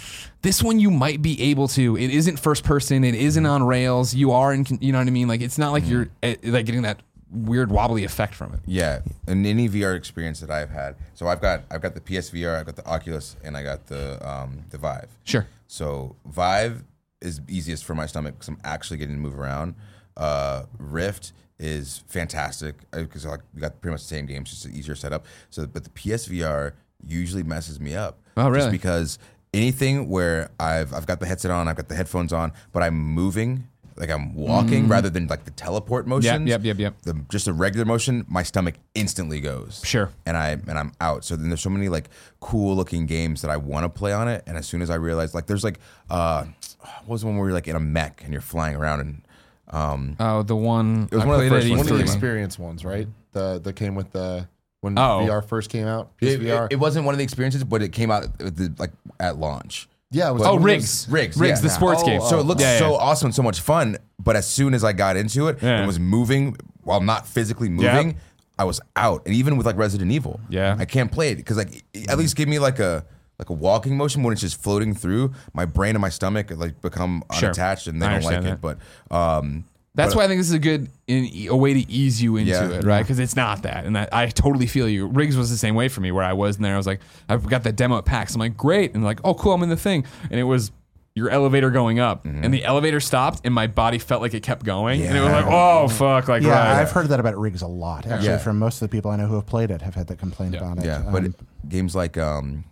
this 0.42 0.62
one 0.62 0.78
you 0.78 0.90
might 0.90 1.22
be 1.22 1.40
able 1.50 1.66
to. 1.68 1.96
It 1.96 2.10
isn't 2.10 2.38
first 2.38 2.62
person. 2.62 3.04
It 3.04 3.14
isn't 3.14 3.46
on 3.46 3.62
rails. 3.64 4.14
You 4.14 4.32
are 4.32 4.52
in, 4.52 4.66
you 4.80 4.92
know 4.92 4.98
what 4.98 5.06
I 5.06 5.10
mean? 5.10 5.28
Like, 5.28 5.40
it's 5.40 5.58
not 5.58 5.72
like 5.72 5.88
you're 5.88 6.08
uh, 6.22 6.34
like 6.44 6.66
getting 6.66 6.82
that 6.82 7.00
weird 7.30 7.70
wobbly 7.70 8.04
effect 8.04 8.34
from 8.34 8.54
it. 8.54 8.60
Yeah, 8.66 9.00
in 9.26 9.44
any 9.44 9.68
VR 9.68 9.96
experience 9.96 10.40
that 10.40 10.50
I've 10.50 10.70
had. 10.70 10.96
So 11.14 11.26
I've 11.26 11.40
got 11.40 11.62
I've 11.70 11.82
got 11.82 11.94
the 11.94 12.00
PSVR, 12.00 12.58
I've 12.58 12.66
got 12.66 12.76
the 12.76 12.86
Oculus, 12.86 13.36
and 13.42 13.56
I 13.56 13.62
got 13.62 13.86
the 13.86 14.26
um, 14.28 14.64
the 14.70 14.78
Vive. 14.78 15.08
Sure. 15.24 15.46
So 15.68 16.16
Vive 16.26 16.82
is 17.20 17.40
easiest 17.48 17.84
for 17.84 17.94
my 17.94 18.06
stomach 18.06 18.34
because 18.34 18.48
I'm 18.48 18.58
actually 18.64 18.96
getting 18.96 19.14
to 19.14 19.20
move 19.20 19.38
around. 19.38 19.76
Uh, 20.16 20.64
Rift 20.78 21.32
is 21.60 22.02
fantastic 22.08 22.76
because 22.90 23.24
like 23.26 23.40
we 23.54 23.60
got 23.60 23.80
pretty 23.80 23.92
much 23.92 24.02
the 24.02 24.08
same 24.08 24.26
games, 24.26 24.50
just 24.50 24.64
an 24.64 24.74
easier 24.74 24.96
setup. 24.96 25.26
So, 25.50 25.66
but 25.66 25.84
the 25.84 25.90
PSVR 25.90 26.72
usually 27.06 27.42
messes 27.42 27.78
me 27.78 27.94
up. 27.94 28.18
Oh, 28.36 28.48
really? 28.48 28.60
Just 28.60 28.72
because 28.72 29.18
anything 29.52 30.08
where 30.08 30.50
I've 30.58 30.92
I've 30.92 31.06
got 31.06 31.20
the 31.20 31.26
headset 31.26 31.50
on, 31.50 31.68
I've 31.68 31.76
got 31.76 31.88
the 31.88 31.94
headphones 31.94 32.32
on, 32.32 32.52
but 32.72 32.82
I'm 32.82 32.96
moving. 32.96 33.68
Like 33.98 34.10
I'm 34.10 34.34
walking 34.34 34.88
rather 34.88 35.10
than 35.10 35.26
like 35.26 35.44
the 35.44 35.50
teleport 35.50 36.06
motion. 36.06 36.44
Mm. 36.44 36.48
yep, 36.48 36.64
yep, 36.64 36.78
yep. 36.78 36.94
The, 37.02 37.14
just 37.30 37.48
a 37.48 37.52
regular 37.52 37.84
motion, 37.84 38.24
my 38.28 38.42
stomach 38.42 38.76
instantly 38.94 39.40
goes 39.40 39.82
Sure. 39.84 40.10
and 40.26 40.36
I 40.36 40.50
and 40.50 40.78
I'm 40.78 40.92
out. 41.00 41.24
So 41.24 41.34
then 41.36 41.48
there's 41.48 41.60
so 41.60 41.70
many 41.70 41.88
like 41.88 42.08
cool 42.40 42.76
looking 42.76 43.06
games 43.06 43.42
that 43.42 43.50
I 43.50 43.56
want 43.56 43.84
to 43.84 43.88
play 43.88 44.12
on 44.12 44.28
it. 44.28 44.44
And 44.46 44.56
as 44.56 44.66
soon 44.66 44.82
as 44.82 44.90
I 44.90 44.94
realized, 44.94 45.34
like, 45.34 45.46
there's 45.46 45.64
like, 45.64 45.78
uh, 46.10 46.44
what 46.80 47.08
was 47.08 47.20
the 47.22 47.26
one 47.26 47.36
where 47.36 47.48
you're 47.48 47.54
like 47.54 47.68
in 47.68 47.76
a 47.76 47.80
mech 47.80 48.22
and 48.24 48.32
you're 48.32 48.40
flying 48.40 48.76
around 48.76 49.00
and 49.00 49.22
um, 49.70 50.16
Oh, 50.20 50.42
the 50.42 50.56
one 50.56 51.08
it 51.10 51.14
was 51.16 51.24
I 51.24 51.26
one 51.26 51.34
of 51.36 51.42
the 51.42 51.48
first 51.50 51.66
at 51.66 51.70
One 51.70 51.80
of 51.80 51.86
the 51.88 51.98
experience 52.00 52.58
ones, 52.58 52.84
right? 52.84 53.08
The 53.32 53.60
that 53.62 53.74
came 53.74 53.94
with 53.94 54.12
the 54.12 54.48
when 54.80 54.96
Oh. 54.98 55.26
VR 55.28 55.44
first 55.44 55.70
came 55.70 55.86
out. 55.86 56.12
it, 56.20 56.40
PSVR. 56.40 56.66
it, 56.66 56.74
it 56.74 56.76
wasn't 56.76 57.04
one 57.04 57.14
of 57.14 57.18
the 57.18 57.24
experiences, 57.24 57.64
but 57.64 57.82
it 57.82 57.92
came 57.92 58.10
out 58.10 58.38
the, 58.38 58.72
like 58.78 58.92
at 59.20 59.38
launch. 59.38 59.88
Yeah. 60.10 60.30
It 60.30 60.32
was 60.34 60.42
Oh, 60.42 60.50
one 60.52 60.58
of 60.58 60.64
Rigs. 60.64 61.06
those- 61.06 61.12
Rigs, 61.12 61.36
Rigs, 61.36 61.58
yeah. 61.58 61.62
the 61.62 61.70
sports 61.70 62.02
Oh, 62.02 62.06
game. 62.06 62.20
oh. 62.22 62.28
So 62.30 62.38
it 62.40 62.44
looks 62.44 62.62
Yeah, 62.62 62.78
so 62.78 62.90
yeah. 62.92 62.96
awesome 62.96 63.26
and 63.26 63.34
so 63.34 63.42
much 63.42 63.60
fun. 63.60 63.96
But 64.22 64.36
as 64.36 64.46
soon 64.46 64.74
as 64.74 64.84
I 64.84 64.92
got 64.92 65.16
into 65.16 65.48
it 65.48 65.58
Yeah. 65.62 65.78
and 65.78 65.86
was 65.86 65.98
moving 66.00 66.56
while 66.82 67.00
not 67.00 67.26
physically 67.26 67.68
moving, 67.68 68.08
Yep. 68.08 68.16
I 68.58 68.64
was 68.64 68.80
out. 68.96 69.22
And 69.26 69.34
even 69.34 69.56
with 69.56 69.66
like 69.66 69.76
Resident 69.76 70.10
Evil, 70.10 70.40
Yeah. 70.48 70.74
I 70.78 70.84
can't 70.84 71.12
play 71.12 71.30
it 71.30 71.36
because 71.36 71.56
like 71.56 71.84
it- 71.94 72.10
at 72.10 72.18
least 72.18 72.34
give 72.36 72.48
me 72.48 72.58
like 72.58 72.78
a 72.78 73.04
like 73.38 73.50
a 73.50 73.52
walking 73.52 73.96
motion 73.96 74.24
when 74.24 74.32
it's 74.32 74.40
just 74.40 74.60
floating 74.60 74.92
through 74.96 75.32
my 75.54 75.64
brain 75.64 75.94
and 75.94 76.00
my 76.00 76.08
stomach 76.08 76.50
like 76.56 76.80
become 76.82 77.22
Sure. 77.34 77.50
unattached 77.50 77.86
and 77.86 78.02
they 78.02 78.06
I 78.06 78.14
don't 78.14 78.24
like 78.24 78.34
understand 78.38 78.54
it. 78.54 78.60
But 78.60 79.14
um, 79.16 79.64
That's 79.98 80.14
but- 80.14 80.20
why 80.20 80.24
I 80.24 80.28
think 80.28 80.38
this 80.38 80.46
is 80.48 80.54
a 80.54 80.58
good 80.58 80.88
in, 81.06 81.28
a 81.50 81.56
way 81.56 81.74
to 81.74 81.90
ease 81.90 82.22
you 82.22 82.36
into 82.36 82.52
Yeah. 82.52 82.70
it, 82.70 82.84
right? 82.84 83.02
Because 83.02 83.18
it's 83.18 83.36
not 83.36 83.62
that, 83.64 83.84
and 83.84 83.98
I, 83.98 84.08
I 84.12 84.26
totally 84.28 84.66
feel 84.66 84.88
you. 84.88 85.06
Rigs 85.08 85.36
was 85.36 85.50
the 85.50 85.56
same 85.58 85.74
way 85.74 85.88
for 85.88 86.00
me, 86.00 86.12
where 86.12 86.24
I 86.24 86.32
was 86.32 86.56
in 86.56 86.62
there. 86.62 86.74
I 86.74 86.76
was 86.78 86.86
like, 86.86 87.00
I've 87.28 87.46
got 87.46 87.64
that 87.64 87.76
demo 87.76 87.98
at 87.98 88.04
PAX. 88.04 88.34
I'm 88.34 88.38
like, 88.40 88.56
great, 88.56 88.94
and 88.94 89.04
like, 89.04 89.20
oh, 89.24 89.34
cool, 89.34 89.52
I'm 89.52 89.62
in 89.62 89.68
the 89.68 89.76
thing, 89.76 90.04
and 90.30 90.38
it 90.40 90.44
was 90.44 90.70
your 91.14 91.30
elevator 91.30 91.70
going 91.70 91.98
up, 91.98 92.22
Mm-hmm. 92.24 92.44
and 92.44 92.54
the 92.54 92.64
elevator 92.64 93.00
stopped, 93.00 93.40
and 93.44 93.52
my 93.52 93.66
body 93.66 93.98
felt 93.98 94.22
like 94.22 94.34
it 94.34 94.44
kept 94.44 94.64
going, 94.64 95.02
and 95.02 95.16
it 95.16 95.20
was 95.20 95.32
like, 95.32 95.46
oh 95.48 95.88
fuck, 95.88 96.28
like 96.28 96.42
yeah, 96.44 96.50
right. 96.50 96.80
I've 96.80 96.92
heard 96.92 97.08
that 97.08 97.18
about 97.18 97.36
Rigs 97.36 97.60
a 97.62 97.66
lot. 97.66 98.06
Actually, 98.06 98.28
Yeah. 98.28 98.38
from 98.38 98.58
most 98.60 98.80
of 98.80 98.88
the 98.88 98.96
people 98.96 99.10
I 99.10 99.16
know 99.16 99.26
who 99.26 99.34
have 99.34 99.46
played 99.46 99.72
it 99.72 99.82
have 99.82 99.96
had 99.96 100.06
that 100.06 100.18
complaint 100.18 100.54
Yeah. 100.54 100.60
about 100.60 100.78
it. 100.78 100.84
yeah, 100.84 101.02
but 101.10 101.24
Um, 101.24 101.34
games 101.68 101.96
like 101.96 102.16
um, 102.16 102.62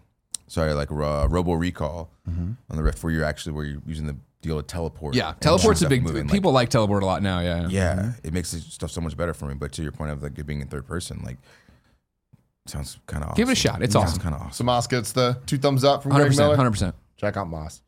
sorry, 0.46 0.74
like 0.74 0.92
uh, 0.92 1.26
Robo 1.28 1.54
Recall 1.54 2.08
Mm-hmm. 2.30 2.52
on 2.70 2.76
the 2.76 2.82
Rift, 2.84 3.02
where 3.02 3.12
you're 3.12 3.24
actually 3.24 3.52
where 3.52 3.64
you're 3.64 3.82
using 3.86 4.06
the 4.06 4.16
deal 4.42 4.56
to 4.56 4.62
teleport. 4.62 5.14
yeah, 5.14 5.34
teleport's 5.40 5.82
a 5.82 5.88
big. 5.88 6.02
moving, 6.02 6.24
like- 6.26 6.32
people 6.32 6.52
like 6.52 6.68
teleport 6.68 7.02
a 7.02 7.06
lot 7.06 7.22
now. 7.22 7.40
Yeah, 7.40 7.68
Yeah, 7.68 8.12
it 8.22 8.32
makes 8.32 8.52
it 8.54 8.62
stuff 8.62 8.90
so 8.90 9.00
much 9.00 9.16
better 9.16 9.34
for 9.34 9.46
me. 9.46 9.54
But 9.54 9.72
to 9.72 9.82
your 9.82 9.92
point 9.92 10.10
of 10.12 10.22
like 10.22 10.38
it 10.38 10.46
being 10.46 10.60
in 10.60 10.68
third 10.68 10.86
person, 10.86 11.20
like 11.24 11.38
sounds 12.66 12.98
kind 13.06 13.22
of 13.22 13.30
awesome. 13.30 13.36
Give 13.36 13.48
it 13.48 13.52
a 13.52 13.54
shot. 13.56 13.82
It's 13.82 13.94
awesome. 13.94 14.20
kind 14.20 14.34
of 14.34 14.40
So 14.42 14.46
awesome. 14.48 14.66
Moss 14.66 14.86
gets 14.86 15.12
the 15.12 15.38
two 15.46 15.58
thumbs 15.58 15.84
up 15.84 16.02
from 16.02 16.12
hundred 16.12 16.24
Greg 16.24 16.30
percent, 16.32 16.44
Miller. 16.46 16.56
hundred 16.56 16.70
percent. 16.72 16.94
Check 17.16 17.36
out 17.36 17.48
Moss. 17.48 17.82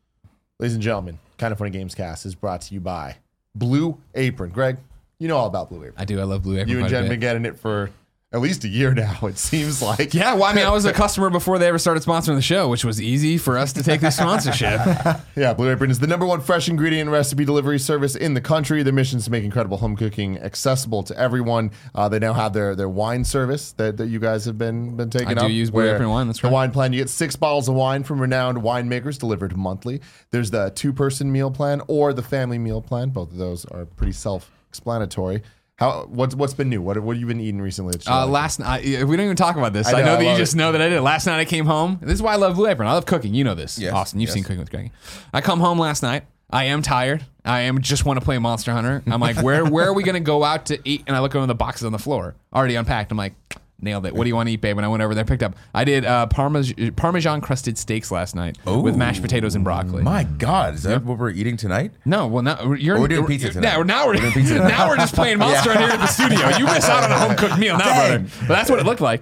Ladies 0.59 0.73
and 0.73 0.83
gentlemen, 0.83 1.19
Kinda 1.37 1.55
Funny 1.55 1.71
Gamescast 1.71 2.25
is 2.25 2.35
brought 2.35 2.61
to 2.61 2.73
you 2.73 2.79
by 2.79 3.15
Blue 3.55 3.97
Apron. 4.15 4.51
Greg, 4.51 4.77
you 5.19 5.27
know 5.27 5.37
all 5.37 5.47
about 5.47 5.69
Blue 5.69 5.79
Apron. 5.79 5.95
I 5.97 6.05
do. 6.05 6.19
I 6.19 6.23
love 6.23 6.43
Blue 6.43 6.55
Apron. 6.55 6.69
You 6.69 6.79
and 6.79 6.89
Jen 6.89 7.03
bit. 7.03 7.09
been 7.11 7.19
getting 7.19 7.45
it 7.45 7.57
for 7.59 7.89
at 8.31 8.41
least 8.41 8.63
a 8.63 8.67
year 8.67 8.93
now. 8.93 9.17
It 9.23 9.37
seems 9.39 9.81
like. 9.81 10.13
Yeah, 10.13 10.33
well, 10.35 10.43
I 10.43 10.53
mean, 10.53 10.65
I 10.65 10.69
was 10.71 10.85
a 10.85 10.93
customer 10.93 11.29
before 11.29 11.57
they 11.57 11.67
ever 11.67 11.79
started 11.79 12.03
sponsoring 12.03 12.35
the 12.35 12.41
show, 12.43 12.67
which 12.67 12.85
was 12.85 13.01
easy 13.01 13.37
for 13.37 13.57
us 13.57 13.73
to 13.73 13.83
take 13.83 14.01
this 14.01 14.17
sponsorship. 14.17 14.79
Yeah, 15.35 15.53
Blue 15.53 15.71
Apron 15.71 15.89
is 15.89 15.99
the 15.99 16.07
number 16.07 16.25
one 16.25 16.41
fresh 16.41 16.67
ingredient 16.67 17.09
recipe 17.09 17.45
delivery 17.45 17.79
service 17.79 18.15
in 18.15 18.33
the 18.33 18.41
country. 18.41 18.83
Their 18.83 18.91
mission 18.91 19.19
is 19.19 19.25
to 19.25 19.31
make 19.31 19.43
incredible 19.45 19.77
home 19.77 19.95
cooking 19.95 20.37
accessible 20.39 21.01
to 21.03 21.17
everyone. 21.17 21.71
Uh, 21.95 22.09
they 22.09 22.19
now 22.19 22.33
have 22.33 22.51
their 22.51 22.75
their 22.75 22.89
wine 22.89 23.23
service 23.23 23.71
that, 23.73 23.97
that 23.97 24.07
you 24.07 24.19
guys 24.19 24.43
have 24.45 24.57
been 24.57 24.97
been 24.97 25.09
taking 25.09 25.29
I 25.29 25.33
do 25.33 25.45
up. 25.45 25.51
use 25.51 25.71
Blue 25.71 25.89
Apron 25.89 26.09
wine, 26.09 26.27
that's 26.27 26.43
right. 26.43 26.49
the 26.49 26.53
wine 26.53 26.71
plan. 26.71 26.91
You 26.91 26.99
get 26.99 27.09
six 27.09 27.35
bottles 27.37 27.69
of 27.69 27.75
wine 27.75 28.03
from 28.03 28.19
renowned 28.19 28.57
winemakers 28.57 29.17
delivered 29.17 29.55
monthly. 29.55 30.01
There's 30.31 30.51
the 30.51 30.71
two 30.75 30.91
person 30.91 31.31
meal 31.31 31.51
plan 31.51 31.81
or 31.87 32.11
the 32.11 32.23
family 32.23 32.57
meal 32.57 32.81
plan. 32.81 33.09
Both 33.09 33.31
of 33.31 33.37
those 33.37 33.63
are 33.65 33.85
pretty 33.85 34.13
self 34.13 34.51
explanatory. 34.67 35.41
How 35.79 36.05
what's 36.09 36.35
what's 36.35 36.53
been 36.53 36.69
new? 36.69 36.81
What 36.81 36.99
what 36.99 37.15
have 37.15 37.21
you 37.21 37.25
been 37.27 37.39
eating 37.39 37.61
recently? 37.61 37.97
Uh, 38.05 38.27
last 38.27 38.59
night, 38.59 38.83
we 38.83 38.95
don't 39.15 39.21
even 39.21 39.35
talk 39.37 39.55
about 39.55 39.71
this. 39.71 39.87
I 39.87 39.91
I 39.91 40.01
know, 40.01 40.05
know, 40.07 40.13
I 40.13 40.23
that 40.23 40.31
you 40.31 40.37
just 40.37 40.53
it. 40.53 40.57
know 40.57 40.73
that 40.73 40.81
I 40.81 40.89
did. 40.89 40.99
Last 41.01 41.25
night 41.25 41.39
I 41.39 41.45
came 41.45 41.65
home. 41.65 41.99
This 42.01 42.15
is 42.15 42.21
why 42.21 42.33
I 42.33 42.35
love 42.35 42.55
Blue 42.55 42.67
Apron. 42.67 42.87
I 42.89 42.93
love 42.93 43.05
cooking. 43.05 43.33
You 43.33 43.45
know 43.45 43.55
this, 43.55 43.79
Yes, 43.79 43.93
Austin. 43.93 44.19
You've 44.19 44.27
yes. 44.27 44.33
seen 44.33 44.43
Cooking 44.43 44.59
with 44.59 44.71
Greg. 44.71 44.91
I 45.33 45.39
come 45.39 45.61
home 45.61 45.79
last 45.79 46.03
night. 46.03 46.23
I 46.49 46.65
am 46.65 46.81
tired. 46.81 47.23
I 47.45 47.61
am 47.61 47.79
just 47.81 48.05
want 48.05 48.19
to 48.19 48.25
play 48.25 48.37
Monster 48.39 48.73
Hunter. 48.73 49.03
I'm 49.07 49.21
like, 49.21 49.41
where 49.41 49.63
where 49.65 49.85
are 49.87 49.93
we 49.93 50.03
gonna 50.03 50.19
go 50.19 50.43
out 50.43 50.65
to 50.67 50.79
eat? 50.83 51.03
And 51.07 51.15
I 51.15 51.19
look 51.21 51.33
over 51.35 51.45
the 51.45 51.55
boxes 51.55 51.85
on 51.85 51.91
the 51.93 51.99
floor, 51.99 52.35
already 52.53 52.75
unpacked. 52.75 53.11
I'm 53.11 53.17
like, 53.17 53.33
Nailed 53.81 54.05
it. 54.05 54.13
What 54.13 54.23
do 54.25 54.29
you 54.29 54.35
want 54.35 54.47
to 54.49 54.53
eat, 54.53 54.61
babe? 54.61 54.77
And 54.77 54.85
I 54.85 54.89
went 54.89 55.01
over 55.03 55.15
there, 55.15 55.23
picked 55.23 55.43
up. 55.43 55.55
I 55.73 55.83
did 55.85 56.03
uh, 56.05 56.27
parmes- 56.27 56.73
Parmesan 56.95 57.41
crusted 57.41 57.77
steaks 57.77 58.11
last 58.11 58.35
night 58.35 58.57
with 58.65 58.95
mashed 58.97 59.21
potatoes 59.21 59.55
and 59.55 59.63
broccoli. 59.63 60.03
My 60.03 60.23
God, 60.23 60.75
is 60.75 60.83
that 60.83 61.03
what 61.03 61.17
we're 61.17 61.29
eating 61.29 61.55
tonight? 61.57 61.91
No, 62.05 62.27
well 62.27 62.43
now 62.43 62.73
you're. 62.73 62.97
Oh, 62.97 63.01
we're 63.01 63.07
doing 63.07 63.25
pizza 63.25 63.49
tonight. 63.49 63.77
Now, 63.77 63.83
now 63.83 64.05
we're, 64.07 64.13
We're 64.15 64.19
doing 64.21 64.33
pizza 64.33 64.53
tonight. 64.55 64.67
now 64.77 64.89
we're 64.89 64.97
just 64.97 65.15
playing 65.15 65.37
Monster 65.39 65.73
Hunter 65.73 65.85
here 65.87 65.93
at 65.93 65.99
the 65.99 66.07
studio. 66.07 66.57
You 66.57 66.65
miss 66.65 66.89
out 66.89 67.03
on 67.03 67.11
a 67.11 67.17
home 67.17 67.35
cooked 67.37 67.57
meal 67.57 67.77
now, 67.77 67.85
brother. 67.85 68.25
But 68.41 68.47
that's 68.49 68.69
what 68.69 68.79
it 68.79 68.85
looked 68.85 69.01
like, 69.01 69.21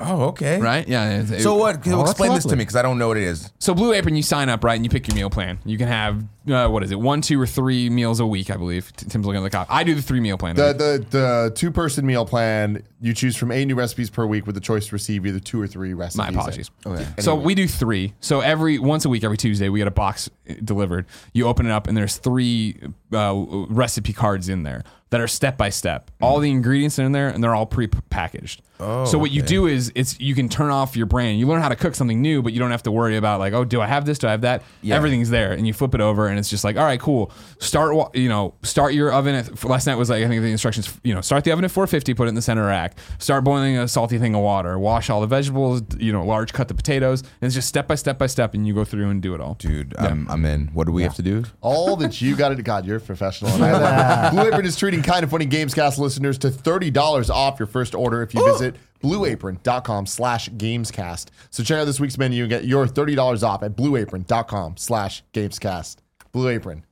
Oh, 0.00 0.22
okay. 0.28 0.58
right? 0.60 0.86
Yeah. 0.88 1.20
it- 1.20 1.42
So 1.42 1.54
what? 1.56 1.84
that's 1.84 2.10
explain 2.10 2.34
this 2.34 2.44
to 2.44 2.50
me 2.56 2.62
because 2.62 2.76
I 2.76 2.82
don't 2.82 2.98
know 2.98 3.08
what 3.08 3.16
it 3.18 3.22
is. 3.24 3.52
So 3.60 3.74
Blue 3.74 3.92
Apron, 3.92 4.16
you 4.16 4.22
sign 4.22 4.48
up 4.48 4.64
right, 4.64 4.74
and 4.74 4.84
you 4.84 4.90
pick 4.90 5.06
your 5.06 5.14
meal 5.14 5.30
plan. 5.30 5.58
You 5.64 5.78
can 5.78 5.86
have 5.88 6.24
uh, 6.48 6.68
what 6.68 6.82
is 6.82 6.90
it, 6.90 7.00
one, 7.00 7.20
two, 7.20 7.40
or 7.40 7.46
three 7.46 7.90
meals 7.90 8.20
a 8.20 8.26
week, 8.26 8.50
I 8.50 8.56
believe. 8.56 8.92
Tim's 8.96 9.26
looking 9.26 9.40
at 9.40 9.44
the 9.44 9.50
cop. 9.50 9.66
I 9.70 9.84
do 9.84 9.94
the 9.94 10.02
three 10.02 10.20
meal 10.20 10.38
plan. 10.38 10.56
The, 10.56 10.72
the 10.72 11.06
the 11.10 11.52
two 11.54 11.70
person 11.70 12.06
meal 12.06 12.26
plan 12.26 12.82
you 13.00 13.12
choose 13.12 13.36
from 13.36 13.50
eight 13.50 13.64
new 13.64 13.74
recipes 13.74 14.10
per 14.10 14.24
week 14.24 14.46
with 14.46 14.54
the 14.54 14.60
choice 14.60 14.86
to 14.86 14.94
receive 14.94 15.26
either 15.26 15.40
two 15.40 15.60
or 15.60 15.66
three 15.66 15.92
recipes. 15.92 16.18
My 16.18 16.28
apologies. 16.28 16.70
Okay. 16.86 17.06
So 17.18 17.34
we 17.34 17.54
do 17.54 17.66
three. 17.66 18.14
So 18.20 18.40
every 18.40 18.78
once 18.78 19.04
a 19.04 19.08
week, 19.08 19.24
every 19.24 19.36
Tuesday, 19.36 19.68
we 19.68 19.80
get 19.80 19.88
a 19.88 19.92
box 19.92 20.30
uh, 20.48 20.54
delivered. 20.64 21.06
You 21.32 21.48
open 21.48 21.66
it 21.66 21.72
up, 21.72 21.88
and 21.88 21.96
there's 21.96 22.16
three 22.16 22.80
uh, 23.12 23.34
recipe 23.68 24.12
cards 24.12 24.48
in 24.48 24.62
there 24.62 24.84
that 25.10 25.20
are 25.20 25.28
step 25.28 25.58
by 25.58 25.68
step. 25.68 26.10
All 26.22 26.38
the 26.38 26.50
ingredients 26.50 26.98
are 26.98 27.02
in 27.02 27.12
there, 27.12 27.28
and 27.28 27.44
they're 27.44 27.54
all 27.54 27.66
pre-packaged. 27.66 28.62
Oh, 28.80 29.04
so 29.04 29.18
what 29.18 29.30
you 29.30 29.42
do 29.42 29.66
is 29.66 29.92
it's 29.94 30.18
you 30.18 30.34
can 30.34 30.48
turn 30.48 30.70
off 30.70 30.96
your 30.96 31.06
brain. 31.06 31.38
You 31.38 31.46
learn 31.46 31.60
how 31.60 31.68
to 31.68 31.76
cook 31.76 31.94
something 31.94 32.22
new, 32.22 32.40
but 32.40 32.52
you 32.52 32.58
don't 32.58 32.70
have 32.70 32.82
to 32.84 32.90
worry 32.90 33.16
about 33.16 33.38
like, 33.38 33.52
oh, 33.52 33.64
do 33.64 33.80
I 33.80 33.86
have 33.86 34.06
this? 34.06 34.18
Do 34.18 34.26
I 34.26 34.30
have 34.30 34.40
that? 34.40 34.62
Yeah. 34.80 34.96
Everything's 34.96 35.28
there, 35.28 35.52
and 35.52 35.66
you 35.66 35.74
flip 35.74 35.94
it 35.94 36.00
over, 36.00 36.28
and 36.32 36.38
it's 36.38 36.50
just 36.50 36.64
like, 36.64 36.76
all 36.76 36.84
right, 36.84 37.00
cool. 37.00 37.30
Start, 37.60 38.14
you 38.16 38.28
know, 38.28 38.54
start 38.62 38.94
your 38.94 39.12
oven. 39.12 39.34
At, 39.34 39.64
last 39.64 39.86
night 39.86 39.94
was 39.94 40.10
like 40.10 40.24
I 40.24 40.28
think 40.28 40.42
the 40.42 40.50
instructions, 40.50 40.92
you 41.04 41.14
know, 41.14 41.20
start 41.20 41.44
the 41.44 41.52
oven 41.52 41.64
at 41.64 41.70
450, 41.70 42.14
put 42.14 42.26
it 42.26 42.30
in 42.30 42.34
the 42.34 42.42
center 42.42 42.66
rack. 42.66 42.98
Start 43.18 43.44
boiling 43.44 43.78
a 43.78 43.86
salty 43.86 44.18
thing 44.18 44.34
of 44.34 44.42
water. 44.42 44.78
Wash 44.78 45.10
all 45.10 45.20
the 45.20 45.26
vegetables. 45.26 45.82
You 45.98 46.12
know, 46.12 46.24
large 46.24 46.52
cut 46.52 46.68
the 46.68 46.74
potatoes. 46.74 47.20
And 47.20 47.46
it's 47.46 47.54
just 47.54 47.68
step 47.68 47.86
by 47.86 47.94
step 47.94 48.18
by 48.18 48.26
step, 48.26 48.54
and 48.54 48.66
you 48.66 48.74
go 48.74 48.84
through 48.84 49.08
and 49.10 49.22
do 49.22 49.34
it 49.34 49.40
all. 49.40 49.54
Dude, 49.54 49.94
I'm, 49.98 50.28
I'm 50.28 50.44
in. 50.44 50.68
What 50.68 50.86
do 50.86 50.92
we 50.92 51.02
have 51.02 51.14
to 51.16 51.22
do? 51.22 51.44
All 51.60 51.96
that 51.96 52.20
you 52.20 52.36
got 52.36 52.48
to 52.50 52.56
do. 52.56 52.62
God, 52.62 52.86
you're 52.86 52.96
a 52.96 53.00
professional. 53.00 53.52
And 53.62 53.64
I 53.64 53.72
love 53.72 54.32
it. 54.32 54.36
Blue 54.36 54.46
Apron 54.48 54.66
is 54.66 54.76
treating 54.76 55.02
Kinda 55.02 55.26
Funny 55.26 55.46
Gamescast 55.46 55.98
listeners 55.98 56.38
to 56.38 56.48
$30 56.48 57.30
off 57.30 57.58
your 57.58 57.66
first 57.66 57.94
order 57.94 58.22
if 58.22 58.34
you 58.34 58.44
visit 58.52 58.76
blueapron.com 59.02 60.06
slash 60.06 60.48
gamescast. 60.50 61.26
So 61.50 61.62
check 61.62 61.78
out 61.78 61.84
this 61.84 62.00
week's 62.00 62.16
menu 62.18 62.44
and 62.44 62.50
get 62.50 62.64
your 62.64 62.86
$30 62.86 63.42
off 63.42 63.62
at 63.62 63.76
blueapron.com 63.76 64.76
slash 64.76 65.22
gamescast. 65.32 65.96
Blue 66.32 66.48
Apron, 66.48 66.84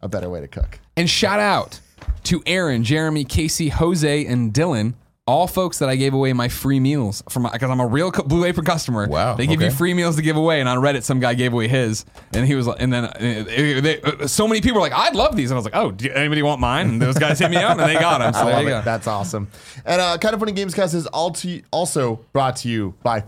a 0.00 0.08
better 0.08 0.28
way 0.28 0.40
to 0.40 0.48
cook. 0.48 0.80
And 0.96 1.08
shout 1.08 1.40
out 1.40 1.80
to 2.24 2.42
Aaron, 2.46 2.84
Jeremy, 2.84 3.24
Casey, 3.24 3.68
Jose, 3.68 4.26
and 4.26 4.52
Dylan. 4.52 4.94
All 5.24 5.46
folks 5.46 5.78
that 5.78 5.88
I 5.88 5.94
gave 5.94 6.14
away 6.14 6.32
my 6.32 6.48
free 6.48 6.80
meals 6.80 7.22
from 7.30 7.44
because 7.50 7.70
I'm 7.70 7.78
a 7.78 7.86
real 7.86 8.10
co- 8.10 8.24
Blue 8.24 8.44
Apron 8.44 8.66
customer. 8.66 9.06
Wow, 9.06 9.36
They 9.36 9.46
give 9.46 9.62
you 9.62 9.70
free 9.70 9.94
meals 9.94 10.16
to 10.16 10.22
give 10.22 10.36
away, 10.36 10.58
and 10.58 10.68
on 10.68 10.78
Reddit, 10.78 11.04
some 11.04 11.20
guy 11.20 11.34
gave 11.34 11.52
away 11.52 11.68
his, 11.68 12.04
and 12.34 12.44
he 12.44 12.56
was 12.56 12.66
like, 12.66 12.78
and 12.82 12.92
then 12.92 13.04
uh, 13.04 13.12
they, 13.16 14.00
uh, 14.02 14.26
so 14.26 14.48
many 14.48 14.60
people 14.60 14.74
were 14.80 14.80
like, 14.80 14.92
"I'd 14.92 15.14
love 15.14 15.36
these," 15.36 15.52
and 15.52 15.56
I 15.56 15.58
was 15.58 15.64
like, 15.64 15.76
"Oh, 15.76 15.92
do 15.92 16.10
anybody 16.10 16.42
want 16.42 16.60
mine?" 16.60 16.88
And 16.88 17.00
those 17.00 17.16
guys 17.16 17.38
hit 17.38 17.52
me 17.52 17.56
up, 17.58 17.78
and 17.78 17.88
they 17.88 17.94
got 17.94 18.18
them. 18.18 18.34
So 18.34 18.40
I 18.40 18.44
there 18.46 18.52
love 18.54 18.62
you 18.64 18.68
it. 18.70 18.72
go. 18.72 18.82
That's 18.82 19.06
awesome. 19.06 19.46
And 19.84 20.00
uh, 20.00 20.18
Kinda 20.18 20.38
Funny 20.40 20.52
Gamescast 20.54 20.92
is 20.92 21.06
all 21.06 21.30
to, 21.30 21.62
also 21.70 22.16
brought 22.32 22.56
to 22.56 22.68
you 22.68 22.96
by 23.04 23.20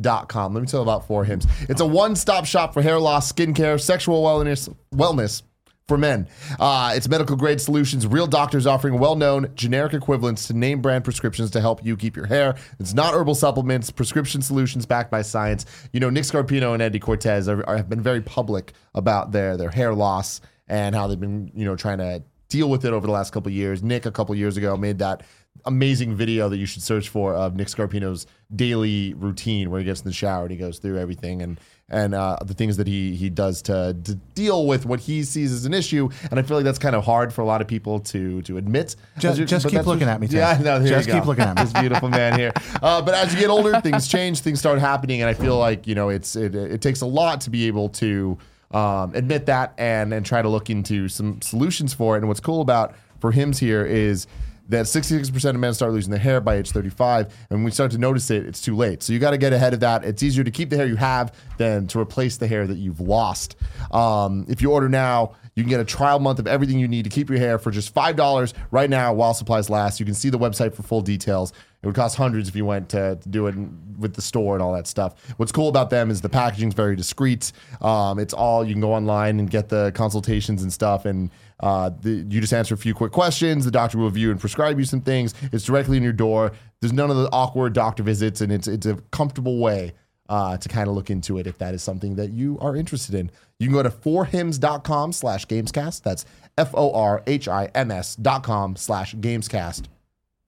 forhims.com. 0.00 0.54
Let 0.54 0.60
me 0.60 0.66
tell 0.66 0.80
you 0.80 0.82
about 0.82 1.06
For 1.06 1.24
Hims. 1.24 1.46
It's 1.68 1.80
a 1.80 1.86
one-stop 1.86 2.46
shop 2.46 2.74
for 2.74 2.82
hair 2.82 2.98
loss, 2.98 3.32
skincare, 3.32 3.80
sexual 3.80 4.22
wellness, 4.22 4.74
wellness 4.94 5.42
for 5.88 5.98
men. 5.98 6.28
Uh, 6.58 6.92
it's 6.94 7.08
medical 7.08 7.36
grade 7.36 7.60
solutions, 7.60 8.06
real 8.06 8.26
doctors 8.26 8.66
offering 8.66 8.98
well-known 8.98 9.50
generic 9.54 9.92
equivalents 9.92 10.46
to 10.46 10.54
name 10.54 10.80
brand 10.80 11.02
prescriptions 11.02 11.50
to 11.50 11.60
help 11.60 11.84
you 11.84 11.96
keep 11.96 12.16
your 12.16 12.26
hair. 12.26 12.54
It's 12.78 12.94
not 12.94 13.14
herbal 13.14 13.34
supplements, 13.34 13.90
prescription 13.90 14.40
solutions 14.40 14.86
backed 14.86 15.10
by 15.10 15.22
science. 15.22 15.66
You 15.92 16.00
know, 16.00 16.10
Nick 16.10 16.24
Scarpino 16.24 16.74
and 16.74 16.82
Andy 16.82 17.00
Cortez 17.00 17.48
are, 17.48 17.66
are, 17.68 17.76
have 17.76 17.88
been 17.88 18.02
very 18.02 18.20
public 18.20 18.72
about 18.94 19.32
their 19.32 19.56
their 19.56 19.70
hair 19.70 19.92
loss 19.94 20.40
and 20.68 20.94
how 20.94 21.08
they've 21.08 21.18
been, 21.18 21.50
you 21.56 21.64
know, 21.64 21.74
trying 21.74 21.98
to 21.98 22.22
deal 22.48 22.68
with 22.68 22.84
it 22.84 22.92
over 22.92 23.06
the 23.06 23.12
last 23.12 23.32
couple 23.32 23.50
years. 23.50 23.82
Nick, 23.82 24.06
a 24.06 24.10
couple 24.12 24.34
years 24.34 24.56
ago, 24.56 24.76
made 24.76 24.98
that 24.98 25.22
amazing 25.64 26.14
video 26.14 26.48
that 26.48 26.56
you 26.58 26.66
should 26.66 26.82
search 26.82 27.08
for 27.08 27.34
of 27.34 27.54
Nick 27.56 27.68
Scarpino's 27.68 28.26
daily 28.54 29.14
routine, 29.14 29.70
where 29.70 29.78
he 29.80 29.84
gets 29.84 30.00
in 30.00 30.06
the 30.06 30.12
shower 30.12 30.42
and 30.42 30.50
he 30.50 30.56
goes 30.56 30.78
through 30.78 30.98
everything 30.98 31.42
and 31.42 31.60
and 31.92 32.14
uh, 32.14 32.36
the 32.44 32.54
things 32.54 32.76
that 32.76 32.86
he 32.86 33.16
he 33.16 33.28
does 33.28 33.62
to, 33.62 33.96
to 34.04 34.14
deal 34.34 34.66
with 34.66 34.86
what 34.86 35.00
he 35.00 35.24
sees 35.24 35.50
as 35.52 35.64
an 35.64 35.74
issue. 35.74 36.08
And 36.30 36.38
I 36.38 36.42
feel 36.42 36.56
like 36.56 36.64
that's 36.64 36.78
kind 36.78 36.94
of 36.94 37.04
hard 37.04 37.32
for 37.32 37.40
a 37.42 37.44
lot 37.44 37.60
of 37.60 37.66
people 37.66 37.98
to 38.00 38.42
to 38.42 38.56
admit. 38.58 38.94
Just- 39.18 39.40
just 39.46 39.68
keep 39.68 39.86
looking 39.86 40.08
at 40.08 40.20
me, 40.20 40.28
Tim. 40.28 40.38
Yeah, 40.38 40.58
no, 40.62 40.78
here 40.80 40.90
Just 40.90 41.08
you 41.08 41.14
go. 41.14 41.18
keep 41.20 41.26
looking 41.26 41.44
at 41.44 41.56
me. 41.56 41.64
This 41.64 41.72
beautiful 41.72 42.08
man 42.08 42.38
here. 42.38 42.52
Uh, 42.82 43.02
but 43.02 43.14
as 43.14 43.34
you 43.34 43.38
get 43.40 43.50
older, 43.50 43.78
things 43.80 44.08
change, 44.08 44.40
things 44.40 44.58
start 44.58 44.78
happening, 44.78 45.20
and 45.20 45.28
I 45.28 45.34
feel 45.34 45.58
like 45.58 45.86
you 45.86 45.94
know 45.94 46.08
it's 46.08 46.34
it, 46.36 46.54
it 46.54 46.80
takes 46.80 47.00
a 47.02 47.06
lot 47.06 47.42
to 47.42 47.50
be 47.50 47.66
able 47.66 47.88
to 47.90 48.38
um, 48.70 49.12
admit 49.14 49.46
that 49.46 49.74
and 49.76 50.14
and 50.14 50.24
try 50.24 50.40
to 50.40 50.48
look 50.48 50.70
into 50.70 51.08
some 51.08 51.42
solutions 51.42 51.92
for 51.92 52.14
it. 52.14 52.20
And 52.20 52.28
what's 52.28 52.40
cool 52.40 52.60
about 52.62 52.94
for 53.18 53.32
Hims 53.32 53.58
here 53.58 53.84
is 53.84 54.26
that 54.70 54.86
66% 54.86 55.50
of 55.50 55.56
men 55.56 55.74
start 55.74 55.92
losing 55.92 56.10
their 56.10 56.20
hair 56.20 56.40
by 56.40 56.56
age 56.56 56.70
35 56.70 57.26
and 57.26 57.58
when 57.58 57.64
we 57.64 57.70
start 57.70 57.90
to 57.90 57.98
notice 57.98 58.30
it 58.30 58.46
it's 58.46 58.60
too 58.60 58.74
late 58.74 59.02
so 59.02 59.12
you 59.12 59.18
got 59.18 59.30
to 59.30 59.38
get 59.38 59.52
ahead 59.52 59.74
of 59.74 59.80
that 59.80 60.04
it's 60.04 60.22
easier 60.22 60.44
to 60.44 60.50
keep 60.50 60.70
the 60.70 60.76
hair 60.76 60.86
you 60.86 60.96
have 60.96 61.34
than 61.58 61.86
to 61.86 62.00
replace 62.00 62.36
the 62.36 62.46
hair 62.46 62.66
that 62.66 62.78
you've 62.78 63.00
lost 63.00 63.56
um, 63.92 64.46
if 64.48 64.62
you 64.62 64.72
order 64.72 64.88
now 64.88 65.34
you 65.60 65.64
can 65.64 65.70
get 65.70 65.80
a 65.80 65.84
trial 65.84 66.18
month 66.18 66.38
of 66.38 66.46
everything 66.46 66.78
you 66.78 66.88
need 66.88 67.04
to 67.04 67.10
keep 67.10 67.28
your 67.28 67.38
hair 67.38 67.58
for 67.58 67.70
just 67.70 67.94
$5 67.94 68.52
right 68.70 68.88
now 68.88 69.12
while 69.12 69.34
supplies 69.34 69.68
last. 69.68 70.00
You 70.00 70.06
can 70.06 70.14
see 70.14 70.30
the 70.30 70.38
website 70.38 70.74
for 70.74 70.82
full 70.82 71.02
details. 71.02 71.52
It 71.82 71.86
would 71.86 71.94
cost 71.94 72.16
hundreds 72.16 72.48
if 72.48 72.54
you 72.54 72.64
went 72.64 72.88
to, 72.90 73.16
to 73.16 73.28
do 73.28 73.46
it 73.46 73.54
with 73.98 74.14
the 74.14 74.22
store 74.22 74.54
and 74.54 74.62
all 74.62 74.72
that 74.74 74.86
stuff. 74.86 75.14
What's 75.38 75.52
cool 75.52 75.68
about 75.68 75.90
them 75.90 76.10
is 76.10 76.20
the 76.20 76.28
packaging's 76.28 76.74
very 76.74 76.94
discreet. 76.94 77.52
Um, 77.80 78.18
it's 78.18 78.32
all, 78.32 78.64
you 78.64 78.72
can 78.72 78.80
go 78.80 78.92
online 78.92 79.38
and 79.38 79.50
get 79.50 79.68
the 79.68 79.90
consultations 79.94 80.62
and 80.62 80.72
stuff. 80.72 81.04
And 81.04 81.30
uh, 81.60 81.90
the, 82.00 82.10
you 82.28 82.40
just 82.40 82.52
answer 82.52 82.74
a 82.74 82.78
few 82.78 82.94
quick 82.94 83.12
questions. 83.12 83.64
The 83.64 83.70
doctor 83.70 83.98
will 83.98 84.06
review 84.06 84.30
and 84.30 84.40
prescribe 84.40 84.78
you 84.78 84.84
some 84.84 85.00
things. 85.02 85.34
It's 85.52 85.64
directly 85.64 85.96
in 85.96 86.02
your 86.02 86.12
door. 86.12 86.52
There's 86.80 86.92
none 86.92 87.10
of 87.10 87.16
the 87.16 87.28
awkward 87.32 87.72
doctor 87.74 88.02
visits, 88.02 88.40
and 88.40 88.50
it's, 88.50 88.66
it's 88.66 88.86
a 88.86 88.96
comfortable 89.10 89.58
way 89.58 89.92
uh, 90.28 90.56
to 90.56 90.68
kind 90.68 90.88
of 90.88 90.94
look 90.94 91.10
into 91.10 91.38
it 91.38 91.46
if 91.46 91.58
that 91.58 91.74
is 91.74 91.82
something 91.82 92.14
that 92.16 92.30
you 92.30 92.58
are 92.60 92.74
interested 92.76 93.14
in. 93.14 93.30
You 93.58 93.66
can 93.66 93.74
go 93.74 93.82
to 93.82 93.90
forhims.com 93.90 95.12
slash 95.12 95.46
gamescast. 95.46 96.02
That's 96.02 96.24
F 96.56 96.70
O 96.74 96.92
R 96.92 97.22
H 97.26 97.48
I 97.48 97.66
M 97.74 97.90
S 97.90 98.16
dot 98.16 98.42
com 98.42 98.76
slash 98.76 99.14
gamescast. 99.16 99.84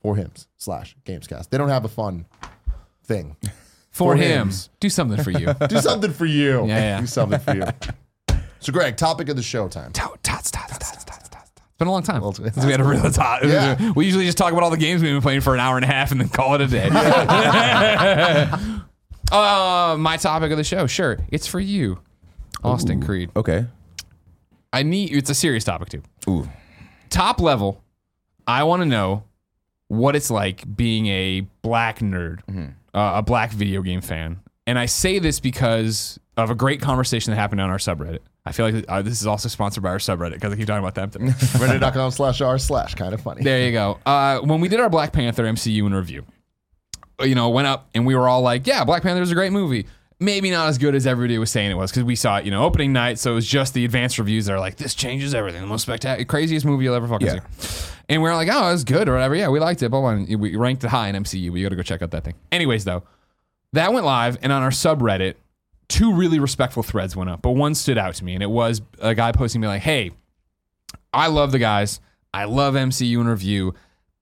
For 0.01 0.17
hims 0.17 0.49
slash 0.57 0.97
gamescast. 1.05 1.51
They 1.51 1.59
don't 1.59 1.69
have 1.69 1.85
a 1.85 1.89
fun 1.89 2.27
thing. 3.05 3.37
For 3.91 4.15
For 4.15 4.17
him, 4.17 4.47
hims. 4.49 4.71
do 4.81 4.89
something 4.89 5.23
for 5.23 5.31
you. 5.31 5.53
Do 5.69 5.79
something 5.81 6.13
for 6.13 6.25
you. 6.27 6.67
Yeah, 6.67 6.79
yeah. 6.79 7.01
Do 7.01 7.07
something 7.07 7.39
for 7.39 7.55
you. 7.55 7.65
So, 8.61 8.73
Greg, 8.73 8.97
topic 8.97 9.29
of 9.29 9.37
the 9.37 9.43
show 9.43 9.69
time. 9.69 9.93
Tots, 9.93 10.17
tots, 10.23 10.51
tots, 10.51 10.73
tots, 10.73 10.79
tots, 10.79 10.91
tots. 10.91 10.97
It's 10.97 11.02
been 11.83 11.89
a 11.89 11.93
long 11.93 12.05
time 12.05 12.23
Well, 12.23 12.33
since 12.33 12.65
we 12.65 12.71
had 12.71 12.81
a 12.81 12.85
real 12.85 13.11
talk. 13.11 13.43
Yeah. 13.43 13.93
We 13.97 14.07
usually 14.07 14.25
just 14.25 14.39
talk 14.39 14.53
about 14.53 14.63
all 14.63 14.71
the 14.71 14.77
games 14.77 15.03
we've 15.03 15.13
been 15.13 15.21
playing 15.21 15.41
for 15.41 15.53
an 15.53 15.61
hour 15.61 15.77
and 15.77 15.85
a 15.85 15.89
half 15.89 16.13
and 16.13 16.21
then 16.21 16.29
call 16.29 16.55
it 16.55 16.61
a 16.61 16.69
day. 16.69 16.89
uh, 19.33 19.97
my 19.99 20.17
topic 20.17 20.53
of 20.53 20.59
the 20.59 20.65
show, 20.65 20.87
sure, 20.87 21.19
it's 21.31 21.49
for 21.49 21.59
you, 21.59 21.99
Austin 22.63 23.03
Creed. 23.03 23.31
Okay. 23.35 23.67
I 24.73 24.85
need 24.85 25.15
it's 25.15 25.29
a 25.29 25.35
serious 25.35 25.65
topic 25.65 25.89
too. 25.89 26.03
Ooh. 26.29 26.49
Top 27.11 27.41
level, 27.41 27.83
I 28.47 28.63
want 28.63 28.83
to 28.83 28.87
know 28.87 29.25
what 29.89 30.15
it's 30.17 30.31
like 30.31 30.77
being 30.77 31.09
a 31.09 31.41
black 31.63 31.99
nerd, 31.99 32.41
uh, 32.95 33.13
a 33.17 33.23
black 33.23 33.51
video 33.51 33.83
game 33.83 34.01
fan. 34.01 34.41
And 34.67 34.79
I 34.79 34.87
say 34.87 35.19
this 35.19 35.41
because 35.41 36.19
of 36.37 36.51
a 36.51 36.55
great 36.55 36.81
conversation 36.81 37.33
that 37.33 37.37
happened 37.37 37.61
on 37.61 37.71
our 37.71 37.79
subreddit. 37.79 38.21
I 38.45 38.51
feel 38.53 38.71
like 38.71 38.85
uh, 38.89 39.03
this 39.03 39.21
is 39.21 39.27
also 39.27 39.49
sponsored 39.49 39.85
by 39.85 39.91
our 39.91 39.99
subreddit 39.99 40.33
because 40.35 40.53
I 40.53 40.57
keep 40.57 40.67
talking 40.67 40.85
about 40.85 40.95
them. 40.97 41.11
Reddit.com 41.31 42.11
slash 42.11 42.41
r 42.41 42.59
slash 42.59 42.95
Kinda 42.97 43.19
Funny. 43.19 43.43
There 43.45 43.65
you 43.65 43.73
go. 43.73 43.99
Uh, 44.05 44.41
when 44.41 44.61
we 44.61 44.69
did 44.69 44.81
our 44.81 44.91
Black 44.91 45.13
Panther 45.13 45.45
MCU 45.45 45.87
in 45.87 45.95
review, 45.95 46.25
you 47.21 47.35
know, 47.37 47.51
went 47.51 47.69
up 47.69 47.89
and 47.95 48.05
we 48.05 48.17
were 48.17 48.29
all 48.29 48.43
like, 48.43 48.67
yeah, 48.67 48.85
Black 48.85 49.03
Panther 49.03 49.23
is 49.23 49.31
a 49.31 49.35
great 49.35 49.53
movie. 49.53 49.87
Maybe 50.19 50.51
not 50.51 50.69
as 50.69 50.79
good 50.79 50.95
as 50.95 51.07
everybody 51.07 51.37
was 51.39 51.51
saying 51.51 51.71
it 51.71 51.75
was 51.75 51.91
because 51.93 52.05
we 52.05 52.15
saw 52.17 52.39
it, 52.39 52.45
you 52.45 52.51
know, 52.51 52.65
opening 52.65 52.93
night. 52.93 53.19
So 53.19 53.33
it 53.33 53.35
was 53.37 53.47
just 53.47 53.75
the 53.75 53.85
advanced 53.85 54.19
reviews 54.19 54.47
that 54.47 54.53
are 54.55 54.61
like, 54.61 54.77
this 54.77 54.95
changes 54.95 55.35
everything. 55.35 55.61
The 55.61 55.67
most 55.69 55.83
spectacular, 55.83 56.25
craziest 56.25 56.65
movie 56.67 56.85
you'll 56.85 56.95
ever 56.95 57.09
fucking 57.09 57.27
Yeah. 57.27 57.41
see. 57.59 57.91
And 58.09 58.23
we 58.23 58.29
are 58.29 58.35
like, 58.35 58.49
oh, 58.51 58.69
it 58.69 58.73
was 58.73 58.85
good 58.85 59.09
or 59.09 59.13
whatever. 59.15 59.35
Yeah, 59.37 59.49
we 59.49 59.59
liked 59.61 59.83
it. 59.83 59.89
But 59.91 60.01
we 60.01 60.57
ranked 60.57 60.83
it 60.85 60.89
high 60.89 61.09
in 61.09 61.17
MCU. 61.17 61.51
We 61.51 61.63
got 61.63 61.71
to 61.71 61.77
go 61.77 61.83
check 61.83 62.03
out 62.03 62.11
that 62.11 62.25
thing. 62.25 62.35
Anyways, 62.51 62.85
though, 62.85 63.05
that 63.73 63.93
went 63.93 64.05
live 64.05 64.39
and 64.43 64.53
on 64.53 64.63
our 64.63 64.71
subreddit, 64.71 65.35
two 65.93 66.15
really 66.15 66.39
respectful 66.39 66.83
threads 66.83 67.15
went 67.15 67.29
up, 67.29 67.43
but 67.43 67.51
one 67.51 67.75
stood 67.75 67.99
out 67.99 68.15
to 68.15 68.25
me. 68.25 68.33
And 68.33 68.43
it 68.43 68.51
was 68.51 68.81
a 68.99 69.15
guy 69.15 69.31
posting 69.31 69.61
me 69.61 69.69
like, 69.69 69.83
hey, 69.83 70.11
I 71.13 71.27
love 71.27 71.53
the 71.53 71.59
guys. 71.59 72.01
I 72.33 72.45
love 72.45 72.75
MCU 72.75 73.21
in 73.21 73.29
review. 73.29 73.75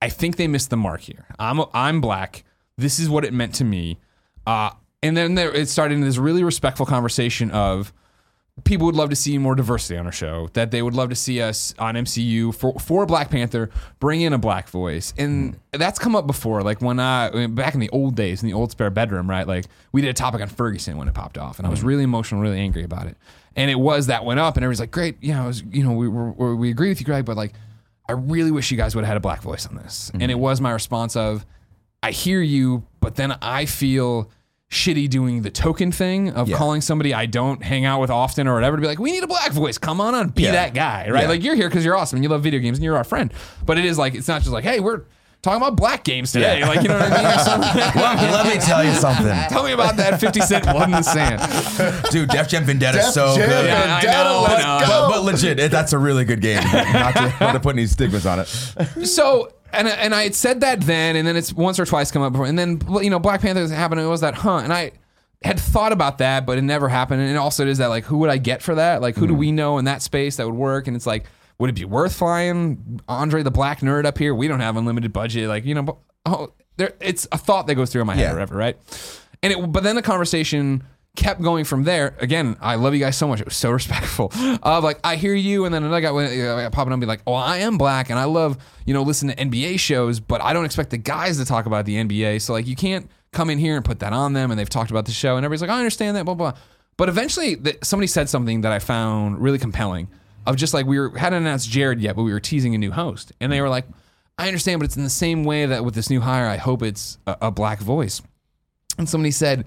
I 0.02 0.08
think 0.08 0.36
they 0.36 0.48
missed 0.48 0.70
the 0.70 0.76
mark 0.76 1.00
here. 1.02 1.26
I'm 1.38 1.60
I'm 1.72 2.00
black. 2.00 2.42
This 2.76 2.98
is 2.98 3.08
what 3.08 3.24
it 3.24 3.32
meant 3.32 3.54
to 3.56 3.64
me. 3.64 3.98
Uh, 4.46 4.70
and 5.02 5.16
then 5.16 5.36
there, 5.36 5.54
it 5.54 5.68
started 5.68 5.94
in 5.94 6.00
this 6.00 6.16
really 6.16 6.42
respectful 6.42 6.86
conversation 6.86 7.50
of 7.52 7.92
people 8.64 8.86
would 8.86 8.94
love 8.94 9.10
to 9.10 9.16
see 9.16 9.38
more 9.38 9.54
diversity 9.54 9.96
on 9.96 10.06
our 10.06 10.12
show. 10.12 10.48
That 10.52 10.70
they 10.70 10.82
would 10.82 10.94
love 10.94 11.08
to 11.10 11.14
see 11.14 11.40
us 11.40 11.74
on 11.78 11.94
MCU 11.94 12.54
for 12.54 12.78
for 12.78 13.06
Black 13.06 13.30
Panther 13.30 13.70
bring 13.98 14.20
in 14.20 14.32
a 14.32 14.38
black 14.38 14.68
voice, 14.68 15.14
and 15.16 15.54
hmm. 15.54 15.78
that's 15.78 15.98
come 15.98 16.14
up 16.14 16.26
before. 16.26 16.62
Like 16.62 16.80
when 16.80 17.00
I 17.00 17.46
back 17.46 17.74
in 17.74 17.80
the 17.80 17.90
old 17.90 18.16
days 18.16 18.42
in 18.42 18.48
the 18.48 18.54
old 18.54 18.70
spare 18.70 18.90
bedroom, 18.90 19.28
right? 19.28 19.46
Like 19.46 19.66
we 19.92 20.00
did 20.00 20.08
a 20.08 20.14
topic 20.14 20.40
on 20.40 20.48
Ferguson 20.48 20.96
when 20.96 21.08
it 21.08 21.14
popped 21.14 21.38
off, 21.38 21.58
and 21.58 21.66
I 21.66 21.70
was 21.70 21.80
hmm. 21.80 21.86
really 21.86 22.04
emotional, 22.04 22.40
really 22.40 22.58
angry 22.58 22.84
about 22.84 23.06
it. 23.06 23.16
And 23.56 23.70
it 23.70 23.76
was 23.76 24.06
that 24.06 24.24
went 24.24 24.40
up, 24.40 24.56
and 24.56 24.64
everybody's 24.64 24.80
like, 24.80 24.92
"Great, 24.92 25.16
yeah, 25.20 25.42
it 25.42 25.46
was, 25.46 25.62
you 25.70 25.82
know, 25.82 25.92
we 25.92 26.08
we 26.08 26.54
we 26.54 26.70
agree 26.70 26.88
with 26.88 27.00
you, 27.00 27.06
Greg, 27.06 27.24
but 27.24 27.36
like." 27.36 27.52
I 28.08 28.14
really 28.14 28.50
wish 28.50 28.72
you 28.72 28.76
guys 28.76 28.96
would 28.96 29.04
have 29.04 29.08
had 29.08 29.16
a 29.18 29.20
black 29.20 29.40
voice 29.40 29.66
on 29.66 29.76
this. 29.76 30.10
And 30.12 30.32
it 30.32 30.34
hmm. 30.34 30.40
was 30.40 30.60
my 30.60 30.72
response 30.72 31.14
of, 31.14 31.46
I 32.02 32.10
hear 32.10 32.42
you, 32.42 32.84
but 32.98 33.14
then 33.14 33.38
I 33.40 33.66
feel 33.66 34.32
shitty 34.70 35.10
doing 35.10 35.42
the 35.42 35.50
token 35.50 35.90
thing 35.90 36.30
of 36.30 36.48
Yeah. 36.48 36.56
calling 36.56 36.80
somebody 36.80 37.12
I 37.12 37.26
don't 37.26 37.62
hang 37.62 37.84
out 37.84 38.00
with 38.00 38.10
often 38.10 38.46
or 38.46 38.54
whatever 38.54 38.76
to 38.76 38.80
be 38.80 38.86
like, 38.86 39.00
we 39.00 39.10
need 39.10 39.24
a 39.24 39.26
black 39.26 39.50
voice. 39.50 39.78
Come 39.78 40.00
on 40.00 40.14
on, 40.14 40.28
be 40.28 40.44
Yeah. 40.44 40.52
that 40.52 40.74
guy, 40.74 41.08
right? 41.10 41.22
Yeah. 41.22 41.28
Like 41.28 41.42
you're 41.42 41.56
here 41.56 41.68
because 41.68 41.84
you're 41.84 41.96
awesome 41.96 42.18
and 42.18 42.24
you 42.24 42.28
love 42.30 42.42
video 42.42 42.60
games 42.60 42.78
and 42.78 42.84
you're 42.84 42.96
our 42.96 43.02
friend. 43.04 43.32
But 43.66 43.78
it 43.78 43.84
is 43.84 43.98
like 43.98 44.14
it's 44.14 44.28
not 44.28 44.42
just 44.42 44.52
like, 44.52 44.62
hey, 44.64 44.78
we're 44.78 45.02
talking 45.42 45.62
about 45.62 45.76
black 45.76 46.04
games 46.04 46.32
today. 46.32 46.60
Yeah. 46.60 46.68
Like 46.68 46.82
you 46.82 46.88
know 46.88 46.98
what 46.98 47.12
I 47.12 47.16
mean? 47.16 47.26
Or 47.26 47.38
something. 47.44 47.80
let, 48.00 48.32
let 48.32 48.46
me 48.46 48.60
tell 48.60 48.84
you 48.84 48.92
something, 48.94 49.26
Tell 49.48 49.64
me 49.64 49.72
about 49.72 49.96
that 49.96 50.20
50 50.20 50.40
cent 50.40 50.64
blood 50.64 50.84
in 50.84 50.92
the 50.92 51.02
sand. 51.02 51.40
dude. 52.10 52.28
Def 52.28 52.48
Jam 52.48 52.64
Vendetta 52.64 52.98
is 52.98 53.14
so 53.14 53.36
Jam 53.36 53.48
good. 53.48 53.66
Yeah, 53.66 54.00
I 54.02 54.04
know, 54.04 54.42
let's 54.46 54.64
know. 54.64 54.80
go. 54.80 55.08
But, 55.08 55.10
but 55.10 55.22
legit, 55.24 55.58
it, 55.58 55.70
that's 55.70 55.92
a 55.92 55.98
really 55.98 56.24
good 56.24 56.40
game. 56.40 56.62
not, 56.62 57.14
to, 57.14 57.36
not 57.40 57.52
to 57.52 57.60
put 57.60 57.74
any 57.74 57.86
stigmas 57.86 58.26
on 58.26 58.40
it. 58.40 58.46
So 59.06 59.52
and 59.72 59.88
and 59.88 60.14
I 60.14 60.24
had 60.24 60.34
said 60.34 60.60
that 60.60 60.80
then, 60.82 61.16
and 61.16 61.26
then 61.26 61.36
it's 61.36 61.52
once 61.52 61.78
or 61.78 61.86
twice 61.86 62.10
come 62.10 62.22
up 62.22 62.32
before, 62.32 62.46
and 62.46 62.58
then 62.58 62.80
you 63.02 63.10
know 63.10 63.18
Black 63.18 63.40
Panther 63.40 63.66
happened. 63.68 64.00
and 64.00 64.06
It 64.06 64.10
was 64.10 64.20
that 64.20 64.34
hunt, 64.34 64.64
and 64.64 64.72
I 64.72 64.92
had 65.42 65.58
thought 65.58 65.92
about 65.92 66.18
that, 66.18 66.44
but 66.44 66.58
it 66.58 66.62
never 66.62 66.88
happened. 66.88 67.22
And 67.22 67.36
also, 67.38 67.62
it 67.62 67.68
is 67.68 67.78
that 67.78 67.88
like 67.88 68.04
who 68.04 68.18
would 68.18 68.30
I 68.30 68.38
get 68.38 68.62
for 68.62 68.74
that? 68.74 69.00
Like 69.00 69.16
who 69.16 69.26
do 69.26 69.32
mm-hmm. 69.32 69.40
we 69.40 69.52
know 69.52 69.78
in 69.78 69.84
that 69.86 70.02
space 70.02 70.36
that 70.36 70.46
would 70.46 70.54
work? 70.54 70.86
And 70.86 70.96
it's 70.96 71.06
like, 71.06 71.24
would 71.60 71.70
it 71.70 71.74
be 71.76 71.84
worth 71.84 72.14
flying 72.16 73.00
Andre 73.08 73.42
the 73.42 73.50
Black 73.50 73.80
Nerd 73.80 74.04
up 74.06 74.18
here? 74.18 74.34
We 74.34 74.48
don't 74.48 74.60
have 74.60 74.76
unlimited 74.76 75.12
budget, 75.12 75.48
like 75.48 75.64
you 75.64 75.74
know. 75.74 75.82
But, 75.82 75.96
oh, 76.26 76.52
there, 76.76 76.94
it's 77.00 77.28
a 77.30 77.38
thought 77.38 77.66
that 77.68 77.74
goes 77.76 77.90
through 77.92 78.04
my 78.06 78.14
head, 78.14 78.22
Yeah. 78.22 78.30
or 78.30 78.34
whatever, 78.34 78.56
right? 78.56 78.76
And 79.42 79.52
it, 79.52 79.72
but 79.72 79.82
then 79.82 79.94
the 79.96 80.02
conversation 80.02 80.82
kept 81.16 81.42
going 81.42 81.64
from 81.64 81.84
there. 81.84 82.14
Again, 82.20 82.56
I 82.60 82.76
love 82.76 82.94
you 82.94 83.00
guys 83.00 83.16
so 83.16 83.26
much. 83.28 83.40
It 83.40 83.44
was 83.46 83.56
so 83.56 83.70
respectful. 83.80 84.32
Of 84.62 84.84
like, 84.84 84.98
I 85.04 85.16
hear 85.16 85.34
you, 85.34 85.64
and 85.66 85.74
then 85.74 85.82
another 85.84 86.00
guy 86.00 86.10
went 86.10 86.32
uh, 86.40 86.70
popping 86.70 86.92
up 86.92 86.94
and 86.94 87.00
be 87.00 87.06
like, 87.06 87.20
"Oh, 87.26 87.34
I 87.34 87.58
am 87.58 87.76
black, 87.78 88.10
and 88.10 88.18
I 88.18 88.24
love 88.24 88.56
you 88.86 88.94
know 88.94 89.02
listen 89.02 89.28
to 89.28 89.34
NBA 89.36 89.78
shows, 89.78 90.18
but 90.20 90.40
I 90.42 90.52
don't 90.52 90.64
expect 90.64 90.90
the 90.90 90.98
guys 90.98 91.36
to 91.38 91.44
talk 91.44 91.66
about 91.66 91.84
the 91.84 91.96
NBA. 91.96 92.40
So 92.40 92.52
like, 92.54 92.66
you 92.66 92.76
can't 92.76 93.10
come 93.32 93.50
in 93.50 93.58
here 93.58 93.76
and 93.76 93.84
put 93.84 93.98
that 94.00 94.12
on 94.12 94.32
them. 94.32 94.50
And 94.50 94.58
they've 94.58 94.68
talked 94.68 94.90
about 94.90 95.04
the 95.06 95.12
show, 95.12 95.36
and 95.36 95.44
everybody's 95.44 95.62
like, 95.62 95.70
I 95.70 95.78
understand 95.78 96.16
that, 96.16 96.24
blah 96.24 96.34
blah. 96.34 96.54
But 96.96 97.08
eventually, 97.08 97.54
the, 97.54 97.78
somebody 97.82 98.06
said 98.06 98.28
something 98.28 98.60
that 98.62 98.72
I 98.72 98.78
found 98.78 99.40
really 99.40 99.58
compelling. 99.58 100.08
Of 100.50 100.56
just 100.56 100.74
like 100.74 100.84
we 100.86 100.98
were 100.98 101.16
hadn't 101.16 101.42
announced 101.42 101.70
Jared 101.70 102.00
yet, 102.00 102.16
but 102.16 102.24
we 102.24 102.32
were 102.32 102.40
teasing 102.40 102.74
a 102.74 102.78
new 102.78 102.90
host, 102.90 103.32
and 103.40 103.50
they 103.52 103.60
were 103.60 103.68
like, 103.68 103.86
I 104.36 104.46
understand, 104.48 104.80
but 104.80 104.84
it's 104.86 104.96
in 104.96 105.04
the 105.04 105.10
same 105.10 105.44
way 105.44 105.64
that 105.66 105.84
with 105.84 105.94
this 105.94 106.10
new 106.10 106.20
hire, 106.20 106.46
I 106.46 106.56
hope 106.56 106.82
it's 106.82 107.18
a, 107.26 107.36
a 107.42 107.50
black 107.50 107.78
voice. 107.80 108.20
And 108.98 109.08
somebody 109.08 109.30
said, 109.30 109.66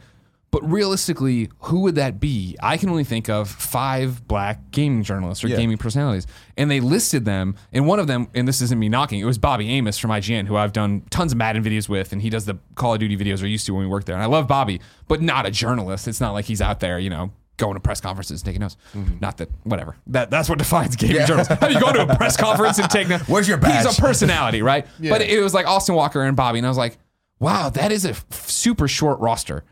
but 0.51 0.61
realistically, 0.69 1.49
who 1.61 1.79
would 1.81 1.95
that 1.95 2.19
be? 2.19 2.55
I 2.61 2.77
can 2.77 2.89
only 2.89 3.03
think 3.03 3.27
of 3.29 3.49
five 3.49 4.27
black 4.27 4.69
gaming 4.71 5.01
journalists 5.01 5.43
or 5.43 5.47
Yeah. 5.47 5.55
gaming 5.57 5.77
personalities. 5.77 6.27
And 6.57 6.69
they 6.69 6.79
listed 6.79 7.25
them. 7.25 7.55
And 7.71 7.87
one 7.87 7.97
of 7.99 8.05
them, 8.05 8.27
and 8.35 8.47
this 8.47 8.61
isn't 8.61 8.77
me 8.77 8.87
knocking, 8.89 9.19
it 9.19 9.25
was 9.25 9.39
Bobby 9.39 9.67
Amos 9.69 9.97
from 9.97 10.11
IGN, 10.11 10.45
who 10.45 10.55
I've 10.55 10.71
done 10.73 11.01
tons 11.09 11.31
of 11.31 11.39
Madden 11.39 11.63
videos 11.63 11.89
with. 11.89 12.13
And 12.13 12.21
he 12.21 12.29
does 12.29 12.45
the 12.45 12.59
Call 12.75 12.93
of 12.93 12.99
Duty 12.99 13.17
videos 13.17 13.41
or 13.41 13.47
used 13.47 13.65
to 13.65 13.73
when 13.73 13.81
we 13.83 13.89
worked 13.89 14.05
there. 14.05 14.15
And 14.15 14.21
I 14.23 14.27
love 14.27 14.47
Bobby, 14.47 14.79
but 15.07 15.21
not 15.23 15.47
a 15.47 15.51
journalist. 15.51 16.07
It's 16.07 16.21
not 16.21 16.33
like 16.33 16.45
he's 16.45 16.61
out 16.61 16.79
there, 16.81 16.99
you 16.99 17.09
know, 17.09 17.31
going 17.57 17.75
to 17.75 17.79
press 17.79 18.01
conferences 18.01 18.41
and 18.41 18.45
taking 18.45 18.61
notes. 18.61 18.77
Not 19.21 19.37
that, 19.37 19.49
whatever. 19.63 19.95
That 20.07 20.29
That's 20.31 20.49
what 20.49 20.57
defines 20.57 20.95
gaming 20.95 21.25
journalists. 21.25 21.53
How 21.53 21.67
do 21.67 21.73
you 21.73 21.79
go 21.79 21.93
to 21.93 22.03
a 22.03 22.15
press 22.15 22.35
conference 22.47 22.79
and 22.79 22.89
take 22.89 23.07
notes? 23.07 23.27
Where's 23.27 23.47
your 23.47 23.57
He's 23.57 23.97
a 23.97 24.01
personality, 24.01 24.61
right? 24.61 24.87
yeah. 24.99 25.11
But 25.11 25.21
it 25.21 25.41
was 25.41 25.53
like 25.53 25.67
Austin 25.67 25.95
Walker 25.95 26.21
and 26.21 26.35
Bobby. 26.35 26.59
And 26.59 26.65
I 26.65 26.69
was 26.69 26.77
like, 26.77 26.97
wow, 27.39 27.69
that 27.69 27.91
is 27.91 28.05
a 28.05 28.11
f- 28.11 28.49
super 28.49 28.87
short 28.87 29.19
roster. 29.19 29.63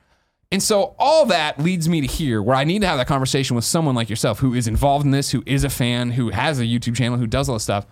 And 0.52 0.62
so 0.62 0.96
all 1.00 1.26
that 1.28 1.60
leads 1.60 1.88
me 1.88 2.02
to 2.02 2.08
here 2.08 2.42
where 2.42 2.56
I 2.56 2.66
need 2.66 2.82
to 2.82 2.88
have 2.88 2.98
that 2.98 3.08
conversation 3.08 3.56
with 3.56 3.64
someone 3.64 3.96
like 3.96 4.10
yourself 4.10 4.40
who 4.40 4.54
is 4.54 4.68
involved 4.68 5.06
in 5.06 5.12
this, 5.12 5.32
who 5.32 5.44
is 5.46 5.64
a 5.64 5.70
fan, 5.70 6.12
who 6.12 6.30
has 6.30 6.60
a 6.60 6.64
YouTube 6.64 6.96
channel, 6.96 7.18
who 7.18 7.28
does 7.28 7.48
all 7.48 7.56
this 7.56 7.64
stuff. 7.64 7.86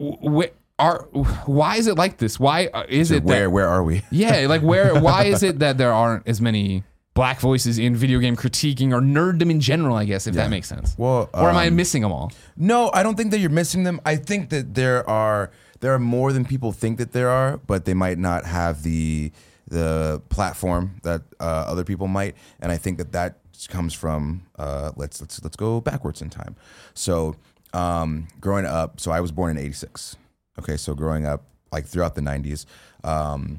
Wh- 0.00 0.46
are 0.80 1.08
why 1.46 1.76
is 1.76 1.86
it 1.86 1.96
like 1.96 2.18
this? 2.18 2.38
Why 2.38 2.66
uh, 2.66 2.84
is 2.88 3.10
it 3.10 3.24
Where 3.24 3.44
that 3.44 3.50
where 3.50 3.68
are 3.68 3.82
we? 3.82 4.02
yeah, 4.10 4.46
like 4.48 4.62
where 4.62 5.00
why 5.00 5.24
is 5.24 5.42
it 5.42 5.58
that 5.60 5.76
there 5.78 5.92
aren't 5.92 6.28
as 6.28 6.40
many 6.40 6.84
black 7.18 7.40
voices 7.40 7.80
in 7.80 7.96
video 7.96 8.20
game 8.20 8.36
critiquing 8.36 8.92
or 8.92 9.00
nerddom 9.00 9.50
in 9.50 9.58
general, 9.58 9.96
I 9.96 10.04
guess, 10.04 10.28
if 10.28 10.36
that 10.36 10.50
makes 10.50 10.68
sense. 10.68 10.94
Well, 10.96 11.28
or 11.34 11.50
am 11.50 11.56
I 11.56 11.66
um, 11.66 11.74
missing 11.74 12.02
them 12.02 12.12
all? 12.12 12.30
No, 12.56 12.92
I 12.94 13.02
don't 13.02 13.16
think 13.16 13.32
that 13.32 13.40
you're 13.40 13.50
missing 13.50 13.82
them. 13.82 14.00
I 14.06 14.14
think 14.14 14.50
that 14.50 14.74
there 14.74 15.02
are 15.10 15.50
there 15.80 15.92
are 15.92 15.98
more 15.98 16.32
than 16.32 16.44
people 16.44 16.70
think 16.70 16.98
that 16.98 17.10
there 17.10 17.28
are, 17.28 17.56
but 17.56 17.86
they 17.86 17.94
might 17.94 18.18
not 18.18 18.44
have 18.44 18.84
the 18.84 19.32
the 19.66 20.22
platform 20.28 21.00
that 21.02 21.22
uh, 21.40 21.64
other 21.66 21.82
people 21.82 22.06
might. 22.06 22.36
And 22.60 22.70
I 22.70 22.76
think 22.76 22.98
that 22.98 23.10
that 23.10 23.40
comes 23.66 23.94
from 23.94 24.46
uh, 24.56 24.92
let's 24.94 25.20
let's 25.20 25.42
let's 25.42 25.56
go 25.56 25.80
backwards 25.80 26.22
in 26.22 26.30
time. 26.30 26.54
So 26.94 27.34
um, 27.74 28.28
growing 28.40 28.64
up, 28.64 29.00
so 29.00 29.10
I 29.10 29.20
was 29.20 29.32
born 29.32 29.56
in 29.56 29.64
'86. 29.64 30.14
Okay, 30.60 30.76
so 30.76 30.94
growing 30.94 31.26
up 31.26 31.42
like 31.72 31.84
throughout 31.84 32.14
the 32.14 32.20
'90s. 32.20 32.64
Um, 33.02 33.58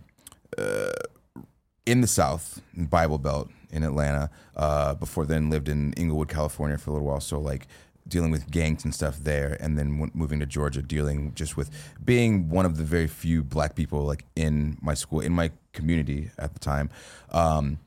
in 1.89 2.01
the 2.01 2.07
South, 2.07 2.61
Bible 2.75 3.17
Belt 3.17 3.49
in 3.71 3.83
Atlanta. 3.83 4.29
Uh, 4.55 4.93
before 4.95 5.25
then, 5.25 5.49
lived 5.49 5.67
in 5.67 5.93
Inglewood, 5.93 6.29
California 6.29 6.77
for 6.77 6.91
a 6.91 6.93
little 6.93 7.07
while. 7.07 7.19
So 7.19 7.39
like 7.39 7.67
dealing 8.07 8.31
with 8.31 8.49
gangs 8.49 8.83
and 8.83 8.93
stuff 8.93 9.17
there, 9.19 9.57
and 9.59 9.77
then 9.77 10.09
moving 10.13 10.39
to 10.39 10.45
Georgia, 10.45 10.81
dealing 10.81 11.33
just 11.35 11.55
with 11.57 11.69
being 12.03 12.49
one 12.49 12.65
of 12.65 12.77
the 12.77 12.83
very 12.83 13.07
few 13.07 13.43
black 13.43 13.75
people 13.75 14.03
like 14.03 14.25
in 14.35 14.77
my 14.81 14.93
school, 14.93 15.19
in 15.19 15.33
my 15.33 15.51
community 15.73 16.31
at 16.37 16.53
the 16.53 16.59
time. 16.59 16.89
Um, 17.31 17.79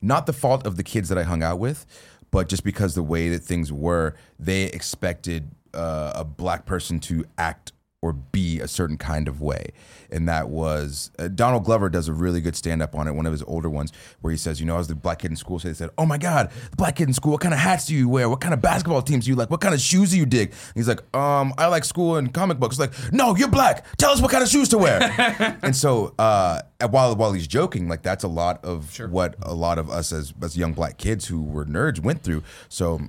not 0.00 0.26
the 0.26 0.32
fault 0.32 0.66
of 0.66 0.76
the 0.76 0.82
kids 0.82 1.08
that 1.08 1.18
I 1.18 1.24
hung 1.24 1.42
out 1.42 1.58
with, 1.58 1.86
but 2.30 2.48
just 2.48 2.64
because 2.64 2.94
the 2.94 3.02
way 3.02 3.28
that 3.28 3.40
things 3.40 3.72
were, 3.72 4.14
they 4.38 4.64
expected 4.64 5.50
uh, 5.74 6.12
a 6.14 6.24
black 6.24 6.66
person 6.66 7.00
to 7.00 7.24
act 7.36 7.72
or 8.02 8.14
be 8.14 8.60
a 8.60 8.68
certain 8.68 8.96
kind 8.96 9.28
of 9.28 9.42
way. 9.42 9.72
And 10.10 10.28
that 10.28 10.48
was 10.48 11.10
uh, 11.18 11.28
Donald 11.28 11.64
Glover 11.64 11.90
does 11.90 12.08
a 12.08 12.12
really 12.14 12.40
good 12.40 12.56
stand 12.56 12.80
up 12.82 12.94
on 12.94 13.06
it, 13.06 13.12
one 13.12 13.26
of 13.26 13.32
his 13.32 13.42
older 13.42 13.68
ones, 13.68 13.92
where 14.22 14.30
he 14.30 14.36
says, 14.38 14.58
You 14.58 14.66
know, 14.66 14.74
I 14.74 14.78
was 14.78 14.88
the 14.88 14.94
black 14.94 15.18
kid 15.20 15.30
in 15.30 15.36
school. 15.36 15.58
So 15.58 15.68
they 15.68 15.74
said, 15.74 15.90
Oh 15.98 16.06
my 16.06 16.16
God, 16.16 16.50
the 16.70 16.76
black 16.76 16.96
kid 16.96 17.08
in 17.08 17.14
school, 17.14 17.32
what 17.32 17.42
kind 17.42 17.52
of 17.52 17.60
hats 17.60 17.86
do 17.86 17.94
you 17.94 18.08
wear? 18.08 18.28
What 18.28 18.40
kind 18.40 18.54
of 18.54 18.62
basketball 18.62 19.02
teams 19.02 19.26
do 19.26 19.30
you 19.30 19.36
like? 19.36 19.50
What 19.50 19.60
kind 19.60 19.74
of 19.74 19.80
shoes 19.80 20.10
do 20.10 20.16
you 20.16 20.26
dig? 20.26 20.50
And 20.50 20.74
he's 20.74 20.88
like, 20.88 21.00
Um, 21.14 21.52
I 21.58 21.66
like 21.66 21.84
school 21.84 22.16
and 22.16 22.32
comic 22.32 22.58
books. 22.58 22.78
Like, 22.78 22.92
no, 23.12 23.36
you're 23.36 23.48
black. 23.48 23.84
Tell 23.98 24.10
us 24.10 24.20
what 24.22 24.30
kind 24.30 24.42
of 24.42 24.48
shoes 24.48 24.70
to 24.70 24.78
wear. 24.78 25.58
and 25.62 25.76
so 25.76 26.14
uh, 26.18 26.62
while 26.88 27.14
while 27.16 27.32
he's 27.32 27.46
joking, 27.46 27.86
like 27.88 28.02
that's 28.02 28.24
a 28.24 28.28
lot 28.28 28.64
of 28.64 28.98
what 29.10 29.34
a 29.42 29.54
lot 29.54 29.78
of 29.78 29.90
us 29.90 30.10
as 30.12 30.32
as 30.42 30.56
young 30.56 30.72
black 30.72 30.96
kids 30.96 31.26
who 31.26 31.42
were 31.42 31.66
nerds 31.66 32.00
went 32.00 32.22
through. 32.22 32.42
So 32.70 33.00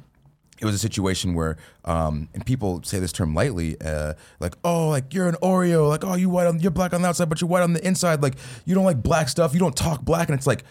it 0.61 0.65
was 0.65 0.75
a 0.75 0.79
situation 0.79 1.33
where, 1.33 1.57
um, 1.85 2.29
and 2.33 2.45
people 2.45 2.81
say 2.83 2.99
this 2.99 3.11
term 3.11 3.33
lightly, 3.33 3.75
uh, 3.81 4.13
like, 4.39 4.55
oh, 4.63 4.89
like 4.89 5.13
you're 5.13 5.27
an 5.27 5.35
Oreo, 5.41 5.89
like, 5.89 6.05
oh, 6.05 6.13
you 6.15 6.29
white 6.29 6.47
on, 6.47 6.59
you're 6.59 6.71
black 6.71 6.93
on 6.93 7.01
the 7.01 7.07
outside, 7.07 7.29
but 7.29 7.41
you're 7.41 7.49
white 7.49 7.63
on 7.63 7.73
the 7.73 7.85
inside. 7.85 8.21
Like, 8.21 8.35
you 8.65 8.75
don't 8.75 8.85
like 8.85 9.01
black 9.01 9.27
stuff, 9.27 9.53
you 9.53 9.59
don't 9.59 9.75
talk 9.75 10.03
black, 10.03 10.29
and 10.29 10.37
it's 10.37 10.47
like, 10.47 10.63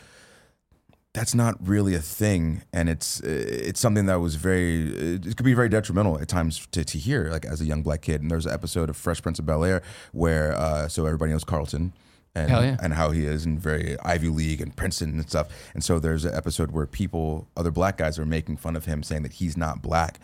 that's 1.12 1.34
not 1.34 1.56
really 1.60 1.96
a 1.96 2.00
thing, 2.00 2.62
and 2.72 2.88
it's 2.88 3.18
it's 3.24 3.80
something 3.80 4.06
that 4.06 4.20
was 4.20 4.36
very, 4.36 5.16
it 5.16 5.36
could 5.36 5.44
be 5.44 5.54
very 5.54 5.68
detrimental 5.68 6.20
at 6.20 6.28
times 6.28 6.68
to, 6.70 6.84
to 6.84 6.98
hear, 6.98 7.28
like 7.32 7.44
as 7.44 7.60
a 7.60 7.64
young 7.64 7.82
black 7.82 8.02
kid. 8.02 8.22
And 8.22 8.30
there's 8.30 8.46
an 8.46 8.52
episode 8.52 8.88
of 8.88 8.96
Fresh 8.96 9.20
Prince 9.20 9.40
of 9.40 9.46
Bel 9.46 9.64
Air 9.64 9.82
where, 10.12 10.56
uh, 10.56 10.86
so 10.86 11.06
everybody 11.06 11.32
knows 11.32 11.42
Carlton. 11.42 11.92
And, 12.32 12.48
yeah. 12.48 12.76
and 12.80 12.94
how 12.94 13.10
he 13.10 13.26
is 13.26 13.44
in 13.44 13.58
very 13.58 13.98
Ivy 14.04 14.28
League 14.28 14.60
and 14.60 14.74
Princeton 14.76 15.18
and 15.18 15.28
stuff. 15.28 15.48
And 15.74 15.82
so 15.82 15.98
there's 15.98 16.24
an 16.24 16.32
episode 16.32 16.70
where 16.70 16.86
people, 16.86 17.48
other 17.56 17.72
black 17.72 17.96
guys, 17.96 18.20
are 18.20 18.24
making 18.24 18.58
fun 18.58 18.76
of 18.76 18.84
him, 18.84 19.02
saying 19.02 19.22
that 19.24 19.32
he's 19.34 19.56
not 19.56 19.82
black. 19.82 20.20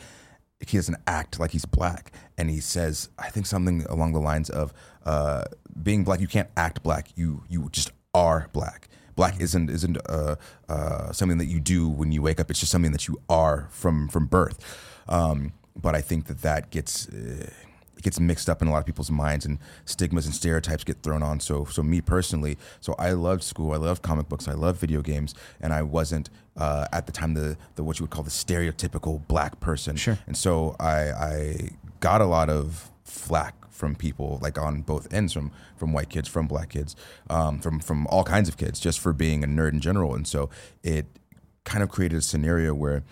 He 0.65 0.79
doesn't 0.79 0.99
act 1.07 1.41
like 1.41 1.51
he's 1.51 1.65
black, 1.67 2.13
and 2.39 2.49
he 2.49 2.61
says, 2.61 3.11
I 3.19 3.29
think 3.29 3.45
something 3.45 3.85
along 3.91 4.13
the 4.13 4.21
lines 4.21 4.49
of, 4.49 4.73
uh, 5.05 5.45
"Being 5.83 6.05
black, 6.05 6.21
you 6.21 6.29
can't 6.29 6.49
act 6.57 6.83
black. 6.83 7.09
You 7.17 7.43
you 7.49 7.69
just 7.73 7.91
are 8.15 8.49
black. 8.53 8.89
Black 9.17 9.39
isn't 9.41 9.69
isn't 9.69 9.99
uh, 10.09 10.37
uh, 10.69 11.13
something 11.13 11.39
that 11.39 11.47
you 11.47 11.61
do 11.61 11.89
when 11.89 12.11
you 12.13 12.23
wake 12.23 12.41
up. 12.41 12.51
It's 12.51 12.61
just 12.61 12.73
something 12.73 12.93
that 12.93 13.07
you 13.09 13.21
are 13.29 13.69
from 13.71 14.09
from 14.09 14.27
birth." 14.27 14.59
Um, 15.09 15.53
but 15.75 15.95
I 15.95 16.01
think 16.01 16.27
that 16.27 16.41
that 16.43 16.71
gets. 16.71 17.09
Uh, 17.09 17.51
it 17.97 18.03
gets 18.03 18.21
mixed 18.21 18.49
up 18.49 18.63
in 18.63 18.69
a 18.69 18.71
lot 18.71 18.79
of 18.79 18.87
people's 18.87 19.11
minds 19.11 19.47
and 19.47 19.59
stigmas 19.85 20.27
and 20.27 20.35
stereotypes 20.35 20.85
get 20.85 21.03
thrown 21.03 21.23
on. 21.23 21.41
So, 21.41 21.65
so 21.65 21.83
me 21.83 22.01
personally, 22.01 22.59
so 22.81 22.95
I 22.99 23.13
loved 23.13 23.43
school, 23.43 23.73
I 23.73 23.77
loved 23.77 24.03
comic 24.03 24.29
books, 24.29 24.49
I 24.49 24.53
loved 24.53 24.79
video 24.81 25.01
games, 25.01 25.35
and 25.61 25.73
I 25.73 25.83
wasn't 25.83 26.31
uh, 26.57 26.87
at 26.93 27.07
the 27.07 27.13
time 27.13 27.35
the 27.35 27.57
the 27.75 27.85
what 27.85 27.99
you 27.99 28.05
would 28.05 28.11
call 28.11 28.23
the 28.23 28.31
stereotypical 28.31 29.27
black 29.27 29.61
person. 29.61 29.97
Sure. 29.97 30.19
And 30.27 30.37
so 30.37 30.77
I 30.79 31.11
I 31.11 31.71
got 32.01 32.21
a 32.21 32.27
lot 32.27 32.51
of 32.51 32.91
flack 33.05 33.55
from 33.71 33.95
people 33.95 34.39
like 34.43 34.59
on 34.59 34.81
both 34.81 35.13
ends 35.13 35.33
from 35.33 35.53
from 35.77 35.93
white 35.93 36.09
kids 36.09 36.29
from 36.29 36.47
black 36.47 36.71
kids 36.71 36.97
um, 37.29 37.59
from 37.59 37.79
from 37.79 38.07
all 38.07 38.25
kinds 38.25 38.49
of 38.49 38.57
kids 38.57 38.81
just 38.81 38.99
for 38.99 39.13
being 39.13 39.45
a 39.45 39.47
nerd 39.47 39.73
in 39.73 39.81
general 39.81 40.15
and 40.15 40.27
so 40.27 40.49
it 40.83 41.07
kind 41.65 41.83
of 41.83 41.91
created 41.91 42.19
a 42.19 42.23
scenario 42.23 42.75
where 42.75 43.03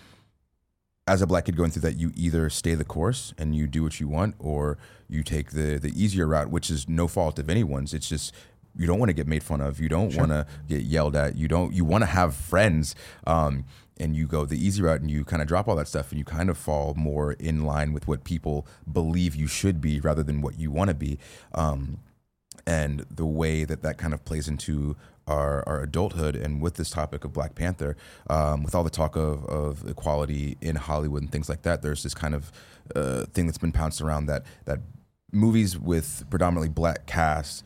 as 1.07 1.21
a 1.21 1.27
black 1.27 1.45
kid 1.45 1.57
going 1.57 1.71
through 1.71 1.83
that, 1.83 1.97
you 1.97 2.13
either 2.15 2.49
stay 2.49 2.75
the 2.75 2.85
course 2.85 3.35
and 3.37 3.55
you 3.55 3.67
do 3.67 3.83
what 3.83 4.01
you 4.01 4.09
want, 4.09 4.35
or 4.39 4.79
you 5.09 5.23
take 5.23 5.51
the 5.51 5.79
the 5.79 5.93
easier 5.95 6.27
route, 6.27 6.51
which 6.51 6.71
is 6.71 6.89
no 6.89 7.09
fault 7.09 7.39
of 7.39 7.51
anyone's. 7.51 7.93
It's 7.93 8.09
just 8.09 8.35
you 8.77 8.87
don't 8.87 8.99
want 8.99 9.11
to 9.11 9.15
get 9.15 9.27
made 9.27 9.43
fun 9.43 9.61
of. 9.61 9.81
You 9.81 9.89
don't 9.89 10.17
want 10.17 10.31
to 10.31 10.47
get 10.69 10.83
yelled 10.83 11.15
at. 11.15 11.37
You 11.37 11.49
don't. 11.49 11.73
You 11.73 11.85
want 11.85 12.03
to 12.03 12.07
have 12.07 12.35
friends. 12.35 12.95
Um, 13.27 13.65
and 13.97 14.17
you 14.17 14.27
go 14.27 14.45
the 14.45 14.59
easy 14.59 14.83
route 14.83 15.01
and 15.01 15.11
you 15.11 15.25
kind 15.25 15.41
of 15.41 15.47
drop 15.47 15.69
all 15.69 15.77
that 15.77 15.87
stuff 15.87 16.11
and 16.11 16.19
you 16.19 16.25
kind 16.25 16.51
of 16.51 16.59
fall 16.59 16.95
more 16.95 17.33
in 17.35 17.65
line 17.65 17.93
with 17.93 18.09
what 18.09 18.25
people 18.25 18.67
believe 18.91 19.37
you 19.37 19.47
should 19.47 19.81
be 19.81 20.01
rather 20.01 20.25
than 20.25 20.41
what 20.41 20.59
you 20.59 20.71
want 20.71 20.89
to 20.89 20.95
be. 20.95 21.17
Um, 21.55 22.01
and 22.67 23.05
the 23.11 23.27
way 23.27 23.65
that 23.65 23.83
that 23.83 23.99
kind 23.99 24.15
of 24.15 24.25
plays 24.25 24.49
into 24.49 24.97
our, 25.27 25.67
our 25.69 25.83
adulthood 25.83 26.37
and 26.37 26.61
with 26.61 26.75
this 26.75 26.91
topic 26.91 27.25
of 27.25 27.33
Black 27.33 27.55
Panther, 27.55 27.97
um, 28.29 28.63
with 28.63 28.75
all 28.75 28.85
the 28.85 28.91
talk 28.91 29.17
of, 29.17 29.45
of 29.47 29.89
equality 29.89 30.57
in 30.61 30.77
Hollywood 30.77 31.23
and 31.23 31.33
things 31.33 31.49
like 31.49 31.63
that, 31.63 31.83
there's 31.83 32.03
this 32.03 32.15
kind 32.15 32.35
of 32.35 32.53
uh, 32.95 33.25
thing 33.27 33.47
that's 33.47 33.59
been 33.59 33.73
pounced 33.73 34.01
around 34.01 34.27
that 34.27 34.45
that 34.67 34.81
movies 35.33 35.79
with 35.79 36.25
predominantly 36.31 36.69
black 36.69 37.07
casts 37.07 37.63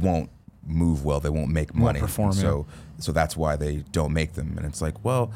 won't 0.00 0.30
move 0.66 1.04
well. 1.04 1.20
They 1.20 1.30
won't 1.30 1.50
make 1.50 1.74
money. 1.74 2.00
perform, 2.00 2.30
And 2.30 2.38
so 2.38 2.66
so 2.98 3.12
that's 3.12 3.36
why 3.36 3.56
they 3.56 3.84
don't 3.92 4.12
make 4.12 4.34
them. 4.34 4.56
And 4.56 4.66
it's 4.66 4.82
like, 4.82 5.04
well, 5.04 5.32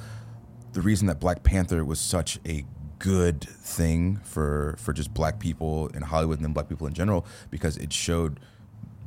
the 0.72 0.80
reason 0.80 1.06
that 1.06 1.20
Black 1.20 1.42
Panther 1.42 1.84
was 1.84 2.00
such 2.00 2.38
a 2.46 2.64
good 2.98 3.42
thing 3.42 4.20
for 4.24 4.76
for 4.78 4.92
just 4.92 5.12
black 5.12 5.40
people 5.40 5.88
in 5.88 6.02
Hollywood 6.02 6.38
and 6.38 6.44
then 6.44 6.52
black 6.52 6.68
people 6.68 6.86
in 6.86 6.94
general 6.94 7.26
because 7.50 7.76
it 7.76 7.92
showed 7.92 8.38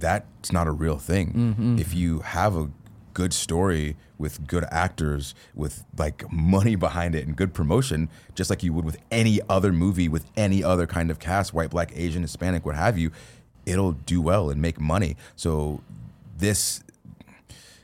that's 0.06 0.52
not 0.52 0.68
a 0.68 0.72
real 0.72 0.98
thing. 1.00 1.78
If 1.80 1.94
you 1.94 2.20
have 2.20 2.56
a 2.56 2.70
good 3.14 3.34
story 3.34 3.96
with 4.18 4.46
good 4.46 4.66
actors 4.72 5.34
with 5.56 5.84
like 5.98 6.30
money 6.32 6.76
behind 6.76 7.16
it 7.16 7.26
and 7.26 7.36
good 7.36 7.54
promotion 7.54 8.10
just 8.36 8.50
like 8.50 8.62
you 8.62 8.74
would 8.74 8.84
with 8.86 8.98
any 9.10 9.40
other 9.50 9.72
movie 9.72 10.10
with 10.10 10.26
any 10.36 10.62
other 10.64 10.86
kind 10.86 11.10
of 11.10 11.18
cast 11.18 11.54
white 11.54 11.70
black 11.70 11.92
asian 11.96 12.22
hispanic 12.22 12.66
what 12.66 12.76
have 12.76 12.98
you 12.98 13.10
it'll 13.66 13.94
do 13.94 14.22
well 14.22 14.50
and 14.50 14.62
make 14.62 14.80
money 14.82 15.16
so 15.38 15.80
this 16.38 16.84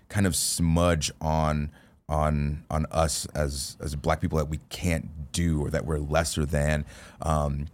kind 0.10 0.26
of 0.28 0.36
smudge 0.36 1.12
on 1.22 1.72
on 2.10 2.64
on 2.70 2.86
us 2.92 3.26
as 3.34 3.78
as 3.82 3.96
black 3.96 4.20
people 4.20 4.38
that 4.38 4.50
we 4.50 4.60
can't 4.68 5.32
do 5.32 5.62
or 5.66 5.70
that 5.70 5.86
we're 5.86 5.98
lesser 5.98 6.46
than 6.46 6.86
um 7.22 7.68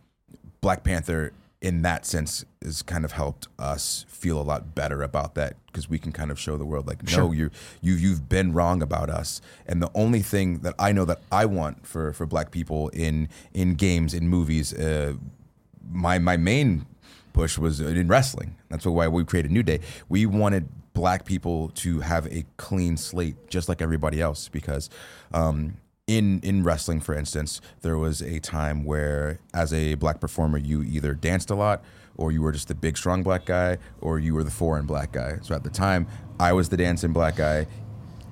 black 0.62 0.84
panther 0.84 1.34
in 1.62 1.82
that 1.82 2.06
sense 2.06 2.46
has 2.64 2.82
kind 2.84 3.04
of 3.04 3.14
helped 3.14 3.48
us 3.58 4.06
feel 4.08 4.40
a 4.40 4.44
lot 4.44 4.76
better 4.76 5.02
about 5.02 5.34
that 5.36 5.56
because 5.66 5.90
we 5.90 5.98
can 5.98 6.12
kind 6.12 6.30
of 6.30 6.40
show 6.40 6.56
the 6.56 6.66
world 6.66 6.86
like 6.86 7.02
no 7.18 7.32
you 7.32 7.50
you 7.82 7.96
you've 7.96 8.30
been 8.30 8.54
wrong 8.54 8.82
about 8.84 9.10
us 9.10 9.42
and 9.66 9.82
the 9.82 9.90
only 9.96 10.22
thing 10.22 10.60
that 10.60 10.76
I 10.78 10.92
know 10.92 11.04
that 11.06 11.22
I 11.32 11.46
want 11.46 11.88
for 11.88 12.14
for 12.14 12.28
black 12.28 12.52
people 12.52 12.90
in 12.90 13.28
in 13.54 13.74
games 13.74 14.14
in 14.14 14.28
movies 14.28 14.72
uh 14.74 15.14
my 15.90 16.20
my 16.20 16.38
main 16.38 16.86
push 17.38 17.58
was 17.58 17.80
in 17.80 18.08
wrestling. 18.08 18.56
That's 18.70 18.86
why 18.86 19.08
we 19.08 19.24
created 19.24 19.52
New 19.52 19.62
Day. 19.62 19.82
We 20.10 20.26
wanted 20.26 20.68
black 20.94 21.24
people 21.24 21.70
to 21.76 22.00
have 22.00 22.26
a 22.28 22.44
clean 22.58 22.98
slate, 22.98 23.48
just 23.48 23.70
like 23.70 23.80
everybody 23.80 24.20
else, 24.20 24.50
because 24.50 24.90
um, 25.34 25.78
in 26.08 26.40
in 26.40 26.64
wrestling, 26.64 27.02
for 27.02 27.14
instance, 27.14 27.62
there 27.82 27.98
was 27.98 28.22
a 28.22 28.40
time 28.40 28.86
where, 28.86 29.40
as 29.54 29.74
a 29.74 29.96
black 29.96 30.20
performer, 30.22 30.58
you 30.58 30.82
either 30.82 31.14
danced 31.14 31.50
a 31.50 31.56
lot, 31.56 31.84
or 32.16 32.32
you 32.32 32.42
were 32.42 32.54
just 32.54 32.70
the 32.70 32.76
big, 32.76 32.98
strong 32.98 33.24
black 33.24 33.46
guy, 33.46 33.78
or 34.02 34.18
you 34.18 34.34
were 34.34 34.44
the 34.44 34.52
foreign 34.52 34.86
black 34.86 35.12
guy. 35.12 35.38
So 35.42 35.54
at 35.54 35.64
the 35.64 35.70
time, 35.70 36.08
I 36.40 36.54
was 36.54 36.70
the 36.70 36.78
dancing 36.78 37.14
black 37.14 37.36
guy. 37.36 37.68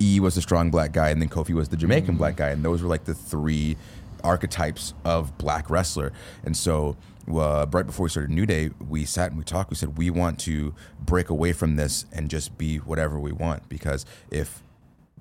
E 0.02 0.20
was 0.20 0.36
the 0.36 0.42
strong 0.42 0.72
black 0.72 0.92
guy, 0.92 1.10
and 1.10 1.22
then 1.22 1.30
Kofi 1.30 1.54
was 1.54 1.70
the 1.70 1.78
Jamaican 1.78 2.18
black 2.18 2.36
guy, 2.38 2.50
and 2.50 2.64
those 2.64 2.82
were 2.82 2.90
like 2.90 3.06
the 3.06 3.14
three 3.14 3.78
archetypes 4.24 4.94
of 5.06 5.38
black 5.38 5.70
wrestler. 5.70 6.12
And 6.44 6.58
so, 6.58 6.98
uh, 7.30 7.66
right 7.72 7.86
before 7.86 8.06
we 8.06 8.10
started 8.10 8.32
New 8.32 8.46
Day, 8.46 8.72
we 8.90 9.06
sat 9.06 9.30
and 9.30 9.38
we 9.38 9.44
talked. 9.44 9.70
We 9.70 9.76
said 9.76 9.98
we 9.98 10.10
want 10.10 10.40
to 10.42 10.74
break 11.00 11.30
away 11.30 11.54
from 11.54 11.76
this 11.76 12.06
and 12.12 12.30
just 12.30 12.58
be 12.58 12.78
whatever 12.78 13.20
we 13.20 13.32
want. 13.32 13.70
Because 13.70 14.06
if 14.32 14.64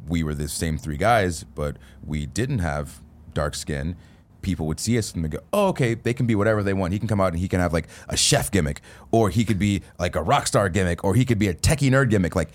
we 0.09 0.23
were 0.23 0.35
the 0.35 0.49
same 0.49 0.79
three 0.79 0.97
guys, 0.97 1.45
but 1.45 1.77
we 2.05 2.27
didn't 2.27 2.61
have 2.61 3.01
dark 3.33 3.55
skin, 3.55 3.97
people 4.43 4.67
would 4.67 4.79
see 4.79 4.97
us 4.99 5.13
and 5.15 5.29
go, 5.31 5.39
"Oh, 5.53 5.69
okay, 5.69 5.95
they 5.95 6.15
can 6.15 6.27
be 6.27 6.35
whatever 6.35 6.63
they 6.63 6.75
want. 6.75 6.93
He 6.93 6.99
can 6.99 7.09
come 7.09 7.21
out 7.21 7.33
and 7.33 7.39
he 7.39 7.49
can 7.49 7.61
have 7.61 7.73
like 7.73 7.89
a 8.09 8.17
chef 8.17 8.51
gimmick, 8.51 8.81
or 9.11 9.31
he 9.31 9.45
could 9.45 9.59
be 9.59 9.83
like 9.99 10.15
a 10.15 10.23
rock 10.23 10.47
star 10.47 10.69
gimmick, 10.69 11.03
or 11.03 11.15
he 11.15 11.25
could 11.25 11.39
be 11.39 11.49
a 11.49 11.55
techie 11.55 11.91
nerd 11.91 12.11
gimmick. 12.11 12.37
Like 12.37 12.51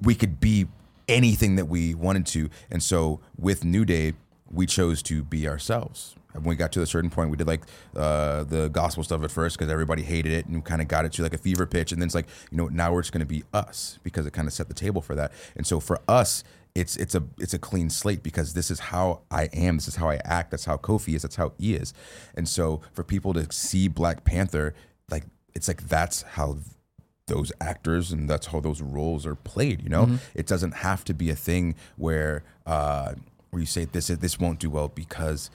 we 0.00 0.14
could 0.14 0.38
be 0.38 0.68
anything 1.08 1.56
that 1.56 1.66
we 1.66 1.94
wanted 1.94 2.26
to. 2.26 2.50
And 2.70 2.82
so 2.82 3.20
with 3.38 3.64
New 3.64 3.84
Day, 3.84 4.14
we 4.50 4.66
chose 4.66 5.02
to 5.04 5.22
be 5.22 5.48
ourselves. 5.48 6.14
And 6.34 6.44
when 6.44 6.50
we 6.50 6.56
got 6.56 6.70
to 6.72 6.82
a 6.82 6.86
certain 6.86 7.08
point, 7.08 7.30
we 7.30 7.36
did 7.36 7.46
like 7.46 7.62
uh, 7.96 8.44
the 8.44 8.68
gospel 8.68 9.02
stuff 9.02 9.24
at 9.24 9.30
first 9.30 9.56
because 9.56 9.72
everybody 9.72 10.02
hated 10.02 10.32
it 10.32 10.46
and 10.46 10.62
kind 10.64 10.82
of 10.82 10.88
got 10.88 11.06
it 11.06 11.12
to 11.12 11.22
like 11.22 11.32
a 11.32 11.38
fever 11.38 11.64
pitch. 11.64 11.92
And 11.92 12.00
then 12.00 12.06
it's 12.06 12.14
like, 12.14 12.26
you 12.50 12.58
know, 12.58 12.66
now 12.66 12.92
we're 12.92 13.00
just 13.00 13.12
going 13.12 13.20
to 13.20 13.26
be 13.26 13.42
us 13.54 13.98
because 14.02 14.26
it 14.26 14.32
kind 14.32 14.46
of 14.46 14.52
set 14.52 14.68
the 14.68 14.74
table 14.74 15.00
for 15.00 15.14
that. 15.14 15.32
And 15.56 15.66
so 15.66 15.80
for 15.80 15.98
us, 16.06 16.44
it's 16.76 16.96
it's 16.96 17.14
a 17.14 17.22
it's 17.38 17.54
a 17.54 17.58
clean 17.58 17.88
slate 17.88 18.22
because 18.22 18.52
this 18.52 18.70
is 18.70 18.78
how 18.78 19.22
I 19.30 19.44
am. 19.54 19.76
This 19.76 19.88
is 19.88 19.96
how 19.96 20.10
I 20.10 20.20
act. 20.24 20.50
That's 20.50 20.66
how 20.66 20.76
Kofi 20.76 21.14
is. 21.14 21.22
That's 21.22 21.36
how 21.36 21.54
E 21.58 21.74
is. 21.74 21.94
And 22.34 22.46
so 22.46 22.82
for 22.92 23.02
people 23.02 23.32
to 23.32 23.50
see 23.50 23.88
Black 23.88 24.24
Panther, 24.24 24.74
like 25.10 25.24
it's 25.54 25.68
like 25.68 25.88
that's 25.88 26.22
how 26.22 26.58
those 27.28 27.50
actors 27.60 28.12
and 28.12 28.28
that's 28.28 28.48
how 28.48 28.60
those 28.60 28.82
roles 28.82 29.26
are 29.26 29.34
played. 29.34 29.82
You 29.82 29.88
know, 29.88 30.18
it 30.34 30.46
doesn't 30.46 30.74
have 30.74 31.02
to 31.04 31.14
be 31.14 31.30
a 31.30 31.34
thing 31.34 31.74
where 31.96 32.44
uh, 32.66 33.14
where 33.50 33.60
you 33.60 33.66
say 33.66 33.86
this 33.86 34.08
this 34.08 34.38
won't 34.38 34.60
do 34.60 34.68
well 34.68 34.88
because 34.88 35.50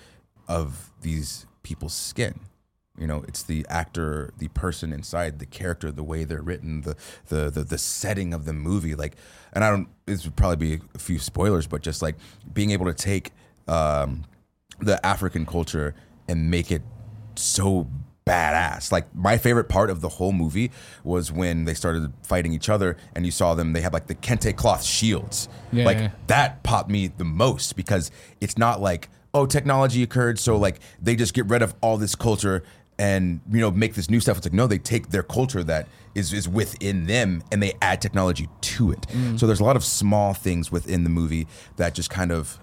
of 0.47 0.91
these 1.01 1.45
people's 1.61 1.93
skin. 1.93 2.39
You 3.01 3.07
know, 3.07 3.25
it's 3.27 3.41
the 3.41 3.65
actor, 3.67 4.31
the 4.37 4.47
person 4.49 4.93
inside, 4.93 5.39
the 5.39 5.47
character, 5.47 5.91
the 5.91 6.03
way 6.03 6.23
they're 6.23 6.43
written, 6.43 6.81
the 6.81 6.95
the 7.29 7.49
the, 7.49 7.63
the 7.63 7.79
setting 7.79 8.31
of 8.31 8.45
the 8.45 8.53
movie. 8.53 8.93
Like, 8.93 9.15
and 9.53 9.63
I 9.63 9.71
don't. 9.71 9.87
This 10.05 10.23
would 10.23 10.35
probably 10.35 10.77
be 10.77 10.83
a 10.93 10.99
few 10.99 11.17
spoilers, 11.17 11.65
but 11.65 11.81
just 11.81 12.03
like 12.03 12.15
being 12.53 12.69
able 12.69 12.85
to 12.85 12.93
take 12.93 13.31
um, 13.67 14.25
the 14.79 15.03
African 15.03 15.47
culture 15.47 15.95
and 16.27 16.51
make 16.51 16.71
it 16.71 16.83
so 17.35 17.87
badass. 18.25 18.91
Like 18.91 19.13
my 19.15 19.37
favorite 19.37 19.67
part 19.67 19.89
of 19.89 20.01
the 20.01 20.09
whole 20.09 20.31
movie 20.31 20.71
was 21.03 21.31
when 21.31 21.65
they 21.65 21.73
started 21.73 22.13
fighting 22.23 22.53
each 22.53 22.69
other 22.69 22.97
and 23.15 23.25
you 23.25 23.31
saw 23.31 23.55
them 23.55 23.73
they 23.73 23.81
had 23.81 23.93
like 23.93 24.07
the 24.07 24.15
kente 24.15 24.55
cloth 24.55 24.83
shields. 24.83 25.49
Yeah, 25.71 25.85
like 25.85 25.97
yeah. 25.97 26.11
that 26.27 26.63
popped 26.63 26.89
me 26.89 27.07
the 27.07 27.25
most 27.25 27.75
because 27.75 28.11
it's 28.39 28.57
not 28.57 28.79
like 28.79 29.09
oh 29.33 29.45
technology 29.45 30.03
occurred 30.03 30.37
so 30.37 30.57
like 30.57 30.79
they 31.01 31.15
just 31.15 31.33
get 31.33 31.45
rid 31.47 31.61
of 31.61 31.73
all 31.81 31.97
this 31.97 32.15
culture 32.15 32.63
and 32.99 33.41
you 33.51 33.59
know 33.59 33.71
make 33.71 33.93
this 33.95 34.09
new 34.09 34.19
stuff 34.19 34.37
it's 34.37 34.45
like 34.45 34.53
no 34.53 34.67
they 34.67 34.77
take 34.77 35.09
their 35.09 35.23
culture 35.23 35.63
that 35.63 35.87
is 36.13 36.33
is 36.33 36.47
within 36.47 37.07
them 37.07 37.41
and 37.51 37.63
they 37.63 37.73
add 37.81 38.01
technology 38.01 38.47
to 38.59 38.91
it 38.91 39.01
mm. 39.09 39.39
so 39.39 39.47
there's 39.47 39.59
a 39.59 39.63
lot 39.63 39.75
of 39.75 39.83
small 39.83 40.33
things 40.33 40.71
within 40.71 41.03
the 41.03 41.09
movie 41.09 41.47
that 41.77 41.95
just 41.95 42.09
kind 42.09 42.31
of 42.31 42.59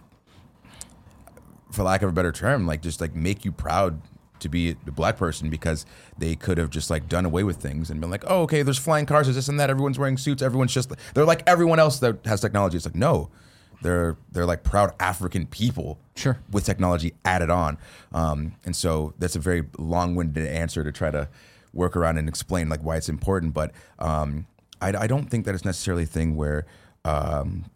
for 1.70 1.82
lack 1.82 2.02
of 2.02 2.08
a 2.08 2.12
better 2.12 2.32
term, 2.32 2.66
like 2.66 2.82
just 2.82 3.00
like 3.00 3.14
make 3.14 3.44
you 3.44 3.52
proud 3.52 4.00
to 4.40 4.48
be 4.48 4.70
a 4.70 4.90
black 4.92 5.16
person 5.16 5.50
because 5.50 5.84
they 6.16 6.36
could 6.36 6.58
have 6.58 6.70
just 6.70 6.90
like 6.90 7.08
done 7.08 7.24
away 7.24 7.42
with 7.42 7.56
things 7.56 7.90
and 7.90 8.00
been 8.00 8.10
like, 8.10 8.24
oh, 8.26 8.42
okay, 8.42 8.62
there's 8.62 8.78
flying 8.78 9.04
cars, 9.04 9.26
there's 9.26 9.36
this 9.36 9.48
and 9.48 9.58
that, 9.58 9.68
everyone's 9.68 9.98
wearing 9.98 10.16
suits, 10.16 10.42
everyone's 10.42 10.72
just 10.72 10.92
they're 11.14 11.24
like 11.24 11.42
everyone 11.46 11.78
else 11.78 11.98
that 11.98 12.24
has 12.24 12.40
technology. 12.40 12.76
It's 12.76 12.86
like 12.86 12.94
no, 12.94 13.30
they're 13.82 14.16
they're 14.32 14.46
like 14.46 14.62
proud 14.62 14.92
African 15.00 15.46
people, 15.46 15.98
Sure. 16.16 16.38
with 16.50 16.64
technology 16.64 17.14
added 17.24 17.50
on, 17.50 17.78
um, 18.12 18.54
and 18.64 18.74
so 18.74 19.14
that's 19.18 19.36
a 19.36 19.40
very 19.40 19.64
long-winded 19.78 20.46
answer 20.46 20.82
to 20.84 20.92
try 20.92 21.10
to 21.10 21.28
work 21.72 21.96
around 21.96 22.18
and 22.18 22.28
explain 22.28 22.68
like 22.68 22.80
why 22.82 22.96
it's 22.96 23.08
important, 23.08 23.54
but 23.54 23.72
um, 23.98 24.46
I, 24.80 24.88
I 24.96 25.06
don't 25.06 25.30
think 25.30 25.44
that 25.46 25.54
it's 25.54 25.64
necessarily 25.64 26.04
a 26.04 26.06
thing 26.06 26.36
where. 26.36 26.66
Um, 27.04 27.66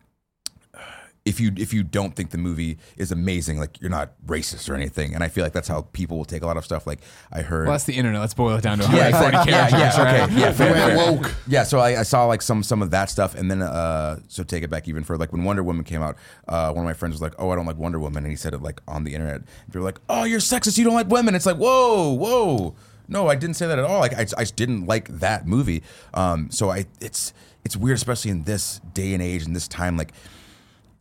if 1.25 1.39
you 1.39 1.53
if 1.57 1.73
you 1.73 1.85
don't 1.85 2.17
think 2.17 2.31
the 2.31 2.39
movie 2.39 2.79
is 2.97 3.13
amazing, 3.13 3.59
like 3.59 3.81
you're 3.81 3.91
not 3.91 4.11
racist 4.27 4.69
or 4.69 4.75
anything, 4.75 5.15
and 5.15 5.23
I 5.23 5.29
feel 5.29 5.45
like 5.45 5.53
that's 5.53 5.69
how 5.69 5.83
people 5.93 6.17
will 6.17 6.25
take 6.25 6.43
a 6.43 6.47
lot 6.47 6.57
of 6.57 6.65
stuff. 6.65 6.85
Like 6.87 7.01
I 7.31 7.43
heard, 7.43 7.67
Well, 7.67 7.75
that's 7.75 7.85
the 7.85 7.95
internet. 7.97 8.21
Let's 8.21 8.35
boil 8.35 8.57
it 8.57 8.63
down 8.63 8.79
to 8.79 8.85
yeah, 8.85 9.07
exactly. 9.09 9.53
yeah, 9.53 9.69
yeah, 9.71 10.27
okay, 10.27 10.41
yeah, 10.41 10.53
fair, 10.53 10.75
fair. 10.75 10.97
woke. 10.97 11.33
Yeah, 11.47 11.63
so 11.63 11.79
I, 11.79 12.01
I 12.01 12.03
saw 12.03 12.25
like 12.27 12.43
some 12.43 12.63
some 12.65 12.83
of 12.83 12.91
that 12.91 13.09
stuff, 13.09 13.37
and 13.37 13.49
then 13.49 13.63
uh, 13.63 14.19
so 14.27 14.43
take 14.43 14.65
it 14.65 14.71
back 14.71 14.89
even 14.89 15.05
further. 15.05 15.19
Like 15.21 15.33
when 15.33 15.45
Wonder 15.45 15.63
Woman 15.63 15.85
came 15.85 16.03
out, 16.03 16.17
uh, 16.49 16.73
one 16.73 16.85
of 16.85 16.89
my 16.89 16.95
friends 16.95 17.15
was 17.15 17.23
like, 17.23 17.35
"Oh, 17.39 17.51
I 17.51 17.57
don't 17.57 17.67
like 17.67 17.77
Wonder 17.77 18.01
Woman," 18.01 18.25
and 18.25 18.31
he 18.33 18.37
said 18.37 18.53
it 18.53 18.61
like 18.61 18.81
on 18.89 19.05
the 19.05 19.15
internet. 19.15 19.37
And 19.37 19.47
people 19.67 19.83
were 19.83 19.87
like, 19.87 20.01
"Oh, 20.09 20.25
you're 20.25 20.41
sexist. 20.41 20.77
You 20.77 20.85
don't 20.85 20.95
like 20.95 21.09
women." 21.09 21.37
It's 21.37 21.47
like, 21.47 21.57
whoa, 21.57 22.13
whoa. 22.15 22.75
No, 23.09 23.29
I 23.29 23.35
didn't 23.37 23.55
say 23.55 23.67
that 23.67 23.79
at 23.79 23.85
all. 23.85 24.01
Like 24.01 24.15
I, 24.15 24.23
I 24.23 24.43
just 24.43 24.57
didn't 24.57 24.87
like 24.87 25.09
that 25.21 25.47
movie. 25.47 25.83
Um, 26.15 26.51
so 26.51 26.71
I 26.71 26.87
it's 27.01 27.33
it's 27.65 27.77
weird, 27.77 27.97
especially 27.97 28.31
in 28.33 28.43
this 28.43 28.81
day 28.93 29.13
and 29.15 29.23
age 29.23 29.45
and 29.45 29.55
this 29.55 29.69
time. 29.69 29.97
Like 29.97 30.13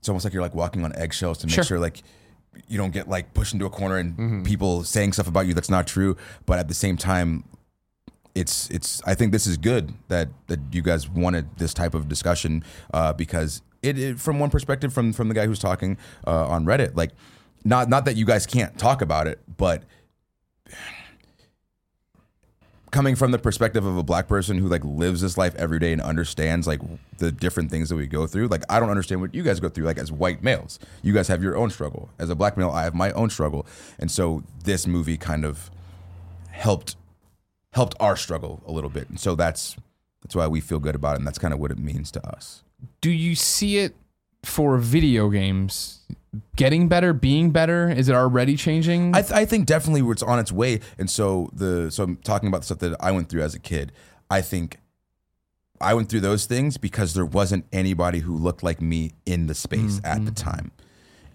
it's 0.02 0.10
almost 0.10 0.26
like 0.26 0.34
you're 0.34 0.44
like 0.44 0.54
walking 0.54 0.84
on 0.84 0.94
eggshells 0.98 1.38
to 1.38 1.48
make 1.48 1.54
Sure. 1.56 1.64
sure 1.64 1.80
like 1.80 2.02
you 2.68 2.78
don't 2.78 2.92
get 2.92 3.08
like 3.08 3.34
pushed 3.34 3.54
into 3.54 3.66
a 3.66 3.70
corner 3.70 3.96
and 3.96 4.44
people 4.46 4.84
saying 4.84 5.14
stuff 5.14 5.28
about 5.28 5.48
you 5.48 5.54
that's 5.54 5.70
not 5.70 5.88
true. 5.88 6.18
But 6.46 6.60
at 6.60 6.68
the 6.68 6.74
same 6.74 6.98
time, 6.98 7.46
it's 8.36 8.70
it's 8.70 9.02
I 9.06 9.14
think 9.16 9.32
this 9.32 9.48
is 9.48 9.56
good 9.58 9.94
that 10.10 10.28
that 10.48 10.60
you 10.72 10.82
guys 10.82 11.08
wanted 11.08 11.58
this 11.58 11.74
type 11.74 11.94
of 11.94 12.10
discussion 12.10 12.64
uh, 12.94 13.14
because 13.14 13.62
it, 13.82 13.98
it 13.98 14.20
from 14.20 14.38
one 14.40 14.50
perspective 14.50 14.92
from 14.92 15.14
from 15.14 15.30
the 15.30 15.34
guy 15.34 15.46
who's 15.46 15.60
talking 15.60 15.98
uh, 16.28 16.48
on 16.48 16.66
Reddit, 16.66 16.96
like 16.96 17.12
not 17.64 17.88
not 17.88 18.04
that 18.06 18.16
you 18.18 18.26
guys 18.26 18.46
can't 18.46 18.78
talk 18.78 19.02
about 19.02 19.28
it, 19.28 19.40
but 19.58 19.84
coming 22.92 23.16
from 23.16 23.32
the 23.32 23.40
perspective 23.40 23.86
of 23.86 23.98
a 23.98 24.04
black 24.04 24.28
person 24.28 24.58
who 24.58 24.68
like 24.68 24.84
lives 24.84 25.22
this 25.22 25.38
life 25.38 25.56
every 25.56 25.80
day 25.80 25.94
and 25.94 26.02
understands 26.02 26.68
like 26.68 26.82
the 27.18 27.32
different 27.32 27.72
things 27.72 27.90
that 27.90 27.96
we 27.96 28.06
go 28.06 28.28
through 28.28 28.48
like 28.48 28.64
i 28.70 28.80
don't 28.80 28.90
understand 28.90 29.22
what 29.22 29.34
you 29.34 29.42
guys 29.42 29.60
go 29.60 29.70
through 29.70 29.86
like 29.86 29.98
as 29.98 30.12
white 30.12 30.44
males. 30.44 30.78
You 31.02 31.14
guys 31.14 31.28
have 31.30 31.42
your 31.42 31.56
own 31.56 31.70
struggle. 31.70 32.10
As 32.20 32.30
a 32.30 32.36
black 32.36 32.58
male 32.58 32.70
i 32.70 32.84
have 32.84 32.94
my 32.94 33.12
own 33.14 33.30
struggle. 33.30 33.66
And 33.98 34.12
so 34.12 34.44
this 34.64 34.86
movie 34.86 35.18
kind 35.18 35.46
of 35.46 35.72
helped 36.50 36.96
helped 37.74 37.96
our 38.00 38.16
struggle 38.16 38.62
a 38.68 38.72
little 38.72 38.90
bit. 38.90 39.10
And 39.10 39.20
so 39.20 39.36
that's 39.36 39.78
that's 40.22 40.36
why 40.36 40.48
we 40.48 40.62
feel 40.62 40.80
good 40.80 40.96
about 40.96 41.16
it. 41.16 41.20
And 41.20 41.28
that's 41.28 41.40
kind 41.40 41.54
of 41.54 41.60
what 41.60 41.72
it 41.72 41.80
means 41.80 42.12
to 42.12 42.28
us. 42.28 42.64
Do 43.00 43.12
you 43.12 43.36
see 43.36 43.78
it 43.78 43.96
for 44.44 44.78
video 44.78 45.30
games 45.30 46.02
getting 46.56 46.88
better, 46.88 47.14
being 47.14 47.52
better? 47.52 47.90
Is 47.90 48.10
it 48.10 48.16
already 48.16 48.56
changing? 48.56 49.16
I, 49.16 49.22
th- 49.22 49.34
I 49.34 49.46
think 49.46 49.66
definitely 49.66 50.10
it's 50.12 50.24
on 50.24 50.40
its 50.40 50.52
way. 50.52 50.80
And 50.98 51.10
so 51.10 51.50
the 51.54 51.92
so 51.92 52.04
I'm 52.04 52.18
talking 52.18 52.48
about 52.48 52.62
the 52.62 52.66
stuff 52.66 52.80
that 52.80 52.96
I 53.00 53.12
went 53.12 53.30
through 53.30 53.42
as 53.42 53.56
a 53.56 53.60
kid. 53.60 53.92
I 54.30 54.42
think 54.42 54.78
I 55.82 55.94
went 55.94 56.10
through 56.10 56.22
those 56.22 56.46
things 56.46 56.78
because 56.78 57.14
there 57.14 57.26
wasn't 57.26 57.66
anybody 57.74 58.20
who 58.20 58.36
looked 58.36 58.64
like 58.64 58.82
me 58.82 59.12
in 59.26 59.48
the 59.48 59.56
space 59.56 60.00
at 60.04 60.24
the 60.24 60.32
mm-hmm. 60.32 60.50
time. 60.50 60.72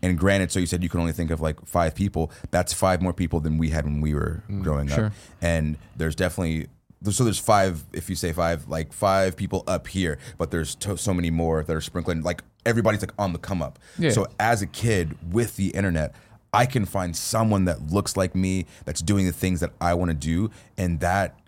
And 0.03 0.19
granted, 0.19 0.53
so 0.53 0.61
you 0.61 0.67
said 0.67 0.83
you 0.83 0.89
can 0.89 1.01
only 1.01 1.13
think 1.13 1.31
of 1.31 1.41
like 1.41 1.65
five 1.67 1.95
people. 1.95 2.31
That's 2.51 2.73
five 2.73 3.03
more 3.03 3.13
people 3.13 3.41
than 3.41 3.59
we 3.59 3.71
had 3.71 3.85
when 3.85 4.01
we 4.01 4.15
were 4.15 4.45
mm, 4.49 4.63
growing 4.63 4.89
sure. 4.89 5.07
up. 5.07 5.13
And 5.43 5.79
there's 5.97 6.15
definitely 6.15 6.69
so 7.05 7.25
there's 7.25 7.39
five. 7.39 7.85
If 7.93 8.09
you 8.09 8.17
say 8.17 8.33
five, 8.33 8.69
like 8.69 8.93
five 8.93 9.37
people 9.37 9.65
up 9.67 9.87
here, 9.87 10.19
but 10.39 10.51
there's 10.51 10.75
to, 10.77 10.97
so 10.97 11.13
many 11.15 11.31
more 11.31 11.63
that 11.63 11.75
are 11.75 11.81
sprinkling. 11.81 12.23
Like 12.23 12.43
everybody's 12.65 13.01
like 13.01 13.13
on 13.19 13.33
the 13.33 13.39
come 13.39 13.63
up. 13.63 13.79
Yeah. 13.99 14.11
So 14.11 14.27
as 14.41 14.63
a 14.63 14.67
kid 14.67 15.17
with 15.33 15.57
the 15.57 15.69
internet, 15.69 16.15
I 16.53 16.67
can 16.67 16.87
find 16.87 17.15
someone 17.15 17.67
that 17.67 17.93
looks 17.93 18.17
like 18.17 18.35
me 18.35 18.67
that's 18.85 19.03
doing 19.03 19.27
the 19.27 19.33
things 19.33 19.61
that 19.61 19.73
I 19.81 19.95
want 19.95 20.11
to 20.11 20.17
do, 20.17 20.51
and 20.79 21.01
that 21.01 21.39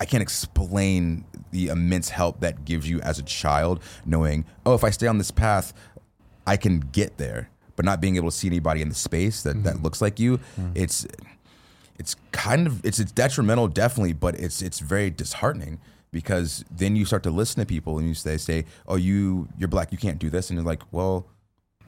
I 0.00 0.04
can't 0.04 0.22
explain 0.22 1.24
the 1.52 1.68
immense 1.68 2.08
help 2.08 2.40
that 2.40 2.64
gives 2.64 2.88
you 2.88 3.00
as 3.02 3.18
a 3.20 3.22
child, 3.22 3.80
knowing, 4.04 4.44
oh, 4.66 4.74
if 4.74 4.82
I 4.82 4.90
stay 4.90 5.06
on 5.06 5.18
this 5.18 5.30
path, 5.30 5.72
I 6.46 6.56
can 6.56 6.80
get 6.80 7.18
there. 7.18 7.50
But 7.76 7.84
not 7.84 8.00
being 8.00 8.16
able 8.16 8.30
to 8.30 8.36
see 8.36 8.48
anybody 8.48 8.82
in 8.82 8.88
the 8.88 8.94
space 8.94 9.42
that, 9.44 9.62
that 9.64 9.74
mm-hmm. 9.74 9.84
looks 9.84 10.02
like 10.02 10.18
you, 10.18 10.38
mm-hmm. 10.38 10.72
it's 10.74 11.06
it's 12.02 12.16
kind 12.32 12.66
of 12.66 12.84
it's 12.84 12.98
it's 12.98 13.12
detrimental, 13.12 13.68
definitely, 13.68 14.12
but 14.12 14.34
it's 14.34 14.60
it's 14.60 14.80
very 14.80 15.08
disheartening 15.08 15.78
because 16.10 16.64
then 16.68 16.96
you 16.96 17.04
start 17.04 17.22
to 17.22 17.30
listen 17.30 17.60
to 17.60 17.66
people 17.66 17.98
and 17.98 18.08
you 18.08 18.14
say 18.14 18.36
say, 18.36 18.64
oh, 18.88 18.96
you 18.96 19.48
you're 19.56 19.68
black, 19.68 19.92
you 19.92 19.98
can't 19.98 20.18
do 20.18 20.28
this, 20.28 20.50
and 20.50 20.58
you're 20.58 20.66
like, 20.66 20.82
well. 20.92 21.28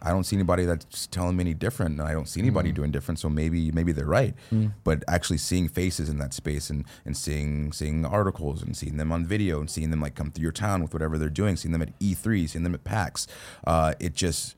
I 0.07 0.11
don't 0.11 0.25
see 0.25 0.37
anybody 0.37 0.67
that's 0.67 1.07
telling 1.07 1.35
me 1.35 1.41
any 1.45 1.55
different, 1.55 1.99
and 1.99 2.07
I 2.07 2.13
don't 2.13 2.29
see 2.29 2.39
anybody 2.39 2.73
doing 2.73 2.91
different. 2.91 3.19
So 3.19 3.31
maybe 3.31 3.73
maybe 3.73 3.91
they're 3.91 4.05
right. 4.05 4.35
But 4.83 5.03
actually 5.09 5.39
seeing 5.39 5.67
faces 5.67 6.11
in 6.11 6.19
that 6.19 6.35
space 6.35 6.69
and 6.69 6.85
and 7.07 7.17
seeing 7.17 7.73
seeing 7.73 8.05
articles 8.05 8.61
and 8.63 8.77
seeing 8.77 8.99
them 8.99 9.11
on 9.13 9.25
video 9.25 9.61
and 9.61 9.71
seeing 9.71 9.91
them 9.91 10.03
like 10.03 10.15
come 10.15 10.31
through 10.31 10.43
your 10.43 10.53
town 10.53 10.83
with 10.83 10.93
whatever 10.93 11.17
they're 11.17 11.31
doing, 11.31 11.57
seeing 11.57 11.73
them 11.73 11.81
at 11.81 11.99
E3, 12.01 12.47
seeing 12.51 12.65
them 12.65 12.75
at 12.75 12.85
PAX, 12.85 13.27
uh, 13.67 13.95
it 13.99 14.15
just 14.15 14.57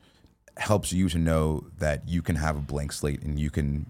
helps 0.57 0.91
you 0.91 1.07
to 1.07 1.17
know 1.17 1.67
that 1.77 2.09
you 2.09 2.21
can 2.21 2.35
have 2.35 2.57
a 2.57 2.61
blank 2.61 2.91
slate 2.91 3.21
and 3.21 3.39
you 3.39 3.49
can, 3.49 3.89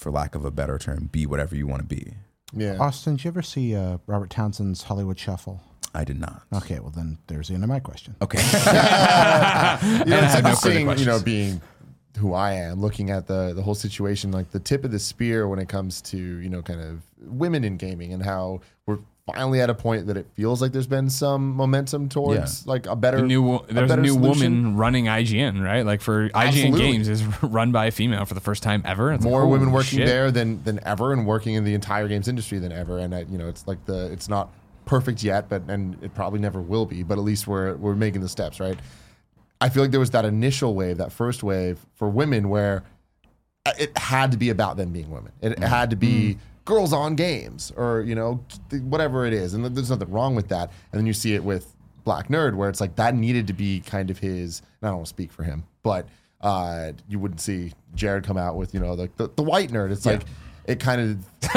for 0.00 0.10
lack 0.10 0.34
of 0.34 0.44
a 0.44 0.50
better 0.50 0.78
term, 0.78 1.08
be 1.12 1.26
whatever 1.26 1.54
you 1.54 1.66
want 1.66 1.82
to 1.82 1.86
be. 1.86 2.14
Yeah. 2.52 2.78
Austin, 2.78 3.16
did 3.16 3.24
you 3.24 3.28
ever 3.28 3.42
see 3.42 3.76
uh, 3.76 3.98
Robert 4.06 4.30
Townsend's 4.30 4.82
Hollywood 4.82 5.18
Shuffle? 5.18 5.60
I 5.94 6.04
did 6.04 6.18
not. 6.18 6.42
Okay, 6.52 6.78
well 6.78 6.90
then 6.90 7.18
there's 7.26 7.48
the 7.48 7.54
end 7.54 7.64
of 7.64 7.68
my 7.68 7.80
question. 7.80 8.16
Okay. 8.22 8.38
you 8.42 10.10
know, 10.10 10.18
it's 10.18 10.34
had 10.34 10.44
no 10.44 10.54
further 10.54 10.78
interesting, 10.78 10.98
you 10.98 11.04
know, 11.04 11.20
being 11.20 11.60
who 12.16 12.32
I 12.34 12.52
am, 12.52 12.80
looking 12.80 13.10
at 13.10 13.26
the 13.26 13.52
the 13.54 13.62
whole 13.62 13.74
situation, 13.74 14.30
like 14.30 14.50
the 14.50 14.60
tip 14.60 14.84
of 14.84 14.90
the 14.90 14.98
spear 14.98 15.48
when 15.48 15.58
it 15.58 15.68
comes 15.68 16.00
to 16.02 16.16
you 16.18 16.48
know, 16.48 16.62
kind 16.62 16.80
of 16.80 17.02
women 17.18 17.64
in 17.64 17.76
gaming 17.76 18.12
and 18.12 18.22
how 18.22 18.60
we're 18.86 18.98
finally 19.32 19.60
at 19.60 19.70
a 19.70 19.74
point 19.74 20.06
that 20.06 20.16
it 20.16 20.26
feels 20.34 20.60
like 20.60 20.72
there's 20.72 20.86
been 20.86 21.10
some 21.10 21.50
momentum 21.50 22.08
towards 22.08 22.66
like 22.66 22.86
a 22.86 22.96
better 22.96 23.18
the 23.18 23.24
new 23.24 23.54
a 23.54 23.66
there's 23.68 23.90
a 23.90 23.96
new 23.96 24.12
solution. 24.12 24.62
woman 24.62 24.76
running 24.76 25.04
IGN, 25.06 25.62
right? 25.62 25.84
Like 25.84 26.00
for 26.00 26.28
IGN 26.30 26.48
Absolutely. 26.48 26.80
Games 26.80 27.08
is 27.08 27.24
run 27.42 27.72
by 27.72 27.86
a 27.86 27.90
female 27.90 28.24
for 28.24 28.34
the 28.34 28.40
first 28.40 28.62
time 28.62 28.82
ever. 28.84 29.12
It's 29.12 29.24
more 29.24 29.40
holy 29.40 29.52
women 29.52 29.72
working 29.72 29.98
shit. 29.98 30.06
there 30.06 30.30
than 30.30 30.62
than 30.64 30.80
ever 30.84 31.12
and 31.12 31.26
working 31.26 31.54
in 31.54 31.64
the 31.64 31.74
entire 31.74 32.08
games 32.08 32.28
industry 32.28 32.58
than 32.58 32.72
ever 32.72 32.98
and 32.98 33.14
uh, 33.14 33.24
you 33.30 33.38
know 33.38 33.48
it's 33.48 33.66
like 33.66 33.84
the 33.86 34.10
it's 34.12 34.28
not 34.28 34.52
perfect 34.84 35.22
yet 35.22 35.48
but 35.48 35.62
and 35.68 36.02
it 36.02 36.14
probably 36.14 36.40
never 36.40 36.60
will 36.60 36.86
be 36.86 37.02
but 37.02 37.18
at 37.18 37.24
least 37.24 37.46
we're 37.46 37.76
we're 37.76 37.94
making 37.94 38.20
the 38.20 38.28
steps 38.28 38.58
right 38.58 38.78
i 39.60 39.68
feel 39.68 39.82
like 39.82 39.90
there 39.90 40.00
was 40.00 40.10
that 40.10 40.24
initial 40.24 40.74
wave 40.74 40.96
that 40.96 41.12
first 41.12 41.42
wave 41.42 41.78
for 41.94 42.08
women 42.08 42.48
where 42.48 42.82
uh, 43.66 43.72
it 43.78 43.96
had 43.96 44.32
to 44.32 44.36
be 44.36 44.50
about 44.50 44.76
them 44.76 44.90
being 44.90 45.10
women 45.10 45.32
it, 45.40 45.52
it 45.52 45.60
had 45.60 45.90
to 45.90 45.96
be 45.96 46.36
girls 46.70 46.92
on 46.92 47.16
games 47.16 47.72
or 47.76 48.02
you 48.02 48.14
know 48.14 48.40
whatever 48.82 49.26
it 49.26 49.32
is 49.32 49.54
and 49.54 49.64
there's 49.76 49.90
nothing 49.90 50.08
wrong 50.08 50.36
with 50.36 50.46
that 50.46 50.70
and 50.92 51.00
then 51.00 51.04
you 51.04 51.12
see 51.12 51.34
it 51.34 51.42
with 51.42 51.74
black 52.04 52.28
nerd 52.28 52.54
where 52.54 52.68
it's 52.68 52.80
like 52.80 52.94
that 52.94 53.12
needed 53.12 53.48
to 53.48 53.52
be 53.52 53.80
kind 53.80 54.08
of 54.08 54.20
his 54.20 54.60
and 54.80 54.86
i 54.86 54.90
don't 54.90 54.98
want 54.98 55.06
to 55.06 55.10
speak 55.10 55.32
for 55.32 55.42
him 55.42 55.64
but 55.82 56.06
uh, 56.42 56.92
you 57.08 57.18
wouldn't 57.18 57.40
see 57.40 57.72
jared 57.96 58.24
come 58.24 58.36
out 58.36 58.54
with 58.54 58.72
you 58.72 58.78
know 58.78 58.94
like 58.94 59.14
the, 59.16 59.28
the 59.34 59.42
white 59.42 59.70
nerd 59.70 59.90
it's 59.90 60.06
like 60.06 60.22
it 60.66 60.78
kind 60.78 61.00
of 61.00 61.18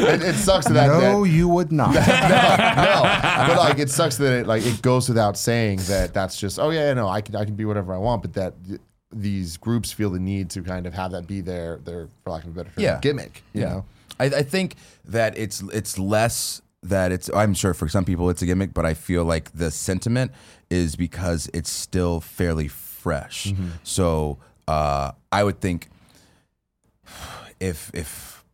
it, 0.00 0.22
it 0.22 0.34
sucks 0.34 0.66
that 0.66 0.88
no, 0.88 1.22
that, 1.22 1.30
you 1.30 1.46
would 1.46 1.70
not. 1.70 1.94
no, 1.94 2.00
no. 2.00 3.02
But 3.46 3.58
like, 3.58 3.78
it 3.78 3.90
sucks 3.90 4.16
that 4.16 4.32
it 4.32 4.46
like 4.48 4.66
it 4.66 4.82
goes 4.82 5.08
without 5.08 5.36
saying 5.36 5.78
that 5.86 6.12
that's 6.12 6.36
just 6.40 6.58
oh 6.58 6.70
yeah, 6.70 6.92
no, 6.94 7.06
I 7.06 7.20
can 7.20 7.36
I 7.36 7.44
can 7.44 7.54
be 7.54 7.64
whatever 7.64 7.94
I 7.94 7.98
want, 7.98 8.22
but 8.22 8.32
that 8.32 8.54
th- 8.66 8.80
these 9.14 9.56
groups 9.56 9.92
feel 9.92 10.10
the 10.10 10.18
need 10.18 10.50
to 10.50 10.62
kind 10.62 10.86
of 10.86 10.94
have 10.94 11.12
that 11.12 11.26
be 11.26 11.40
their 11.40 11.78
their 11.78 12.08
for 12.22 12.30
lack 12.30 12.44
of 12.44 12.50
a 12.50 12.52
better 12.52 12.70
term 12.74 12.82
Yeah. 12.82 12.98
gimmick. 13.00 13.42
You 13.52 13.60
yeah. 13.62 13.68
know, 13.68 13.84
I, 14.20 14.24
I 14.26 14.42
think 14.42 14.76
that 15.04 15.36
it's 15.38 15.62
it's 15.72 15.98
less 15.98 16.60
that 16.82 17.12
it's 17.12 17.30
I'm 17.34 17.54
sure 17.54 17.74
for 17.74 17.88
some 17.88 18.04
people 18.04 18.28
it's 18.30 18.42
a 18.42 18.46
gimmick, 18.46 18.74
but 18.74 18.84
I 18.84 18.94
feel 18.94 19.24
like 19.24 19.52
the 19.52 19.70
sentiment 19.70 20.32
is 20.70 20.96
because 20.96 21.48
it's 21.54 21.70
still 21.70 22.20
fairly 22.20 22.68
fresh. 22.68 23.52
So 23.82 24.38
uh, 24.66 25.12
I 25.30 25.44
would 25.44 25.60
think 25.60 25.88
if 27.60 27.90
if 27.94 28.44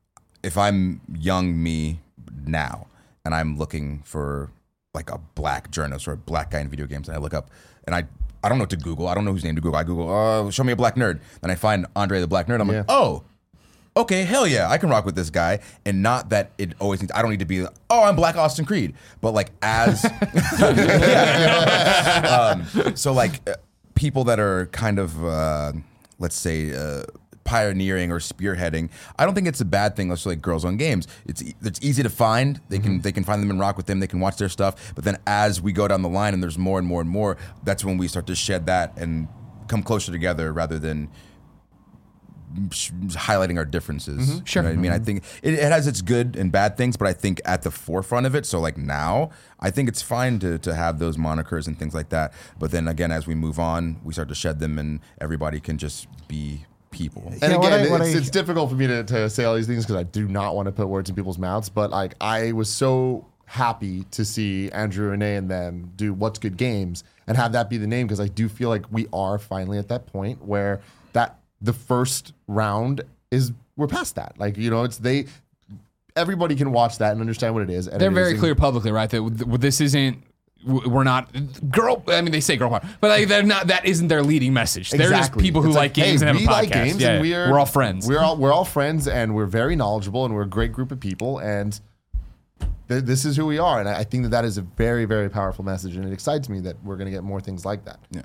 if 0.43 0.57
I'm 0.57 1.01
young 1.13 1.63
me 1.63 2.01
now 2.47 2.87
and 3.25 3.35
I'm 3.35 3.57
looking 3.59 4.03
for 4.05 4.51
like 4.95 5.11
a 5.11 5.19
black 5.35 5.71
journalist 5.71 6.09
or 6.09 6.13
a 6.13 6.17
black 6.17 6.51
guy 6.51 6.61
in 6.61 6.69
video 6.69 6.87
games, 6.87 7.09
and 7.09 7.17
I 7.17 7.21
look 7.21 7.35
up 7.35 7.51
and 7.85 7.95
I 7.95 8.05
I 8.43 8.49
don't 8.49 8.59
know 8.59 8.63
what 8.63 8.71
to 8.71 8.77
Google. 8.77 9.07
I 9.09 9.15
don't 9.15 9.25
know 9.25 9.33
whose 9.33 9.45
name 9.45 9.55
to 9.57 9.61
Google. 9.61 9.79
I 9.79 9.85
Google, 9.85 10.11
uh, 10.11 10.51
show 10.51 10.65
me 10.65 10.73
a 10.73 10.77
black 10.77 10.97
nerd. 10.97 11.21
Then 11.41 11.51
I 11.51 11.55
find 11.55 11.87
Andre 11.95 12.21
the 12.21 12.27
Black 12.29 12.47
Nerd. 12.47 12.61
I'm 12.61 12.69
Yeah. 12.71 12.79
like, 12.79 12.87
oh, 12.89 13.23
okay, 13.97 14.23
hell 14.25 14.47
yeah, 14.47 14.69
I 14.71 14.79
can 14.79 14.89
rock 14.89 15.05
with 15.05 15.15
this 15.15 15.29
guy. 15.31 15.59
And 15.85 16.03
not 16.03 16.31
that 16.31 16.53
it 16.59 16.73
always 16.81 17.01
needs, 17.03 17.13
I 17.15 17.21
don't 17.23 17.31
need 17.31 17.41
to 17.41 17.45
be, 17.45 17.67
oh, 17.91 18.03
I'm 18.03 18.17
Black 18.17 18.37
Austin 18.37 18.65
Creed. 18.65 18.95
But 19.21 19.33
like, 19.33 19.51
as, 19.63 20.05
Yeah. 20.59 22.55
um, 22.87 22.97
so 22.97 23.13
like, 23.13 23.47
uh, 23.49 23.55
people 23.95 24.25
that 24.25 24.41
are 24.41 24.67
kind 24.67 24.99
of, 24.99 25.23
uh, 25.25 25.73
let's 26.19 26.37
say, 26.37 26.75
uh, 26.75 27.03
pioneering 27.45 28.13
or 28.13 28.19
spearheading 28.19 28.91
i 29.19 29.25
don't 29.25 29.35
think 29.35 29.47
it's 29.47 29.61
a 29.61 29.65
bad 29.65 29.97
thing 29.97 30.09
let's 30.09 30.23
say 30.23 30.31
like 30.31 30.43
girls 30.43 30.65
on 30.65 30.77
games. 30.77 31.07
It's 31.27 31.43
it's 31.63 31.81
easy 31.83 32.03
to 32.03 32.11
find. 32.11 32.61
They 32.69 32.79
can 32.79 32.93
mm-hmm. 32.95 33.01
they 33.03 33.13
can 33.13 33.25
find 33.25 33.43
them 33.43 33.51
and 33.51 33.61
rock 33.61 33.77
with 33.77 33.87
them. 33.87 34.01
They 34.01 34.07
can 34.07 34.21
watch 34.21 34.37
their 34.37 34.49
stuff. 34.49 34.93
But 34.95 35.05
then 35.05 35.19
as 35.27 35.61
we 35.61 35.73
go 35.73 35.87
down 35.89 36.03
the 36.03 36.09
line 36.09 36.35
and 36.35 36.43
there's 36.43 36.59
more 36.59 36.79
and 36.79 36.87
more 36.87 37.01
and 37.01 37.11
more 37.11 37.37
that's 37.63 37.85
when 37.85 37.99
we 37.99 38.09
start 38.09 38.27
to 38.27 38.35
shed 38.35 38.67
that 38.67 38.97
and 38.97 39.29
come 39.69 39.83
closer 39.83 40.11
together 40.11 40.53
rather 40.53 40.79
than 40.79 41.09
highlighting 42.57 43.59
our 43.59 43.65
differences. 43.65 44.43
Sure. 44.45 44.65
You 44.65 44.69
know 44.69 44.75
I 44.75 44.77
mean, 44.77 44.91
I 44.91 44.97
mm-hmm. 44.97 45.05
think 45.05 45.25
it, 45.43 45.55
it 45.55 45.71
has 45.71 45.87
its 45.87 46.03
good 46.03 46.35
and 46.35 46.51
bad 46.51 46.77
things, 46.77 46.97
but 46.97 47.07
I 47.07 47.13
think 47.13 47.41
at 47.45 47.63
the 47.63 47.71
forefront 47.71 48.27
of 48.27 48.35
it, 48.35 48.45
so 48.45 48.59
like 48.59 48.77
now, 48.77 49.31
I 49.61 49.71
think 49.71 49.89
it's 49.89 50.03
fine 50.03 50.41
to, 50.41 50.59
to 50.59 50.75
have 50.75 50.99
those 50.99 51.17
monikers 51.17 51.69
and 51.69 51.79
things 51.79 51.95
like 51.95 52.09
that. 52.09 52.33
But 52.59 52.73
then 52.73 52.89
again, 52.89 53.13
as 53.13 53.29
we 53.29 53.37
move 53.37 53.61
on, 53.61 54.01
we 54.03 54.13
start 54.13 54.29
to 54.31 54.35
shed 54.35 54.59
them 54.59 54.81
and 54.81 54.99
everybody 55.21 55.61
can 55.61 55.79
just 55.79 56.09
be 56.27 56.65
people. 56.91 57.23
and 57.27 57.41
Yeah, 57.41 57.57
what 57.57 57.73
again, 57.73 57.87
I- 57.87 57.91
what 57.91 58.01
it's, 58.03 58.15
I- 58.15 58.19
it's 58.19 58.31
difficult 58.31 58.71
for 58.71 58.77
me 58.77 58.87
to, 58.87 59.05
to 59.05 59.31
say 59.31 59.45
all 59.45 59.55
these 59.55 59.67
things 59.67 59.85
because 59.85 59.97
I 59.97 60.03
do 60.05 60.27
not 60.29 60.55
want 60.55 60.67
to 60.67 60.73
put 60.73 60.89
words 60.89 61.09
in 61.11 61.17
people's 61.17 61.39
mouths. 61.39 61.69
But 61.69 61.91
like, 61.91 62.15
I 62.21 62.53
was 62.53 62.69
so 62.69 63.27
happy 63.47 64.05
to 64.13 64.25
see 64.25 64.71
Andrea 64.71 65.11
Rene 65.11 65.37
and 65.37 65.51
them 65.51 65.93
do 65.97 66.13
What's 66.15 66.39
Good 66.39 66.57
Games 66.57 67.03
and 67.27 67.37
have 67.37 67.53
that 67.53 67.69
be 67.71 67.79
the 67.79 67.87
name 67.87 68.07
because 68.07 68.21
I 68.21 68.29
do 68.29 68.49
feel 68.49 68.69
like 68.69 68.85
we 68.93 69.07
are 69.13 69.39
finally 69.39 69.79
at 69.79 69.89
that 69.89 70.07
point 70.07 70.45
where 70.45 70.81
that 71.13 71.39
the 71.61 71.73
first 71.73 72.33
round 72.47 73.03
is 73.31 73.53
we're 73.77 73.87
past 73.87 74.15
that. 74.17 74.35
Like 74.39 74.57
you 74.57 74.71
know, 74.71 74.85
it's 74.85 74.99
they. 74.99 75.27
Everybody 76.17 76.57
can 76.57 76.73
watch 76.73 76.99
that 76.99 77.13
and 77.13 77.21
understand 77.21 77.55
what 77.55 77.63
it 77.63 77.71
is. 77.71 77.87
And 77.87 78.01
They're 78.01 78.11
it 78.11 78.15
very 78.15 78.35
is- 78.35 78.41
clear 78.41 78.55
publicly, 78.57 78.91
right? 78.91 79.09
That 79.11 79.57
this 79.61 79.81
isn't. 79.81 80.23
We're 80.65 81.05
not 81.05 81.31
girl. 81.71 82.03
I 82.09 82.21
mean, 82.21 82.33
they 82.33 82.41
say 82.41 82.57
girl 82.57 82.69
power, 82.71 82.83
but 83.01 83.09
like 83.11 83.29
they're 83.29 83.43
not. 83.43 83.69
That 83.69 83.87
isn't 83.87 84.09
their 84.09 84.23
leading 84.23 84.53
message. 84.53 84.91
They're 84.91 85.01
just 85.09 85.13
Exactly. 85.13 85.43
people 85.43 85.63
who 85.63 85.69
It's 85.69 85.77
like, 85.77 85.95
games 85.95 86.21
hey, 86.21 86.29
and 86.29 86.37
have 86.37 86.37
we 86.37 86.45
a 86.45 86.49
podcast. 86.49 86.53
like 86.53 86.73
games 86.73 87.01
yeah, 87.01 87.11
and 87.13 87.23
we 87.23 87.35
are, 87.35 87.51
we're 87.51 87.59
all 87.59 87.67
friends. 87.67 88.07
We're 88.07 88.19
all 88.21 88.37
we're 88.37 88.53
all 88.53 88.65
friends 88.67 89.09
and 89.09 89.35
we're 89.35 89.47
very 89.47 89.75
knowledgeable 89.77 90.25
and 90.27 90.35
we're 90.35 90.43
a 90.43 90.47
great 90.49 90.73
group 90.73 90.93
of 90.93 91.01
people 91.01 91.39
and 91.39 91.81
th- 92.89 93.05
this 93.05 93.25
is 93.25 93.37
who 93.37 93.47
we 93.47 93.59
are, 93.59 93.81
and 93.81 93.89
I 93.89 94.01
I 94.01 94.05
think 94.05 94.25
that 94.25 94.31
that 94.31 94.45
is 94.45 94.59
a 94.59 94.63
very 94.63 95.05
very 95.07 95.31
powerful 95.31 95.65
message, 95.65 95.97
and 95.97 96.05
it 96.05 96.13
excites 96.13 96.49
me 96.49 96.61
that 96.61 96.77
we're 96.85 96.97
going 96.97 97.07
to 97.07 97.13
get 97.13 97.23
more 97.25 97.41
things 97.41 97.65
like 97.65 97.85
that. 97.87 97.99
Yeah. 98.11 98.23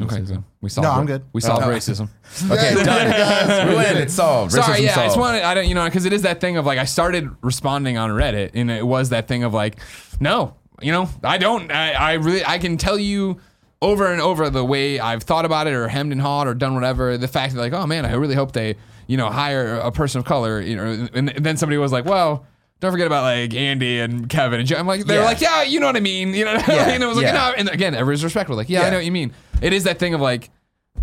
Okay, 0.00 0.24
so 0.24 0.44
we 0.60 0.68
solved. 0.68 0.86
No, 0.86 0.92
I'm 0.92 1.06
good. 1.06 1.24
We 1.32 1.40
solved 1.40 1.64
oh. 1.64 1.68
racism. 1.68 2.08
Okay, 2.50 2.74
done. 2.84 3.68
we 3.68 3.74
win. 3.74 3.96
It's 3.96 4.14
solved. 4.14 4.52
Racism 4.52 4.64
Sorry, 4.64 4.78
Racism 4.78 4.84
yeah, 4.84 5.00
I 5.00 5.06
just 5.06 5.18
wanted, 5.18 5.42
I 5.42 5.54
don't, 5.54 5.66
you 5.68 5.74
know, 5.74 5.84
because 5.84 6.04
it 6.04 6.12
is 6.12 6.22
that 6.22 6.40
thing 6.40 6.56
of 6.56 6.66
like, 6.66 6.78
I 6.78 6.84
started 6.84 7.28
responding 7.42 7.96
on 7.96 8.10
Reddit, 8.10 8.50
and 8.54 8.70
it 8.70 8.86
was 8.86 9.10
that 9.10 9.28
thing 9.28 9.44
of 9.44 9.54
like, 9.54 9.78
no, 10.20 10.54
you 10.80 10.92
know, 10.92 11.08
I 11.24 11.38
don't, 11.38 11.70
I, 11.72 11.92
I 11.92 12.12
really, 12.14 12.44
I 12.44 12.58
can 12.58 12.76
tell 12.76 12.98
you 12.98 13.40
over 13.80 14.10
and 14.12 14.20
over 14.20 14.50
the 14.50 14.64
way 14.64 14.98
I've 14.98 15.22
thought 15.22 15.44
about 15.44 15.66
it 15.66 15.72
or 15.72 15.88
hemmed 15.88 16.12
and 16.12 16.20
hawed 16.20 16.48
or 16.48 16.54
done 16.54 16.74
whatever, 16.74 17.16
the 17.16 17.28
fact 17.28 17.54
that 17.54 17.60
like, 17.60 17.72
oh 17.72 17.86
man, 17.86 18.04
I 18.04 18.14
really 18.14 18.34
hope 18.34 18.52
they, 18.52 18.76
you 19.06 19.16
know, 19.16 19.30
hire 19.30 19.76
a 19.76 19.92
person 19.92 20.18
of 20.18 20.24
color, 20.24 20.60
you 20.60 20.76
know, 20.76 21.08
and 21.14 21.28
then 21.28 21.56
somebody 21.56 21.78
was 21.78 21.92
like, 21.92 22.04
well, 22.04 22.46
don't 22.80 22.92
forget 22.92 23.06
about 23.06 23.22
like 23.22 23.54
Andy 23.54 23.98
and 24.00 24.28
Kevin 24.28 24.60
and 24.60 24.68
Joe. 24.68 24.76
I'm 24.76 24.86
like, 24.86 25.04
they're 25.04 25.20
Yeah. 25.20 25.24
like, 25.26 25.40
yeah, 25.40 25.62
you 25.62 25.80
know 25.80 25.86
what 25.86 25.96
I 25.96 26.00
mean, 26.00 26.34
you 26.34 26.44
know, 26.44 26.52
Yeah, 26.68 26.88
and 26.90 27.02
it 27.02 27.06
was 27.06 27.16
like, 27.16 27.26
yeah. 27.26 27.32
no, 27.32 27.54
and 27.56 27.68
again, 27.68 27.94
everyone's 27.94 28.22
respectful, 28.22 28.56
like, 28.56 28.68
yeah, 28.68 28.82
I 28.82 28.90
know 28.90 28.96
what 28.96 29.04
you 29.04 29.12
mean. 29.12 29.32
It 29.62 29.72
is 29.72 29.84
that 29.84 29.98
thing 29.98 30.14
of 30.14 30.20
like, 30.20 30.50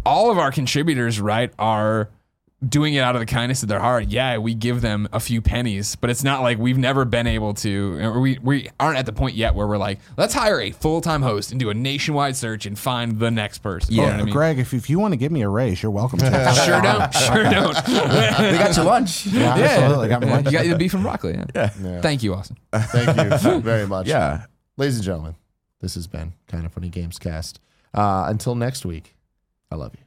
all 0.05 0.29
of 0.31 0.37
our 0.37 0.51
contributors, 0.51 1.19
right, 1.19 1.51
are 1.57 2.09
doing 2.67 2.93
it 2.95 2.99
out 2.99 3.15
of 3.15 3.19
the 3.19 3.25
kindness 3.25 3.61
of 3.63 3.69
their 3.69 3.79
heart. 3.79 4.07
Yeah, 4.07 4.37
we 4.39 4.53
give 4.55 4.81
them 4.81 5.07
a 5.13 5.19
few 5.19 5.41
pennies, 5.41 5.95
but 5.95 6.09
it's 6.09 6.23
not 6.23 6.41
like 6.41 6.57
we've 6.57 6.77
never 6.77 7.05
been 7.05 7.27
able 7.27 7.53
to, 7.55 7.97
or 8.01 8.19
we, 8.19 8.39
we 8.41 8.69
aren't 8.79 8.97
at 8.97 9.05
the 9.05 9.13
point 9.13 9.35
yet 9.35 9.55
where 9.55 9.67
we're 9.67 9.77
like, 9.77 9.99
let's 10.17 10.33
hire 10.33 10.59
a 10.61 10.71
full 10.71 11.01
time 11.01 11.21
host 11.21 11.51
and 11.51 11.59
do 11.59 11.69
a 11.69 11.73
nationwide 11.73 12.35
search 12.35 12.65
and 12.65 12.77
find 12.79 13.19
the 13.19 13.29
next 13.31 13.59
person. 13.59 13.93
You 13.93 14.01
know 14.01 14.07
Yeah. 14.07 14.11
what 14.13 14.19
I 14.21 14.23
mean? 14.25 14.33
Greg, 14.33 14.59
if, 14.59 14.73
if 14.73 14.89
you 14.89 14.99
want 14.99 15.11
to 15.13 15.17
give 15.17 15.31
me 15.31 15.41
a 15.43 15.49
raise, 15.49 15.81
you're 15.83 15.91
welcome 15.91 16.19
to. 16.19 16.25
Sure 16.65 16.81
don't. 16.81 17.13
Sure 17.13 17.43
don't. 17.43 17.75
They 17.85 18.57
got 18.57 18.75
your 18.75 18.85
lunch. 18.85 19.27
yeah, 19.27 19.53
absolutely. 19.55 20.07
Got 20.09 20.21
me 20.21 20.27
lunch. 20.29 20.45
you 20.47 20.51
got 20.51 20.65
the 20.65 20.75
beef 20.77 20.93
and 20.93 21.03
broccoli. 21.03 21.39
Yeah. 21.55 22.01
Thank 22.01 22.23
you, 22.23 22.33
Austin. 22.33 22.57
Thank 22.73 23.43
you 23.43 23.59
very 23.61 23.87
much. 23.87 24.07
Yeah. 24.07 24.45
ladies 24.77 24.95
and 24.95 25.03
gentlemen, 25.05 25.35
this 25.81 25.95
has 25.95 26.07
been 26.07 26.33
Kinda 26.47 26.69
Funny 26.69 26.89
Gamescast. 26.89 27.59
Uh, 27.95 28.25
until 28.27 28.53
next 28.55 28.85
week, 28.85 29.15
I 29.71 29.75
love 29.75 29.93
you. 29.95 30.01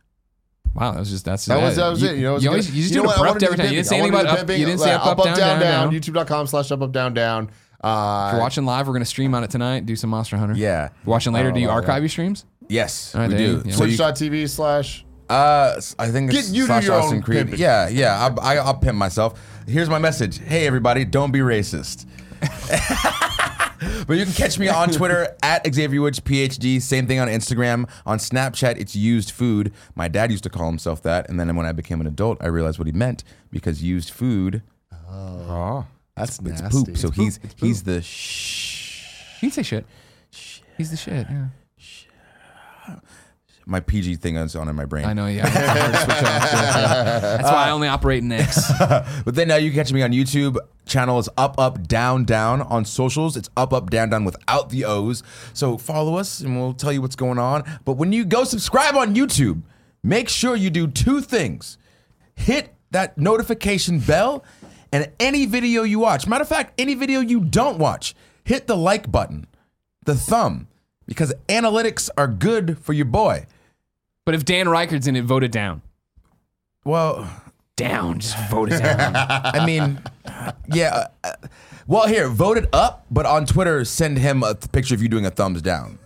Wow, 0.74 0.93
that 0.93 1.01
was 1.01 1.10
just 1.10 1.24
that's 1.24 1.47
That 1.47 1.60
was 1.60 1.77
that 1.77 1.89
was 1.89 2.02
you, 2.02 2.09
it. 2.10 2.16
You 2.19 2.23
know, 2.24 2.31
it 2.32 2.35
was 2.35 2.44
you, 2.44 2.51
always, 2.51 2.70
you 2.77 2.82
just 2.82 2.94
know 2.94 3.01
do 3.02 3.06
what? 3.06 3.15
it 3.15 3.16
I 3.16 3.20
wanna 3.20 3.31
abrupt 3.31 3.43
every 3.44 3.56
time. 3.56 3.66
You 3.66 3.73
didn't 3.77 3.86
say 3.86 3.97
anything 3.97 4.12
about 4.15 4.20
do 4.20 4.27
the 4.27 4.32
up. 4.32 4.39
You 4.40 4.44
pimping. 4.47 4.66
didn't 4.66 4.81
say 4.81 4.93
Uh, 4.93 4.98
up, 4.98 5.19
up, 5.19 5.24
down, 5.24 5.36
down, 5.39 5.60
down. 5.60 5.90
YouTube.com 5.93 6.47
slash 6.47 6.70
up, 6.70 6.82
up, 6.82 6.93
down, 6.93 7.15
down. 7.15 7.51
Uh, 7.82 8.27
If 8.28 8.32
you're 8.35 8.40
watching 8.43 8.65
live, 8.66 8.86
we're 8.86 8.93
gonna 8.93 9.05
stream 9.06 9.35
on 9.35 9.43
it 9.44 9.51
tonight. 9.51 9.86
Do 9.86 9.97
some 9.97 10.10
Monster 10.10 10.36
Hunter. 10.36 10.55
Yeah. 10.55 10.86
If 10.86 10.93
you're 11.06 11.10
watching 11.12 11.32
later, 11.32 11.51
do 11.51 11.60
you 11.60 11.69
wow, 11.69 11.74
archive 11.74 12.02
your 12.02 12.09
streams? 12.10 12.44
Yes, 12.69 13.15
All 13.15 13.23
right, 13.23 13.31
we 13.31 13.36
do. 13.39 13.43
you- 13.44 13.62
yeah. 13.65 13.73
So 13.73 13.85
Twitch.tv 13.86 14.48
slash. 14.51 15.06
uh, 15.31 15.81
I 15.98 16.09
think 16.10 16.32
it's 16.32 16.48
Get 16.48 16.55
you 16.55 16.62
to 16.65 16.66
slash 16.66 16.85
your 16.85 16.94
own 16.97 17.02
Austin 17.05 17.23
Creed. 17.23 17.39
pimping. 17.47 17.59
Yeah, 17.60 17.89
yeah. 17.89 18.31
I, 18.39 18.55
I, 18.55 18.59
I'll 18.59 18.74
pimp 18.77 18.98
myself. 18.98 19.40
Here's 19.66 19.89
my 19.89 19.98
message. 19.98 20.39
Hey, 20.39 20.66
everybody, 20.66 21.05
don't 21.06 21.31
be 21.32 21.39
racist. 21.39 22.05
but 24.07 24.17
you 24.17 24.25
can 24.25 24.35
catch 24.35 24.59
me 24.59 24.69
on 24.69 24.91
Twitter 24.91 25.35
at 25.43 25.73
Xavier 25.73 26.01
Woods 26.01 26.21
PhD. 26.21 26.81
Same 26.81 27.07
thing 27.07 27.21
on 27.21 27.29
Instagram. 27.29 27.89
On 28.07 28.19
Snapchat, 28.19 28.79
it's 28.79 28.95
used 28.97 29.31
food. 29.31 29.73
My 29.95 30.09
dad 30.09 30.31
used 30.31 30.45
to 30.45 30.51
call 30.51 30.67
himself 30.67 31.03
that, 31.03 31.29
and 31.29 31.39
then 31.39 31.55
when 31.57 31.67
I 31.67 31.73
became 31.73 32.01
an 32.01 32.07
adult, 32.07 32.39
I 32.41 32.47
realized 32.49 32.79
what 32.79 32.87
he 32.87 32.93
meant 32.93 33.25
because 33.51 33.83
used 33.83 34.11
food 34.11 34.63
Oh, 35.11 35.47
ah. 35.49 35.87
That's 36.17 36.39
it's 36.41 36.61
nasty. 36.61 36.85
poop. 36.85 36.97
So 36.99 37.11
he's 37.11 37.39
he's 37.57 37.83
the 37.85 38.03
shh. 38.03 39.41
You 39.43 39.51
can 39.51 39.53
say 39.53 39.63
shit. 39.63 39.87
He's 40.77 40.91
the 40.91 40.97
shit. 40.97 41.27
Yeah. 41.31 41.47
My 43.69 43.81
PG 43.81 44.16
thing 44.16 44.36
is 44.36 44.57
on 44.57 44.69
in 44.69 44.74
my 44.74 44.86
brain. 44.86 45.05
I 45.05 45.12
know. 45.12 45.27
Yeah. 45.27 45.47
It's 45.47 45.55
to 45.55 46.05
switch 46.05 46.16
off. 46.16 46.23
That's 47.23 47.51
why 47.51 47.66
I 47.66 47.70
only 47.70 47.86
operate 47.86 48.23
in 48.23 48.32
X. 48.32 48.73
But 49.24 49.35
then 49.35 49.49
now 49.49 49.57
you 49.57 49.70
can 49.70 49.81
catch 49.81 49.93
me 49.93 50.03
on 50.03 50.12
YouTube. 50.12 50.57
Channel 50.86 51.19
is 51.19 51.28
up, 51.36 51.59
up, 51.59 51.86
down, 51.86 52.24
down. 52.24 52.62
On 52.62 52.85
socials, 52.85 53.36
it's 53.36 53.51
up, 53.57 53.74
up, 53.74 53.90
down, 53.90 54.09
down 54.09 54.24
without 54.24 54.70
the 54.70 54.86
O's. 54.86 55.23
So 55.53 55.77
follow 55.77 56.16
us 56.16 56.40
and 56.40 56.59
we'll 56.59 56.73
tell 56.73 56.93
you 56.93 57.03
what's 57.03 57.16
going 57.16 57.39
on. 57.39 57.62
But 57.85 57.93
when 57.99 58.12
you 58.12 58.24
go 58.24 58.45
subscribe 58.45 58.97
on 58.97 59.15
YouTube, 59.15 59.62
make 60.03 60.28
sure 60.31 60.57
you 60.57 60.70
do 60.70 60.86
two 60.86 61.20
things 61.20 61.77
hit 62.39 62.74
that 62.90 63.19
notification 63.19 63.99
bell, 63.99 64.45
and 64.93 65.11
any 65.20 65.45
video 65.45 65.82
you 65.82 65.99
watch, 65.99 66.27
matter 66.27 66.43
of 66.43 66.49
fact, 66.49 66.73
any 66.78 66.95
video 66.95 67.20
you 67.20 67.40
don't 67.40 67.78
watch, 67.78 68.15
hit 68.45 68.66
the 68.66 68.77
like 68.77 69.11
button, 69.11 69.47
the 70.07 70.15
thumb, 70.15 70.69
because 71.07 71.35
analytics 71.49 72.09
are 72.16 72.28
good 72.28 72.78
for 72.78 72.93
your 72.95 73.05
boy. 73.05 73.45
But 74.29 74.35
if 74.35 74.45
Dan 74.45 74.67
Ryckert's 74.67 75.07
in 75.07 75.17
it, 75.17 75.25
vote 75.25 75.43
it 75.43 75.51
down. 75.51 75.81
Well, 76.85 77.27
Down. 77.77 78.19
Just 78.19 78.37
vote 78.51 78.71
it 78.71 78.79
down. 78.79 79.17
I 79.17 79.65
mean, 79.65 80.03
yeah. 80.71 81.07
uh, 81.25 81.33
well, 81.87 82.07
here, 82.07 82.29
vote 82.29 82.59
it 82.59 82.69
up, 82.75 83.07
but 83.11 83.25
on 83.25 83.47
Twitter, 83.47 83.87
send 83.87 84.19
him 84.19 84.43
a 84.43 84.53
th- 84.53 84.71
picture 84.71 84.95
of 84.95 85.01
you 85.01 85.09
doing 85.09 85.25
a 85.25 85.31
thumbs 85.31 85.63
down. 85.63 85.99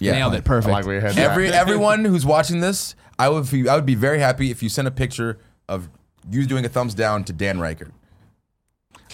Yeah. 0.00 0.10
Nailed 0.10 0.34
it. 0.34 0.38
I 0.38 0.40
Perfect. 0.40 0.72
like 0.72 0.84
where 0.84 0.94
your 0.94 1.02
head's 1.02 1.16
Every 1.16 1.46
everyone 1.52 2.04
who's 2.04 2.26
watching 2.26 2.58
this, 2.58 2.96
I 3.20 3.28
would 3.28 3.48
be, 3.48 3.68
I 3.68 3.76
would 3.76 3.86
be 3.86 3.94
very 3.94 4.18
happy 4.18 4.50
if 4.50 4.64
you 4.64 4.68
sent 4.68 4.88
a 4.88 4.90
picture 4.90 5.38
of 5.68 5.88
you 6.28 6.46
doing 6.46 6.64
a 6.64 6.68
thumbs 6.68 6.92
down 6.92 7.22
to 7.22 7.32
Dan 7.32 7.58
Ryckert. 7.58 7.92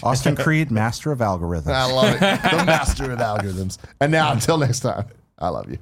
Austin 0.01 0.35
Creed, 0.35 0.71
master 0.71 1.11
of 1.11 1.19
algorithms. 1.19 1.67
I 1.73 1.85
love 1.93 2.15
it. 2.15 2.19
The 2.57 2.65
master 2.65 3.11
of 3.11 3.19
algorithms. 3.19 3.77
And 4.01 4.11
now, 4.11 4.31
until 4.31 4.57
next 4.57 4.79
time, 4.79 5.05
I 5.37 5.49
love 5.49 5.69
you. 5.69 5.77